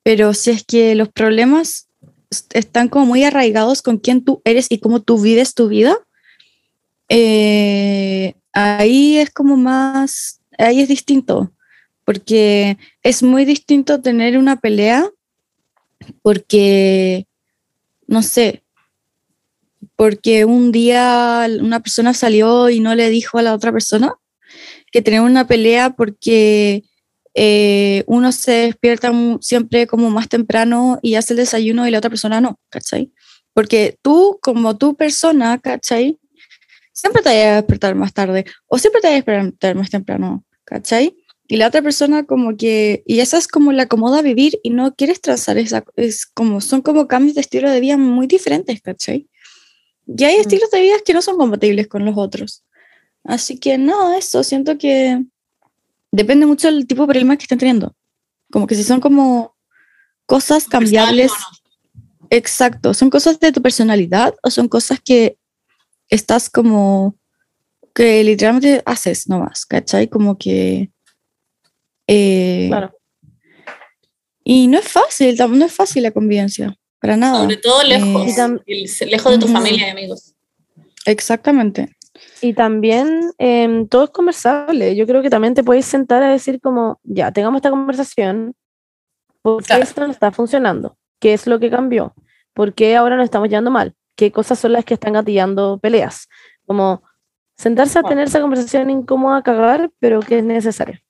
pero 0.02 0.34
si 0.34 0.50
es 0.50 0.64
que 0.64 0.94
los 0.94 1.08
problemas 1.08 1.88
est- 2.30 2.54
están 2.56 2.88
como 2.88 3.06
muy 3.06 3.24
arraigados 3.24 3.82
con 3.82 3.98
quién 3.98 4.24
tú 4.24 4.40
eres 4.44 4.66
y 4.70 4.78
cómo 4.78 5.02
tú 5.02 5.20
vives 5.20 5.54
tu 5.54 5.68
vida, 5.68 5.96
eh, 7.08 8.34
ahí 8.52 9.18
es 9.18 9.30
como 9.30 9.56
más, 9.56 10.40
ahí 10.58 10.80
es 10.80 10.88
distinto, 10.88 11.52
porque 12.04 12.78
es 13.02 13.22
muy 13.22 13.44
distinto 13.44 14.00
tener 14.00 14.38
una 14.38 14.56
pelea 14.60 15.08
porque, 16.22 17.26
no 18.06 18.22
sé, 18.22 18.62
porque 19.96 20.44
un 20.44 20.72
día 20.72 21.46
una 21.60 21.80
persona 21.80 22.14
salió 22.14 22.70
y 22.70 22.80
no 22.80 22.94
le 22.94 23.10
dijo 23.10 23.38
a 23.38 23.42
la 23.42 23.54
otra 23.54 23.72
persona 23.72 24.14
que 24.92 25.02
tener 25.02 25.20
una 25.20 25.46
pelea 25.46 25.90
porque 25.90 26.84
eh, 27.34 28.04
uno 28.06 28.32
se 28.32 28.52
despierta 28.52 29.12
siempre 29.40 29.86
como 29.86 30.10
más 30.10 30.28
temprano 30.28 30.98
y 31.02 31.16
hace 31.16 31.34
el 31.34 31.38
desayuno 31.38 31.86
y 31.86 31.90
la 31.90 31.98
otra 31.98 32.10
persona 32.10 32.40
no, 32.40 32.58
¿cachai? 32.70 33.12
Porque 33.52 33.98
tú, 34.02 34.38
como 34.42 34.76
tu 34.76 34.96
persona, 34.96 35.58
¿cachai? 35.58 36.18
siempre 36.96 37.22
te 37.22 37.28
vayas 37.28 37.52
a 37.52 37.56
despertar 37.56 37.94
más 37.94 38.12
tarde 38.12 38.46
o 38.66 38.78
siempre 38.78 39.00
te 39.00 39.08
vayas 39.08 39.28
a 39.28 39.32
despertar 39.32 39.76
más 39.76 39.90
temprano, 39.90 40.44
¿cachai? 40.64 41.14
Y 41.48 41.56
la 41.56 41.68
otra 41.68 41.82
persona 41.82 42.24
como 42.24 42.56
que, 42.56 43.02
y 43.06 43.20
esa 43.20 43.38
es 43.38 43.46
como 43.46 43.72
la 43.72 43.84
acomoda 43.84 44.18
a 44.18 44.22
vivir 44.22 44.58
y 44.62 44.70
no 44.70 44.94
quieres 44.94 45.20
trazar 45.20 45.58
esa, 45.58 45.84
es 45.96 46.26
como, 46.26 46.60
son 46.60 46.82
como 46.82 47.06
cambios 47.06 47.34
de 47.36 47.40
estilo 47.40 47.70
de 47.70 47.80
vida 47.80 47.96
muy 47.96 48.26
diferentes, 48.26 48.80
¿cachai? 48.82 49.28
Y 50.06 50.24
hay 50.24 50.36
Mm. 50.36 50.40
estilos 50.40 50.70
de 50.70 50.80
vida 50.80 50.96
que 51.04 51.14
no 51.14 51.22
son 51.22 51.36
compatibles 51.36 51.86
con 51.88 52.04
los 52.04 52.16
otros. 52.16 52.64
Así 53.24 53.58
que 53.58 53.78
no, 53.78 54.12
eso, 54.14 54.42
siento 54.42 54.78
que 54.78 55.22
depende 56.12 56.46
mucho 56.46 56.68
del 56.68 56.86
tipo 56.86 57.02
de 57.02 57.08
problemas 57.08 57.38
que 57.38 57.44
estén 57.44 57.58
teniendo. 57.58 57.94
Como 58.50 58.66
que 58.66 58.74
si 58.74 58.84
son 58.84 59.00
como 59.00 59.56
cosas 60.26 60.66
cambiables, 60.66 61.32
exacto, 62.30 62.94
son 62.94 63.10
cosas 63.10 63.38
de 63.38 63.52
tu 63.52 63.62
personalidad 63.62 64.34
o 64.42 64.50
son 64.50 64.68
cosas 64.68 65.00
que 65.00 65.38
estás 66.08 66.48
como, 66.50 67.16
que 67.94 68.22
literalmente 68.24 68.82
haces 68.84 69.28
nomás, 69.28 69.64
¿cachai? 69.64 70.08
Como 70.08 70.38
que... 70.38 70.90
eh, 72.06 72.66
Claro. 72.68 72.92
Y 74.44 74.68
no 74.68 74.78
es 74.78 74.88
fácil, 74.88 75.36
no 75.50 75.64
es 75.64 75.72
fácil 75.72 76.02
la 76.04 76.12
convivencia, 76.12 76.76
para 77.00 77.16
nada. 77.16 77.40
Sobre 77.42 77.56
todo 77.56 77.82
lejos, 77.82 78.38
Eh, 78.38 78.60
el- 78.66 79.10
lejos 79.10 79.32
de 79.32 79.38
tu 79.38 79.48
familia 79.48 79.88
y 79.88 79.90
amigos. 79.90 80.34
Exactamente. 81.04 81.96
Y 82.40 82.54
también 82.54 83.32
em, 83.38 83.86
todo 83.88 84.04
es 84.04 84.10
conversable. 84.10 84.94
Yo 84.96 85.06
creo 85.06 85.20
que 85.22 85.30
también 85.30 85.54
te 85.54 85.64
puedes 85.64 85.84
sentar 85.84 86.22
a 86.22 86.30
decir 86.30 86.60
como, 86.60 86.98
ya, 87.02 87.32
tengamos 87.32 87.58
esta 87.58 87.70
conversación, 87.70 88.54
¿por 89.42 89.62
qué 89.62 89.66
Claro. 89.66 89.82
esto 89.82 90.00
no 90.06 90.12
está 90.12 90.30
funcionando? 90.32 90.96
¿Qué 91.20 91.34
es 91.34 91.46
lo 91.46 91.58
que 91.58 91.70
cambió? 91.70 92.14
¿Por 92.54 92.72
qué 92.72 92.96
ahora 92.96 93.16
nos 93.16 93.24
estamos 93.24 93.48
llevando 93.48 93.70
mal? 93.70 93.94
¿Qué 94.16 94.32
cosas 94.32 94.58
son 94.58 94.72
las 94.72 94.84
que 94.84 94.94
están 94.94 95.12
gatillando 95.12 95.78
peleas? 95.78 96.28
Como 96.66 97.02
sentarse 97.56 97.98
a 97.98 98.02
tener 98.02 98.28
esa 98.28 98.40
conversación 98.40 98.90
incómoda 98.90 99.38
a 99.38 99.42
cagar, 99.42 99.90
pero 99.98 100.20
que 100.20 100.38
es 100.38 100.44
necesaria. 100.44 101.02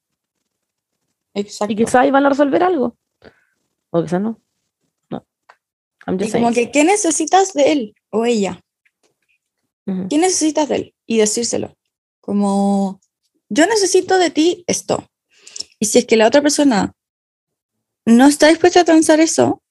Exacto. 1.36 1.72
Y 1.72 1.76
quizás 1.76 1.96
ahí 1.96 2.10
van 2.10 2.24
a 2.24 2.30
resolver 2.30 2.62
algo. 2.62 2.96
O 3.90 4.02
quizás 4.02 4.20
no. 4.22 4.40
No. 5.10 5.24
I'm 6.06 6.16
Y 6.16 6.24
just 6.24 6.32
como 6.32 6.52
saying. 6.52 6.54
que, 6.54 6.72
¿qué 6.72 6.82
necesitas 6.84 7.52
de 7.52 7.72
él 7.72 7.94
o 8.10 8.24
ella? 8.24 8.60
¿Qué 10.10 10.18
necesitas 10.18 10.68
de 10.68 10.76
él? 10.76 10.94
Y 11.06 11.18
decírselo. 11.18 11.76
Como, 12.20 13.00
yo 13.48 13.66
necesito 13.66 14.18
de 14.18 14.30
ti 14.30 14.64
esto. 14.66 15.06
Y 15.78 15.86
si 15.86 15.98
es 15.98 16.06
que 16.06 16.16
la 16.16 16.26
otra 16.26 16.42
persona 16.42 16.94
no 18.06 18.26
está 18.26 18.48
dispuesta 18.48 18.80
a 18.80 18.84
transar 18.84 19.20
eso, 19.20 19.62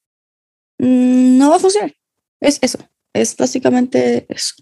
mm, 0.77 1.37
no 1.37 1.49
va 1.49 1.55
a 1.57 1.59
funcionar. 1.59 1.93
Es 2.39 2.59
eso. 2.61 2.77
Es 3.11 3.35
básicamente 3.35 4.25
eso. 4.29 4.53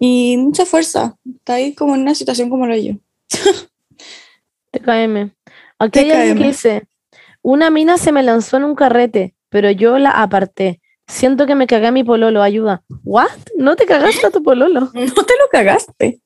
Y 0.00 0.36
mucha 0.38 0.64
fuerza. 0.64 1.16
Está 1.36 1.54
ahí 1.54 1.74
como 1.74 1.94
en 1.94 2.00
una 2.00 2.14
situación 2.14 2.48
como 2.48 2.66
lo 2.66 2.76
yo. 2.76 2.94
TKM. 4.70 5.30
Aquí 5.78 5.98
hay 6.00 6.10
alguien 6.10 6.38
que 6.38 6.44
dice, 6.44 6.88
una 7.42 7.70
mina 7.70 7.98
se 7.98 8.12
me 8.12 8.22
lanzó 8.22 8.56
en 8.58 8.64
un 8.64 8.74
carrete, 8.74 9.34
pero 9.48 9.70
yo 9.70 9.98
la 9.98 10.10
aparté. 10.10 10.80
Siento 11.06 11.46
que 11.46 11.54
me 11.54 11.66
cagué 11.66 11.88
a 11.88 11.92
mi 11.92 12.04
pololo, 12.04 12.42
ayuda. 12.42 12.82
¿What? 13.04 13.30
No 13.56 13.74
te 13.76 13.86
cagaste 13.86 14.26
a 14.26 14.30
tu 14.30 14.42
pololo. 14.42 14.90
No 14.94 15.24
te 15.24 15.34
lo 15.38 15.48
cagaste. 15.50 16.20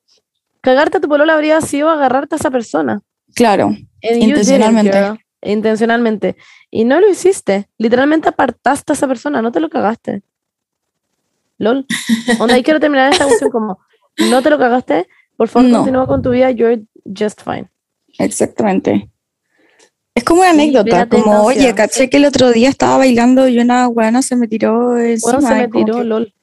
Cagarte 0.61 0.97
a 0.97 1.01
tu 1.01 1.07
pololo 1.07 1.31
habría 1.31 1.61
sido 1.61 1.89
agarrarte 1.89 2.35
a 2.35 2.37
esa 2.37 2.51
persona. 2.51 3.01
Claro. 3.33 3.67
And 3.67 4.23
Intencionalmente. 4.23 5.19
Intencionalmente. 5.41 6.35
Y 6.71 6.85
no 6.85 6.99
lo 6.99 7.09
hiciste. 7.09 7.67
Literalmente 7.77 8.29
apartaste 8.29 8.91
a 8.91 8.95
esa 8.95 9.07
persona, 9.07 9.41
no 9.41 9.51
te 9.51 9.59
lo 9.59 9.69
cagaste. 9.69 10.21
LOL. 11.57 11.85
Onda, 12.39 12.55
ahí 12.55 12.63
quiero 12.63 12.79
terminar 12.79 13.11
esta 13.11 13.25
cuestión 13.25 13.49
como, 13.49 13.79
no 14.29 14.41
te 14.41 14.49
lo 14.49 14.57
cagaste, 14.57 15.07
por 15.37 15.47
favor 15.47 15.69
No. 15.69 15.77
continúa 15.79 16.07
con 16.07 16.21
tu 16.21 16.31
vida, 16.31 16.51
you're 16.51 16.83
just 17.05 17.41
fine. 17.41 17.69
Exactamente. 18.19 19.09
Es 20.13 20.23
como 20.23 20.41
una 20.41 20.51
anécdota, 20.51 21.09
como, 21.09 21.43
oye, 21.43 21.73
caché 21.75 22.09
que 22.09 22.17
el 22.17 22.25
otro 22.25 22.51
día 22.51 22.69
estaba 22.69 22.97
bailando 22.97 23.47
y 23.49 23.59
una 23.59 23.87
buena 23.87 24.21
se 24.21 24.35
me 24.37 24.47
tiró 24.47 24.97
encima. 24.97 25.33
Bueno, 25.39 25.47
se 25.47 25.55
me 25.55 25.63
y 25.65 25.69
tiró, 25.83 25.97
que- 25.97 26.03
LOL. 26.05 26.33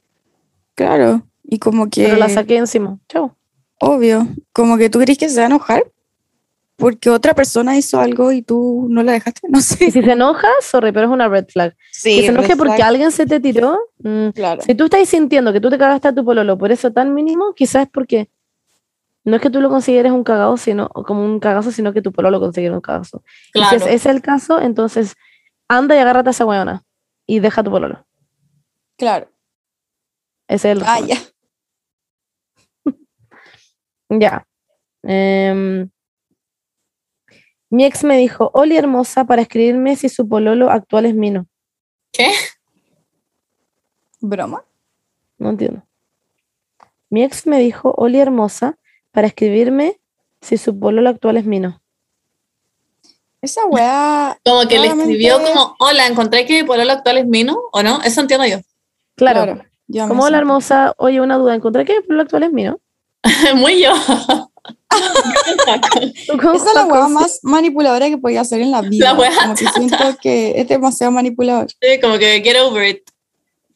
claro, 0.74 1.22
y 1.42 1.58
como 1.58 1.88
que, 1.88 2.04
Pero 2.04 2.16
la 2.16 2.28
saqué 2.28 2.56
encima. 2.56 2.98
Chao. 3.08 3.34
obvio, 3.80 4.28
como 4.52 4.76
que 4.76 4.90
tú 4.90 4.98
crees 5.00 5.16
que 5.18 5.28
se 5.28 5.36
va 5.36 5.44
a 5.44 5.46
enojar 5.46 5.84
porque 6.76 7.10
otra 7.10 7.32
persona 7.34 7.76
hizo 7.76 7.98
algo 8.00 8.32
y 8.32 8.42
tú 8.42 8.86
no 8.90 9.02
la 9.02 9.12
dejaste, 9.12 9.40
no 9.48 9.58
Y 9.58 9.62
sé. 9.62 9.90
si 9.90 10.02
se 10.02 10.12
enoja, 10.12 10.48
sorry, 10.60 10.92
pero 10.92 11.06
es 11.06 11.12
una 11.12 11.28
red 11.28 11.46
flag. 11.48 11.74
Sí, 11.92 12.16
que 12.16 12.26
se 12.26 12.32
enoje 12.32 12.56
porque 12.56 12.82
alguien 12.82 13.10
se 13.10 13.24
te 13.24 13.40
tiró. 13.40 13.78
mm, 14.00 14.28
Claro. 14.34 14.60
si 14.62 14.74
tú 14.74 14.84
estás 14.84 15.08
sintiendo 15.08 15.50
que 15.52 15.60
tú 15.60 15.70
te 15.70 15.78
cagaste 15.78 16.08
a 16.08 16.14
tu 16.14 16.24
pololo 16.24 16.58
por 16.58 16.70
eso 16.72 16.92
tan 16.92 17.14
mínimo, 17.14 17.54
quizás 17.54 17.84
es 17.84 17.88
porque 17.90 18.28
no 19.24 19.36
es 19.36 19.42
que 19.42 19.50
tú 19.50 19.60
lo 19.60 19.68
consideres 19.70 20.12
un 20.12 20.24
cagado, 20.24 20.56
sino 20.56 20.88
como 20.88 21.24
un 21.24 21.38
cagazo, 21.40 21.70
sino 21.70 21.92
que 21.92 22.02
tu 22.02 22.12
pololo 22.12 22.40
considera 22.40 22.74
un 22.74 22.80
cagazo. 22.80 23.22
Y 23.48 23.52
Claro. 23.60 23.70
si 23.70 23.76
ese 23.84 23.94
es 23.94 24.06
el 24.06 24.20
caso, 24.22 24.60
entonces 24.60 25.14
anda 25.68 25.94
y 25.96 25.98
agárrate 25.98 26.30
a 26.30 26.32
esa 26.32 26.44
weona 26.46 26.82
y 27.26 27.38
deja 27.40 27.60
a 27.60 27.64
tu 27.64 27.70
pololo. 27.70 28.06
Claro. 28.98 29.28
Ese 30.48 30.72
es 30.72 30.78
el 30.78 30.84
Ah, 30.86 31.00
ya. 31.00 31.16
Ya. 34.08 34.46
Em, 35.04 35.88
mi 37.70 37.84
ex 37.84 38.04
me 38.04 38.16
dijo, 38.18 38.50
Oli 38.52 38.76
hermosa, 38.76 39.24
para 39.24 39.42
escribirme 39.42 39.96
si 39.96 40.08
su 40.08 40.28
pololo 40.28 40.70
actual 40.70 41.06
es 41.06 41.14
mino. 41.14 41.46
¿Qué? 42.12 42.30
¿Broma? 44.20 44.64
No 45.38 45.50
entiendo. 45.50 45.82
Mi 47.08 47.24
ex 47.24 47.46
me 47.46 47.58
dijo, 47.58 47.92
Oli 47.96 48.20
hermosa, 48.20 48.78
para 49.12 49.28
escribirme 49.28 50.00
si 50.40 50.56
su 50.56 50.78
pololo 50.78 51.08
actual 51.08 51.36
es 51.36 51.44
mino. 51.44 51.80
Esa 53.42 53.64
weá. 53.66 54.38
Como 54.44 54.66
que 54.68 54.78
le 54.78 54.88
escribió 54.88 55.42
como, 55.42 55.74
hola, 55.78 56.06
encontré 56.06 56.46
que 56.46 56.62
mi 56.62 56.66
pololo 56.66 56.92
actual 56.92 57.18
es 57.18 57.26
Mino, 57.26 57.60
¿o 57.72 57.82
no? 57.82 58.00
Eso 58.02 58.20
entiendo 58.20 58.46
yo. 58.46 58.58
Claro. 59.16 59.60
Como 59.88 60.22
hola 60.22 60.38
siento. 60.38 60.38
hermosa, 60.38 60.94
oye, 60.96 61.20
una 61.20 61.36
duda, 61.38 61.54
encontré 61.54 61.84
que 61.84 61.98
mi 61.98 62.06
pololo 62.06 62.22
actual 62.22 62.44
es 62.44 62.52
mino. 62.52 62.78
Muy 63.56 63.82
yo. 63.82 63.92
¿Tú 66.28 66.38
cómo 66.38 66.52
Esa 66.54 66.68
es 66.68 66.74
la 66.74 66.86
weá 66.86 67.08
más 67.08 67.40
manipuladora 67.42 68.08
que 68.08 68.18
podía 68.18 68.42
hacer 68.42 68.60
en 68.60 68.70
la 68.70 68.80
vida. 68.80 69.12
La 69.12 69.18
weá 69.18 69.32
como 69.34 69.54
que 69.54 69.66
siento 69.68 69.96
que 70.20 70.60
es 70.60 70.68
demasiado 70.68 71.10
manipulador. 71.10 71.68
Sí, 71.68 72.00
como 72.00 72.18
que 72.18 72.40
get 72.42 72.60
over 72.60 72.88
it. 72.88 73.02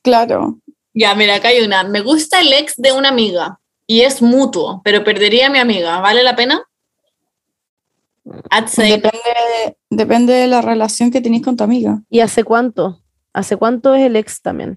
Claro. 0.03 0.59
Ya, 0.95 1.15
mira, 1.15 1.35
acá 1.37 1.49
hay 1.49 1.61
una. 1.61 1.83
Me 1.83 2.03
gusta 2.03 2.41
el 2.41 2.53
ex 2.53 2.75
de 2.77 2.93
una 2.93 3.09
amiga 3.09 3.59
y 3.87 4.03
es 4.03 4.23
mutuo, 4.23 4.81
pero 4.85 5.05
perdería 5.05 5.47
a 5.47 5.51
mi 5.51 5.59
amiga. 5.59 6.01
¿Vale 6.01 6.23
la 6.23 6.37
pena? 6.37 6.63
Depende, 8.77 9.77
depende 9.89 10.33
de 10.33 10.49
la 10.49 10.61
relación 10.61 11.11
que 11.11 11.21
tenéis 11.21 11.45
con 11.45 11.57
tu 11.57 11.63
amiga. 11.63 12.03
¿Y 12.11 12.21
hace 12.21 12.43
cuánto? 12.43 13.03
¿Hace 13.33 13.57
cuánto 13.57 13.95
es 13.95 14.05
el 14.05 14.17
ex 14.17 14.43
también? 14.43 14.77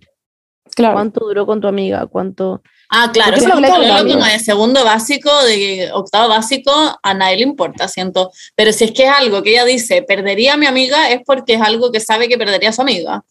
Claro. 0.75 0.93
¿Cuánto 0.93 1.25
duró 1.25 1.47
con 1.47 1.59
tu 1.59 1.67
amiga? 1.67 2.05
¿Cuánto? 2.05 2.61
Ah, 2.89 3.09
claro, 3.11 3.35
eso 3.35 3.47
es 3.47 3.59
lo 3.59 4.23
de 4.23 4.39
segundo 4.39 4.83
básico, 4.83 5.31
de 5.43 5.89
octavo 5.93 6.29
básico, 6.29 6.71
a 7.01 7.13
nadie 7.13 7.37
le 7.37 7.43
importa, 7.43 7.87
siento. 7.87 8.31
Pero 8.55 8.71
si 8.71 8.85
es 8.85 8.91
que 8.91 9.03
es 9.03 9.11
algo 9.11 9.41
que 9.41 9.51
ella 9.51 9.65
dice, 9.65 10.03
perdería 10.03 10.53
a 10.53 10.57
mi 10.57 10.67
amiga, 10.67 11.09
es 11.09 11.21
porque 11.25 11.55
es 11.55 11.61
algo 11.61 11.91
que 11.91 11.99
sabe 11.99 12.27
que 12.27 12.37
perdería 12.37 12.69
a 12.69 12.73
su 12.73 12.81
amiga. 12.81 13.23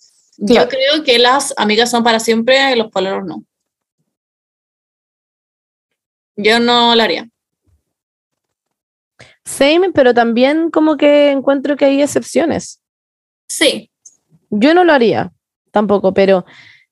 Claro. 0.46 0.64
Yo 0.64 0.68
creo 0.68 1.04
que 1.04 1.18
las 1.18 1.54
amigas 1.56 1.90
son 1.90 2.02
para 2.02 2.20
siempre, 2.20 2.74
los 2.76 2.88
pololos 2.90 3.24
no. 3.24 3.44
Yo 6.38 6.60
no 6.60 6.94
lo 6.94 7.02
haría. 7.02 7.28
Same, 9.44 9.90
pero 9.92 10.14
también 10.14 10.70
como 10.70 10.96
que 10.96 11.30
encuentro 11.30 11.76
que 11.76 11.86
hay 11.86 12.02
excepciones. 12.02 12.80
Sí, 13.48 13.90
Yo 14.50 14.72
no 14.74 14.84
lo 14.84 14.92
haría 14.92 15.32
tampoco, 15.72 16.12
pero 16.14 16.44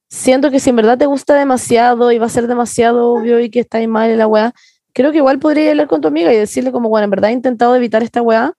siento 0.09 0.51
que 0.51 0.59
si 0.61 0.71
en 0.71 0.77
verdad 0.77 0.99
te 0.99 1.07
gusta 1.07 1.35
demasiado 1.35 2.13
y 2.13 2.19
va 2.19 2.27
a 2.27 2.31
ser 2.31 2.47
demasiado 2.47 3.13
obvio 3.13 3.41
y 3.41 3.51
que 3.51 3.61
estáis 3.61 3.89
mal 3.89 4.11
en 4.11 4.19
la 4.19 4.27
weá, 4.27 4.53
creo 4.93 5.11
que 5.13 5.19
igual 5.19 5.39
podría 5.39 5.71
hablar 5.71 5.87
con 5.87 6.01
tu 6.01 6.09
amiga 6.09 6.33
y 6.33 6.37
decirle 6.37 6.73
como, 6.73 6.89
bueno, 6.89 7.05
en 7.05 7.11
verdad 7.11 7.31
he 7.31 7.35
intentado 7.35 7.75
evitar 7.77 8.03
esta 8.03 8.21
weá, 8.23 8.53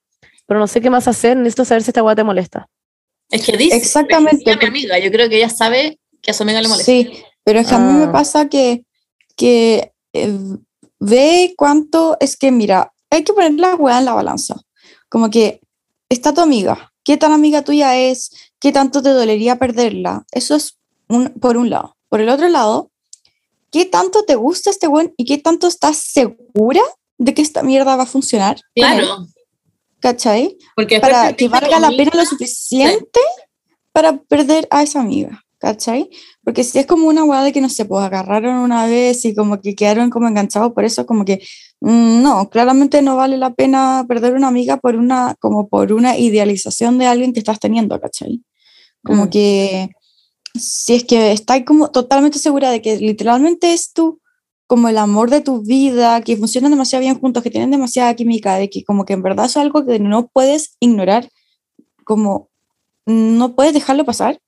pero 0.45 0.59
no 0.59 0.67
sé 0.67 0.79
qué 0.81 0.89
más 0.89 1.07
hacer, 1.07 1.35
necesito 1.38 1.65
saber 1.65 1.83
si 1.83 1.89
esta 1.91 2.03
weá 2.03 2.15
te 2.15 2.23
molesta. 2.23 2.67
es 3.29 3.45
que 3.45 3.57
dice, 3.57 3.75
Exactamente, 3.75 4.55
mi 4.57 4.65
amiga, 4.65 4.97
yo 4.99 5.11
creo 5.11 5.27
que 5.27 5.38
ella 5.38 5.49
sabe 5.49 5.99
que 6.21 6.31
a 6.31 6.33
su 6.33 6.43
amiga 6.43 6.61
le 6.61 6.67
molesta. 6.69 6.85
Sí, 6.91 7.23
pero 7.43 7.59
es 7.59 7.67
que 7.67 7.75
a 7.75 7.79
mí 7.79 7.93
me 7.99 8.05
Ah. 8.05 8.11
pasa 8.11 8.47
que, 8.47 8.83
que 9.35 9.91
eh, 10.13 10.39
ve 10.99 11.53
cuánto, 11.57 12.17
es 12.19 12.37
que 12.37 12.51
mira, 12.51 12.93
hay 13.09 13.23
que 13.23 13.33
poner 13.33 13.53
la 13.53 13.75
weá 13.75 13.99
en 13.99 14.05
la 14.05 14.13
balanza. 14.13 14.55
Como 15.09 15.29
que 15.29 15.61
está 16.09 16.33
tu 16.33 16.41
amiga, 16.41 16.91
qué 17.03 17.17
tan 17.17 17.31
amiga 17.31 17.63
tuya 17.63 17.95
es, 17.97 18.31
qué 18.59 18.71
tanto 18.71 19.01
te 19.01 19.09
dolería 19.09 19.57
perderla. 19.57 20.25
Eso 20.31 20.55
es 20.55 20.77
un, 21.07 21.29
por 21.39 21.57
un 21.57 21.69
lado. 21.69 21.95
Por 22.09 22.21
el 22.21 22.29
otro 22.29 22.47
lado, 22.49 22.91
qué 23.71 23.85
tanto 23.85 24.23
te 24.23 24.35
gusta 24.35 24.69
este 24.69 24.87
buen 24.87 25.13
y 25.17 25.25
qué 25.25 25.37
tanto 25.37 25.67
estás 25.67 25.97
segura 25.97 26.81
de 27.17 27.33
que 27.33 27.41
esta 27.41 27.63
mierda 27.63 27.95
va 27.95 28.03
a 28.03 28.07
funcionar. 28.07 28.57
él, 28.75 28.83
Claro, 28.83 29.27
¿Cachai? 29.99 30.57
porque 30.75 30.99
Para 30.99 31.33
que 31.33 31.47
valga 31.47 31.79
la 31.79 31.89
pena 31.89 32.11
lo 32.13 32.25
suficiente 32.25 33.19
para 33.91 34.17
perder 34.17 34.67
a 34.69 34.83
esa 34.83 34.99
amiga. 35.01 35.43
¿Cachai? 35.59 36.09
Porque 36.43 36.63
si 36.63 36.79
es 36.79 36.85
como 36.85 37.07
una 37.07 37.23
weá 37.23 37.43
de 37.43 37.51
que 37.53 37.61
no 37.61 37.69
se 37.69 37.85
pues 37.85 38.03
agarraron 38.03 38.57
una 38.57 38.85
vez 38.87 39.25
y 39.25 39.35
como 39.35 39.61
que 39.61 39.75
quedaron 39.75 40.09
como 40.09 40.27
enganchados 40.27 40.73
por 40.73 40.85
eso, 40.85 41.05
como 41.05 41.25
que 41.25 41.41
mm, 41.81 42.21
no, 42.21 42.49
claramente 42.49 43.01
no 43.01 43.15
vale 43.17 43.37
la 43.37 43.53
pena 43.53 44.05
perder 44.07 44.33
una 44.35 44.47
amiga 44.49 44.77
por 44.77 44.95
una, 44.95 45.35
como 45.39 45.67
por 45.69 45.93
una 45.93 46.17
idealización 46.17 46.97
de 46.97 47.07
alguien 47.07 47.33
que 47.33 47.39
estás 47.39 47.59
teniendo, 47.59 47.99
¿cachai? 47.99 48.41
Como 49.03 49.25
Mm. 49.25 49.29
que 49.29 49.89
si 50.55 50.95
es 50.95 51.03
que 51.05 51.31
estás 51.31 51.63
como 51.65 51.91
totalmente 51.91 52.39
segura 52.39 52.71
de 52.71 52.81
que 52.81 52.97
literalmente 52.97 53.73
es 53.73 53.93
tú 53.93 54.19
como 54.67 54.89
el 54.89 54.97
amor 54.97 55.29
de 55.29 55.41
tu 55.41 55.61
vida, 55.63 56.21
que 56.21 56.35
funcionan 56.37 56.71
demasiado 56.71 57.01
bien 57.01 57.19
juntos, 57.19 57.41
que 57.41 57.49
tienen 57.49 57.71
demasiada 57.71 58.13
química, 58.15 58.55
de 58.57 58.69
que 58.69 58.83
como 58.83 59.05
que 59.05 59.13
en 59.13 59.23
verdad 59.23 59.45
es 59.45 59.55
algo 59.57 59.85
que 59.85 59.97
no 59.99 60.27
puedes 60.27 60.75
ignorar, 60.81 61.29
como 62.03 62.49
no 63.05 63.55
puedes 63.55 63.73
dejarlo 63.73 64.05
pasar. 64.05 64.39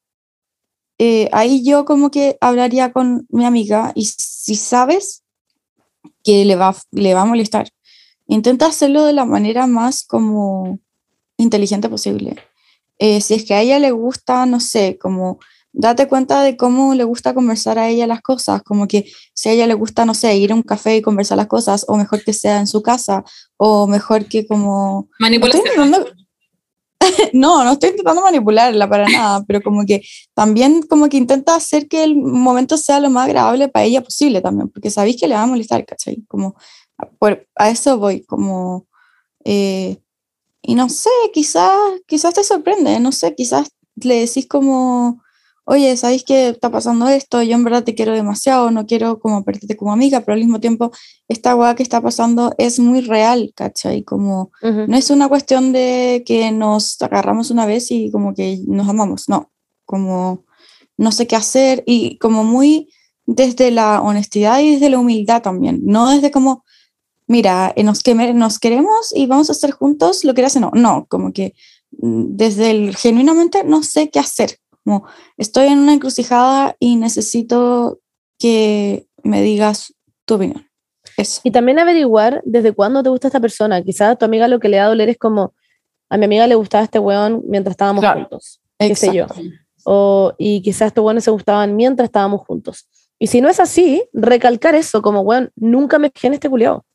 Eh, 1.00 1.30
ahí 1.32 1.64
yo 1.64 1.86
como 1.86 2.12
que 2.12 2.38
hablaría 2.42 2.92
con 2.92 3.26
mi 3.30 3.46
amiga 3.46 3.94
y 3.96 4.06
si 4.06 4.56
sabes 4.56 5.24
que 6.24 6.44
le 6.44 6.58
va, 6.58 6.76
le 6.92 7.14
va 7.14 7.22
a 7.22 7.26
molestar, 7.26 7.70
intenta 8.28 8.66
hacerlo 8.66 9.06
de 9.06 9.14
la 9.14 9.24
manera 9.24 9.66
más 9.66 10.04
como 10.04 10.80
inteligente 11.38 11.88
posible. 11.88 12.36
Eh, 12.98 13.22
si 13.22 13.34
es 13.34 13.46
que 13.46 13.54
a 13.54 13.62
ella 13.62 13.80
le 13.80 13.92
gusta, 13.92 14.46
no 14.46 14.60
sé, 14.60 14.98
como 15.00 15.40
date 15.72 16.10
cuenta 16.10 16.42
de 16.42 16.58
cómo 16.58 16.94
le 16.94 17.06
gusta 17.06 17.34
conversar 17.34 17.80
a 17.80 17.88
ella 17.88 18.06
las 18.06 18.22
cosas, 18.22 18.62
como 18.64 18.86
que 18.86 19.10
si 19.34 19.48
a 19.48 19.54
ella 19.54 19.68
le 19.68 19.76
gusta, 19.76 20.04
no 20.04 20.14
sé, 20.14 20.36
ir 20.36 20.52
a 20.52 20.56
un 20.56 20.64
café 20.64 20.98
y 20.98 21.02
conversar 21.02 21.38
las 21.38 21.48
cosas, 21.48 21.86
o 21.88 21.96
mejor 21.96 22.26
que 22.26 22.34
sea 22.34 22.60
en 22.60 22.68
su 22.68 22.82
casa, 22.82 23.24
o 23.56 23.88
mejor 23.88 24.26
que 24.26 24.46
como... 24.46 25.08
Manipulación. 25.18 25.66
Estoy 25.66 26.19
No, 27.34 27.64
no 27.64 27.74
estoy 27.74 27.90
intentando 27.92 28.22
manipularla 28.22 28.90
para 28.90 29.08
nada, 29.08 29.44
pero 29.48 29.62
como 29.62 29.86
que 29.86 30.02
también 30.34 30.82
como 30.84 31.10
que 31.10 31.18
intenta 31.18 31.56
hacer 31.56 31.88
que 31.88 32.04
el 32.04 32.16
momento 32.16 32.78
sea 32.78 33.00
lo 33.00 33.10
más 33.10 33.26
agradable 33.28 33.68
para 33.70 33.86
ella 33.86 34.02
posible 34.04 34.42
también, 34.42 34.70
porque 34.70 34.90
sabéis 34.90 35.18
que 35.20 35.28
le 35.28 35.36
va 35.36 35.44
a 35.44 35.48
molestar, 35.48 35.86
¿cachai? 35.86 36.24
Como 36.28 36.56
a, 36.98 37.06
por- 37.08 37.48
a 37.56 37.70
eso 37.70 37.98
voy, 37.98 38.24
como... 38.26 38.88
eh, 39.46 39.98
y 40.62 40.76
no 40.76 40.90
sé, 40.90 41.10
quizás, 41.34 41.72
quizás 42.08 42.34
te 42.34 42.44
sorprende, 42.44 43.00
no 43.00 43.12
sé, 43.14 43.34
quizás 43.36 43.70
le 43.96 44.16
decís 44.22 44.48
como, 44.48 45.24
oye, 45.70 45.96
¿sabéis 45.98 46.24
que 46.24 46.50
está 46.50 46.70
pasando 46.72 47.08
esto? 47.08 47.42
Yo 47.44 47.56
en 47.56 47.64
verdad 47.64 47.84
te 47.84 47.94
quiero 47.96 48.14
demasiado, 48.14 48.72
no 48.72 48.86
quiero 48.86 49.20
como 49.20 49.44
perderte 49.44 49.78
como 49.78 49.94
amiga, 49.94 50.22
pero 50.22 50.34
al 50.34 50.40
mismo 50.42 50.60
tiempo 50.60 50.92
esta 51.28 51.56
weá 51.56 51.76
que 51.76 51.84
está 51.84 52.02
pasando 52.02 52.54
es 52.58 52.80
muy 52.80 53.02
real, 53.02 53.52
¿cachai? 53.56 54.04
Como 54.04 54.52
Ujú. 54.64 54.86
no 54.88 54.98
es 54.98 55.10
una 55.10 55.28
cuestión 55.30 55.72
de 55.72 56.24
que 56.26 56.52
nos 56.52 57.02
agarramos 57.02 57.52
una 57.52 57.66
vez 57.66 57.92
y 57.92 58.10
como 58.12 58.34
que 58.34 58.60
nos 58.68 58.88
amamos, 58.90 59.30
no, 59.30 59.52
como 59.86 60.44
no 60.98 61.12
sé 61.12 61.28
qué 61.28 61.36
hacer 61.36 61.84
y 61.86 62.18
como 62.18 62.44
muy 62.44 62.90
desde 63.26 63.70
la 63.72 64.02
honestidad 64.02 64.60
y 64.62 64.72
desde 64.74 64.90
la 64.90 64.98
humildad 65.00 65.42
también, 65.42 65.82
no 65.84 66.10
desde 66.10 66.32
como, 66.32 66.64
mira, 67.28 67.72
eh, 67.76 67.84
nos, 67.84 68.04
queme- 68.04 68.34
nos 68.34 68.58
queremos 68.60 69.14
y 69.16 69.28
vamos 69.28 69.50
a 69.50 69.54
estar 69.54 69.72
juntos, 69.72 70.24
lo 70.24 70.34
quieras 70.34 70.56
o 70.56 70.60
no, 70.62 70.72
no, 70.74 71.06
como 71.08 71.32
que 71.32 71.54
mm, 72.02 72.24
desde 72.36 72.72
el 72.72 72.96
genuinamente 72.96 73.64
no 73.64 73.84
sé 73.84 74.10
qué 74.10 74.20
hacer, 74.20 74.58
como 74.84 75.06
estoy 75.38 75.68
en 75.68 75.80
una 75.80 75.94
encrucijada 75.94 76.76
y 76.80 76.96
necesito 76.96 78.00
que 78.38 79.08
me 79.24 79.42
digas 79.42 79.94
tu 80.26 80.36
opinión. 80.36 80.68
Eso. 81.18 81.42
Y 81.44 81.52
también 81.52 81.80
averiguar 81.80 82.42
desde 82.46 82.72
cuándo 82.72 83.04
te 83.04 83.10
gusta 83.10 83.28
esta 83.28 83.40
persona. 83.40 83.82
Quizás 83.84 84.12
a 84.12 84.16
tu 84.16 84.26
amiga 84.26 84.48
lo 84.48 84.60
que 84.60 84.70
le 84.70 84.78
da 84.78 84.88
doler 84.88 85.10
es 85.10 85.18
como, 85.18 85.54
a 86.10 86.18
mi 86.18 86.26
amiga 86.26 86.48
le 86.48 86.56
gustaba 86.56 86.84
este 86.84 87.00
weón 87.00 87.44
mientras 87.48 87.74
estábamos 87.74 88.02
Claro, 88.02 88.22
juntos. 88.22 88.62
qué 88.78 88.96
sé 88.96 89.14
yo. 89.14 89.26
Exacto. 89.26 89.42
O, 89.84 90.34
y 90.38 90.62
quizás 90.62 90.88
estos 90.88 91.04
weones 91.04 91.24
se 91.24 91.32
gustaban 91.32 91.76
mientras 91.76 92.08
estábamos 92.08 92.46
juntos. 92.46 92.88
Y 93.18 93.28
si 93.28 93.42
no 93.42 93.50
es 93.50 93.60
así, 93.60 94.04
recalcar 94.14 94.76
eso, 94.76 95.02
como, 95.02 95.22
weón, 95.22 95.52
nunca 95.56 96.00
me 96.00 96.10
fijé 96.10 96.28
en 96.28 96.34
este 96.36 96.50
culiao. 96.50 96.86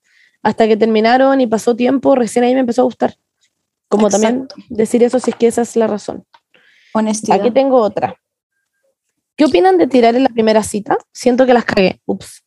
Hasta 0.43 0.67
que 0.67 0.77
terminaron 0.77 1.41
y 1.41 1.47
pasó 1.47 1.77
tiempo, 1.77 2.15
recién 2.15 2.45
ahí 2.45 2.55
me 2.55 2.61
empezó 2.61 2.83
a 2.83 2.85
gustar. 2.85 3.17
Como 3.89 4.09
también 4.09 4.49
decir 4.71 5.03
eso 5.03 5.19
si 5.21 5.31
es 5.31 5.37
que 5.37 5.47
esa 5.47 5.63
es 5.63 5.77
la 5.77 5.87
razón. 5.87 6.25
Honestidad. 6.95 7.41
Aquí 7.41 7.51
tengo 7.51 7.79
otra. 7.79 8.17
¿Qué 9.37 9.45
opinan 9.45 9.77
de 9.79 9.87
tirar 9.87 10.15
en 10.15 10.23
la 10.23 10.29
primera 10.29 10.63
cita? 10.63 10.97
Siento 11.13 11.45
que 11.45 11.53
las 11.55 11.65
cagué. 11.65 12.01
Ups. 12.07 12.43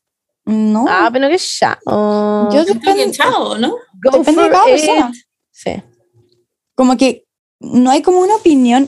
No, 0.45 0.85
Ah, 0.87 1.09
pero 1.11 1.27
que 1.27 1.37
ya. 1.37 1.77
Oh, 1.85 2.49
yo 2.53 2.65
que 2.65 2.73
depende, 2.73 3.11
chao, 3.11 3.57
¿no? 3.57 3.75
go 4.01 4.17
depende 4.17 4.43
de 4.43 4.49
cada 4.49 4.69
it. 4.69 4.75
persona. 4.77 5.11
Sí. 5.51 5.71
Como 6.75 6.95
que 6.95 7.25
no 7.59 7.91
hay 7.91 8.01
como 8.01 8.19
una 8.19 8.35
opinión, 8.35 8.87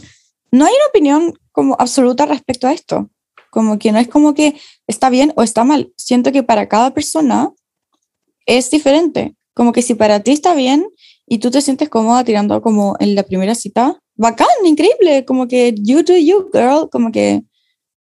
no 0.52 0.66
hay 0.66 0.74
una 0.74 0.86
opinión 0.88 1.34
como 1.52 1.76
absoluta 1.78 2.26
respecto 2.26 2.68
a 2.68 2.72
esto. 2.72 3.10
Como 3.50 3.78
que 3.78 3.92
no 3.92 4.00
es 4.00 4.08
como 4.08 4.34
que 4.34 4.58
está 4.88 5.10
bien 5.10 5.34
o 5.36 5.44
está 5.44 5.66
mal. 5.66 5.92
Siento 5.98 6.32
que 6.32 6.44
para 6.44 6.70
cada 6.70 6.94
persona 6.94 7.52
es 8.46 8.72
diferente. 8.72 9.36
Como 9.54 9.74
que 9.74 9.82
si 9.82 9.96
para 9.96 10.22
ti 10.22 10.32
está 10.32 10.54
bien 10.54 10.88
y 11.26 11.40
tú 11.40 11.52
te 11.52 11.62
sientes 11.62 11.90
cómoda 11.90 12.24
tirando 12.24 12.62
como 12.62 12.96
en 13.00 13.16
la 13.16 13.24
primera 13.24 13.54
cita, 13.56 13.99
bacán, 14.20 14.48
increíble. 14.66 15.26
Como 15.26 15.48
que 15.48 15.74
you 15.82 16.04
do 16.04 16.16
you, 16.16 16.50
girl. 16.54 16.90
Como 16.92 17.12
que... 17.12 17.44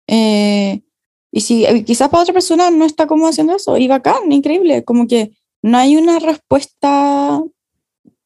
eh, 0.07 0.83
y 1.31 1.41
si 1.43 1.65
quizás 1.85 2.09
para 2.09 2.23
otra 2.23 2.33
persona 2.33 2.71
no 2.71 2.85
está 2.87 3.07
cómoda 3.07 3.31
haciendo 3.31 3.55
eso, 3.55 3.77
y 3.77 3.87
bacán, 3.87 4.33
increíble. 4.33 4.83
Como 4.85 5.07
que 5.07 5.33
no 5.63 5.77
hay 5.79 5.97
una 5.97 6.19
respuesta 6.19 7.41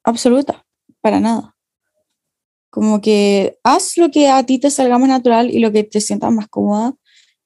absoluta, 0.05 0.65
para 1.01 1.19
nada. 1.21 1.57
Como 2.71 3.01
que 3.01 3.59
haz 3.65 3.97
lo 3.99 4.11
que 4.11 4.29
a 4.29 4.45
ti 4.47 4.59
te 4.59 4.71
salga 4.71 4.99
más 4.99 5.09
natural 5.09 5.51
y 5.51 5.59
lo 5.59 5.73
que 5.73 5.85
te 5.85 6.01
sientas 6.01 6.33
más 6.33 6.49
cómoda 6.49 6.95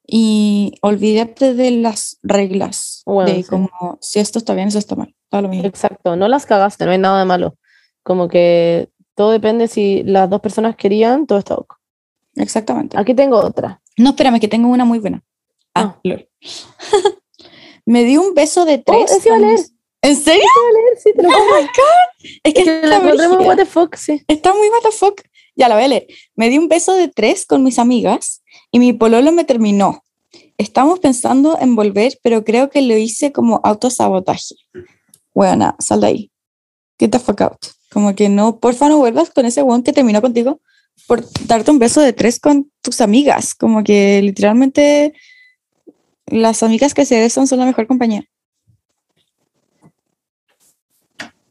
y 0.06 0.74
olvídate 0.82 1.54
de 1.54 1.72
las 1.72 2.18
reglas 2.22 3.02
Bueno, 3.04 3.32
de 3.32 3.42
sí. 3.42 3.48
como 3.48 3.98
si 4.00 4.20
esto 4.20 4.38
está 4.38 4.54
bien, 4.54 4.68
eso 4.68 4.78
está 4.78 4.94
mal. 4.94 5.14
Todo 5.30 5.42
lo 5.42 5.48
mismo. 5.48 5.66
Exacto, 5.66 6.14
no 6.16 6.28
las 6.28 6.46
cagaste, 6.46 6.84
no 6.84 6.92
hay 6.92 6.98
nada 6.98 7.18
de 7.18 7.24
malo. 7.24 7.56
Como 8.04 8.28
que 8.28 8.88
todo 9.16 9.30
depende 9.32 9.66
si 9.66 10.02
las 10.04 10.30
dos 10.30 10.40
personas 10.40 10.76
querían, 10.76 11.26
todo 11.26 11.38
está 11.38 11.54
ok. 11.54 11.74
Exactamente. 12.36 12.98
Aquí 12.98 13.14
tengo 13.14 13.38
otra. 13.38 13.80
No, 13.96 14.10
espérame, 14.10 14.38
que 14.38 14.46
tengo 14.46 14.68
una 14.68 14.84
muy 14.84 14.98
buena. 14.98 15.24
Ah, 15.74 15.98
lol. 16.04 16.28
Me 17.86 18.04
di 18.04 18.16
un 18.16 18.34
beso 18.34 18.64
de 18.64 18.74
Oh, 18.74 18.82
tres. 18.84 19.10
ese 19.12 19.28
iba 19.28 19.36
a 19.36 19.40
con 19.40 19.48
leer. 19.48 19.60
¿En 20.02 20.16
serio? 20.16 20.42
Sí, 21.02 21.12
te 21.16 21.22
lo 21.22 21.28
Oh 21.30 21.32
my 21.32 21.62
God. 21.62 22.30
Es 22.44 22.54
que, 22.54 22.60
Es 22.60 22.64
que 22.66 22.86
la 22.86 22.98
what 23.00 23.56
the 23.56 23.64
fuck, 23.66 23.96
sí. 23.96 24.22
Está 24.28 24.52
muy 24.52 24.68
what 24.68 24.82
the 24.82 24.90
fuck. 24.92 25.20
Ya 25.56 25.68
la 25.68 25.76
voy 25.76 25.84
a 25.84 25.88
leer. 25.88 26.06
Me 26.34 26.50
di 26.50 26.58
un 26.58 26.68
beso 26.68 26.94
de 26.94 27.08
tres 27.08 27.46
con 27.46 27.62
mis 27.64 27.78
amigas 27.78 28.42
y 28.70 28.78
mi 28.78 28.92
pololo 28.92 29.32
me 29.32 29.44
terminó. 29.44 30.02
Estamos 30.58 31.00
pensando 31.00 31.58
en 31.60 31.74
volver, 31.74 32.18
pero 32.22 32.44
creo 32.44 32.68
que 32.70 32.82
lo 32.82 32.96
hice 32.96 33.32
como 33.32 33.60
autosabotaje. 33.64 34.54
Bueno, 35.34 35.74
sal 35.78 36.02
de 36.02 36.06
ahí. 36.06 36.30
Get 36.98 37.10
the 37.10 37.18
fuck 37.18 37.40
out. 37.40 37.58
Como 37.96 38.14
que 38.14 38.28
no, 38.28 38.58
porfa, 38.58 38.90
no 38.90 38.98
vuelvas 38.98 39.30
con 39.30 39.46
ese 39.46 39.62
weón 39.62 39.82
que 39.82 39.90
terminó 39.90 40.20
contigo 40.20 40.60
por 41.06 41.24
darte 41.46 41.70
un 41.70 41.78
beso 41.78 42.02
de 42.02 42.12
tres 42.12 42.38
con 42.38 42.70
tus 42.82 43.00
amigas. 43.00 43.54
Como 43.54 43.82
que 43.82 44.20
literalmente 44.20 45.14
las 46.26 46.62
amigas 46.62 46.92
que 46.92 47.06
se 47.06 47.18
besan 47.18 47.46
son 47.46 47.58
la 47.58 47.64
mejor 47.64 47.86
compañía. 47.86 48.28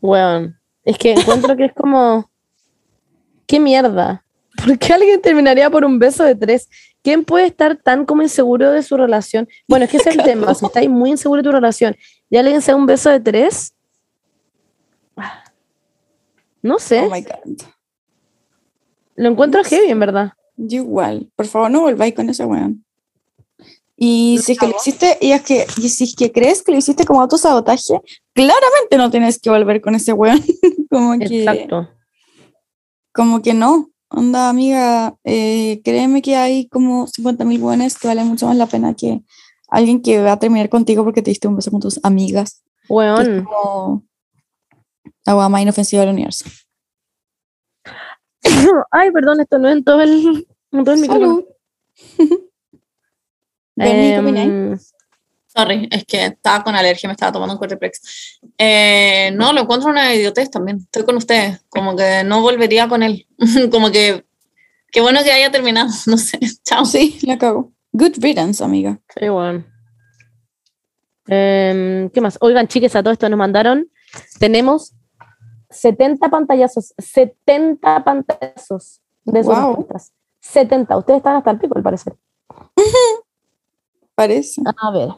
Weón, 0.01 0.59
es 0.83 0.99
que 0.99 1.13
encuentro 1.13 1.57
que 1.57 1.65
es 1.65 1.73
como. 1.73 2.29
¿Qué 3.47 3.59
mierda? 3.59 4.23
¿Por 4.55 4.77
qué 4.77 4.93
alguien 4.93 5.23
terminaría 5.23 5.71
por 5.71 5.83
un 5.83 5.97
beso 5.97 6.23
de 6.23 6.35
tres? 6.35 6.69
¿Quién 7.01 7.25
puede 7.25 7.47
estar 7.47 7.75
tan 7.77 8.05
como 8.05 8.21
inseguro 8.21 8.71
de 8.71 8.83
su 8.83 8.97
relación? 8.97 9.49
Bueno, 9.67 9.85
es 9.85 9.89
que 9.89 9.97
ese 9.97 10.11
es 10.11 10.17
el 10.17 10.23
tema. 10.25 10.53
Si 10.53 10.63
estáis 10.63 10.91
muy 10.91 11.09
inseguro 11.09 11.41
de 11.41 11.49
tu 11.49 11.51
relación 11.51 11.95
y 12.29 12.37
alguien 12.37 12.61
se 12.61 12.71
da 12.71 12.77
un 12.77 12.85
beso 12.85 13.09
de 13.09 13.19
tres. 13.19 13.74
No 16.65 16.79
sé, 16.79 17.01
Oh 17.01 17.11
my 17.11 17.21
God. 17.21 17.61
lo 19.17 19.29
encuentro 19.29 19.61
no 19.61 19.63
sé. 19.69 19.75
heavy, 19.75 19.91
en 19.91 19.99
verdad. 19.99 20.31
Yo 20.57 20.77
igual, 20.77 21.29
por 21.35 21.45
favor 21.45 21.69
no 21.69 21.81
volváis 21.81 22.15
con 22.15 22.27
ese 22.27 22.43
weón. 22.43 22.83
Y 23.95 24.39
si 24.41 24.53
es 24.53 24.59
que 24.59 24.67
lo 24.67 24.75
hiciste, 24.75 25.15
y 25.21 25.31
es 25.31 25.43
que, 25.43 25.67
y 25.77 25.89
si 25.89 26.05
es 26.05 26.15
que 26.15 26.31
crees 26.31 26.63
que 26.63 26.71
lo 26.71 26.79
hiciste 26.79 27.05
como 27.05 27.21
autosabotaje, 27.21 28.01
claramente 28.33 28.97
no 28.97 29.11
tienes 29.11 29.39
que 29.39 29.51
volver 29.51 29.79
con 29.79 29.93
ese 29.93 30.11
weón. 30.13 30.41
como 30.89 31.19
que, 31.19 31.43
Exacto. 31.43 31.87
como 33.13 33.43
que 33.43 33.53
no. 33.53 33.91
Onda, 34.09 34.49
amiga, 34.49 35.15
eh, 35.23 35.81
créeme 35.83 36.23
que 36.23 36.35
hay 36.35 36.67
como 36.67 37.05
50 37.05 37.45
mil 37.45 37.61
buenos 37.61 37.95
que 37.97 38.07
vale 38.07 38.23
mucho 38.23 38.47
más 38.47 38.57
la 38.57 38.65
pena 38.65 38.95
que 38.95 39.21
alguien 39.67 40.01
que 40.01 40.19
va 40.19 40.31
a 40.31 40.39
terminar 40.39 40.69
contigo 40.69 41.03
porque 41.03 41.21
te 41.21 41.29
diste 41.29 41.47
un 41.47 41.57
beso 41.57 41.69
con 41.69 41.79
tus 41.81 41.99
amigas. 42.03 42.63
Weón. 42.89 43.43
como 43.45 44.03
la 45.25 45.35
weá 45.35 45.49
más 45.49 45.61
inofensiva 45.61 46.01
del 46.01 46.11
universo. 46.13 46.45
Ay, 48.91 49.11
perdón, 49.11 49.41
esto 49.41 49.57
no 49.57 49.67
es 49.67 49.75
en 49.75 49.83
todo 49.83 50.01
el, 50.01 50.47
en 50.71 50.83
todo 50.83 50.95
el 50.95 51.01
micrófono. 51.01 51.43
Em, 53.77 54.77
Sorry, 55.47 55.89
es 55.91 56.05
que 56.05 56.27
estaba 56.27 56.63
con 56.63 56.75
alergia, 56.75 57.09
me 57.09 57.13
estaba 57.13 57.33
tomando 57.33 57.55
un 57.55 57.59
Cortiplex. 57.59 58.39
Eh, 58.57 59.31
no, 59.33 59.51
lo 59.51 59.61
encuentro 59.61 59.89
una 59.89 60.15
idiotez 60.15 60.49
también. 60.49 60.77
Estoy 60.77 61.03
con 61.03 61.17
ustedes. 61.17 61.61
Como 61.67 61.93
que 61.93 62.23
no 62.23 62.41
volvería 62.41 62.87
con 62.87 63.03
él. 63.03 63.27
como 63.71 63.91
que 63.91 64.23
Qué 64.95 65.01
bueno 65.01 65.19
que 65.25 65.31
haya 65.33 65.51
terminado, 65.51 65.89
no 66.07 66.17
sé. 66.17 66.39
Chao. 66.63 66.85
Sí, 66.85 67.19
la 67.23 67.37
cago. 67.37 67.73
Good 67.91 68.13
riddance, 68.19 68.63
amiga. 68.63 68.97
Sí, 69.19 69.27
bueno. 69.27 69.65
Em, 71.27 72.09
¿Qué 72.11 72.21
más? 72.21 72.37
Oigan, 72.39 72.69
chiques, 72.69 72.95
a 72.95 73.03
todo 73.03 73.11
esto 73.11 73.27
nos 73.27 73.37
mandaron. 73.37 73.91
Tenemos 74.39 74.93
70 75.75 76.29
pantallazos, 76.29 76.93
70 76.97 78.03
pantallazos 78.03 79.01
de 79.25 79.43
sus 79.43 79.55
wow. 79.55 79.87
70. 80.39 80.97
Ustedes 80.97 81.17
están 81.17 81.35
hasta 81.35 81.51
el 81.51 81.59
pico, 81.59 81.75
al 81.77 81.83
parecer. 81.83 82.15
Parece. 84.15 84.61
A 84.65 84.91
ver. 84.91 85.09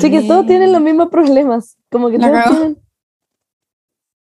Sí, 0.00 0.10
que 0.10 0.22
todos 0.22 0.46
tienen 0.46 0.72
los 0.72 0.80
mismos 0.80 1.08
problemas. 1.08 1.76
Como 1.90 2.10
que 2.10 2.18
todos 2.18 2.44
tienen... 2.44 2.78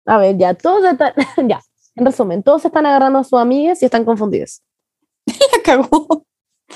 A 0.06 0.18
ver, 0.18 0.36
ya, 0.38 0.54
todos 0.54 0.84
están. 0.84 1.12
ya 1.48 1.60
en 1.96 2.04
resumen, 2.06 2.42
todos 2.42 2.64
están 2.64 2.86
agarrando 2.86 3.18
a 3.18 3.24
sus 3.24 3.38
amigas 3.38 3.82
y 3.82 3.84
están 3.84 4.04
confundidos. 4.04 4.62
La 5.26 5.62
cagó. 5.62 6.24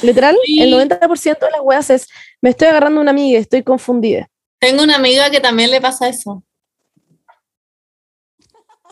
Literal, 0.03 0.37
Sí. 0.45 0.61
el 0.61 0.73
90% 0.75 1.39
de 1.47 1.51
las 1.53 1.61
weas 1.63 1.89
es: 1.91 2.09
me 2.43 2.51
estoy 2.51 2.69
agarrando 2.69 3.01
a 3.01 3.03
una 3.03 3.13
amiga 3.13 3.39
y 3.39 3.43
estoy 3.43 3.63
confundida. 3.63 4.29
Tengo 4.59 4.83
una 4.83 4.97
amiga 4.97 5.31
que 5.31 5.41
también 5.41 5.71
le 5.71 5.81
pasa 5.81 6.09
eso. 6.09 6.43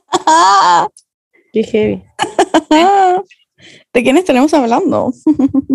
Ah, 0.08 0.88
Qué 1.52 1.64
heavy. 1.64 2.02
¿De 3.92 4.02
quién 4.02 4.16
estaremos 4.16 4.52
hablando? 4.54 5.12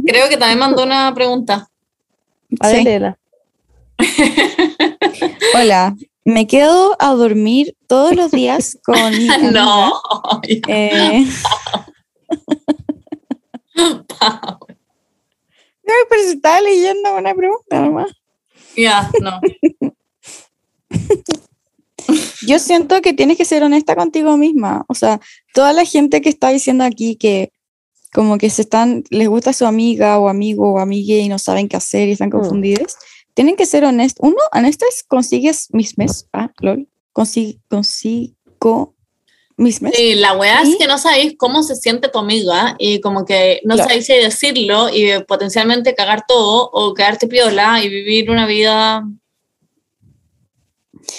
Creo 0.06 0.28
que 0.30 0.38
también 0.38 0.60
mandó 0.60 0.84
una 0.84 1.14
pregunta. 1.14 1.68
A 2.60 2.68
ver, 2.68 2.78
Sí. 2.78 2.84
léela. 2.84 3.18
Hola, 5.56 5.96
me 6.28 6.46
quedo 6.46 6.96
a 7.00 7.14
dormir 7.14 7.78
todos 7.88 8.14
los 8.14 8.32
días 8.32 8.78
con 8.86 9.18
mi 9.18 9.30
amiga. 9.30 9.52
No. 9.52 9.94
Eh, 10.68 11.26
no, 13.78 14.58
pero 16.10 16.24
se 16.24 16.32
estaba 16.32 16.60
leyendo 16.60 17.16
una 17.16 17.34
pregunta 17.34 17.80
nomás. 17.80 18.12
Ya, 18.76 19.10
no. 19.22 19.40
Yo 22.46 22.60
siento 22.60 23.02
que 23.02 23.14
tienes 23.14 23.38
que 23.38 23.46
ser 23.46 23.64
honesta 23.64 23.96
contigo 23.96 24.36
misma. 24.36 24.84
O 24.90 24.96
sea, 24.96 25.22
toda 25.54 25.72
la 25.72 25.86
gente 25.86 26.20
que 26.22 26.28
está 26.28 26.50
diciendo 26.50 26.84
aquí 26.84 27.16
que 27.16 27.54
como 28.14 28.38
que 28.38 28.50
se 28.50 28.64
están, 28.64 29.06
les 29.12 29.30
gusta 29.30 29.54
su 29.54 29.66
amiga 29.66 30.20
o 30.20 30.28
amigo 30.28 30.74
o 30.74 30.80
amigue 30.80 31.20
y 31.20 31.30
no 31.30 31.40
saben 31.40 31.70
qué 31.70 31.78
hacer 31.78 32.10
y 32.10 32.14
están 32.14 32.30
confundidos, 32.30 32.98
tienen 33.38 33.56
que 33.56 33.68
ser 33.68 33.86
honestos. 33.86 34.28
Uno, 34.28 34.38
honestas, 34.52 35.04
consigues 35.08 35.68
mismes. 35.72 36.28
Ah, 36.34 36.52
lol. 36.60 36.88
Consi- 37.14 37.60
consigo 37.70 38.96
mismes. 39.58 39.94
Sí, 39.96 40.16
la 40.16 40.34
weá 40.36 40.64
es 40.64 40.70
¿Y? 40.70 40.78
que 40.80 40.88
no 40.88 40.98
sabéis 40.98 41.36
cómo 41.38 41.62
se 41.62 41.76
siente 41.76 42.10
tu 42.10 42.18
amiga 42.18 42.76
y 42.80 43.00
como 43.00 43.26
que 43.26 43.62
no 43.64 43.76
Claro. 43.76 43.90
sabéis 43.90 44.08
si 44.08 44.14
decirlo 44.16 44.90
y 44.90 45.24
potencialmente 45.28 45.94
cagar 45.94 46.26
todo 46.28 46.68
o 46.74 46.96
quedarte 46.96 47.28
piola 47.28 47.84
y 47.84 47.90
vivir 47.90 48.32
una 48.32 48.48
vida 48.48 49.04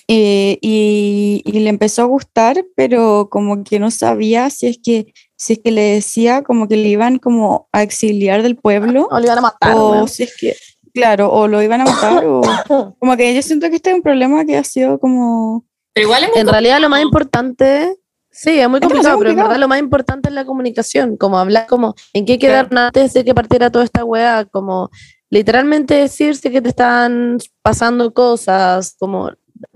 eh, 0.07 0.59
y, 0.61 1.43
y 1.47 1.61
le 1.61 1.71
empezó 1.71 2.03
a 2.03 2.07
gustar, 2.07 2.63
pero 2.77 3.29
como 3.31 3.65
que 3.65 3.79
no 3.79 3.91
sabía 3.91 4.51
si 4.51 4.67
es 4.67 4.79
que 4.79 5.15
si 5.35 5.55
es 5.55 5.61
que 5.61 5.71
le 5.71 5.81
decía 5.95 6.43
como 6.43 6.69
que 6.69 6.77
le 6.77 6.89
iban 6.89 7.19
como 7.19 7.69
a 7.73 7.83
exiliar 7.83 8.43
del 8.43 8.57
pueblo 8.57 9.09
O 9.11 9.19
le 9.19 9.27
iban 9.27 9.39
a 9.39 9.43
matar. 9.43 9.75
o 9.75 9.93
weón. 9.93 10.09
si 10.09 10.25
es 10.25 10.37
que 10.37 10.55
claro, 10.93 11.33
o 11.33 11.49
lo 11.49 11.63
iban 11.63 11.81
a 11.81 11.85
matar 11.85 12.27
o 12.27 12.43
como 12.99 13.17
que 13.17 13.35
yo 13.35 13.41
siento 13.41 13.71
que 13.71 13.77
este 13.77 13.91
es 13.91 13.97
un 13.97 14.03
problema 14.03 14.45
que 14.45 14.59
ha 14.59 14.65
sido 14.65 14.99
como 14.99 15.65
pero 15.95 16.07
igual 16.07 16.25
En 16.35 16.47
realidad 16.47 16.81
lo 16.81 16.89
más 16.89 17.03
importante, 17.03 17.97
sí, 18.41 18.61
es 18.61 18.69
muy 18.69 18.79
Es 18.81 18.87
complicado, 18.87 19.19
pero 19.19 19.31
en 19.31 19.37
verdad 19.37 19.57
lo 19.59 19.69
más 19.69 19.79
importante 19.81 20.29
es 20.29 20.35
la 20.35 20.45
comunicación, 20.45 21.17
como 21.17 21.39
hablar 21.39 21.67
como 21.67 21.95
en 22.13 22.25
qué 22.25 22.39
quedaron 22.39 22.77
antes 22.79 23.13
de 23.15 23.25
que 23.25 23.35
partiera 23.35 23.71
toda 23.71 23.85
esta 23.85 24.05
weá, 24.05 24.45
como 24.45 24.91
literalmente 25.31 25.95
decirse 25.95 26.51
que 26.51 26.63
te 26.63 26.69
están 26.71 27.39
pasando 27.63 28.13
cosas, 28.15 28.95
como 28.99 29.31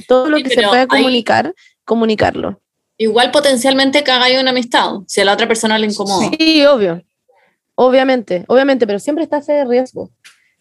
todo 0.09 0.29
lo 0.31 0.37
Sí, 0.39 0.45
que 0.45 0.51
se 0.51 0.63
pueda 0.63 0.83
hay- 0.83 0.87
comunicar, 0.89 1.55
comunicarlo. 1.85 2.61
Igual 2.99 3.31
potencialmente 3.33 4.05
cagáis 4.05 4.41
una 4.41 4.51
amistad 4.51 4.91
si 5.09 5.21
a 5.21 5.25
la 5.25 5.33
otra 5.33 5.49
persona 5.49 5.79
le 5.79 5.87
incomoda. 5.87 6.31
Sí, 6.39 6.65
obvio, 6.67 7.03
obviamente, 7.75 8.45
obviamente, 8.49 8.87
pero 8.87 8.99
siempre 8.99 9.25
está 9.25 9.39
ese 9.39 9.65
riesgo. 9.65 10.11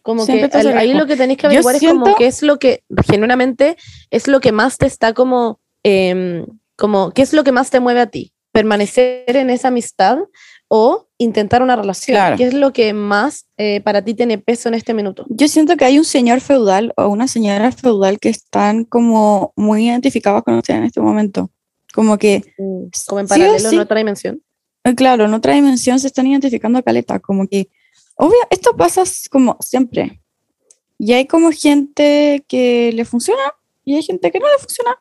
Como 0.02 0.26
Siempre 0.26 0.50
que 0.50 0.58
ahí 0.58 0.74
riesgo. 0.88 1.00
lo 1.02 1.06
que 1.06 1.16
tenéis 1.16 1.38
que 1.38 1.44
Yo 1.44 1.48
averiguar 1.50 1.76
es 1.76 1.84
como 1.88 2.16
qué 2.16 2.26
es 2.26 2.42
lo 2.42 2.58
que, 2.58 2.84
genuinamente, 3.06 3.78
es 4.10 4.28
lo 4.28 4.40
que 4.40 4.52
más 4.52 4.80
te 4.80 4.88
está 4.88 5.14
como, 5.14 5.60
em, 5.84 6.48
como, 6.82 7.12
qué 7.12 7.22
es 7.22 7.32
lo 7.32 7.44
que 7.44 7.52
más 7.52 7.70
te 7.70 7.80
mueve 7.80 8.00
a 8.02 8.08
ti. 8.08 8.34
Permanecer 8.52 9.36
en 9.38 9.52
esa 9.52 9.68
amistad 9.68 10.18
o 10.68 11.08
intentar 11.20 11.62
una 11.62 11.76
relación. 11.76 12.16
Claro. 12.16 12.38
¿Qué 12.38 12.46
es 12.46 12.56
lo 12.56 12.74
que 12.74 12.92
más 12.94 13.46
eh, 13.58 13.82
para 13.82 14.02
ti 14.04 14.16
tiene 14.16 14.40
peso 14.40 14.68
en 14.68 14.74
este 14.74 14.96
minuto? 14.96 15.26
Yo 15.30 15.48
siento 15.48 15.78
que 15.78 15.86
hay 15.86 16.00
un 16.00 16.06
señor 16.06 16.42
feudal 16.42 16.92
o 16.98 17.08
una 17.10 17.28
señora 17.28 17.72
feudal 17.72 18.20
que 18.20 18.30
están 18.30 18.84
como 18.86 19.54
muy 19.56 19.86
identificados 19.90 20.42
con 20.44 20.56
usted 20.56 20.74
en 20.74 20.86
este 20.86 21.02
momento. 21.02 21.52
Como 21.94 22.18
que, 22.18 22.42
Como 22.58 23.20
en 23.20 23.28
Sí 23.28 23.30
paralelo 23.30 23.60
sí. 23.70 23.76
en 23.76 23.82
otra 23.82 23.98
dimensión. 24.00 24.42
eh, 24.86 24.96
claro, 24.96 25.26
en 25.26 25.34
otra 25.36 25.54
dimensión 25.54 26.00
se 26.00 26.08
están 26.08 26.26
identificando 26.26 26.80
a 26.80 26.82
caleta. 26.82 27.20
Como 27.20 27.48
que, 27.48 27.70
obvio, 28.16 28.40
esto 28.50 28.76
pasa 28.76 29.04
como 29.30 29.56
siempre. 29.60 30.20
Y 30.98 31.14
hay 31.14 31.28
como 31.28 31.52
gente 31.52 32.44
que 32.48 32.92
le 32.92 33.06
funciona 33.06 33.54
y 33.86 33.98
hay 33.98 34.02
gente 34.02 34.32
que 34.32 34.40
no 34.40 34.48
le 34.48 34.58
funciona. 34.58 34.96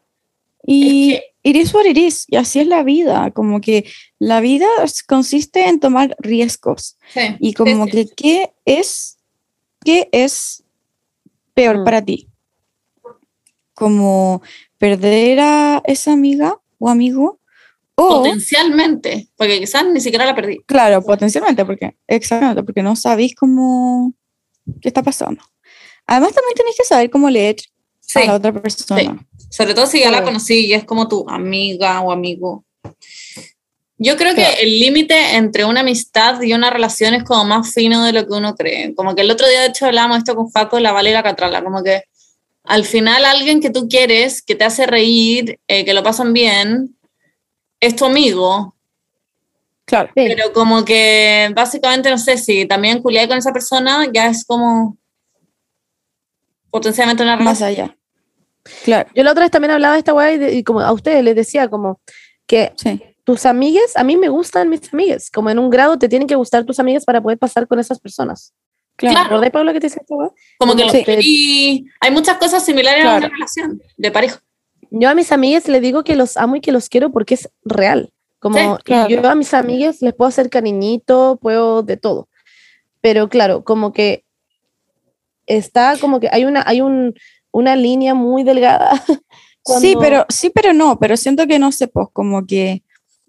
Y 0.66 1.14
Es 1.14 1.22
it 1.42 1.56
is 1.56 1.72
what 1.74 1.84
it 1.86 1.96
is. 1.96 2.24
Y 2.28 2.36
así 2.36 2.60
es 2.60 2.66
la 2.66 2.82
vida. 2.82 3.30
Como 3.32 3.60
que 3.60 3.84
la 4.18 4.40
vida 4.40 4.66
consiste 5.08 5.68
en 5.68 5.80
tomar 5.80 6.14
riesgos. 6.18 6.96
Sí, 7.12 7.20
Y 7.40 7.54
como 7.54 7.86
sí, 7.86 7.90
sí. 7.92 7.96
que, 8.08 8.14
¿qué 8.14 8.52
es, 8.64 9.18
qué 9.84 10.08
es 10.12 10.62
peor 11.54 11.78
Mm. 11.80 11.84
para 11.84 12.02
ti? 12.04 12.28
Como 13.74 14.42
perder 14.78 15.40
a 15.40 15.82
esa 15.86 16.12
amiga 16.12 16.58
o 16.78 16.88
amigo 16.88 17.38
o, 17.94 18.08
Potencialmente, 18.22 19.28
porque 19.36 19.60
quizás 19.60 19.84
ni 19.86 20.00
siquiera 20.00 20.24
la 20.24 20.34
perdí. 20.34 20.58
claro, 20.66 21.02
potencialmente, 21.02 21.64
porque, 21.66 21.96
exactamente, 22.06 22.62
porque 22.62 22.82
no 22.82 22.96
sabéis 22.96 23.34
cómo, 23.34 24.14
qué 24.80 24.88
está 24.88 25.02
pasando. 25.02 25.42
Además 26.06 26.32
también 26.32 26.54
tenéis 26.56 26.76
que 26.78 26.84
saber 26.84 27.10
cómo 27.10 27.28
leer 27.28 27.56
Sí, 28.12 28.18
a 28.20 28.26
la 28.26 28.34
otra 28.34 28.52
persona. 28.52 29.26
sobre 29.50 29.74
todo 29.74 29.86
si 29.86 30.00
ya 30.00 30.10
la 30.10 30.18
Sí. 30.18 30.24
conocí 30.24 30.66
y 30.66 30.72
es 30.74 30.84
como 30.84 31.06
tu 31.08 31.28
amiga 31.28 32.00
o 32.00 32.12
amigo. 32.12 32.64
Yo 33.98 34.16
creo 34.16 34.34
que 34.34 34.44
el 34.62 34.80
límite 34.80 35.36
entre 35.36 35.64
una 35.66 35.80
amistad 35.80 36.40
y 36.40 36.52
una 36.54 36.70
relación 36.70 37.12
es 37.14 37.22
como 37.24 37.44
más 37.44 37.74
fino 37.74 38.02
de 38.04 38.12
lo 38.12 38.26
que 38.26 38.32
uno 38.32 38.54
cree. 38.54 38.94
Como 38.94 39.14
que 39.14 39.20
el 39.22 39.30
otro 39.30 39.46
día, 39.48 39.60
de 39.60 39.66
hecho, 39.68 39.86
hablábamos 39.86 40.18
esto 40.18 40.34
con 40.34 40.50
Faco, 40.50 40.80
la 40.80 40.92
Vale 40.92 41.10
y 41.10 41.12
la 41.12 41.22
Catrala, 41.22 41.62
como 41.62 41.82
que 41.82 42.04
al 42.64 42.84
final 42.84 43.24
alguien 43.26 43.60
que 43.60 43.68
tú 43.70 43.88
quieres, 43.88 44.40
que 44.42 44.54
te 44.54 44.64
hace 44.64 44.86
reír, 44.86 45.58
eh, 45.68 45.84
que 45.84 45.92
lo 45.94 46.02
pasan 46.02 46.32
bien, 46.32 46.96
es 47.80 47.94
tu 47.96 48.04
amigo, 48.06 48.74
Claro. 49.84 50.08
Sí. 50.16 50.24
pero 50.28 50.52
como 50.52 50.84
que 50.84 51.50
básicamente, 51.54 52.10
no 52.10 52.18
sé, 52.18 52.38
si 52.38 52.64
también 52.66 53.02
culiáis 53.02 53.28
con 53.28 53.38
esa 53.38 53.52
persona, 53.52 54.06
ya 54.12 54.28
es 54.28 54.44
como 54.44 54.96
potencialmente 56.70 57.22
una 57.22 57.36
Más 57.36 57.58
relación. 57.60 57.68
allá. 57.88 57.96
Claro, 58.84 59.08
Yo 59.14 59.22
la 59.22 59.32
otra 59.32 59.42
vez 59.44 59.50
también 59.50 59.70
hablaba 59.72 59.94
de 59.94 59.98
esta 60.00 60.14
weá 60.14 60.32
y, 60.32 60.38
de- 60.38 60.54
y 60.54 60.64
como 60.64 60.80
a 60.80 60.92
ustedes 60.92 61.22
les 61.24 61.34
decía 61.36 61.68
como 61.68 62.00
que 62.46 62.72
sí. 62.76 63.02
tus 63.24 63.46
amigues, 63.46 63.96
a 63.96 64.04
mí 64.04 64.16
me 64.16 64.28
gustan 64.28 64.68
mis 64.68 64.92
amigues, 64.92 65.30
como 65.30 65.50
en 65.50 65.58
un 65.58 65.70
grado 65.70 65.98
te 65.98 66.08
tienen 66.08 66.26
que 66.28 66.34
gustar 66.34 66.64
tus 66.64 66.78
amigas 66.80 67.04
para 67.04 67.20
poder 67.20 67.38
pasar 67.38 67.66
con 67.68 67.78
esas 67.78 68.00
personas. 68.00 68.52
Claro. 68.96 69.14
Claro. 69.14 69.28
¿Recordáis, 69.30 69.52
Pablo, 69.52 69.72
que 69.72 69.80
te 69.80 69.86
dice 69.86 70.00
esta 70.00 70.14
weá? 70.14 70.30
Como 70.58 70.74
que 70.76 70.82
Como 70.82 70.92
los 70.94 71.04
querí- 71.04 71.86
hay 72.00 72.10
muchas 72.10 72.36
cosas 72.38 72.64
similares 72.64 73.00
a 73.00 73.02
Claro. 73.04 73.18
una 73.26 73.28
relación 73.34 73.80
de 73.96 74.10
pareja. 74.10 74.40
Yo 74.90 75.08
a 75.08 75.14
mis 75.14 75.30
amigas 75.32 75.68
les 75.68 75.80
digo 75.80 76.02
que 76.04 76.16
los 76.16 76.36
amo 76.36 76.56
y 76.56 76.60
que 76.60 76.72
los 76.72 76.88
quiero 76.88 77.10
porque 77.12 77.34
es 77.34 77.48
real. 77.64 78.12
Como 78.40 78.58
Sí, 78.78 78.82
claro. 78.84 79.08
yo 79.08 79.28
a 79.28 79.34
mis 79.34 79.54
amigas 79.54 80.02
les 80.02 80.12
puedo 80.14 80.28
hacer 80.28 80.50
cariñito, 80.50 81.38
puedo 81.40 81.82
de 81.82 81.96
todo. 81.96 82.28
Pero 83.00 83.28
claro, 83.28 83.62
como 83.64 83.92
que 83.92 84.24
está 85.46 85.96
como 86.00 86.20
que 86.20 86.28
hay 86.32 86.44
una, 86.44 86.62
hay 86.66 86.80
un, 86.80 87.14
una 87.52 87.76
línea 87.76 88.14
muy 88.14 88.44
delgada. 88.44 88.90
Sí, 89.62 89.92
cuando- 89.92 90.00
pero, 90.00 90.26
sí, 90.30 90.50
pero 90.54 90.72
no, 90.72 90.98
pero 90.98 91.18
siento 91.18 91.46
que 91.46 91.58
no 91.58 91.70
sé, 91.70 91.86
pues 91.86 92.08
como 92.14 92.46
que 92.46 92.82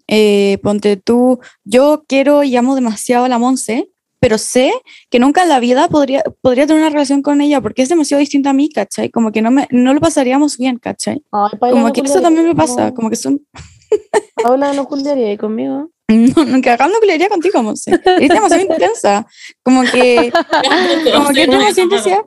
eh, 0.08 0.58
ponte 0.62 0.96
tú, 0.96 1.38
yo 1.62 2.04
quiero 2.08 2.42
y 2.42 2.56
amo 2.56 2.74
demasiado 2.74 3.26
a 3.26 3.28
la 3.28 3.38
Monse, 3.38 3.90
pero 4.18 4.38
sé 4.38 4.72
que 5.10 5.18
nunca 5.18 5.42
en 5.42 5.50
la 5.50 5.60
vida 5.60 5.88
podría, 5.88 6.22
podría 6.40 6.66
tener 6.66 6.80
una 6.80 6.90
relación 6.90 7.20
con 7.20 7.42
ella 7.42 7.60
porque 7.60 7.82
es 7.82 7.90
demasiado 7.90 8.18
distinta 8.20 8.48
a 8.48 8.52
mí, 8.54 8.70
¿cachai? 8.70 9.10
Como 9.10 9.30
que 9.30 9.42
no, 9.42 9.50
me, 9.50 9.68
no 9.70 9.92
lo 9.92 10.00
pasaríamos 10.00 10.56
bien, 10.56 10.78
¿cachai? 10.78 11.22
Ay, 11.32 11.58
Paula, 11.58 11.72
Como 11.74 11.86
no 11.88 11.92
que 11.92 12.00
eso 12.00 12.14
culiaría 12.14 12.22
también 12.22 12.46
me 12.46 12.54
pasa, 12.54 12.74
conmigo. 12.76 12.94
como 12.94 13.10
que 13.10 13.16
son... 13.16 13.46
Paula 14.42 14.72
no 14.72 14.86
culiaría 14.86 15.28
ahí 15.28 15.36
conmigo. 15.36 15.90
No, 16.08 16.44
no, 16.44 16.60
que 16.62 16.76
le 17.06 17.12
diría 17.12 17.28
contigo, 17.28 17.62
Monse. 17.62 17.90
Es 18.20 18.28
demasiado 18.28 18.62
intensa. 18.62 19.26
Como 19.62 19.82
que, 19.82 20.32
como 21.14 21.28
que 21.30 21.42
es 21.42 21.50
demasiado 21.50 21.82
intensa. 21.82 22.22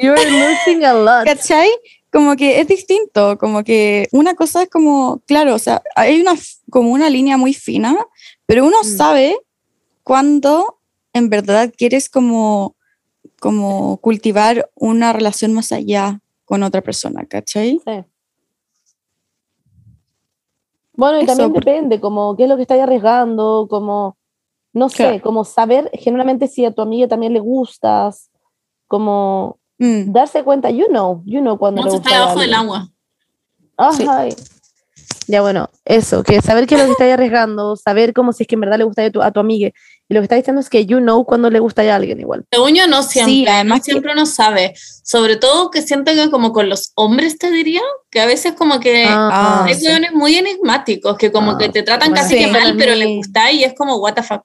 You're 0.00 0.30
losing 0.30 0.84
a 0.84 0.94
lot. 0.94 1.24
¿Cachai? 1.26 1.68
Como 2.10 2.36
que 2.36 2.60
es 2.60 2.66
distinto, 2.68 3.36
como 3.38 3.62
que 3.64 4.08
una 4.12 4.34
cosa 4.34 4.62
es 4.62 4.70
como, 4.70 5.20
claro, 5.26 5.54
o 5.54 5.58
sea, 5.58 5.82
hay 5.94 6.20
una, 6.20 6.34
como 6.70 6.90
una 6.92 7.10
línea 7.10 7.36
muy 7.36 7.52
fina, 7.52 7.96
pero 8.46 8.64
uno 8.66 8.78
Mm. 8.82 8.96
sabe 8.96 9.38
cuándo 10.04 10.78
en 11.12 11.28
verdad 11.28 11.72
quieres 11.76 12.08
como, 12.08 12.76
como 13.40 13.98
cultivar 13.98 14.70
una 14.74 15.12
relación 15.12 15.52
más 15.52 15.70
allá 15.72 16.20
con 16.46 16.62
otra 16.62 16.80
persona, 16.80 17.26
¿cachai? 17.26 17.78
Sí. 17.84 18.04
Bueno, 20.94 21.20
y 21.20 21.24
Eso, 21.24 21.36
también 21.36 21.52
depende, 21.52 22.00
como 22.00 22.36
qué 22.36 22.44
es 22.44 22.48
lo 22.48 22.56
que 22.56 22.62
estáis 22.62 22.82
arriesgando, 22.82 23.66
como, 23.70 24.16
no 24.72 24.88
sé, 24.88 24.96
Claro. 24.96 25.22
como 25.22 25.44
saber 25.44 25.90
genuinamente 25.92 26.48
si 26.48 26.64
a 26.64 26.72
tu 26.72 26.82
amiga 26.82 27.06
también 27.06 27.32
le 27.34 27.40
gustas, 27.40 28.30
como 28.88 29.57
Mm, 29.78 30.12
darse 30.12 30.42
cuenta, 30.42 30.70
you 30.70 30.86
know, 30.88 31.22
you 31.24 31.40
know 31.40 31.56
cuando 31.58 31.82
le 31.82 31.90
gusta 31.90 32.08
está 32.08 32.20
debajo 32.20 32.40
del 32.40 32.54
agua. 32.54 32.88
Ajá. 33.76 34.26
Ya 35.30 35.42
bueno, 35.42 35.68
eso, 35.84 36.22
que 36.22 36.40
saber 36.40 36.66
que 36.66 36.76
lo 36.78 36.86
que 36.86 36.92
estáis 36.92 37.12
arriesgando, 37.12 37.76
saber 37.76 38.14
como 38.14 38.32
si 38.32 38.44
es 38.44 38.46
que 38.48 38.54
en 38.54 38.62
verdad 38.62 38.78
le 38.78 38.84
gusta 38.84 39.04
a 39.04 39.10
tu, 39.10 39.20
a 39.22 39.30
tu 39.30 39.40
amiga. 39.40 39.68
Y 40.08 40.14
lo 40.14 40.20
que 40.20 40.24
está 40.24 40.36
diciendo 40.36 40.60
es 40.60 40.70
que 40.70 40.86
you 40.86 40.98
know 41.00 41.22
cuando 41.26 41.50
le 41.50 41.60
gusta 41.60 41.82
a 41.82 41.94
alguien 41.96 42.18
igual. 42.18 42.46
Según 42.50 42.74
yo, 42.74 42.86
no 42.88 43.02
siempre. 43.02 43.32
Sí, 43.34 43.46
además 43.46 43.80
no 43.80 43.84
siempre 43.84 44.12
uno 44.12 44.24
sabe. 44.24 44.74
Sobre 45.04 45.36
todo 45.36 45.70
que 45.70 45.82
siento 45.82 46.12
que 46.12 46.30
como 46.30 46.52
con 46.52 46.70
los 46.70 46.92
hombres 46.94 47.36
te 47.38 47.50
diría, 47.50 47.82
que 48.10 48.20
a 48.20 48.26
veces 48.26 48.54
como 48.54 48.80
que 48.80 49.04
Ah, 49.06 49.64
hay 49.66 49.74
sí. 49.74 49.86
hueones 49.86 50.12
muy 50.12 50.34
enigmáticos 50.36 51.16
que 51.18 51.30
como 51.30 51.52
Ah, 51.52 51.58
que 51.58 51.68
te 51.68 51.82
tratan 51.82 52.08
bueno. 52.10 52.22
casi 52.22 52.38
Sí. 52.38 52.44
que 52.46 52.50
mal, 52.50 52.74
pero 52.78 52.94
mí- 52.96 53.18
gusta 53.18 53.52
y 53.52 53.64
es 53.64 53.74
como 53.74 53.96
what 53.98 54.14
the 54.14 54.22
fuck. 54.22 54.42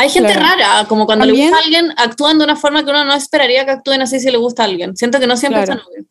Hay 0.00 0.08
gente 0.08 0.32
Claro. 0.32 0.48
rara, 0.62 0.88
como 0.88 1.04
cuando 1.04 1.26
le 1.26 1.32
También- 1.32 1.50
gusta 1.50 1.60
a 1.62 1.64
alguien, 1.64 1.92
actúan 1.98 2.38
de 2.38 2.44
una 2.44 2.56
forma 2.56 2.82
que 2.84 2.90
uno 2.90 3.04
no 3.04 3.12
esperaría 3.14 3.66
que 3.66 3.72
actúen 3.72 4.00
así 4.00 4.18
si 4.18 4.30
le 4.30 4.38
gusta 4.38 4.62
a 4.62 4.66
alguien. 4.66 4.96
Siento 4.96 5.20
que 5.20 5.26
no 5.26 5.36
siempre 5.36 5.64
Claro. 5.64 5.82
obvios. 5.86 6.06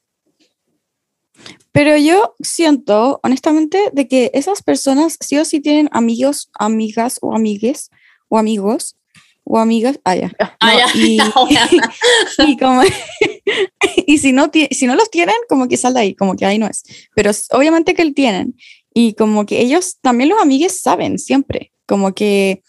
Pero 1.72 1.98
yo 1.98 2.36
siento, 2.42 3.20
honestamente, 3.24 3.80
de 3.94 4.08
que 4.08 4.32
esas 4.34 4.62
personas 4.62 5.18
sí 5.22 5.38
o 5.38 5.46
sí 5.46 5.60
tienen 5.60 5.90
amigos, 5.92 6.50
amigas 6.54 7.18
o 7.22 7.34
amigues 7.34 7.90
o 8.28 8.38
amigos 8.38 8.96
o 9.44 9.58
amigas. 9.58 10.00
Ah, 10.04 10.16
ya. 10.16 10.32
Ah, 10.60 10.76
No, 11.36 11.50
ya, 11.50 11.68
y, 12.48 12.58
como 12.58 12.82
y 14.06 14.18
si 14.20 14.34
no 14.34 14.52
si 14.72 14.86
no 14.88 14.96
los 14.96 15.10
tienen 15.10 15.36
como 15.48 15.68
que 15.68 15.78
sal 15.78 15.94
de 15.96 16.02
ahí 16.02 16.16
como 16.16 16.36
que 16.36 16.46
ahí 16.46 16.60
no 16.60 16.68
es 16.68 16.84
pero 17.16 17.32
obviamente 17.52 17.96
que 17.96 18.06
lo 18.06 18.14
tienen 18.14 18.56
y 18.94 19.14
como 19.14 19.46
que 19.48 19.62
ellos 19.62 19.98
también 20.02 20.30
los 20.30 20.40
amigues 20.42 20.80
saben 20.82 21.18
siempre 21.18 21.72
como 21.88 22.14
que 22.14 22.62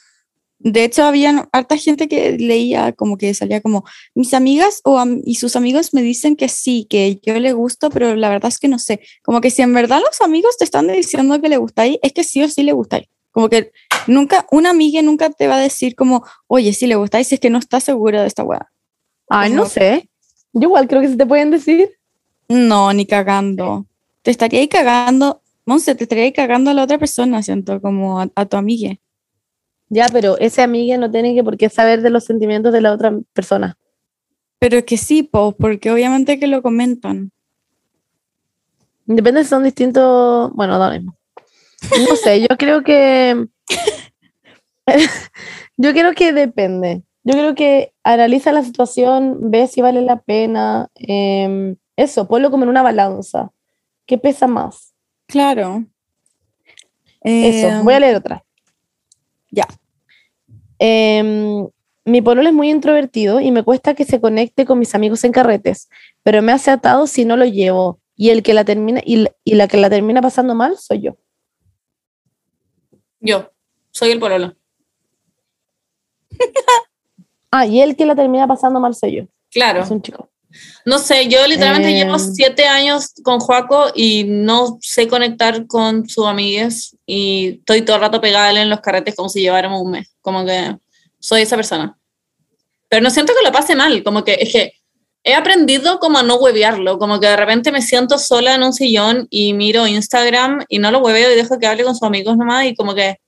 de 0.60 0.84
hecho 0.84 1.04
habían 1.04 1.48
harta 1.52 1.76
gente 1.76 2.06
que 2.06 2.38
leía 2.38 2.92
como 2.92 3.16
que 3.16 3.34
salía 3.34 3.60
como 3.60 3.84
mis 4.14 4.34
amigas 4.34 4.80
o 4.84 5.02
y 5.24 5.34
sus 5.34 5.56
amigos 5.56 5.92
me 5.92 6.02
dicen 6.02 6.36
que 6.36 6.48
sí 6.48 6.86
que 6.88 7.18
yo 7.22 7.38
le 7.40 7.52
gusto 7.52 7.90
pero 7.90 8.14
la 8.14 8.28
verdad 8.28 8.48
es 8.48 8.58
que 8.58 8.68
no 8.68 8.78
sé 8.78 9.00
como 9.22 9.40
que 9.40 9.50
si 9.50 9.62
en 9.62 9.74
verdad 9.74 10.00
los 10.00 10.20
amigos 10.20 10.56
te 10.58 10.64
están 10.64 10.86
diciendo 10.86 11.40
que 11.40 11.48
le 11.48 11.56
gustáis 11.56 11.98
es 12.02 12.12
que 12.12 12.24
sí 12.24 12.42
o 12.42 12.48
sí 12.48 12.62
le 12.62 12.72
gustáis 12.72 13.08
como 13.32 13.48
que 13.48 13.72
nunca 14.06 14.46
una 14.50 14.70
amiga 14.70 15.02
nunca 15.02 15.30
te 15.30 15.48
va 15.48 15.56
a 15.56 15.60
decir 15.60 15.94
como 15.96 16.24
oye 16.46 16.72
sí 16.72 16.86
le 16.86 16.96
gustáis 16.96 17.26
si 17.26 17.34
es 17.36 17.40
que 17.40 17.50
no 17.50 17.58
está 17.58 17.80
segura 17.80 18.20
de 18.20 18.28
esta 18.28 18.44
weá 18.44 18.70
Ay, 19.30 19.52
no 19.52 19.64
sé. 19.66 20.10
Yo 20.52 20.62
igual 20.62 20.88
creo 20.88 21.00
que 21.00 21.08
se 21.08 21.16
te 21.16 21.24
pueden 21.24 21.52
decir. 21.52 21.88
No, 22.48 22.92
ni 22.92 23.06
cagando. 23.06 23.86
Te 24.22 24.32
estaría 24.32 24.60
ahí 24.60 24.68
cagando, 24.68 25.40
Monse, 25.64 25.94
te 25.94 26.04
estaría 26.04 26.24
ahí 26.24 26.32
cagando 26.32 26.72
a 26.72 26.74
la 26.74 26.82
otra 26.82 26.98
persona, 26.98 27.42
siento, 27.42 27.80
como 27.80 28.20
a, 28.20 28.28
a 28.34 28.44
tu 28.44 28.56
amiga. 28.56 28.96
Ya, 29.90 30.06
pero 30.10 30.38
ese 30.38 30.62
amiga 30.62 30.96
no 30.96 31.10
tiene 31.10 31.34
que 31.34 31.42
por 31.42 31.56
qué 31.56 31.68
saber 31.68 32.00
de 32.00 32.10
los 32.10 32.24
sentimientos 32.24 32.72
de 32.72 32.80
la 32.80 32.92
otra 32.92 33.12
persona. 33.32 33.76
Pero 34.60 34.78
es 34.78 34.84
que 34.84 34.96
sí, 34.96 35.24
po, 35.24 35.52
porque 35.52 35.90
obviamente 35.90 36.38
que 36.38 36.46
lo 36.46 36.62
comentan. 36.62 37.32
Depende 39.04 39.42
si 39.42 39.50
son 39.50 39.64
distintos. 39.64 40.52
Bueno, 40.54 40.78
da 40.78 40.90
mismo. 40.90 41.16
No 42.08 42.14
sé, 42.14 42.40
yo 42.40 42.56
creo 42.56 42.84
que. 42.84 43.46
yo 45.76 45.92
creo 45.92 46.12
que 46.12 46.32
depende. 46.32 47.02
Yo 47.24 47.34
creo 47.34 47.54
que 47.56 47.92
analiza 48.04 48.52
la 48.52 48.62
situación, 48.62 49.50
ve 49.50 49.66
si 49.66 49.80
vale 49.80 50.02
la 50.02 50.20
pena. 50.20 50.88
em, 50.94 51.76
eso, 51.96 52.28
ponlo 52.28 52.50
como 52.50 52.62
en 52.62 52.70
una 52.70 52.82
balanza. 52.82 53.50
¿Qué 54.06 54.18
pesa 54.18 54.46
más? 54.46 54.94
Claro. 55.26 55.84
Eso, 57.22 57.68
Eh, 57.68 57.80
voy 57.82 57.94
a 57.94 58.00
leer 58.00 58.16
otra. 58.16 58.44
Ya. 59.50 59.66
Em, 60.82 61.68
mi 62.06 62.22
pololo 62.22 62.48
es 62.48 62.54
muy 62.54 62.70
introvertido 62.70 63.38
y 63.40 63.50
me 63.52 63.62
cuesta 63.62 63.94
que 63.94 64.06
se 64.06 64.18
conecte 64.20 64.64
con 64.64 64.78
mis 64.78 64.94
amigos 64.94 65.22
en 65.24 65.32
carretes, 65.32 65.90
pero 66.22 66.40
me 66.40 66.52
hace 66.52 66.70
atado 66.70 67.06
si 67.06 67.24
no 67.26 67.36
lo 67.36 67.44
llevo. 67.44 68.00
Y 68.16 68.30
el 68.30 68.42
que 68.42 68.54
la 68.54 68.64
termina, 68.64 69.00
y, 69.04 69.16
la- 69.16 69.32
y 69.44 69.54
la 69.54 69.68
que 69.68 69.76
la 69.76 69.90
termina 69.90 70.20
pasando 70.22 70.54
mal 70.54 70.76
soy 70.78 71.02
yo. 71.02 71.16
Yo, 73.20 73.50
soy 73.90 74.10
el 74.12 74.18
pololo. 74.18 74.56
Ah, 77.50 77.66
y 77.66 77.80
el 77.82 77.96
que 77.96 78.06
la 78.06 78.14
termina 78.14 78.46
pasando 78.46 78.80
mal 78.80 78.94
soy 78.94 79.16
yo. 79.16 79.24
Claro. 79.50 79.82
Es 79.82 79.90
un 79.90 80.00
chico. 80.00 80.29
No 80.84 80.98
sé, 80.98 81.28
yo 81.28 81.46
literalmente 81.46 81.92
llevo 81.92 82.14
Em. 82.14 82.34
siete 82.34 82.66
años 82.66 83.12
con 83.22 83.38
Joaco 83.40 83.92
y 83.94 84.24
no 84.24 84.78
sé 84.80 85.08
conectar 85.08 85.66
con 85.66 86.08
sus 86.08 86.26
amigues 86.26 86.96
y 87.06 87.58
estoy 87.58 87.82
todo 87.82 87.96
el 87.96 88.02
rato 88.02 88.20
pegada 88.20 88.60
en 88.60 88.70
los 88.70 88.80
carretes 88.80 89.14
como 89.14 89.28
si 89.28 89.40
lleváramos 89.40 89.82
un 89.82 89.92
mes. 89.92 90.14
Como 90.20 90.44
que 90.44 90.76
soy 91.18 91.42
esa 91.42 91.56
persona. 91.56 91.96
Pero 92.88 93.02
no 93.02 93.10
siento 93.10 93.32
que 93.38 93.44
lo 93.44 93.52
pase 93.52 93.76
mal, 93.76 94.02
como 94.02 94.24
que 94.24 94.38
es 94.40 94.52
que 94.52 94.72
he 95.22 95.34
aprendido 95.34 95.98
como 96.00 96.18
a 96.18 96.22
no 96.22 96.36
huevearlo, 96.36 96.98
como 96.98 97.20
que 97.20 97.26
de 97.26 97.36
repente 97.36 97.70
me 97.72 97.82
siento 97.82 98.18
sola 98.18 98.54
en 98.54 98.62
un 98.62 98.72
sillón 98.72 99.26
y 99.30 99.52
miro 99.52 99.86
Instagram 99.86 100.64
y 100.68 100.78
no 100.78 100.90
lo 100.90 101.00
hueveo 101.00 101.30
y 101.30 101.36
dejo 101.36 101.58
que 101.58 101.66
hable 101.66 101.84
con 101.84 101.94
sus 101.94 102.04
amigos 102.04 102.36
nomás 102.36 102.66
y 102.66 102.74
como 102.74 102.94
que 102.94 103.18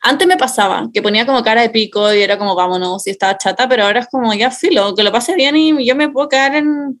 antes 0.00 0.26
me 0.28 0.36
pasaba, 0.36 0.88
que 0.92 1.02
ponía 1.02 1.26
como 1.26 1.42
cara 1.42 1.62
de 1.62 1.70
pico 1.70 2.12
y 2.12 2.22
era 2.22 2.38
como, 2.38 2.54
vámonos, 2.54 3.06
y 3.06 3.10
estaba 3.10 3.36
chata, 3.38 3.68
pero 3.68 3.84
ahora 3.84 4.00
es 4.00 4.08
como, 4.08 4.32
ya 4.34 4.50
filo, 4.50 4.94
que 4.94 5.02
lo 5.02 5.12
pase 5.12 5.34
bien 5.34 5.56
y 5.56 5.84
yo 5.86 5.94
me 5.96 6.08
puedo 6.08 6.28
quedar 6.28 6.54
en, 6.54 7.00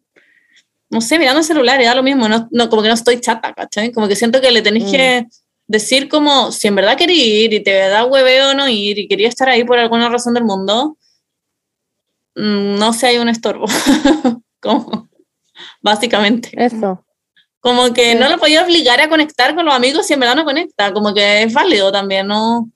no 0.90 1.00
sé, 1.00 1.18
mirando 1.18 1.40
el 1.40 1.44
celular 1.44 1.80
y 1.80 1.84
da 1.84 1.94
lo 1.94 2.02
mismo, 2.02 2.28
no, 2.28 2.48
no, 2.50 2.68
como 2.70 2.82
que 2.82 2.88
no 2.88 2.94
estoy 2.94 3.20
chata, 3.20 3.52
¿cachai? 3.54 3.92
Como 3.92 4.08
que 4.08 4.16
siento 4.16 4.40
que 4.40 4.50
le 4.50 4.62
tenéis 4.62 4.86
Mm. 4.86 4.90
que 4.90 5.26
decir 5.66 6.08
como, 6.08 6.50
si 6.50 6.66
en 6.68 6.74
verdad 6.76 6.96
quería 6.96 7.44
ir 7.44 7.52
y 7.52 7.62
te 7.62 7.72
da 7.88 8.04
hueveo 8.06 8.54
no 8.54 8.68
ir 8.68 8.98
y 8.98 9.06
quería 9.06 9.28
estar 9.28 9.48
ahí 9.50 9.64
por 9.64 9.78
alguna 9.78 10.08
razón 10.08 10.32
del 10.34 10.44
mundo, 10.44 10.96
mm, 12.36 12.78
no 12.78 12.92
sé, 12.92 13.08
hay 13.08 13.18
un 13.18 13.28
estorbo, 13.28 13.66
como, 14.60 15.08
básicamente. 15.82 16.50
Eso. 16.56 17.04
Como 17.60 17.92
que 17.92 18.12
Sí. 18.12 18.18
no 18.18 18.28
lo 18.28 18.38
podía 18.38 18.62
obligar 18.64 19.00
a 19.00 19.08
conectar 19.08 19.54
con 19.54 19.64
los 19.66 19.74
amigos 19.74 20.06
si 20.06 20.14
en 20.14 20.20
verdad 20.20 20.36
no 20.36 20.44
conecta. 20.44 20.92
Como 20.92 21.12
que 21.12 21.42
es 21.42 21.52
válido 21.52 21.90
también, 21.90 22.26
no, 22.28 22.70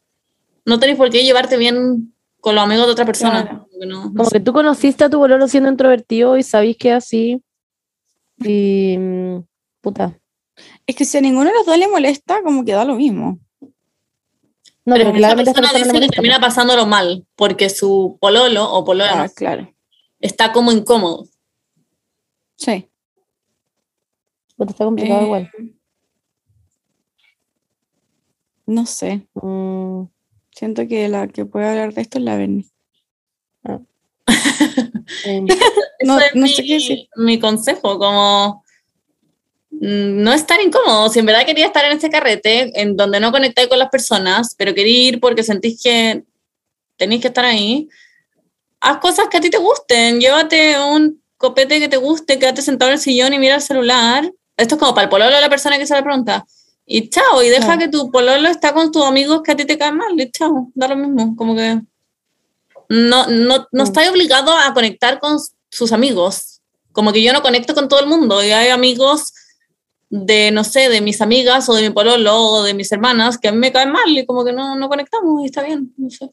no 0.64 0.78
tenés 0.78 0.96
por 0.96 1.10
qué 1.10 1.22
llevarte 1.24 1.56
bien 1.56 2.14
con 2.40 2.54
los 2.54 2.64
amigos 2.64 2.86
de 2.86 2.92
otra 2.92 3.04
persona. 3.06 3.42
Claro. 3.42 3.58
Como 3.68 3.80
que 3.80 3.86
no- 3.86 4.04
no 4.06 4.12
Como 4.14 4.24
sé. 4.24 4.38
que 4.38 4.40
tú 4.44 4.52
conociste 4.52 5.04
a 5.04 5.10
tu 5.10 5.18
bololo 5.18 5.46
siendo 5.48 5.68
introvertido 5.70 6.36
y 6.36 6.42
sabís 6.42 6.76
que 6.76 6.92
así. 6.92 7.42
Y. 8.38 8.96
mm, 8.98 9.44
Puta. 9.80 10.18
Es 10.86 10.94
que 10.94 11.04
si 11.04 11.18
a 11.18 11.20
ninguno 11.20 11.50
de 11.50 11.54
los 11.56 11.66
dos 11.66 11.76
le 11.78 11.88
molesta, 11.88 12.42
como 12.42 12.64
que 12.64 12.72
da 12.72 12.84
lo 12.84 12.94
mismo. 12.96 13.38
No, 14.84 14.94
Pero 14.96 14.96
pero 14.96 15.08
esa 15.10 15.16
claramente 15.18 15.50
a 15.50 15.52
esta 15.52 15.60
persona 15.62 15.78
persona 15.78 15.98
dice 16.00 16.10
que 16.10 16.14
termina 16.16 16.40
pasándolo 16.40 16.86
mal 16.86 17.26
porque 17.36 17.68
su 17.70 18.16
pololo 18.20 18.70
o 18.72 18.84
polola 18.84 19.22
Ah, 19.24 19.28
claro. 19.28 19.72
está 20.20 20.52
como 20.52 20.70
incómodo. 20.72 21.24
Sí. 22.56 22.88
Puta, 24.56 24.72
está 24.72 24.84
complicado 24.84 25.20
Eh, 25.20 25.24
igual. 25.24 25.50
No 28.66 28.86
sé. 28.86 29.26
Mm, 29.34 30.04
Siento 30.54 30.86
que 30.86 31.08
la 31.08 31.28
que 31.28 31.44
puede 31.46 31.68
hablar 31.68 31.94
de 31.94 32.02
esto 32.02 32.18
es 32.18 32.24
la 32.24 32.36
Berni. 32.36 32.66
em, 35.24 35.46
No- 36.04 36.18
Ese 36.18 36.26
es 36.28 36.34
no 36.34 36.42
mi, 36.42 36.48
sé 36.48 36.62
qué 36.64 36.74
decir. 36.74 37.08
mi 37.16 37.38
consejo, 37.38 37.98
como 37.98 38.64
mm, 39.70 40.22
no 40.22 40.32
estar 40.32 40.60
incómodo. 40.60 41.08
Si 41.08 41.18
en 41.18 41.26
verdad 41.26 41.46
quería 41.46 41.66
estar 41.66 41.84
en 41.84 41.96
ese 41.96 42.10
carrete, 42.10 42.80
en 42.80 42.96
donde 42.96 43.20
no 43.20 43.32
conectáis 43.32 43.68
con 43.68 43.78
las 43.78 43.88
personas, 43.88 44.54
pero 44.56 44.74
quería 44.74 45.08
ir 45.08 45.20
porque 45.20 45.42
sentís 45.42 45.80
que 45.82 46.24
tenéis 46.96 47.20
que 47.22 47.28
estar 47.28 47.44
ahí, 47.44 47.88
haz 48.80 48.98
cosas 48.98 49.28
que 49.28 49.38
a 49.38 49.40
ti 49.40 49.50
te 49.50 49.58
gusten. 49.58 50.20
Llévate 50.20 50.78
un 50.78 51.20
copete 51.36 51.80
que 51.80 51.88
te 51.88 51.96
guste, 51.96 52.38
quédate 52.38 52.62
sentado 52.62 52.90
en 52.90 52.94
el 52.94 53.00
sillón 53.00 53.32
y 53.32 53.38
mira 53.38 53.56
el 53.56 53.62
celular. 53.62 54.30
Esto 54.56 54.74
es 54.76 54.78
como 54.80 54.94
para 54.94 55.04
el 55.04 55.08
pololo 55.10 55.34
de 55.34 55.40
la 55.40 55.48
persona 55.48 55.78
que 55.78 55.86
se 55.86 55.94
le 55.96 56.02
pregunta. 56.02 56.44
Y 56.98 57.08
chao, 57.08 57.42
y 57.42 57.48
deja 57.48 57.64
Claro. 57.64 57.78
que 57.80 57.88
tu 57.88 58.10
pololo 58.10 58.48
está 58.48 58.72
con 58.74 58.92
tus 58.92 59.04
amigos 59.04 59.42
que 59.42 59.52
a 59.52 59.56
ti 59.56 59.64
te 59.64 59.78
caen 59.78 59.96
mal, 59.96 60.18
y 60.20 60.30
chao, 60.30 60.70
da 60.74 60.88
lo 60.88 60.96
mismo, 60.96 61.34
como 61.36 61.54
que 61.54 61.80
no, 62.88 63.26
no, 63.28 63.66
no 63.72 63.82
Mm. 63.84 63.86
estás 63.86 64.08
obligado 64.10 64.52
a 64.56 64.72
conectar 64.74 65.18
con 65.18 65.38
sus 65.70 65.92
amigos, 65.92 66.60
como 66.92 67.12
que 67.12 67.22
yo 67.22 67.32
no 67.32 67.40
conecto 67.42 67.74
con 67.74 67.88
todo 67.88 68.00
el 68.00 68.06
mundo, 68.06 68.42
y 68.44 68.50
hay 68.50 68.68
amigos 68.68 69.32
de, 70.10 70.50
no 70.50 70.62
sé, 70.64 70.90
de 70.90 71.00
mis 71.00 71.22
amigas 71.22 71.68
o 71.70 71.74
de 71.74 71.82
mi 71.82 71.90
pololo 71.90 72.36
o 72.36 72.62
de 72.62 72.74
mis 72.74 72.92
hermanas 72.92 73.38
que 73.38 73.48
a 73.48 73.52
mí 73.52 73.56
me 73.58 73.72
caen 73.72 73.90
mal 73.92 74.06
y 74.08 74.26
como 74.26 74.44
que 74.44 74.52
no, 74.52 74.76
no 74.76 74.88
conectamos 74.90 75.42
y 75.42 75.46
está 75.46 75.62
bien, 75.62 75.94
no 75.96 76.10
sé. 76.10 76.30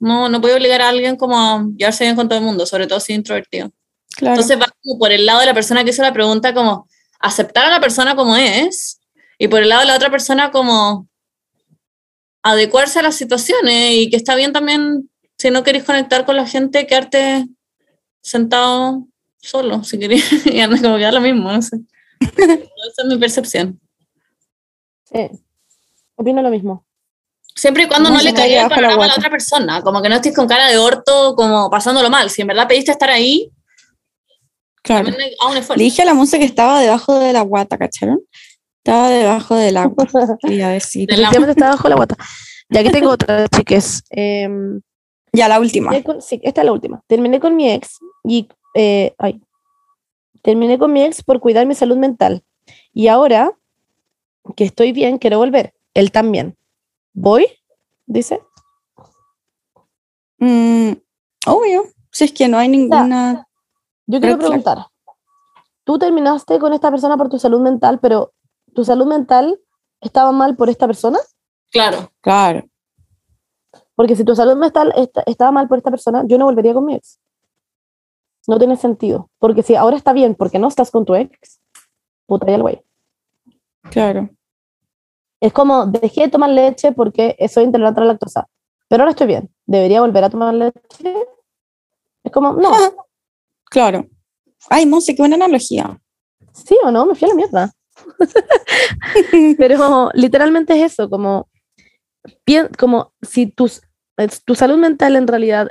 No, 0.00 0.28
no 0.28 0.40
puedo 0.40 0.56
obligar 0.56 0.82
a 0.82 0.88
alguien 0.88 1.14
como 1.16 1.38
a 1.38 1.64
llevarse 1.76 2.02
bien 2.04 2.16
con 2.16 2.28
todo 2.28 2.38
el 2.40 2.44
mundo, 2.44 2.66
sobre 2.66 2.88
todo 2.88 2.98
si 2.98 3.12
es 3.12 3.18
introvertido. 3.18 3.70
Claro. 4.16 4.34
Entonces 4.34 4.58
va 4.60 4.66
como 4.82 4.98
por 4.98 5.12
el 5.12 5.24
lado 5.24 5.40
de 5.40 5.46
la 5.46 5.54
persona 5.54 5.84
que 5.84 5.90
hizo 5.90 6.02
la 6.02 6.12
pregunta, 6.12 6.52
como 6.52 6.88
aceptar 7.20 7.66
a 7.66 7.70
la 7.70 7.80
persona 7.80 8.16
como 8.16 8.36
es, 8.36 8.98
y 9.38 9.48
por 9.48 9.62
el 9.62 9.68
lado 9.68 9.82
de 9.82 9.88
la 9.88 9.96
otra 9.96 10.10
persona, 10.10 10.50
como 10.50 11.08
adecuarse 12.42 12.98
a 12.98 13.02
las 13.02 13.16
situaciones 13.16 13.92
y 13.92 14.10
que 14.10 14.16
está 14.16 14.34
bien 14.34 14.52
también, 14.52 15.10
si 15.38 15.50
no 15.50 15.62
queréis 15.62 15.84
conectar 15.84 16.24
con 16.24 16.36
la 16.36 16.46
gente, 16.46 16.86
quedarte 16.86 17.46
sentado 18.22 19.06
solo, 19.40 19.82
si 19.84 19.98
queréis, 19.98 20.46
y 20.46 20.60
anda 20.60 20.80
como 20.80 20.98
que 20.98 21.10
lo 21.10 21.20
mismo, 21.20 21.50
no 21.50 21.62
sé. 21.62 21.78
Esa 22.20 23.02
es 23.02 23.06
mi 23.06 23.18
percepción. 23.18 23.80
Sí. 25.04 25.30
Opino 26.16 26.42
lo 26.42 26.50
mismo. 26.50 26.84
Siempre 27.56 27.84
y 27.84 27.86
cuando 27.86 28.10
no, 28.10 28.16
No 28.16 28.22
le 28.22 28.34
caiga 28.34 28.62
el 28.62 28.68
panorama 28.68 29.04
a 29.04 29.08
la 29.08 29.14
otra 29.14 29.30
persona, 29.30 29.80
como 29.82 30.02
que 30.02 30.08
no 30.08 30.16
estés 30.16 30.34
con 30.34 30.48
cara 30.48 30.68
de 30.68 30.76
orto, 30.78 31.34
como 31.36 31.70
pasándolo 31.70 32.10
mal. 32.10 32.28
Si 32.30 32.42
en 32.42 32.48
verdad 32.48 32.66
pediste 32.66 32.90
estar 32.90 33.10
ahí, 33.10 33.50
claro. 34.82 35.10
Le 35.76 35.84
dije 35.84 36.02
a 36.02 36.04
la 36.04 36.14
música 36.14 36.38
que 36.38 36.44
estaba 36.44 36.80
debajo 36.80 37.18
de 37.18 37.32
la 37.32 37.42
guata, 37.42 37.78
¿cacharon? 37.78 38.20
Estaba 38.84 39.08
debajo 39.08 39.54
del 39.54 39.78
agua, 39.78 40.04
quería 40.42 40.68
decir. 40.68 41.08
De 41.08 41.16
la- 41.16 41.22
Efectivamente 41.22 41.52
está 41.52 41.70
bajo 41.70 41.88
la 41.88 41.96
guata. 41.96 42.16
Y 42.68 42.76
aquí 42.76 42.90
tengo 42.90 43.08
otra, 43.12 43.48
chiques. 43.48 44.04
Em, 44.10 44.82
Ya, 45.32 45.48
la 45.48 45.58
última. 45.58 45.90
con- 46.02 46.20
sí, 46.20 46.38
esta 46.44 46.60
es 46.60 46.64
la 46.66 46.72
última. 46.72 47.02
Terminé 47.06 47.40
con 47.40 47.56
mi 47.56 47.70
ex 47.70 47.98
y. 48.24 48.46
eh, 48.74 49.14
ay. 49.18 49.40
Terminé 50.42 50.78
con 50.78 50.92
mi 50.92 51.02
ex 51.02 51.22
por 51.22 51.40
cuidar 51.40 51.64
mi 51.64 51.74
salud 51.74 51.96
mental. 51.96 52.44
Y 52.92 53.08
ahora 53.08 53.52
que 54.54 54.64
estoy 54.64 54.92
bien, 54.92 55.16
quiero 55.16 55.38
volver. 55.38 55.72
Él 55.94 56.12
también. 56.12 56.54
¿Voy? 57.14 57.46
Dice. 58.04 58.42
Mm, 60.40 60.92
obvio. 61.46 61.84
Si 62.12 62.24
es 62.24 62.32
que 62.32 62.48
no 62.48 62.58
hay 62.58 62.68
ninguna. 62.68 63.46
Yo 64.06 64.20
quiero 64.20 64.36
preguntar. 64.38 64.88
Tú 65.84 65.98
terminaste 65.98 66.58
con 66.58 66.74
esta 66.74 66.90
persona 66.90 67.16
por 67.16 67.30
tu 67.30 67.38
salud 67.38 67.60
mental, 67.62 67.98
pero 68.00 68.33
¿tu 68.74 68.84
salud 68.84 69.06
mental 69.06 69.58
estaba 70.00 70.32
mal 70.32 70.56
por 70.56 70.68
esta 70.68 70.86
persona? 70.86 71.18
Claro. 71.70 72.10
Claro. 72.20 72.64
Porque 73.94 74.16
si 74.16 74.24
tu 74.24 74.34
salud 74.34 74.56
mental 74.56 74.92
esta- 74.96 75.22
estaba 75.26 75.50
mal 75.52 75.68
por 75.68 75.78
esta 75.78 75.90
persona, 75.90 76.24
yo 76.26 76.36
no 76.38 76.44
volvería 76.46 76.74
con 76.74 76.84
mi 76.84 76.94
ex. 76.94 77.20
No 78.46 78.58
tiene 78.58 78.76
sentido. 78.76 79.30
Porque 79.38 79.62
si 79.62 79.74
ahora 79.76 79.96
está 79.96 80.12
bien 80.12 80.34
porque 80.34 80.58
no 80.58 80.68
estás 80.68 80.90
con 80.90 81.04
tu 81.04 81.14
ex, 81.14 81.60
puta 82.26 82.46
ya 82.46 82.56
el 82.56 82.62
güey. 82.62 82.82
Claro. 83.90 84.28
Es 85.40 85.52
como, 85.52 85.86
dejé 85.86 86.22
de 86.22 86.28
tomar 86.28 86.50
leche 86.50 86.92
porque 86.92 87.36
soy 87.52 87.64
intolerante 87.64 88.00
a 88.00 88.04
la 88.04 88.12
lactosa. 88.12 88.48
Pero 88.88 89.02
ahora 89.02 89.10
estoy 89.12 89.26
bien. 89.28 89.50
¿Debería 89.66 90.00
volver 90.00 90.24
a 90.24 90.30
tomar 90.30 90.54
leche? 90.54 91.14
Es 92.22 92.32
como, 92.32 92.52
no. 92.52 92.70
Claro. 93.70 94.06
Ay, 94.70 94.86
Monse, 94.86 95.14
qué 95.16 95.22
buena 95.22 95.34
analogía. 95.34 96.00
¿Sí 96.52 96.76
o 96.84 96.90
no? 96.92 97.06
Me 97.06 97.14
fui 97.16 97.26
a 97.26 97.28
la 97.30 97.34
mierda. 97.34 97.72
Pero 99.58 100.10
literalmente 100.14 100.74
es 100.74 100.92
eso, 100.92 101.08
como, 101.08 101.48
como 102.78 103.12
si 103.22 103.46
tus, 103.46 103.82
tu 104.44 104.54
salud 104.54 104.78
mental 104.78 105.16
en 105.16 105.26
realidad 105.26 105.70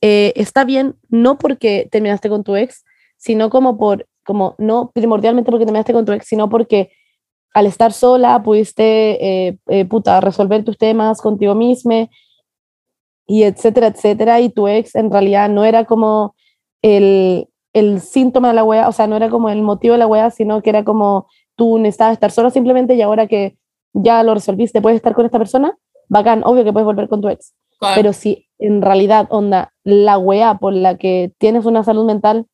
eh, 0.00 0.32
está 0.36 0.64
bien, 0.64 0.96
no 1.08 1.38
porque 1.38 1.88
terminaste 1.90 2.28
con 2.28 2.42
tu 2.42 2.56
ex, 2.56 2.84
sino 3.16 3.50
como 3.50 3.78
por, 3.78 4.08
como 4.24 4.56
no 4.58 4.90
primordialmente 4.92 5.50
porque 5.50 5.64
terminaste 5.64 5.92
con 5.92 6.04
tu 6.04 6.12
ex, 6.12 6.26
sino 6.26 6.48
porque 6.48 6.90
al 7.54 7.66
estar 7.66 7.92
sola 7.92 8.42
pudiste, 8.42 9.46
eh, 9.46 9.58
eh, 9.68 9.84
puta, 9.84 10.20
resolver 10.20 10.64
tus 10.64 10.76
temas 10.78 11.20
contigo 11.20 11.54
misma 11.54 12.08
y 13.26 13.44
etcétera, 13.44 13.88
etcétera, 13.88 14.40
y 14.40 14.48
tu 14.48 14.66
ex 14.66 14.94
en 14.96 15.10
realidad 15.10 15.48
no 15.48 15.64
era 15.64 15.84
como 15.84 16.34
el, 16.82 17.48
el 17.72 18.00
síntoma 18.00 18.48
de 18.48 18.54
la 18.54 18.64
wea, 18.64 18.88
o 18.88 18.92
sea, 18.92 19.06
no 19.06 19.16
era 19.16 19.30
como 19.30 19.50
el 19.50 19.62
motivo 19.62 19.92
de 19.92 19.98
la 19.98 20.06
wea, 20.06 20.30
sino 20.30 20.62
que 20.62 20.70
era 20.70 20.82
como 20.82 21.28
tú 21.62 21.78
necesitabas 21.78 22.14
estar 22.14 22.32
sola 22.32 22.50
simplemente 22.50 22.96
y 22.96 23.02
ahora 23.02 23.28
que 23.28 23.56
ya 23.92 24.24
lo 24.24 24.34
resolviste, 24.34 24.82
puedes 24.82 24.96
estar 24.96 25.14
con 25.14 25.26
esta 25.26 25.38
persona, 25.38 25.78
bacán, 26.08 26.42
obvio 26.44 26.64
que 26.64 26.72
puedes 26.72 26.86
volver 26.86 27.08
con 27.08 27.20
tu 27.20 27.28
ex. 27.28 27.54
claro. 27.78 27.94
Pero 27.94 28.12
si 28.12 28.48
en 28.58 28.82
realidad, 28.82 29.28
onda, 29.30 29.72
la 29.84 30.18
wea 30.18 30.58
por 30.58 30.72
la 30.72 30.98
que 30.98 31.32
tienes 31.38 31.64
una 31.64 31.84
salud 31.84 32.04
mental 32.04 32.46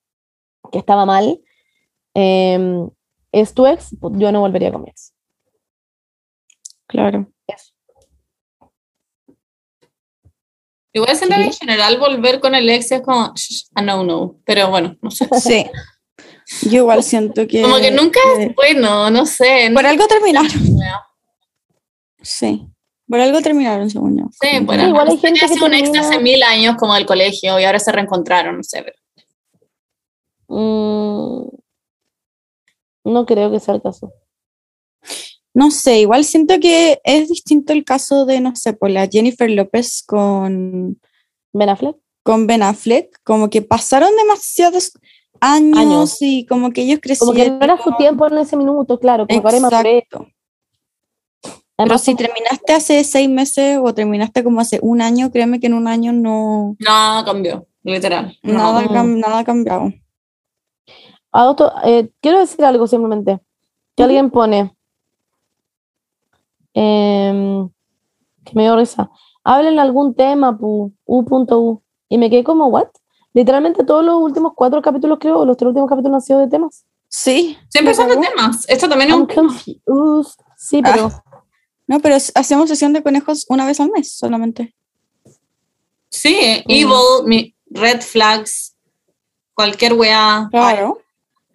que 0.70 0.78
estaba 0.78 1.06
mal, 1.06 1.40
em, 2.12 2.90
es 3.32 3.54
tu 3.54 3.66
ex, 3.66 3.96
pues 3.98 4.12
yo 4.18 4.30
no 4.30 4.40
volvería 4.40 4.72
con 4.72 4.82
mi 4.82 4.90
ex. 4.90 5.14
Claro. 6.86 7.32
Igual 10.92 11.16
siento 11.16 11.36
que 11.36 11.44
en 11.44 11.52
general 11.52 11.98
volver 11.98 12.40
con 12.40 12.54
el 12.54 12.68
ex 12.68 12.92
es 12.92 13.00
como 13.00 13.32
shh, 13.34 13.68
a 13.74 13.80
no 13.80 14.04
no, 14.04 14.36
pero 14.44 14.68
bueno, 14.68 14.96
no 15.00 15.10
sé. 15.10 15.26
Sí. 15.40 15.64
Yo 16.62 16.78
igual 16.78 17.02
siento 17.02 17.46
que. 17.46 17.62
Como 17.62 17.76
que 17.76 17.90
nunca 17.90 18.20
que- 18.36 18.44
es 18.44 18.54
bueno, 18.54 19.10
no 19.10 19.26
sé. 19.26 19.70
Por 19.74 19.84
algo 19.86 20.06
terminaron. 20.06 20.50
Sí. 22.22 22.66
Por 23.08 23.20
algo 23.20 23.40
terminaron, 23.40 23.88
según 23.88 24.18
yo. 24.18 24.24
Sí, 24.40 24.58
bueno, 24.64 24.88
igual 24.88 25.08
hay 25.08 25.18
gente 25.18 25.40
que 25.40 25.46
así 25.46 25.62
un 25.62 25.72
ex 25.74 25.90
termina- 25.92 26.08
hace 26.08 26.20
mil 26.20 26.42
años 26.42 26.76
como 26.78 26.94
del 26.94 27.06
colegio 27.06 27.58
y 27.58 27.64
ahora 27.64 27.78
se 27.78 27.92
reencontraron, 27.92 28.56
no 28.58 28.62
sé. 28.62 28.82
pero- 28.82 28.96
Mm, 30.50 31.48
no 33.04 33.26
creo 33.26 33.50
que 33.50 33.60
sea 33.60 33.74
el 33.74 33.82
caso. 33.82 34.12
No 35.54 35.70
sé, 35.70 36.00
igual 36.00 36.24
siento 36.24 36.58
que 36.60 37.00
es 37.04 37.28
distinto 37.28 37.72
el 37.72 37.84
caso 37.84 38.24
de, 38.26 38.40
no 38.40 38.54
sé, 38.56 38.72
por 38.72 38.90
la 38.90 39.06
Jennifer 39.08 39.50
López 39.50 40.02
con, 40.06 41.00
¿Ben 41.52 41.68
Affleck? 41.68 41.96
con 42.22 42.46
Ben 42.46 42.62
Affleck, 42.62 43.18
como 43.24 43.50
que 43.50 43.62
pasaron 43.62 44.10
demasiados 44.16 44.92
años, 45.40 45.78
Años. 45.78 46.16
y 46.20 46.46
como 46.46 46.70
que 46.72 46.82
ellos 46.82 47.00
Como 47.18 47.32
crecieron. 47.32 47.58
que 47.60 47.66
no 47.66 47.72
era 47.72 47.82
su 47.82 47.92
tiempo 47.96 48.26
en 48.26 48.38
ese 48.38 48.56
minuto, 48.56 48.98
claro, 48.98 49.26
como 49.26 49.40
que 49.40 49.46
ahora 49.46 49.56
hay 49.56 49.62
más 49.62 49.72
madurez. 49.72 50.04
Exacto. 50.04 50.26
Pero 51.42 51.54
Además, 51.76 52.02
si 52.02 52.14
como- 52.14 52.26
terminaste 52.26 52.72
hace 52.72 53.04
seis 53.04 53.28
meses 53.28 53.78
o 53.82 53.94
terminaste 53.94 54.42
como 54.42 54.60
hace 54.60 54.80
un 54.82 55.00
año, 55.00 55.30
créeme 55.30 55.60
que 55.60 55.68
en 55.68 55.74
un 55.74 55.86
año 55.86 56.12
no, 56.12 56.76
No, 56.80 57.22
cambió, 57.24 57.66
literal. 57.84 58.36
No. 58.42 58.54
nada, 58.54 58.80
Mm. 58.82 58.88
cam- 58.88 59.20
nada 59.20 59.38
ha 59.38 59.44
cambiado. 59.44 59.92
Adulto, 61.30 61.70
eh, 61.84 62.10
quiero 62.20 62.40
decir 62.40 62.64
algo 62.64 62.86
simplemente. 62.86 63.38
Que 63.96 64.02
alguien 64.04 64.30
pone. 64.30 64.74
em, 66.74 67.68
que 68.44 68.52
me 68.54 68.62
dio 68.62 68.76
risa. 68.76 69.10
Hablen 69.42 69.78
algún 69.78 70.14
tema, 70.14 70.56
pu, 70.56 70.92
u.u. 71.06 71.82
Y 72.08 72.18
me 72.18 72.30
quedé 72.30 72.44
como, 72.44 72.66
¿what? 72.68 72.88
Literalmente 73.34 73.84
todos 73.84 74.04
los 74.04 74.16
últimos 74.20 74.52
cuatro 74.54 74.80
capítulos, 74.82 75.18
creo, 75.20 75.38
o 75.38 75.44
los 75.44 75.56
tres 75.56 75.68
últimos 75.68 75.88
capítulos 75.88 76.16
han 76.16 76.22
sido 76.22 76.38
de 76.40 76.48
temas. 76.48 76.84
Sí. 77.08 77.56
Siempre 77.68 77.94
son 77.94 78.08
de 78.08 78.16
temas. 78.16 78.68
Esto 78.68 78.88
también 78.88 79.10
es 79.10 79.16
I'm 79.16 79.22
un 79.22 79.26
confused. 79.28 80.40
Sí, 80.56 80.80
Ah. 80.84 80.90
pero 80.92 81.10
No, 81.86 82.00
pero 82.00 82.16
hacemos 82.16 82.68
sesión 82.68 82.92
de 82.92 83.02
conejos 83.02 83.46
una 83.48 83.64
vez 83.64 83.80
al 83.80 83.90
mes 83.90 84.12
solamente. 84.12 84.74
Sí, 86.10 86.36
Mm. 86.66 86.70
evil, 86.70 87.24
mi- 87.24 87.54
red 87.70 88.02
flags, 88.02 88.74
cualquier 89.54 89.94
weá. 89.94 90.48
Claro. 90.50 90.98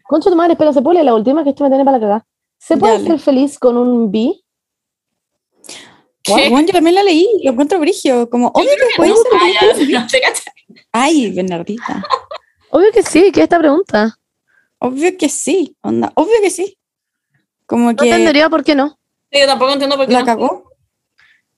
Concha 0.08 0.30
tu 0.32 0.36
madre, 0.36 0.54
espera, 0.54 0.74
se 0.74 0.82
la 0.82 1.14
última 1.14 1.44
que 1.44 1.52
esto 1.52 1.64
me 1.64 1.70
tiene 1.70 1.86
para 1.86 1.98
la 1.98 2.02
cagada. 2.02 2.26
¿Se 2.58 2.78
puede 2.78 2.94
Dale. 2.94 3.08
ser 3.08 3.20
feliz 3.20 3.60
con 3.60 3.78
un 3.78 4.12
B? 4.12 4.34
¿Qué? 6.24 6.50
Bueno, 6.50 6.62
yo 6.68 6.74
también 6.74 6.96
la 6.96 7.04
leí, 7.04 7.28
lo 7.44 7.52
encuentro 7.52 7.80
brigio, 7.80 8.30
como, 8.30 8.48
obvio 8.48 8.70
que 8.72 8.88
Que 8.88 8.96
puede 8.96 9.10
no, 9.12 9.16
ser 9.18 9.26
ah, 9.36 10.02
no 10.02 10.08
te 10.08 10.22
cachai. 10.22 10.43
Ay, 10.94 11.32
Bernardita. 11.32 12.06
Obvio 12.70 12.92
que 12.92 13.04
sí, 13.04 13.32
que 13.32 13.42
esta 13.42 13.60
pregunta. 13.60 14.18
Obvio 14.78 15.18
que 15.18 15.28
sí, 15.28 15.76
onda, 15.82 16.12
obvio 16.16 16.36
que 16.42 16.50
sí. 16.50 16.78
Como 17.66 17.92
No 17.92 17.96
que 17.96 18.06
entendería 18.06 18.50
por 18.50 18.64
qué 18.64 18.76
no. 18.76 19.00
Sí, 19.32 19.40
yo 19.40 19.48
tampoco 19.48 19.74
entiendo 19.74 19.98
por 19.98 20.06
qué. 20.06 20.14
la 20.14 20.20
no. 20.20 20.26
cagó. 20.26 20.72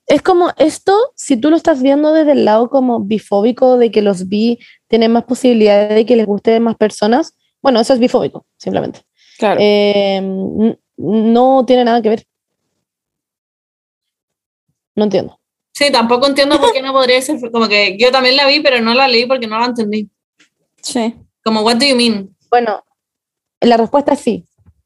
Es 0.06 0.22
como 0.22 0.50
esto, 0.56 0.96
si 1.16 1.36
tú 1.36 1.50
lo 1.50 1.56
estás 1.56 1.82
viendo 1.82 2.12
desde 2.12 2.32
el 2.32 2.44
lado 2.44 2.70
como 2.70 3.00
bifóbico, 3.00 3.76
de 3.76 3.90
que 3.90 4.02
los 4.02 4.28
bi 4.28 4.58
tienen 4.86 5.12
más 5.12 5.24
posibilidades 5.24 5.94
de 5.94 6.06
que 6.06 6.16
les 6.16 6.26
guste 6.26 6.58
más 6.60 6.76
personas, 6.76 7.34
bueno, 7.60 7.80
eso 7.80 7.92
es 7.92 7.98
bifóbico, 7.98 8.46
simplemente. 8.56 9.02
Claro. 9.38 9.58
Eh, 9.60 10.76
no 10.96 11.64
tiene 11.66 11.84
nada 11.84 12.00
que 12.00 12.08
ver. 12.08 12.26
No 14.94 15.04
entiendo. 15.04 15.38
Sí, 15.76 15.92
tampoco 15.92 16.26
entiendo 16.26 16.58
por 16.58 16.72
qué 16.72 16.80
no 16.80 16.94
podría 16.94 17.20
ser. 17.20 17.38
Como 17.52 17.68
que 17.68 17.98
yo 17.98 18.10
también 18.10 18.34
la 18.34 18.46
vi, 18.46 18.60
pero 18.60 18.80
no 18.80 18.94
la 18.94 19.08
leí 19.08 19.26
porque 19.26 19.46
no 19.46 19.58
la 19.58 19.66
entendí. 19.66 20.08
sí. 20.80 21.14
Como, 21.44 21.60
what 21.60 21.76
do 21.76 21.84
you 21.84 21.94
mean? 21.94 22.34
Bueno, 22.50 22.82
la 23.60 23.76
respuesta 23.76 24.14
es 24.14 24.20
sí. 24.20 24.44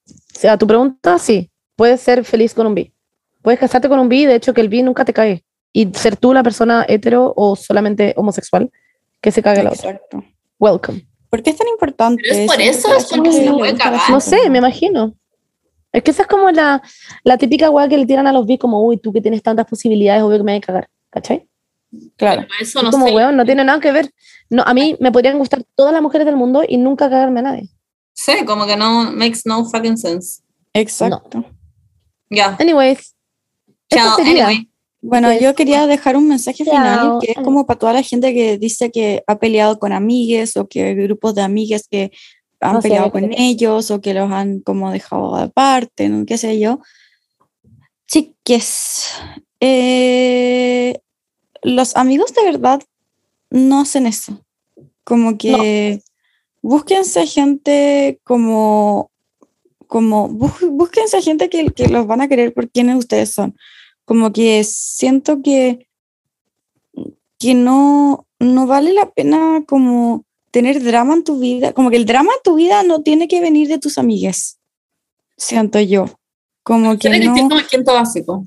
O 0.09 0.39
sea, 0.39 0.59
tu 0.59 0.67
pregunta, 0.67 1.19
sí. 1.19 1.49
puedes 1.77 2.01
ser 2.01 2.25
feliz 2.25 2.53
con 2.53 2.67
un 2.67 2.75
bi. 2.75 2.93
Puedes 3.41 3.59
casarte 3.59 3.89
con 3.89 3.99
un 4.01 4.09
bi, 4.09 4.27
de 4.27 4.35
hecho 4.35 4.53
que 4.53 4.61
el 4.61 4.69
bi 4.69 4.83
nunca 4.83 5.05
te 5.05 5.15
cae. 5.15 5.45
Y 5.73 5.89
ser 5.95 6.17
tú 6.17 6.35
la 6.35 6.43
persona 6.43 6.85
hetero 6.87 7.33
o 7.37 7.55
solamente 7.55 8.12
homosexual 8.17 8.71
que 9.23 9.31
se 9.31 9.43
cague 9.43 9.62
la 9.62 9.71
otra. 9.71 9.93
Exacto. 9.93 10.25
Welcome. 10.59 11.07
¿Por 11.31 11.43
qué 11.43 11.51
es 11.51 11.57
tan 11.57 11.69
importante? 11.69 12.23
Pero 12.29 12.41
es 12.41 12.47
por 12.51 12.61
eso, 12.61 12.95
es 12.95 13.05
porque 13.07 13.33
se 13.33 13.51
puede 13.51 13.77
cagar. 13.77 14.11
No 14.11 14.21
sé, 14.21 14.51
me 14.51 14.59
imagino. 14.59 15.15
Es 15.93 16.03
que 16.03 16.11
esa 16.12 16.23
es 16.23 16.29
como 16.29 16.51
la, 16.51 16.83
la 17.25 17.37
típica 17.39 17.71
weá 17.71 17.89
que 17.89 17.99
le 17.99 18.07
tiran 18.07 18.27
a 18.27 18.33
los 18.33 18.47
bi 18.47 18.59
como, 18.59 18.83
uy, 18.85 18.97
tú 18.99 19.12
que 19.12 19.21
tienes 19.21 19.43
tantas 19.43 19.67
posibilidades, 19.67 20.23
obvio 20.23 20.39
que 20.39 20.45
me 20.45 20.53
voy 20.53 20.59
a 20.59 20.61
cagar. 20.61 20.89
¿Cachai? 21.11 21.49
Claro. 22.17 22.43
Pero 22.49 22.55
Eso 22.62 22.79
Es 22.79 22.85
no 22.85 22.91
como, 22.93 23.09
sé. 23.09 23.15
weón, 23.15 23.37
no 23.37 23.45
tiene 23.45 23.65
nada 23.65 23.81
que 23.81 23.91
ver. 23.91 24.11
No, 24.49 24.62
a 24.65 24.73
mí 24.75 24.97
me 25.01 25.11
podrían 25.11 25.39
gustar 25.39 25.65
todas 25.75 25.93
las 25.93 26.03
mujeres 26.03 26.25
del 26.27 26.37
mundo 26.37 26.62
y 26.67 26.77
nunca 26.77 27.11
cagarme 27.11 27.41
a 27.41 27.43
nadie. 27.43 27.69
Sí, 28.12 28.45
como 28.47 28.67
que 28.67 28.77
no 28.77 29.11
makes 29.12 29.41
no 29.45 29.65
fucking 29.65 29.97
sense. 29.97 30.43
Exacto. 30.73 31.45
Ya. 32.29 32.57
Anyways. 32.61 32.99
eso 32.99 33.15
Chao. 33.89 34.17
sería. 34.17 34.47
Anyway. 34.47 34.67
Bueno, 35.03 35.33
yo 35.33 35.55
quería 35.55 35.87
dejar 35.87 36.17
un 36.17 36.29
mensaje 36.29 36.65
Chao. 36.65 36.75
final 36.75 37.19
que 37.21 37.33
es 37.33 37.39
como 37.39 37.67
para 37.67 37.79
toda 37.79 37.93
la 37.95 38.03
gente 38.03 38.35
que 38.35 38.59
dice 38.59 38.91
que 38.91 39.25
ha 39.27 39.39
peleado 39.39 39.79
con 39.79 39.93
amigues 39.93 40.57
o 40.57 40.69
que 40.69 40.95
grupos 40.95 41.35
de 41.35 41.43
amigues 41.43 41.89
que 41.91 42.12
han 42.61 42.74
No 42.74 42.82
sé, 42.82 42.89
peleado 42.89 43.07
me 43.07 43.12
con 43.12 43.32
ellos 43.32 43.91
o 43.91 44.01
que 44.01 44.15
los 44.15 44.31
han 44.31 44.61
como 44.61 44.91
dejado 44.93 45.37
aparte, 45.37 46.09
¿no? 46.09 46.27
qué 46.27 46.37
sé 46.39 46.59
yo. 46.61 46.81
Chiques, 48.07 49.09
eh, 49.61 51.01
los 51.62 51.97
amigos 51.97 52.35
de 52.35 52.45
verdad 52.45 52.82
no 53.51 53.81
hacen 53.82 54.07
eso. 54.07 54.45
Como 55.05 55.39
que 55.39 56.03
búsquense 56.62 57.27
gente 57.27 58.20
como, 58.24 59.11
como 59.87 60.28
bú- 60.28 60.70
búsquense 60.70 61.23
gente 61.23 61.49
que, 61.49 61.66
que 61.69 61.89
los 61.89 62.07
van 62.07 62.20
a 62.20 62.28
querer 62.28 62.53
por 62.53 62.70
quienes 62.70 62.97
ustedes 62.97 63.32
son. 63.32 63.57
Como 64.05 64.32
que 64.32 64.65
siento 64.65 65.41
que, 65.43 65.87
que 67.39 67.55
no, 67.55 68.27
no 68.41 68.66
vale 68.66 68.93
la 68.93 69.11
pena 69.11 69.62
como 69.66 70.24
tener 70.51 70.82
drama 70.82 71.14
en 71.14 71.24
tu 71.24 71.39
vida. 71.39 71.72
Como 71.72 71.90
que 71.90 71.97
el 71.97 72.06
drama 72.06 72.32
en 72.32 72.43
tu 72.43 72.55
vida 72.55 72.82
no 72.82 73.02
tiene 73.02 73.28
que 73.28 73.40
venir 73.40 73.68
de 73.68 73.78
tus 73.78 73.98
amigues. 73.98 74.59
Siento 75.36 75.81
yo. 75.81 76.06
Como 76.62 76.98
que 76.98 77.09
no. 77.09 77.35
el 77.36 77.66
quinto 77.66 77.94
básico. 77.94 78.47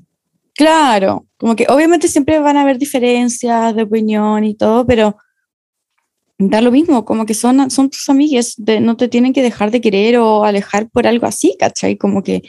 Claro, 0.54 1.26
como 1.36 1.56
que 1.56 1.66
obviamente 1.68 2.06
siempre 2.06 2.38
van 2.38 2.56
a 2.56 2.62
haber 2.62 2.78
diferencias 2.78 3.74
de 3.74 3.82
opinión 3.82 4.44
y 4.44 4.54
todo, 4.54 4.86
pero 4.86 5.16
da 6.38 6.60
lo 6.60 6.70
mismo, 6.70 7.04
como 7.04 7.26
que 7.26 7.34
son, 7.34 7.70
son 7.70 7.90
tus 7.90 8.08
amigues, 8.08 8.54
de, 8.56 8.80
no 8.80 8.96
te 8.96 9.08
tienen 9.08 9.32
que 9.32 9.42
dejar 9.42 9.72
de 9.72 9.80
querer 9.80 10.18
o 10.18 10.44
alejar 10.44 10.88
por 10.90 11.08
algo 11.08 11.26
así, 11.26 11.56
¿cachai? 11.58 11.96
Como 11.96 12.22
que 12.22 12.42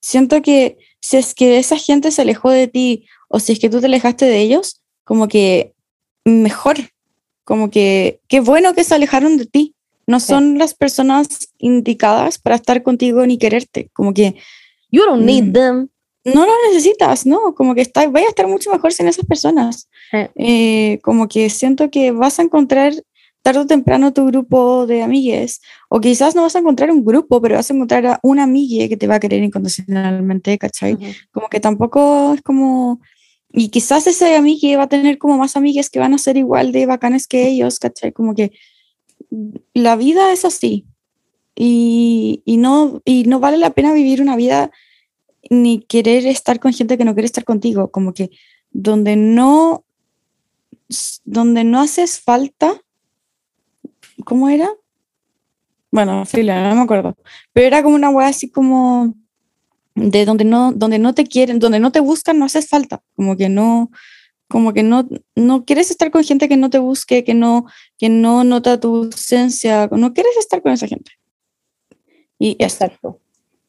siento 0.00 0.40
que 0.40 0.78
si 1.00 1.18
es 1.18 1.34
que 1.34 1.58
esa 1.58 1.76
gente 1.76 2.10
se 2.10 2.22
alejó 2.22 2.50
de 2.50 2.68
ti 2.68 3.06
o 3.28 3.38
si 3.38 3.52
es 3.52 3.58
que 3.58 3.68
tú 3.68 3.80
te 3.80 3.86
alejaste 3.86 4.24
de 4.24 4.40
ellos, 4.40 4.82
como 5.04 5.28
que 5.28 5.74
mejor, 6.24 6.76
como 7.44 7.70
que 7.70 8.20
qué 8.28 8.40
bueno 8.40 8.74
que 8.74 8.84
se 8.84 8.94
alejaron 8.94 9.36
de 9.36 9.46
ti. 9.46 9.74
No 10.06 10.18
Sí. 10.20 10.26
son 10.28 10.58
las 10.58 10.74
personas 10.74 11.52
indicadas 11.58 12.38
para 12.38 12.56
estar 12.56 12.82
contigo 12.82 13.24
ni 13.26 13.38
quererte, 13.38 13.88
como 13.92 14.12
que 14.14 14.34
You 14.90 15.02
don't 15.06 15.24
need 15.24 15.44
Mm. 15.44 15.52
them. 15.52 15.88
no 16.24 16.46
lo 16.46 16.52
necesitas, 16.68 17.26
¿no? 17.26 17.54
Como 17.54 17.74
que 17.74 17.80
está, 17.80 18.06
vaya 18.08 18.26
a 18.26 18.28
estar 18.28 18.46
mucho 18.46 18.70
mejor 18.70 18.92
sin 18.92 19.08
esas 19.08 19.24
personas. 19.26 19.88
Eh. 20.12 20.30
Eh, 20.36 20.98
como 21.02 21.26
que 21.28 21.50
siento 21.50 21.90
que 21.90 22.12
vas 22.12 22.38
a 22.38 22.42
encontrar 22.42 22.92
tarde 23.42 23.58
o 23.60 23.66
temprano 23.66 24.12
tu 24.12 24.24
grupo 24.26 24.86
de 24.86 25.02
amigues, 25.02 25.60
o 25.88 25.98
quizás 26.00 26.36
no 26.36 26.42
vas 26.42 26.54
a 26.54 26.60
encontrar 26.60 26.92
un 26.92 27.04
grupo, 27.04 27.40
pero 27.40 27.56
vas 27.56 27.68
a 27.70 27.74
encontrar 27.74 28.06
a 28.06 28.20
una 28.22 28.44
amiga 28.44 28.86
que 28.88 28.96
te 28.96 29.08
va 29.08 29.16
a 29.16 29.20
querer 29.20 29.42
incondicionalmente, 29.42 30.58
¿cachai? 30.58 30.94
Ujú. 30.94 31.04
Como 31.32 31.48
que 31.48 31.58
tampoco 31.58 32.34
es 32.34 32.42
como... 32.42 33.00
Y 33.52 33.68
quizás 33.68 34.06
ese 34.06 34.34
amigue 34.36 34.76
va 34.76 34.84
a 34.84 34.88
tener 34.88 35.18
como 35.18 35.36
más 35.36 35.56
amigues 35.56 35.90
que 35.90 35.98
van 35.98 36.14
a 36.14 36.18
ser 36.18 36.36
igual 36.36 36.72
de 36.72 36.86
bacanes 36.86 37.26
que 37.26 37.48
ellos, 37.48 37.78
¿cachai? 37.78 38.12
Como 38.12 38.34
que 38.34 38.52
la 39.74 39.96
vida 39.96 40.32
es 40.32 40.44
así. 40.44 40.86
Y, 41.54 42.42
y, 42.46 42.56
no, 42.56 43.02
y 43.04 43.24
no 43.24 43.40
vale 43.40 43.58
la 43.58 43.70
pena 43.70 43.92
vivir 43.92 44.22
una 44.22 44.36
vida 44.36 44.70
ni 45.50 45.80
querer 45.80 46.26
estar 46.26 46.60
con 46.60 46.72
gente 46.72 46.96
que 46.96 47.04
no 47.04 47.14
quiere 47.14 47.26
estar 47.26 47.44
contigo. 47.44 47.90
Como 47.90 48.14
que 48.14 48.30
donde 48.70 49.16
no, 49.16 49.84
donde 51.24 51.64
no 51.64 51.80
haces 51.80 52.20
falta, 52.20 52.80
¿cómo 54.24 54.48
era? 54.48 54.70
Bueno, 55.90 56.24
fila, 56.24 56.70
no 56.70 56.76
me 56.76 56.82
acuerdo. 56.82 57.16
Pero 57.52 57.66
era 57.66 57.82
como 57.82 57.96
una 57.96 58.08
wea 58.08 58.28
así 58.28 58.50
como 58.50 59.14
de 59.94 60.24
donde 60.24 60.44
no, 60.44 60.72
donde 60.72 60.98
no 60.98 61.14
te 61.14 61.24
quieren, 61.24 61.58
donde 61.58 61.80
no 61.80 61.92
te 61.92 62.00
buscan, 62.00 62.38
no 62.38 62.46
haces 62.46 62.68
falta. 62.68 63.02
Como 63.16 63.36
que 63.36 63.48
no, 63.48 63.90
como 64.48 64.72
que 64.72 64.82
no, 64.82 65.08
no 65.34 65.64
quieres 65.64 65.90
estar 65.90 66.10
con 66.10 66.24
gente 66.24 66.48
que 66.48 66.56
no 66.56 66.70
te 66.70 66.78
busque, 66.78 67.24
que 67.24 67.34
no, 67.34 67.66
que 67.98 68.08
no 68.08 68.44
nota 68.44 68.80
tu 68.80 68.96
ausencia, 68.96 69.88
no 69.90 70.12
quieres 70.12 70.36
estar 70.36 70.62
con 70.62 70.72
esa 70.72 70.86
gente. 70.86 71.12
Y. 72.38 72.56
Exacto. 72.58 73.18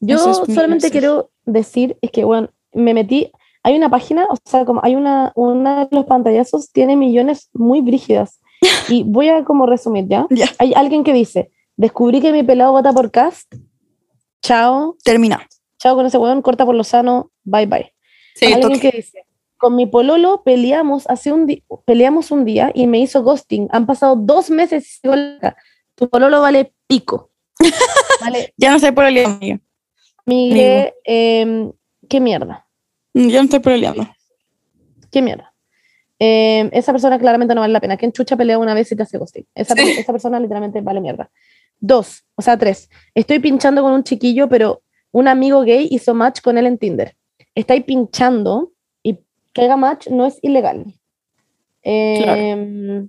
Yo 0.00 0.16
es 0.16 0.54
solamente 0.54 0.90
quiero 0.90 1.30
decir, 1.46 1.96
es 2.02 2.10
que, 2.10 2.24
bueno, 2.24 2.50
me 2.72 2.92
metí, 2.92 3.32
hay 3.62 3.74
una 3.74 3.88
página, 3.88 4.26
o 4.28 4.36
sea, 4.44 4.66
como 4.66 4.80
hay 4.84 4.96
una, 4.96 5.32
una 5.34 5.86
de 5.86 5.96
los 5.96 6.04
pantallazos, 6.04 6.70
tiene 6.70 6.96
millones 6.96 7.48
muy 7.52 7.80
brígidas. 7.80 8.40
Y 8.88 9.02
voy 9.02 9.28
a 9.28 9.44
como 9.44 9.66
resumir, 9.66 10.06
¿ya? 10.08 10.26
Ya. 10.30 10.46
Hay 10.58 10.74
alguien 10.74 11.04
que 11.04 11.12
dice, 11.12 11.50
descubrí 11.76 12.20
que 12.20 12.32
mi 12.32 12.42
pelado 12.42 12.72
vota 12.72 12.92
por 12.92 13.10
cast, 13.10 13.54
chao, 14.42 14.96
Termina. 15.02 15.46
Chao 15.84 15.94
con 15.96 16.06
ese 16.06 16.16
weón, 16.16 16.40
corta 16.40 16.64
por 16.64 16.74
lo 16.74 16.82
sano, 16.82 17.30
bye 17.44 17.66
bye. 17.66 17.92
Sí, 18.34 18.50
alguien 18.50 18.80
que 18.80 18.90
dice, 18.90 19.26
con 19.58 19.76
mi 19.76 19.84
pololo 19.84 20.42
peleamos 20.42 21.06
hace 21.10 21.30
un 21.30 21.46
día, 21.46 21.60
peleamos 21.84 22.30
un 22.30 22.46
día 22.46 22.70
y 22.74 22.86
me 22.86 22.98
hizo 23.00 23.22
ghosting, 23.22 23.68
han 23.70 23.84
pasado 23.84 24.16
dos 24.16 24.48
meses 24.48 24.98
y 25.02 25.08
tu 25.94 26.08
pololo 26.08 26.40
vale 26.40 26.72
pico. 26.86 27.30
Vale, 28.20 28.54
Ya 28.56 28.70
no 28.70 28.76
estoy 28.76 28.92
pololeando, 28.92 29.36
amiga. 29.36 29.60
Miguel, 30.26 30.92
em, 31.04 31.72
qué 32.08 32.18
mierda, 32.20 32.66
Mm, 33.12 33.28
Ya 33.28 33.38
no 33.40 33.44
estoy 33.44 33.60
pololeando. 33.60 34.08
qué 35.10 35.20
mierda. 35.20 35.52
Em, 36.18 36.70
esa 36.72 36.92
persona 36.92 37.18
claramente 37.18 37.54
no 37.54 37.60
vale 37.60 37.72
la 37.74 37.80
pena. 37.80 37.96
¿Quién 37.98 38.10
chucha 38.12 38.36
pelea 38.36 38.56
una 38.58 38.72
vez 38.72 38.90
y 38.90 38.96
te 38.96 39.02
hace 39.02 39.18
ghosting? 39.18 39.46
Esa, 39.54 39.74
Sí. 39.76 39.82
esa 39.98 40.12
persona 40.12 40.40
literalmente 40.40 40.80
vale 40.80 41.00
mierda. 41.00 41.30
Dos, 41.78 42.24
o 42.36 42.42
sea, 42.42 42.56
tres. 42.56 42.88
Estoy 43.14 43.38
pinchando 43.40 43.82
con 43.82 43.92
un 43.92 44.02
chiquillo, 44.02 44.48
pero 44.48 44.82
un 45.14 45.28
amigo 45.28 45.62
gay 45.62 45.86
hizo 45.90 46.12
match 46.12 46.40
con 46.42 46.58
él 46.58 46.66
en 46.66 46.76
Tinder. 46.76 47.14
Estáis 47.54 47.84
pinchando 47.84 48.72
y 49.02 49.16
que 49.52 49.62
haga 49.62 49.76
match 49.76 50.08
no 50.08 50.26
es 50.26 50.38
ilegal. 50.42 50.86
Em, 51.82 53.08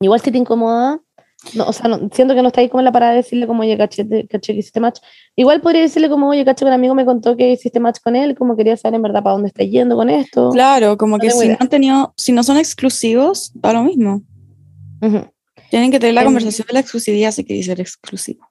Igual 0.00 0.20
si 0.20 0.30
te 0.30 0.38
incomoda, 0.38 1.00
no, 1.54 1.64
o 1.64 1.72
sea, 1.72 1.88
no, 1.88 2.08
siento 2.12 2.34
que 2.34 2.42
no 2.42 2.48
está 2.48 2.60
ahí 2.60 2.68
como 2.68 2.80
en 2.80 2.86
la 2.86 2.92
parada 2.92 3.12
de 3.12 3.18
decirle 3.18 3.46
como, 3.46 3.62
oye, 3.62 3.76
caché, 3.78 4.06
caché 4.28 4.52
que 4.52 4.58
hiciste 4.60 4.80
match. 4.80 4.98
Igual 5.36 5.60
podría 5.60 5.82
decirle 5.82 6.08
como, 6.10 6.28
oye, 6.28 6.44
caché 6.44 6.64
un 6.64 6.72
amigo 6.72 6.94
me 6.94 7.04
contó 7.04 7.36
que 7.36 7.50
hiciste 7.52 7.80
match 7.80 8.00
con 8.02 8.14
él, 8.16 8.34
como 8.34 8.56
quería 8.56 8.76
saber 8.76 8.96
en 8.96 9.02
verdad 9.02 9.22
para 9.22 9.34
dónde 9.34 9.48
está 9.48 9.62
yendo 9.64 9.96
con 9.96 10.10
esto. 10.10 10.50
Claro, 10.50 10.96
como 10.96 11.16
No 11.16 11.20
que 11.22 11.30
si 11.30 11.48
no 11.48 11.56
han 11.58 11.68
tenido, 11.68 12.14
si 12.16 12.32
no 12.32 12.42
son 12.42 12.56
exclusivos, 12.56 13.52
da 13.54 13.72
lo 13.72 13.82
mismo. 13.82 14.22
Ujú. 15.02 15.26
Tienen 15.70 15.90
que 15.90 15.98
tener 15.98 16.14
la 16.14 16.22
Em, 16.22 16.26
conversación 16.26 16.66
de 16.66 16.74
la 16.74 16.80
exclusividad 16.80 17.30
si 17.30 17.44
quieres 17.44 17.66
ser 17.66 17.80
exclusivo. 17.80 18.46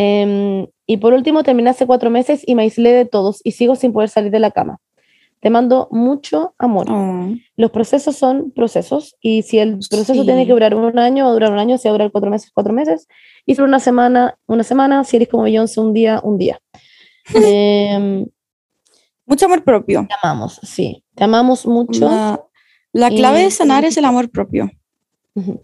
Em, 0.00 0.68
y 0.86 0.98
por 0.98 1.12
último, 1.12 1.42
terminé 1.42 1.70
hace 1.70 1.84
cuatro 1.84 2.08
meses 2.08 2.42
y 2.46 2.54
me 2.54 2.62
aislé 2.62 2.92
de 2.92 3.04
todos 3.04 3.40
y 3.42 3.50
sigo 3.52 3.74
sin 3.74 3.92
poder 3.92 4.08
salir 4.08 4.30
de 4.30 4.38
la 4.38 4.52
cama. 4.52 4.78
Te 5.40 5.50
mando 5.50 5.88
mucho 5.90 6.54
amor. 6.56 6.86
Oh, 6.88 7.30
Los 7.56 7.70
procesos 7.72 8.14
son 8.16 8.52
procesos 8.52 9.16
y 9.20 9.42
si 9.42 9.58
el 9.58 9.78
proceso 9.90 10.14
Sí. 10.14 10.22
tiene 10.24 10.46
que 10.46 10.52
durar 10.52 10.74
un 10.76 10.96
año, 11.00 11.24
va 11.24 11.30
a 11.30 11.32
durar 11.34 11.50
un 11.52 11.58
año, 11.58 11.78
si 11.78 11.88
va 11.88 11.90
a 11.90 11.98
durar 11.98 12.12
cuatro 12.12 12.30
meses, 12.30 12.50
cuatro 12.54 12.72
meses. 12.72 13.08
Y 13.44 13.56
si 13.56 13.60
una 13.60 13.80
semana, 13.80 14.38
una 14.46 14.62
semana, 14.62 15.02
si 15.02 15.16
eres 15.16 15.28
como 15.28 15.42
Beyoncé, 15.44 15.80
un 15.80 15.92
día, 15.92 16.20
un 16.22 16.38
día. 16.38 16.60
Em, 17.34 18.26
Mucho 19.26 19.46
amor 19.46 19.62
propio. 19.64 20.06
te 20.08 20.14
amamos, 20.22 20.60
sí. 20.62 21.04
Te 21.16 21.24
amamos 21.24 21.66
mucho. 21.66 22.08
La, 22.08 22.40
la 22.92 23.08
clave 23.10 23.40
Y- 23.40 23.44
de 23.44 23.50
sanar 23.50 23.84
es 23.84 23.96
el 23.96 24.04
amor 24.04 24.30
propio. 24.30 24.70
Ujú. 25.34 25.60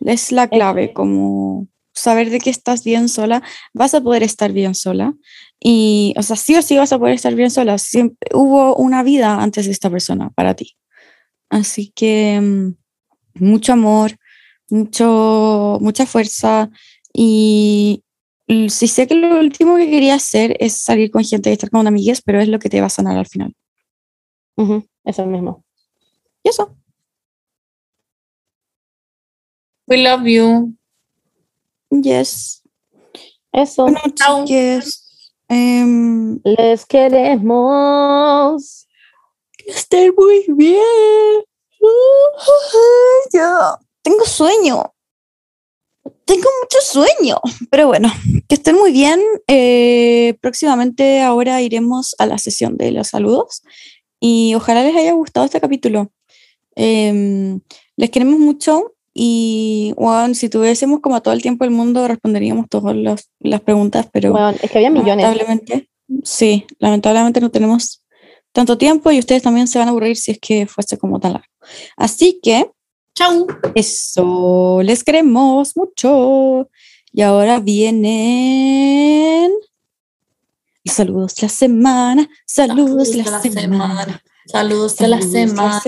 Es 0.00 0.32
la 0.32 0.48
clave, 0.48 0.92
como 0.92 1.68
saber 1.96 2.30
de 2.30 2.38
que 2.38 2.50
estás 2.50 2.84
bien 2.84 3.08
sola, 3.08 3.42
vas 3.74 3.94
a 3.94 4.00
poder 4.00 4.22
estar 4.22 4.52
bien 4.52 4.74
sola. 4.74 5.14
Y, 5.58 6.14
o 6.16 6.22
sea, 6.22 6.36
sí 6.36 6.54
o 6.54 6.62
sí 6.62 6.76
vas 6.76 6.92
a 6.92 6.98
poder 6.98 7.14
estar 7.14 7.34
bien 7.34 7.50
sola. 7.50 7.78
Siempre, 7.78 8.28
hubo 8.34 8.76
una 8.76 9.02
vida 9.02 9.42
antes 9.42 9.66
de 9.66 9.72
esta 9.72 9.90
persona 9.90 10.30
para 10.30 10.54
ti. 10.54 10.76
Así 11.50 11.92
que 11.94 12.40
mm, 12.40 12.74
mucho 13.44 13.72
amor, 13.72 14.12
mucho, 14.68 15.78
mucha 15.80 16.06
fuerza. 16.06 16.70
Y 17.12 18.04
sí 18.68 18.86
sé 18.88 19.06
que 19.06 19.14
lo 19.14 19.38
último 19.38 19.76
que 19.76 19.90
quería 19.90 20.14
hacer 20.14 20.56
es 20.60 20.74
salir 20.74 21.10
con 21.10 21.24
gente 21.24 21.50
y 21.50 21.54
estar 21.54 21.70
con 21.70 21.86
amigues, 21.86 22.22
pero 22.22 22.40
es 22.40 22.48
lo 22.48 22.58
que 22.58 22.68
te 22.68 22.80
va 22.80 22.86
a 22.86 22.90
sanar 22.90 23.16
al 23.16 23.26
final. 23.26 23.54
Ujú, 24.56 24.86
Eso 25.04 25.26
mismo. 25.26 25.64
Y 26.42 26.50
eso. 26.50 26.76
We 29.88 29.98
love 29.98 30.26
you. 30.26 30.76
Yes. 31.90 32.62
Eso. 33.52 33.84
Bueno, 33.84 34.00
chiques, 34.14 35.32
em, 35.48 36.40
Les 36.44 36.84
queremos. 36.86 38.56
Que 39.56 39.70
estén 39.72 40.12
muy 40.16 40.44
bien. 40.48 41.44
Yo 43.32 43.78
tengo 44.02 44.24
sueño. 44.24 44.92
Tengo 46.24 46.48
mucho 46.62 46.78
sueño. 46.82 47.40
Pero 47.70 47.88
bueno, 47.88 48.12
que 48.48 48.54
estén 48.56 48.76
muy 48.76 48.92
bien. 48.92 49.20
Eh, 49.48 50.36
próximamente 50.40 51.22
ahora 51.22 51.60
iremos 51.62 52.14
a 52.18 52.26
la 52.26 52.38
sesión 52.38 52.76
de 52.76 52.90
los 52.92 53.08
saludos. 53.08 53.62
Y 54.20 54.54
ojalá 54.54 54.82
les 54.82 54.96
haya 54.96 55.12
gustado 55.12 55.46
este 55.46 55.60
capítulo. 55.60 56.12
Em, 56.74 57.60
les 57.96 58.10
queremos 58.10 58.38
mucho. 58.38 58.95
Y 59.18 59.94
bueno, 59.96 60.34
si 60.34 60.50
tuviésemos 60.50 61.00
como 61.00 61.22
todo 61.22 61.32
el 61.32 61.40
tiempo 61.40 61.64
del 61.64 61.72
mundo, 61.72 62.06
responderíamos 62.06 62.66
todas 62.68 62.94
las, 62.94 63.30
las 63.40 63.62
preguntas, 63.62 64.06
pero 64.12 64.32
Bueno, 64.32 64.50
es 64.60 64.70
que 64.70 64.76
había 64.76 64.90
millones. 64.90 65.24
lamentablemente, 65.24 65.88
sí, 66.22 66.66
lamentablemente 66.78 67.40
no 67.40 67.50
tenemos 67.50 68.04
tanto 68.52 68.76
tiempo 68.76 69.10
y 69.10 69.18
ustedes 69.18 69.42
también 69.42 69.68
se 69.68 69.78
van 69.78 69.88
a 69.88 69.92
aburrir 69.92 70.18
si 70.18 70.32
es 70.32 70.38
que 70.38 70.66
fuese 70.66 70.98
como 70.98 71.18
tan 71.18 71.32
largo. 71.32 71.48
Así 71.96 72.40
que 72.42 72.70
Chau. 73.14 73.46
eso, 73.74 74.82
les 74.82 75.02
queremos 75.02 75.74
mucho. 75.78 76.68
Y 77.10 77.22
ahora 77.22 77.58
vienen 77.58 79.50
saludos 80.84 81.40
la 81.40 81.48
semana, 81.48 82.28
saludos 82.44 83.12
de 83.12 83.24
la 83.24 83.40
semana. 83.40 84.22
Saludos 84.46 84.96
de 84.96 85.08
la 85.08 85.20
semana. 85.20 85.82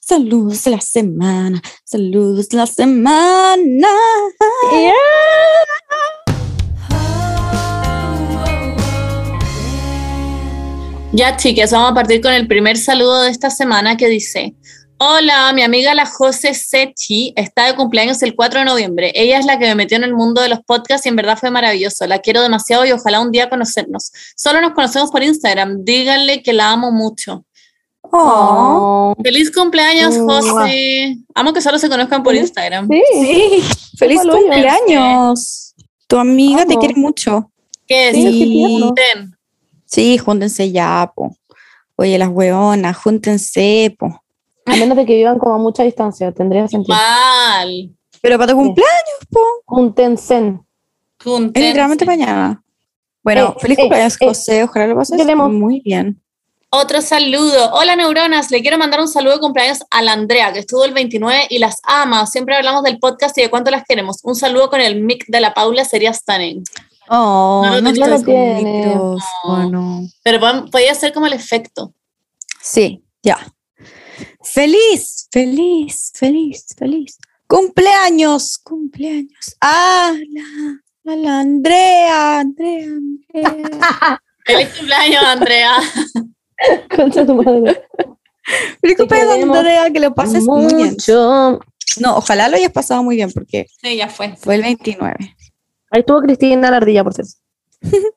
Saludos 0.00 0.62
de 0.64 0.70
la 0.70 0.80
semana. 0.80 1.62
Saludos 1.84 2.48
de 2.48 2.56
la 2.56 2.66
semana. 2.66 3.88
Ya, 11.12 11.36
chicas, 11.36 11.72
vamos 11.72 11.90
a 11.90 11.94
partir 11.94 12.20
con 12.20 12.32
el 12.32 12.46
primer 12.46 12.76
saludo 12.76 13.22
de 13.22 13.30
esta 13.30 13.50
semana 13.50 13.96
que 13.96 14.08
dice: 14.08 14.54
Hola, 14.98 15.52
mi 15.52 15.62
amiga 15.62 15.94
la 15.94 16.06
José 16.06 16.54
Sechi 16.54 17.32
está 17.36 17.66
de 17.66 17.74
cumpleaños 17.74 18.22
el 18.22 18.36
4 18.36 18.60
de 18.60 18.66
noviembre. 18.66 19.12
Ella 19.16 19.40
es 19.40 19.46
la 19.46 19.58
que 19.58 19.66
me 19.66 19.74
metió 19.74 19.96
en 19.96 20.04
el 20.04 20.14
mundo 20.14 20.40
de 20.40 20.48
los 20.48 20.60
podcasts 20.60 21.06
y 21.06 21.08
en 21.08 21.16
verdad 21.16 21.36
fue 21.36 21.50
maravilloso. 21.50 22.06
La 22.06 22.20
quiero 22.20 22.40
demasiado 22.40 22.86
y 22.86 22.92
ojalá 22.92 23.20
un 23.20 23.32
día 23.32 23.50
conocernos. 23.50 24.12
Solo 24.36 24.60
nos 24.60 24.72
conocemos 24.74 25.10
por 25.10 25.24
Instagram. 25.24 25.84
Díganle 25.84 26.42
que 26.42 26.52
la 26.52 26.70
amo 26.70 26.92
mucho. 26.92 27.44
Oh, 28.12 29.14
Feliz 29.22 29.50
cumpleaños, 29.50 30.16
Mua. 30.18 30.40
José. 30.40 31.16
Amo 31.34 31.52
que 31.52 31.60
solo 31.60 31.78
se 31.78 31.88
conozcan 31.88 32.22
por 32.22 32.34
Instagram. 32.34 32.88
sí. 32.88 33.02
sí, 33.12 33.62
feliz 33.96 34.20
cumpleaños. 34.22 35.74
Tu 36.06 36.16
amiga 36.18 36.64
te 36.66 36.76
quiere 36.76 36.94
mucho. 36.96 37.50
¿Qué 37.86 38.10
es? 38.10 38.14
Sí, 38.14 38.22
Sí. 38.30 38.38
qué 38.38 38.44
tierno. 38.46 38.94
Ten. 38.94 39.36
Sí, 39.84 40.18
júntense 40.18 40.70
ya, 40.70 41.12
po. 41.14 41.36
Oye, 41.96 42.18
las 42.18 42.28
hueonas, 42.28 42.96
júntense, 42.96 43.94
po. 43.98 44.20
A 44.66 44.76
menos 44.76 44.96
de 44.96 45.04
que 45.06 45.14
vivan 45.16 45.38
como 45.38 45.54
a 45.54 45.58
mucha 45.58 45.82
distancia, 45.82 46.32
tendría 46.32 46.66
sentido. 46.68 46.96
Mal. 46.96 47.90
Pero 48.22 48.38
para 48.38 48.52
tu 48.52 48.58
cumpleaños, 48.58 49.18
po. 49.30 49.40
Júntense. 49.66 50.58
Junten. 51.22 51.62
Es 51.62 51.68
literalmente 51.68 52.04
mañana. 52.04 52.62
Bueno, 53.22 53.54
Eh, 53.56 53.60
feliz 53.60 53.78
eh, 53.78 53.80
cumpleaños, 53.82 54.16
eh. 54.20 54.26
José. 54.26 54.64
Ojalá 54.64 54.86
lo 54.88 54.96
pases 54.96 55.16
Queremos. 55.18 55.50
muy 55.52 55.80
bien. 55.80 56.20
Otro 56.76 57.00
saludo. 57.02 57.70
Hola, 57.72 57.94
neuronas. 57.94 58.50
Le 58.50 58.60
quiero 58.60 58.78
mandar 58.78 58.98
un 59.00 59.06
saludo 59.06 59.34
de 59.34 59.38
cumpleaños 59.38 59.78
a 59.90 60.02
la 60.02 60.12
Andrea, 60.12 60.52
que 60.52 60.58
estuvo 60.58 60.84
el 60.84 60.92
29 60.92 61.46
y 61.48 61.58
las 61.60 61.76
ama. 61.84 62.26
Siempre 62.26 62.56
hablamos 62.56 62.82
del 62.82 62.98
podcast 62.98 63.38
y 63.38 63.42
de 63.42 63.48
cuánto 63.48 63.70
las 63.70 63.84
queremos. 63.84 64.18
Un 64.24 64.34
saludo 64.34 64.70
con 64.70 64.80
el 64.80 65.00
mic 65.00 65.24
de 65.28 65.40
la 65.40 65.54
Paula 65.54 65.84
sería 65.84 66.12
stunning. 66.12 66.64
Oh, 67.08 67.62
No 67.64 67.74
lo 67.76 67.80
no, 67.80 67.92
No 67.92 68.06
lo 68.08 68.16
con 68.16 68.24
tiene. 68.24 68.86
micrófono. 68.86 70.08
Pero 70.24 70.40
podía 70.72 70.92
ser 70.96 71.12
como 71.12 71.26
el 71.28 71.34
efecto. 71.34 71.94
Sí, 72.60 73.04
ya. 73.22 73.38
Feliz, 74.42 75.28
feliz, 75.30 76.10
feliz, 76.16 76.66
feliz. 76.76 77.18
Cumpleaños, 77.46 78.58
cumpleaños. 78.58 79.54
Ah, 79.60 80.12
la, 80.32 81.12
a 81.12 81.16
la 81.16 81.38
Andrea, 81.38 82.40
Andrea, 82.40 82.86
Andrea. 82.86 84.22
Feliz 84.44 84.68
cumpleaños, 84.76 85.22
Andrea. 85.24 85.76
Concha 86.96 87.26
tu 87.26 87.34
madre. 87.34 87.82
Andrea, 89.42 89.90
que 89.90 90.00
lo 90.00 90.14
pases 90.14 90.44
muy 90.44 90.74
bien. 90.74 90.90
Mucho. 90.90 91.60
No, 92.00 92.16
ojalá 92.16 92.48
lo 92.48 92.56
hayas 92.56 92.72
pasado 92.72 93.02
muy 93.02 93.16
bien 93.16 93.30
porque 93.32 93.66
Sí, 93.82 93.96
ya 93.96 94.08
fue. 94.08 94.36
fue 94.36 94.56
el 94.56 94.62
29. 94.62 95.16
Ahí 95.90 96.00
estuvo 96.00 96.20
Cristina 96.20 96.70
la 96.70 96.78
ardilla, 96.78 97.04
por 97.04 97.14
cierto. 97.14 97.32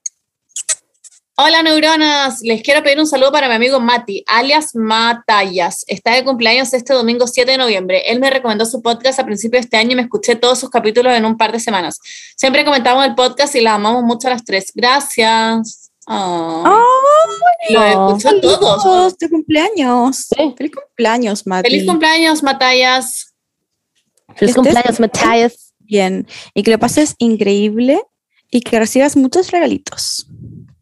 Hola, 1.39 1.61
neuronas. 1.61 2.41
Les 2.41 2.63
quiero 2.63 2.81
pedir 2.81 2.99
un 2.99 3.05
saludo 3.05 3.31
para 3.31 3.47
mi 3.47 3.53
amigo 3.53 3.79
Mati, 3.79 4.23
alias 4.25 4.71
Matayas. 4.73 5.83
Está 5.85 6.15
de 6.15 6.23
cumpleaños 6.23 6.73
este 6.73 6.95
domingo 6.95 7.27
7 7.27 7.51
de 7.51 7.57
noviembre. 7.59 8.01
Él 8.07 8.19
me 8.19 8.31
recomendó 8.31 8.65
su 8.65 8.81
podcast 8.81 9.19
a 9.19 9.23
principios 9.25 9.61
de 9.61 9.65
este 9.65 9.77
año 9.77 9.91
y 9.91 9.95
me 9.97 10.01
escuché 10.01 10.35
todos 10.35 10.57
sus 10.57 10.71
capítulos 10.71 11.13
en 11.13 11.25
un 11.25 11.37
par 11.37 11.51
de 11.51 11.59
semanas. 11.59 11.99
Siempre 12.35 12.65
comentamos 12.65 13.05
el 13.05 13.13
podcast 13.13 13.55
y 13.55 13.61
las 13.61 13.75
amamos 13.75 14.03
mucho 14.03 14.27
a 14.29 14.31
las 14.31 14.43
tres. 14.43 14.71
Gracias. 14.73 15.86
Ay, 16.07 17.73
lo 17.73 17.85
escuchó 17.85 18.39
todos. 18.39 18.81
Saludos 18.81 19.17
de 19.17 19.29
cumpleaños. 19.29 20.17
Sí. 20.17 20.53
Feliz 20.57 20.71
cumpleaños, 20.73 21.45
Mati. 21.45 21.69
Feliz 21.69 21.85
cumpleaños, 21.85 22.43
Matayas. 22.43 23.35
Feliz 24.35 24.55
cumpleaños, 24.55 24.99
Matthias. 24.99 25.73
Bien. 25.79 26.25
Y 26.53 26.63
que 26.63 26.71
lo 26.71 26.79
pases 26.79 27.15
increíble 27.17 28.01
y 28.49 28.61
que 28.61 28.79
recibas 28.79 29.17
muchos 29.17 29.51
regalitos. 29.51 30.27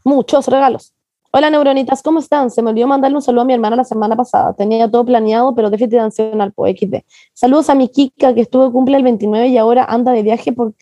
Muchos 0.04 0.48
regalos. 0.48 0.94
Hola, 1.32 1.50
neuronitas, 1.50 2.02
¿cómo 2.02 2.20
están? 2.20 2.50
Se 2.50 2.62
me 2.62 2.70
olvidó 2.70 2.88
mandarle 2.88 3.18
un 3.18 3.22
saludo 3.22 3.42
a 3.42 3.46
mi 3.46 3.54
hermana 3.54 3.76
la 3.76 3.84
semana 3.84 4.16
pasada. 4.16 4.54
Tenía 4.54 4.90
todo 4.90 5.06
planeado, 5.06 5.54
pero 5.54 5.70
déficit 5.70 5.96
atencional 5.96 6.54
por 6.54 6.70
XD. 6.70 7.04
Saludos 7.34 7.70
a 7.70 7.76
mi 7.76 7.90
Kika, 7.90 8.34
que 8.34 8.42
estuvo 8.42 8.66
de 8.66 8.72
cumple 8.72 8.96
el 8.96 9.04
29 9.04 9.48
y 9.48 9.58
ahora 9.58 9.84
anda 9.84 10.12
de 10.14 10.24
viaje 10.24 10.54
por 10.54 10.74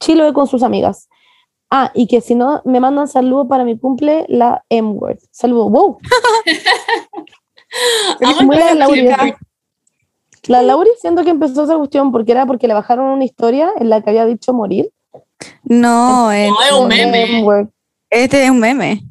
Chile 0.00 0.32
con 0.32 0.46
sus 0.46 0.62
amigas. 0.62 1.08
Ah, 1.74 1.90
y 1.94 2.06
que 2.06 2.20
si 2.20 2.34
no, 2.34 2.60
me 2.66 2.80
mandan 2.80 3.08
saludos 3.08 3.46
para 3.48 3.64
mi 3.64 3.78
cumple, 3.78 4.26
la 4.28 4.62
M-Word. 4.68 5.18
Saludos. 5.30 5.70
¡Wow! 5.70 5.98
Muy 8.44 8.56
bien, 8.56 8.78
Lauri. 8.78 9.08
La 10.48 10.60
Lauri 10.62 10.90
siento 11.00 11.24
que 11.24 11.30
empezó 11.30 11.64
esa 11.64 11.76
cuestión 11.78 12.12
porque 12.12 12.32
era 12.32 12.44
porque 12.46 12.66
le 12.68 12.74
bajaron 12.74 13.06
una 13.06 13.24
historia 13.24 13.70
en 13.78 13.88
la 13.88 14.02
que 14.02 14.10
había 14.10 14.26
dicho 14.26 14.52
morir. 14.52 14.90
No, 15.64 16.30
el- 16.32 16.50
No, 16.50 16.62
es 16.62 16.72
un 16.72 16.88
meme. 16.88 17.22
M-Word. 17.38 17.68
este 18.10 18.44
es 18.44 18.50
un 18.50 18.58
meme. 18.60 19.02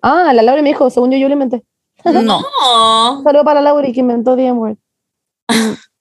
Ah, 0.00 0.32
la 0.32 0.42
Lauri 0.42 0.62
me 0.62 0.70
dijo, 0.70 0.88
según 0.90 1.10
yo, 1.10 1.18
yo 1.18 1.28
lo 1.28 1.34
inventé. 1.34 1.62
No. 2.04 2.22
No. 2.22 2.38
Un 3.18 3.22
saludo 3.24 3.44
para 3.44 3.60
la 3.60 3.70
Lauri 3.70 3.92
que 3.92 4.00
inventó 4.00 4.34
The 4.34 4.46
M-Word. 4.46 4.76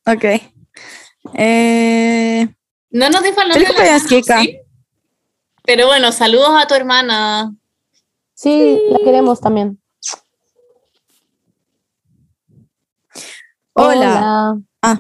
Ok. 0.08 0.24
Eh, 1.36 2.48
No 2.92 3.10
nos 3.10 3.22
dijo 3.24 3.42
el 3.42 3.50
nombre 3.50 3.66
Feliz 3.66 3.68
de 3.68 3.74
la 3.84 4.00
cumpleaños, 4.00 4.08
Kika. 4.08 4.42
¿sí? 4.42 4.58
Pero 5.64 5.88
bueno, 5.88 6.12
saludos 6.12 6.52
a 6.52 6.68
tu 6.68 6.74
hermana. 6.74 7.54
Sí, 8.34 8.80
la 8.90 9.00
queremos 9.00 9.40
también. 9.40 9.80
Hola. 13.74 14.58
Ah. 14.82 15.00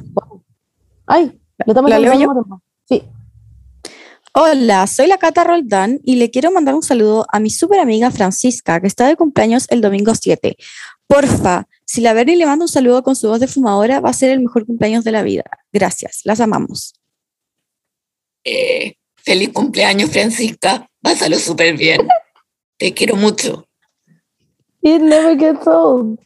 Ay, 1.07 1.39
lo 1.65 1.71
estamos 1.71 1.89
¿La 1.89 1.99
leo 1.99 2.13
yo? 2.13 2.61
Sí. 2.87 3.03
Hola, 4.33 4.87
soy 4.87 5.07
la 5.07 5.17
Cata 5.17 5.43
Roldán 5.43 5.99
y 6.03 6.15
le 6.15 6.31
quiero 6.31 6.51
mandar 6.51 6.75
un 6.75 6.83
saludo 6.83 7.25
a 7.33 7.39
mi 7.39 7.49
super 7.49 7.79
amiga 7.79 8.11
Francisca, 8.11 8.79
que 8.79 8.87
está 8.87 9.07
de 9.07 9.17
cumpleaños 9.17 9.65
el 9.69 9.81
domingo 9.81 10.13
7. 10.15 10.55
Porfa, 11.07 11.67
si 11.85 11.99
la 11.99 12.13
Bernie 12.13 12.37
le 12.37 12.45
manda 12.45 12.63
un 12.63 12.69
saludo 12.69 13.03
con 13.03 13.17
su 13.17 13.27
voz 13.27 13.41
de 13.41 13.47
fumadora, 13.47 13.99
va 13.99 14.11
a 14.11 14.13
ser 14.13 14.29
el 14.31 14.39
mejor 14.39 14.65
cumpleaños 14.65 15.03
de 15.03 15.11
la 15.11 15.23
vida. 15.23 15.43
Gracias, 15.73 16.21
las 16.23 16.39
amamos. 16.39 16.93
Eh, 18.45 18.95
feliz 19.23 19.49
cumpleaños, 19.53 20.09
Francisca. 20.09 20.87
Pásalo 21.01 21.37
súper 21.37 21.75
bien. 21.77 22.07
Te 22.77 22.93
quiero 22.93 23.15
mucho. 23.15 23.67
It 24.81 25.01
never 25.01 25.37
gets 25.37 25.65
old. 25.67 26.19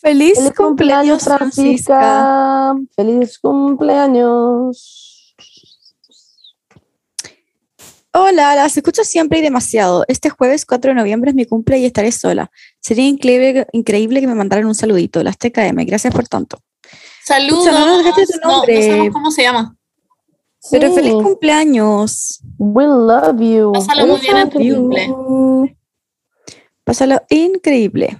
Feliz, 0.00 0.36
Feliz 0.38 0.52
cumpleaños, 0.56 1.24
Francisca. 1.24 2.74
Feliz 2.96 3.38
cumpleaños. 3.38 5.34
Hola, 8.12 8.56
las 8.56 8.76
escucho 8.76 9.04
siempre 9.04 9.38
y 9.38 9.42
demasiado. 9.42 10.04
Este 10.08 10.30
jueves 10.30 10.64
4 10.66 10.90
de 10.90 10.94
noviembre 10.94 11.30
es 11.30 11.34
mi 11.36 11.44
cumple 11.44 11.78
y 11.78 11.84
estaré 11.84 12.10
sola. 12.10 12.50
Sería 12.80 13.06
increíble, 13.06 13.66
increíble 13.72 14.20
que 14.20 14.26
me 14.26 14.34
mandaran 14.34 14.66
un 14.66 14.74
saludito. 14.74 15.22
Las 15.22 15.36
TKM, 15.38 15.84
gracias 15.86 16.14
por 16.14 16.26
tanto. 16.26 16.58
Saludos. 17.24 17.66
Pucha, 17.66 17.72
no 17.78 17.86
nos 17.86 17.98
dejaste 17.98 18.26
tu 18.26 18.38
No, 18.40 18.48
no 18.48 18.56
nombre. 18.56 18.86
sabemos 18.86 19.12
cómo 19.12 19.30
se 19.30 19.42
llama. 19.42 19.76
Pero 20.70 20.92
feliz 20.92 21.12
cumpleaños. 21.14 22.40
We 22.58 22.84
love 22.84 23.40
you. 23.40 23.72
Pásalo 23.72 24.06
muy 24.06 24.20
bien 24.20 24.36
en 24.36 24.50
tu 24.50 24.58
un- 24.58 24.74
cumple. 24.74 25.76
Pásalo 26.84 27.20
increíble. 27.30 28.18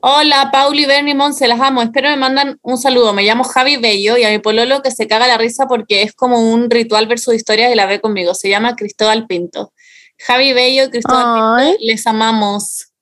Hola, 0.00 0.50
Pauli, 0.52 0.82
y 0.82 0.86
Bernie, 0.86 1.14
Monse, 1.14 1.48
las 1.48 1.60
amo. 1.60 1.80
Espero 1.80 2.10
me 2.10 2.16
mandan 2.16 2.58
un 2.62 2.76
saludo. 2.76 3.14
Me 3.14 3.22
llamo 3.22 3.42
Javi 3.44 3.76
Bello 3.78 4.18
y 4.18 4.24
a 4.24 4.30
mi 4.30 4.38
pololo 4.38 4.82
que 4.82 4.90
se 4.90 5.06
caga 5.06 5.26
la 5.26 5.38
risa 5.38 5.66
porque 5.66 6.02
es 6.02 6.12
como 6.12 6.52
un 6.52 6.68
ritual 6.70 7.06
ver 7.06 7.18
sus 7.18 7.34
historias 7.34 7.72
y 7.72 7.74
la 7.74 7.86
ve 7.86 8.00
conmigo. 8.00 8.34
Se 8.34 8.50
llama 8.50 8.76
Cristóbal 8.76 9.26
Pinto. 9.26 9.72
Javi 10.18 10.52
Bello, 10.52 10.90
Cristóbal 10.90 11.24
Ay. 11.58 11.66
Pinto, 11.70 11.84
les 11.86 12.06
amamos. 12.06 12.92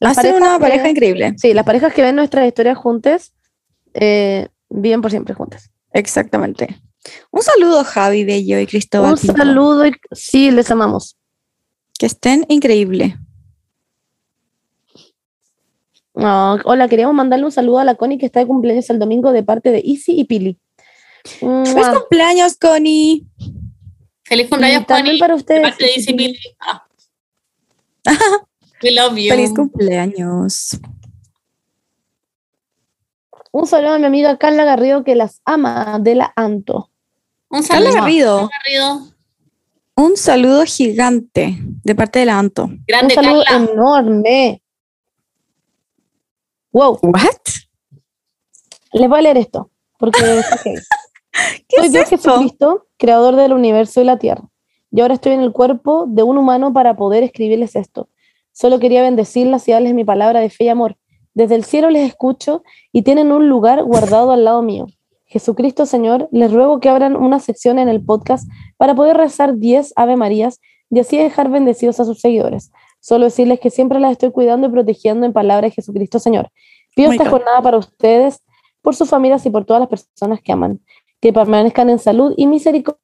Hacen 0.00 0.34
una 0.34 0.54
que- 0.54 0.60
pareja 0.60 0.88
increíble. 0.88 1.34
Sí, 1.38 1.54
las 1.54 1.64
parejas 1.64 1.92
que 1.92 2.02
ven 2.02 2.16
nuestras 2.16 2.46
historias 2.46 2.76
juntas 2.76 3.32
eh, 3.94 4.48
viven 4.68 5.00
por 5.02 5.10
siempre 5.12 5.34
juntas. 5.34 5.70
Exactamente. 5.92 6.80
Un 7.30 7.42
saludo, 7.42 7.84
Javi 7.84 8.24
Bello 8.24 8.58
y 8.60 8.66
Cristóbal. 8.66 9.12
Un 9.14 9.18
Pinto. 9.18 9.36
saludo 9.36 9.86
y 9.86 9.92
sí, 10.12 10.50
les 10.50 10.70
amamos. 10.70 11.16
Que 11.98 12.06
estén 12.06 12.44
increíble. 12.48 13.18
No, 16.14 16.54
hola, 16.64 16.88
queríamos 16.88 17.14
mandarle 17.14 17.44
un 17.44 17.52
saludo 17.52 17.78
a 17.78 17.84
la 17.84 17.94
Connie 17.94 18.18
que 18.18 18.26
está 18.26 18.40
de 18.40 18.46
cumpleaños 18.46 18.88
el 18.88 18.98
domingo 18.98 19.32
de 19.32 19.42
parte 19.42 19.70
de 19.70 19.78
Easy 19.84 20.18
y 20.18 20.24
Pili. 20.24 20.58
¡Feliz 21.24 21.88
cumpleaños, 21.92 22.56
Connie! 22.56 23.26
Feliz 24.24 24.48
cumpleaños, 24.48 24.82
Y 24.82 24.84
Connie. 24.86 25.18
para 25.18 25.34
de 25.34 25.40
ustedes. 25.40 25.62
parte 25.62 25.84
de 25.84 26.14
Pili. 26.14 26.38
Ah. 26.60 26.86
We 28.82 28.92
love 28.92 29.16
you. 29.16 29.30
¡Feliz 29.30 29.52
cumpleaños! 29.54 30.78
Un 33.52 33.66
saludo 33.66 33.94
a 33.94 33.98
mi 33.98 34.04
amiga 34.06 34.36
Carla 34.38 34.64
Garrido 34.64 35.02
que 35.04 35.14
las 35.14 35.40
ama 35.44 35.98
de 36.00 36.14
la 36.14 36.32
Anto. 36.36 36.90
Un 37.48 37.62
saludo. 37.62 37.92
Garrido, 37.92 38.50
un 39.94 40.16
saludo 40.16 40.64
gigante 40.64 41.56
de 41.60 41.94
parte 41.94 42.18
de 42.18 42.26
la 42.26 42.38
Anto. 42.38 42.68
Grande 42.86 43.14
un 43.16 43.24
saludo 43.24 43.44
Carla. 43.46 43.72
enorme. 43.72 44.62
Wow, 46.72 46.98
¿What? 47.02 47.22
les 48.92 49.08
voy 49.08 49.18
a 49.18 49.22
leer 49.22 49.38
esto, 49.38 49.70
porque 49.98 50.20
heavy. 50.20 50.42
¿Qué 51.68 51.76
Soy 51.76 51.86
es 51.86 51.92
Dios 51.92 52.12
esto? 52.12 52.16
Jesucristo, 52.30 52.86
creador 52.98 53.36
del 53.36 53.52
universo 53.52 54.00
y 54.00 54.04
la 54.04 54.18
tierra. 54.18 54.44
Y 54.90 55.00
ahora 55.00 55.14
estoy 55.14 55.32
en 55.32 55.40
el 55.40 55.52
cuerpo 55.52 56.06
de 56.08 56.22
un 56.22 56.38
humano 56.38 56.72
para 56.72 56.96
poder 56.96 57.22
escribirles 57.22 57.76
esto. 57.76 58.08
Solo 58.52 58.78
quería 58.78 59.02
bendecirlas 59.02 59.66
y 59.68 59.72
darles 59.72 59.94
mi 59.94 60.04
palabra 60.04 60.40
de 60.40 60.48
fe 60.50 60.64
y 60.64 60.68
amor. 60.68 60.96
Desde 61.34 61.54
el 61.54 61.64
cielo 61.64 61.90
les 61.90 62.08
escucho 62.08 62.62
y 62.92 63.02
tienen 63.02 63.32
un 63.32 63.48
lugar 63.48 63.82
guardado 63.84 64.32
al 64.32 64.44
lado 64.44 64.62
mío. 64.62 64.86
Jesucristo, 65.26 65.86
Señor, 65.86 66.28
les 66.32 66.52
ruego 66.52 66.80
que 66.80 66.88
abran 66.88 67.16
una 67.16 67.40
sección 67.40 67.78
en 67.78 67.88
el 67.88 68.02
podcast 68.04 68.48
para 68.76 68.94
poder 68.94 69.16
rezar 69.16 69.56
10 69.56 69.92
Ave 69.96 70.16
Marías 70.16 70.60
y 70.90 71.00
así 71.00 71.18
dejar 71.18 71.50
bendecidos 71.50 72.00
a 72.00 72.04
sus 72.04 72.20
seguidores. 72.20 72.72
Solo 73.00 73.26
decirles 73.26 73.60
que 73.60 73.70
siempre 73.70 74.00
las 74.00 74.12
estoy 74.12 74.30
cuidando 74.30 74.68
y 74.68 74.70
protegiendo 74.70 75.26
en 75.26 75.32
palabra 75.32 75.66
de 75.68 75.72
Jesucristo, 75.72 76.18
Señor. 76.18 76.50
Pido 76.94 77.12
esta 77.12 77.28
jornada 77.28 77.60
para 77.60 77.76
ustedes, 77.76 78.42
por 78.82 78.94
sus 78.94 79.08
familias 79.08 79.44
y 79.46 79.50
por 79.50 79.64
todas 79.64 79.80
las 79.80 79.88
personas 79.88 80.40
que 80.40 80.52
aman 80.52 80.80
que 81.20 81.32
permanezcan 81.32 81.90
en 81.90 81.98
salud 81.98 82.34
y 82.36 82.46
misericordia. 82.46 82.96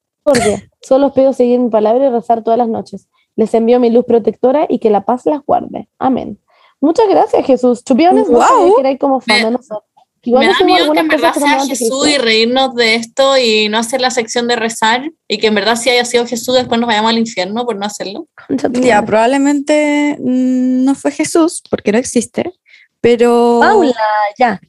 Solo 0.81 1.09
os 1.09 1.13
pido 1.13 1.33
seguir 1.33 1.59
mi 1.59 1.71
palabra 1.71 2.07
y 2.07 2.11
rezar 2.11 2.45
todas 2.45 2.59
las 2.59 2.69
noches. 2.69 3.09
Les 3.37 3.53
envío 3.55 3.81
mi 3.81 3.91
luz 3.91 4.05
protectora 4.05 4.67
y 4.69 4.79
que 4.79 4.91
la 4.91 5.05
paz 5.05 5.27
las 5.27 5.43
guarde. 5.45 5.89
Amén. 5.99 6.39
Muchas 6.81 7.09
gracias, 7.09 7.45
Jesús. 7.47 7.83
Chupiones, 7.85 8.29
no 8.29 8.39
Wow. 8.39 8.75
que 8.77 8.81
erais 8.81 8.99
como 8.99 9.21
fan 9.21 9.43
de 9.43 9.51
nosotros. 9.53 9.85
Igual 10.25 10.47
Me 10.47 10.53
da 10.53 10.65
miedo 10.65 10.93
que 10.93 11.01
en 11.01 11.09
verdad 11.09 11.35
que 11.35 11.41
sea 11.41 11.67
Jesús 11.67 12.09
y 12.09 12.17
reírnos 12.17 12.75
de 12.77 12.95
esto 12.95 13.37
y 13.37 13.69
no 13.69 13.79
hacer 13.79 14.01
la 14.01 14.11
sección 14.11 14.47
de 14.47 14.55
rezar 14.55 15.11
y 15.27 15.39
que 15.39 15.49
en 15.49 15.55
verdad 15.57 15.75
si 15.75 15.91
haya 15.91 16.05
sido 16.05 16.27
Jesús 16.27 16.55
después 16.55 16.81
nos 16.81 16.87
vayamos 16.87 17.11
al 17.11 17.19
infierno 17.19 17.67
por 17.67 17.77
no 17.77 17.85
hacerlo. 17.85 18.29
Ya, 18.81 19.05
probablemente 19.05 20.17
mm, 20.21 20.85
no 20.85 20.95
fue 20.95 21.11
Jesús, 21.11 21.63
porque 21.69 21.91
no 21.91 21.99
existe, 21.99 22.53
pero... 23.01 23.59
Paula, 23.61 23.95
ya. 24.39 24.61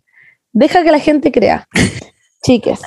Deja 0.54 0.84
que 0.84 0.92
la 0.92 1.00
gente 1.00 1.32
crea. 1.32 1.68
Chiques. 2.44 2.82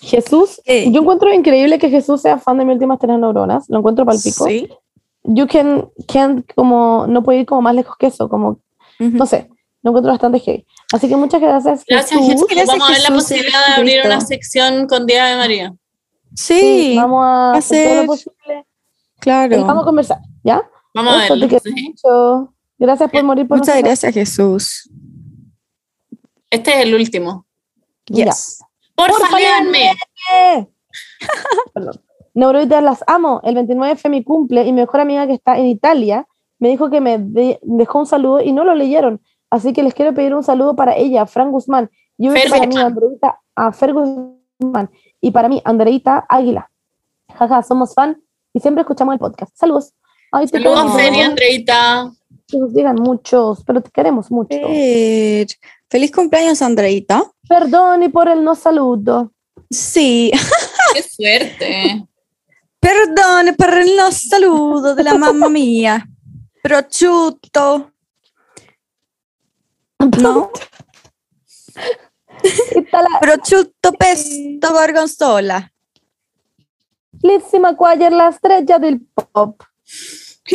Jesús, 0.00 0.60
¿Qué? 0.64 0.90
yo 0.90 1.02
encuentro 1.02 1.32
increíble 1.32 1.78
que 1.78 1.90
Jesús 1.90 2.22
sea 2.22 2.38
fan 2.38 2.58
de 2.58 2.64
mis 2.64 2.74
últimas 2.74 2.98
tres 2.98 3.18
neuronas. 3.18 3.66
Lo 3.68 3.78
encuentro 3.78 4.04
palpico. 4.04 4.46
Sí. 4.46 4.68
You 5.24 5.46
can, 5.46 5.88
can 6.08 6.44
como, 6.56 7.06
no 7.06 7.22
puede 7.22 7.40
ir 7.40 7.46
como 7.46 7.62
más 7.62 7.74
lejos 7.74 7.96
que 7.96 8.06
eso, 8.06 8.28
como 8.28 8.58
Ujú. 8.98 9.10
no 9.16 9.26
sé, 9.26 9.48
lo 9.82 9.90
encuentro 9.90 10.10
bastante 10.10 10.40
heavy. 10.40 10.66
Así 10.92 11.08
que 11.08 11.16
muchas 11.16 11.40
gracias, 11.40 11.84
Gracias 11.88 12.20
Jesús. 12.20 12.46
Gracias, 12.48 12.66
Vamos 12.68 12.88
a 12.88 12.92
ver 12.92 13.02
la 13.02 13.08
posibilidad 13.14 13.66
de 13.68 13.72
abrir 13.74 14.00
una 14.04 14.20
sección 14.20 14.86
con 14.86 15.06
Día 15.06 15.24
de 15.26 15.36
María. 15.36 15.74
Sí, 16.34 16.94
vamos 16.96 17.24
a 17.24 17.52
hacer 17.52 17.88
todo 17.88 18.00
lo 18.02 18.06
posible. 18.06 18.66
claro. 19.18 19.56
Y 19.58 19.62
vamos 19.62 19.82
a 19.82 19.86
conversar, 19.86 20.18
¿ya? 20.44 20.62
Vamos 20.94 21.14
a 21.14 21.24
Eso, 21.24 21.34
verlo. 21.38 21.58
sí. 21.62 21.94
Gracias 22.78 23.10
por 23.10 23.22
morir 23.24 23.46
por 23.48 23.58
Muchas 23.58 23.74
nosotros. 23.76 23.88
gracias, 24.00 24.14
Jesús. 24.14 24.90
Este 26.50 26.70
es 26.72 26.86
el 26.86 26.94
último. 26.94 27.46
Yes. 28.06 28.60
Porfa, 28.94 29.18
Porfa, 29.18 29.38
léanme. 29.38 29.92
Perdón. 31.74 32.02
Neuroditas, 32.34 32.82
las 32.82 33.04
amo. 33.06 33.40
El 33.44 33.54
29 33.54 33.96
fue 33.96 34.10
mi 34.10 34.24
cumple 34.24 34.62
y 34.62 34.72
mi 34.72 34.80
mejor 34.80 35.00
amiga 35.00 35.26
que 35.26 35.34
está 35.34 35.58
en 35.58 35.66
Italia 35.66 36.26
me 36.58 36.68
dijo 36.68 36.90
que 36.90 37.00
me 37.00 37.18
de- 37.18 37.58
dejó 37.62 37.98
un 38.00 38.06
saludo 38.06 38.40
y 38.40 38.52
no 38.52 38.64
lo 38.64 38.74
leyeron. 38.74 39.20
Así 39.52 39.74
que 39.74 39.82
les 39.82 39.92
quiero 39.92 40.14
pedir 40.14 40.34
un 40.34 40.42
saludo 40.42 40.74
para 40.74 40.96
ella, 40.96 41.26
Fran 41.26 41.50
Guzmán. 41.50 41.90
Y 42.16 42.28
un 42.28 42.34
para 42.34 42.60
mí, 42.60 42.66
Guzmán. 42.68 42.86
Andreita, 42.86 43.38
a 43.54 43.70
Fer 43.70 43.92
Guzmán. 43.92 44.90
Y 45.20 45.30
para 45.30 45.50
mí, 45.50 45.60
Andreita 45.66 46.24
Águila. 46.26 46.70
Jaja, 47.34 47.62
somos 47.62 47.92
fan 47.92 48.18
y 48.54 48.60
siempre 48.60 48.80
escuchamos 48.80 49.12
el 49.12 49.18
podcast. 49.18 49.54
Saludos. 49.54 49.92
Ay, 50.30 50.46
te 50.46 50.56
Saludos. 50.58 50.94
Fer 50.96 51.12
y 51.12 51.20
Andreita. 51.20 52.10
Que 52.48 52.56
nos 52.56 52.72
digan 52.72 52.96
muchos, 52.96 53.62
pero 53.66 53.82
te 53.82 53.90
queremos 53.90 54.30
mucho. 54.30 54.56
Fer. 54.56 55.48
Feliz 55.90 56.10
cumpleaños, 56.12 56.62
Andreita. 56.62 57.22
Perdón 57.46 58.04
y 58.04 58.08
por 58.08 58.28
el 58.28 58.42
no 58.42 58.54
saludo. 58.54 59.32
Sí, 59.70 60.32
Qué 60.94 61.02
suerte. 61.02 62.06
perdone 62.80 63.52
por 63.52 63.70
los 63.86 64.14
saludos 64.14 64.96
de 64.96 65.04
la 65.04 65.12
mamá 65.12 65.50
mía. 65.50 66.06
Prosciutto. 66.62 67.91
No, 70.20 70.50
la 72.92 73.20
prosciutto 73.20 73.92
pesto 73.92 74.72
gorgonzola. 74.72 75.72
Lizzie 77.22 77.60
McGuire, 77.60 78.10
la 78.10 78.28
estrella 78.28 78.78
del 78.78 79.00
pop. 79.00 79.62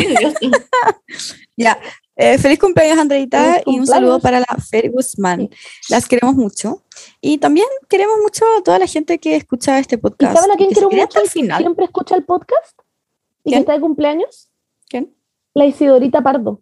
Ya. 1.56 1.80
eh, 2.16 2.38
feliz 2.38 2.60
cumpleaños, 2.60 3.00
Andreita, 3.00 3.42
Feliz 3.54 3.64
y 3.66 3.80
un 3.80 3.88
saludo 3.88 4.20
para 4.20 4.40
la 4.40 4.46
Fer 4.70 4.92
Guzmán. 4.92 5.50
Las 5.90 6.08
queremos 6.08 6.36
mucho. 6.36 6.84
Y 7.22 7.38
también 7.40 7.66
queremos 7.90 8.18
mucho 8.22 8.46
a 8.60 8.64
toda 8.64 8.78
la 8.80 8.86
gente 8.86 9.18
que 9.18 9.36
escucha 9.36 9.80
este 9.80 9.96
¿Y 9.96 9.98
podcast. 10.00 10.36
saben 10.36 10.52
a 10.52 10.56
quién 10.56 10.70
que 10.70 10.76
quiero 10.76 10.90
mucho? 10.92 11.20
que 11.22 11.30
final. 11.30 11.62
siempre 11.64 11.86
escucha 11.86 12.16
el 12.16 12.26
podcast 12.26 12.80
y 13.44 13.50
que 13.50 13.50
¿Quién? 13.52 13.60
está 13.62 13.74
de 13.74 13.80
cumpleaños. 13.80 14.50
¿Quién? 14.90 15.16
La 15.56 15.66
Isidorita 15.66 16.22
Pardo. 16.22 16.62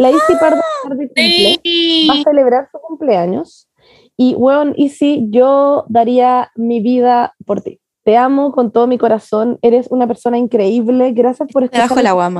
La 0.00 0.10
Isi 0.10 0.34
Pardo 0.40 0.56
va 0.56 0.62
a 0.62 0.94
estar 0.94 0.96
de 0.96 1.06
cumple, 1.06 1.60
Sí. 1.62 2.06
va 2.10 2.14
a 2.14 2.22
celebrar 2.22 2.68
su 2.72 2.78
cumpleaños. 2.78 3.68
Y, 4.16 4.34
weón, 4.34 4.72
Isi, 4.76 5.26
yo 5.28 5.84
daría 5.88 6.50
mi 6.56 6.80
vida 6.80 7.34
por 7.46 7.60
ti. 7.60 7.80
Te 8.04 8.16
amo 8.16 8.50
con 8.52 8.70
todo 8.72 8.86
mi 8.86 8.96
corazón. 8.96 9.58
Eres 9.60 9.88
una 9.90 10.06
persona 10.06 10.38
increíble. 10.38 11.12
Gracias 11.12 11.48
por 11.52 11.62
Te 11.62 11.66
escuchar. 11.66 11.88
bajo 11.88 12.00
el 12.00 12.06
agua, 12.06 12.30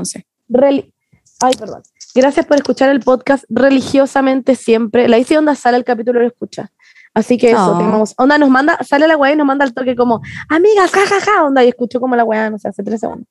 Ay, 1.43 1.53
perdón. 1.57 1.81
Gracias 2.15 2.45
por 2.45 2.57
escuchar 2.57 2.89
el 2.89 2.99
podcast 2.99 3.45
religiosamente 3.49 4.55
siempre. 4.55 5.07
La 5.07 5.17
Isi 5.17 5.35
Onda 5.35 5.55
sale 5.55 5.77
el 5.77 5.83
capítulo 5.83 6.19
y 6.19 6.23
lo 6.23 6.27
escucha. 6.29 6.71
Así 7.13 7.37
que 7.37 7.51
eso, 7.51 7.73
Oh. 7.75 7.77
te 7.77 7.83
amamos. 7.83 8.13
Onda 8.17 8.37
nos 8.37 8.49
manda, 8.49 8.77
sale 8.83 9.07
la 9.07 9.17
weá 9.17 9.33
y 9.33 9.35
nos 9.35 9.45
manda 9.45 9.65
el 9.65 9.73
toque 9.73 9.95
como, 9.95 10.21
amiga, 10.49 10.87
jajaja, 10.87 11.43
onda, 11.43 11.63
y 11.63 11.67
escucho 11.69 11.99
como 11.99 12.15
la 12.15 12.23
weá, 12.23 12.49
no 12.49 12.57
sé, 12.57 12.69
hace 12.69 12.83
tres 12.83 12.99
segundos. 13.01 13.27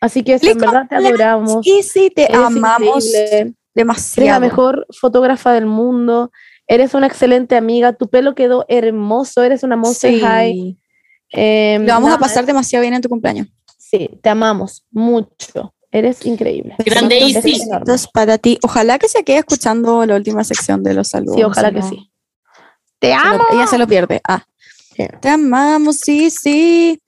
Así 0.00 0.22
que 0.22 0.34
eso, 0.34 0.48
en 0.50 0.58
verdad 0.58 0.86
te 0.88 0.96
adoramos. 0.96 1.66
Y 1.66 1.82
sí, 1.82 2.10
te 2.14 2.24
Eres 2.24 2.36
amamos 2.36 3.06
increíble. 3.06 3.54
Eres 3.74 3.76
la 3.76 3.80
demasiado. 3.82 4.40
mejor 4.40 4.86
fotógrafa 4.98 5.52
del 5.52 5.66
mundo. 5.66 6.30
Eres 6.66 6.94
una 6.94 7.06
excelente 7.06 7.56
amiga. 7.56 7.92
Tu 7.92 8.08
pelo 8.08 8.34
quedó 8.34 8.64
hermoso. 8.68 9.42
Eres 9.42 9.62
una 9.62 9.76
monster 9.76 10.12
Sí. 10.14 10.20
high. 10.20 10.78
Eh, 11.32 11.78
Lo 11.80 11.86
vamos 11.94 12.12
a 12.12 12.18
pasar 12.18 12.44
demasiado 12.46 12.82
bien 12.82 12.94
en 12.94 13.00
tu 13.02 13.08
cumpleaños. 13.08 13.48
Sí, 13.78 14.08
te 14.22 14.28
amamos 14.28 14.84
mucho. 14.90 15.74
Eres 15.90 16.24
increíble. 16.24 16.74
Grande 16.84 17.16
Besos 17.20 17.44
Isi. 17.44 17.62
enormes. 17.62 17.86
Besitos 17.88 18.10
para 18.12 18.38
ti. 18.38 18.58
Ojalá 18.62 18.98
que 18.98 19.08
se 19.08 19.24
quede 19.24 19.38
escuchando 19.38 20.04
la 20.06 20.16
última 20.16 20.44
sección 20.44 20.82
de 20.82 20.94
los 20.94 21.08
saludos. 21.08 21.36
Sí, 21.36 21.42
ojalá 21.42 21.70
que 21.72 21.82
sí. 21.82 22.10
Te 22.98 23.08
se 23.08 23.14
lo- 23.14 23.20
amo. 23.20 23.44
ella 23.52 23.66
se 23.66 23.78
lo 23.78 23.86
pierde. 23.86 24.20
Ah. 24.26 24.44
Sí. 24.96 25.04
Te 25.20 25.28
amamos, 25.28 25.96
sí, 25.96 26.30
sí. 26.30 26.98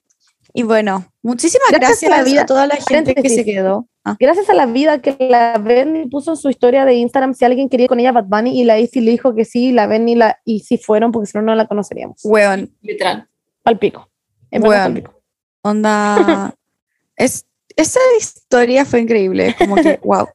Y 0.56 0.62
bueno, 0.62 1.04
muchísimas 1.20 1.68
Gracias 1.70 2.00
gracias, 2.02 2.12
a 2.12 2.16
la 2.16 2.22
vida. 2.22 2.42
a 2.42 2.46
toda 2.46 2.66
la 2.68 2.76
gente 2.76 3.12
que 3.16 3.28
se 3.28 3.44
quedó. 3.44 3.88
Ah, 4.04 4.16
Gracias 4.20 4.48
a 4.48 4.54
la 4.54 4.66
vida 4.66 5.02
que 5.02 5.16
la 5.18 5.58
Benny 5.58 6.08
puso 6.08 6.30
en 6.30 6.36
su 6.36 6.48
historia 6.48 6.84
de 6.84 6.94
Instagram 6.94 7.34
si 7.34 7.44
alguien 7.44 7.68
quería 7.68 7.84
ir 7.84 7.88
con 7.88 7.98
ella 7.98 8.12
Bad 8.12 8.26
Bunny 8.26 8.60
y 8.60 8.62
la 8.62 8.78
Isi 8.78 9.00
le 9.00 9.10
dijo 9.10 9.34
que 9.34 9.44
sí, 9.44 9.72
la 9.72 9.88
Benny 9.88 10.12
y 10.12 10.14
la 10.14 10.38
y 10.44 10.60
sí 10.60 10.78
fueron 10.78 11.10
porque 11.10 11.26
si 11.26 11.36
no 11.36 11.42
no 11.42 11.56
la 11.56 11.66
conoceríamos. 11.66 12.20
weón, 12.22 12.72
Literal. 12.82 13.26
Al 13.64 13.78
pico. 13.80 14.08
En 14.52 14.64
Weón. 14.64 15.02
onda. 15.62 16.54
es, 17.16 17.46
esa 17.74 18.00
historia 18.16 18.84
fue 18.84 19.00
increíble. 19.00 19.56
Como 19.58 19.74
que, 19.74 19.98
wow. 20.04 20.28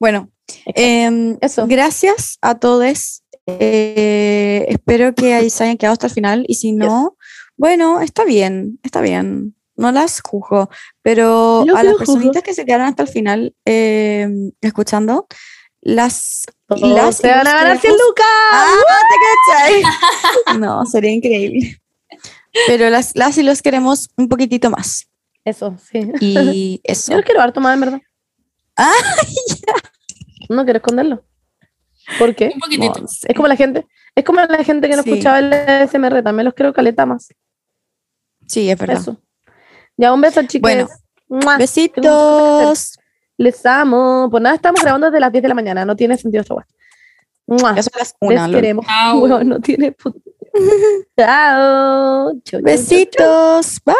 Bueno, 0.00 0.30
em, 0.66 1.36
Eso. 1.42 1.66
gracias 1.66 2.38
a 2.40 2.54
todos. 2.54 3.22
Eh, 3.46 4.64
espero 4.68 5.14
que 5.14 5.34
ahí 5.34 5.50
se 5.50 5.64
hayan 5.64 5.76
quedado 5.76 5.92
hasta 5.92 6.06
el 6.06 6.12
final. 6.12 6.44
Y 6.48 6.54
si 6.54 6.72
no, 6.72 7.18
bueno, 7.58 8.00
está 8.00 8.24
bien, 8.24 8.78
está 8.82 9.02
bien. 9.02 9.54
No 9.78 9.90
las 9.92 10.20
juzgo, 10.20 10.68
pero 11.02 11.64
Yo 11.64 11.74
a 11.76 11.82
las 11.82 11.94
personitas 11.94 12.42
que 12.42 12.52
se 12.52 12.66
quedaron 12.66 12.86
hasta 12.88 13.02
el 13.04 13.08
final 13.08 13.54
eh, 13.64 14.28
escuchando, 14.60 15.26
las, 15.80 16.44
Todos 16.66 16.82
las 16.90 17.16
se 17.16 17.28
van 17.28 17.46
a 17.46 17.52
ganar 17.54 17.78
100 17.78 17.92
queremos- 17.94 18.06
lucas. 18.08 18.26
¡Ah, 18.52 18.74
te 19.08 19.16
cachai! 20.52 20.58
No, 20.60 20.84
sería 20.84 21.12
increíble. 21.12 21.80
Pero 22.66 22.90
las, 22.90 23.14
las 23.16 23.38
y 23.38 23.42
los 23.42 23.62
queremos 23.62 24.10
un 24.16 24.28
poquitito 24.28 24.68
más. 24.70 25.06
Eso, 25.44 25.76
sí. 25.90 26.10
Y 26.20 26.80
eso. 26.84 27.12
Yo 27.12 27.16
los 27.18 27.24
quiero 27.24 27.40
harto 27.40 27.60
más, 27.60 27.74
en 27.74 27.80
verdad. 27.80 28.00
Ah, 28.76 28.92
No 30.48 30.64
quiero 30.64 30.78
esconderlo. 30.78 31.24
¿Por 32.18 32.34
qué? 32.34 32.50
Un 32.54 32.60
poquitito. 32.60 33.00
no. 33.00 33.06
Es 33.06 33.36
como 33.36 33.48
la 33.48 33.56
gente, 33.56 33.86
es 34.14 34.24
como 34.24 34.40
la 34.40 34.64
gente 34.64 34.88
que 34.88 34.96
no 34.96 35.02
Sí. 35.02 35.10
escuchaba 35.10 35.38
el 35.40 35.52
SMR, 35.88 36.22
también 36.22 36.46
los 36.46 36.54
quiero 36.54 36.72
caleta 36.72 37.04
más. 37.06 37.28
Sí, 38.46 38.70
es 38.70 38.78
verdad. 38.78 38.96
Eso. 38.98 39.20
Ya, 39.98 40.12
un 40.14 40.20
beso, 40.20 40.42
chicos. 40.44 40.70
Besitos. 41.58 42.98
Les 43.36 43.66
amo. 43.66 44.28
Pues 44.30 44.42
nada, 44.42 44.54
estamos 44.54 44.80
grabando 44.80 45.08
desde 45.08 45.20
las 45.20 45.32
10 45.32 45.42
de 45.42 45.48
la 45.48 45.54
mañana. 45.54 45.84
No 45.84 45.96
tiene 45.96 46.16
sentido 46.16 46.42
esta 46.42 46.54
guay. 46.54 46.64
Ya 47.74 47.82
las 47.98 48.14
una, 48.20 48.46
Les 48.46 48.56
queremos. 48.56 48.86
No 49.44 49.60
tiene. 49.60 49.94
chao. 51.18 52.32
Besitos. 52.62 53.80
Bye. 53.84 53.94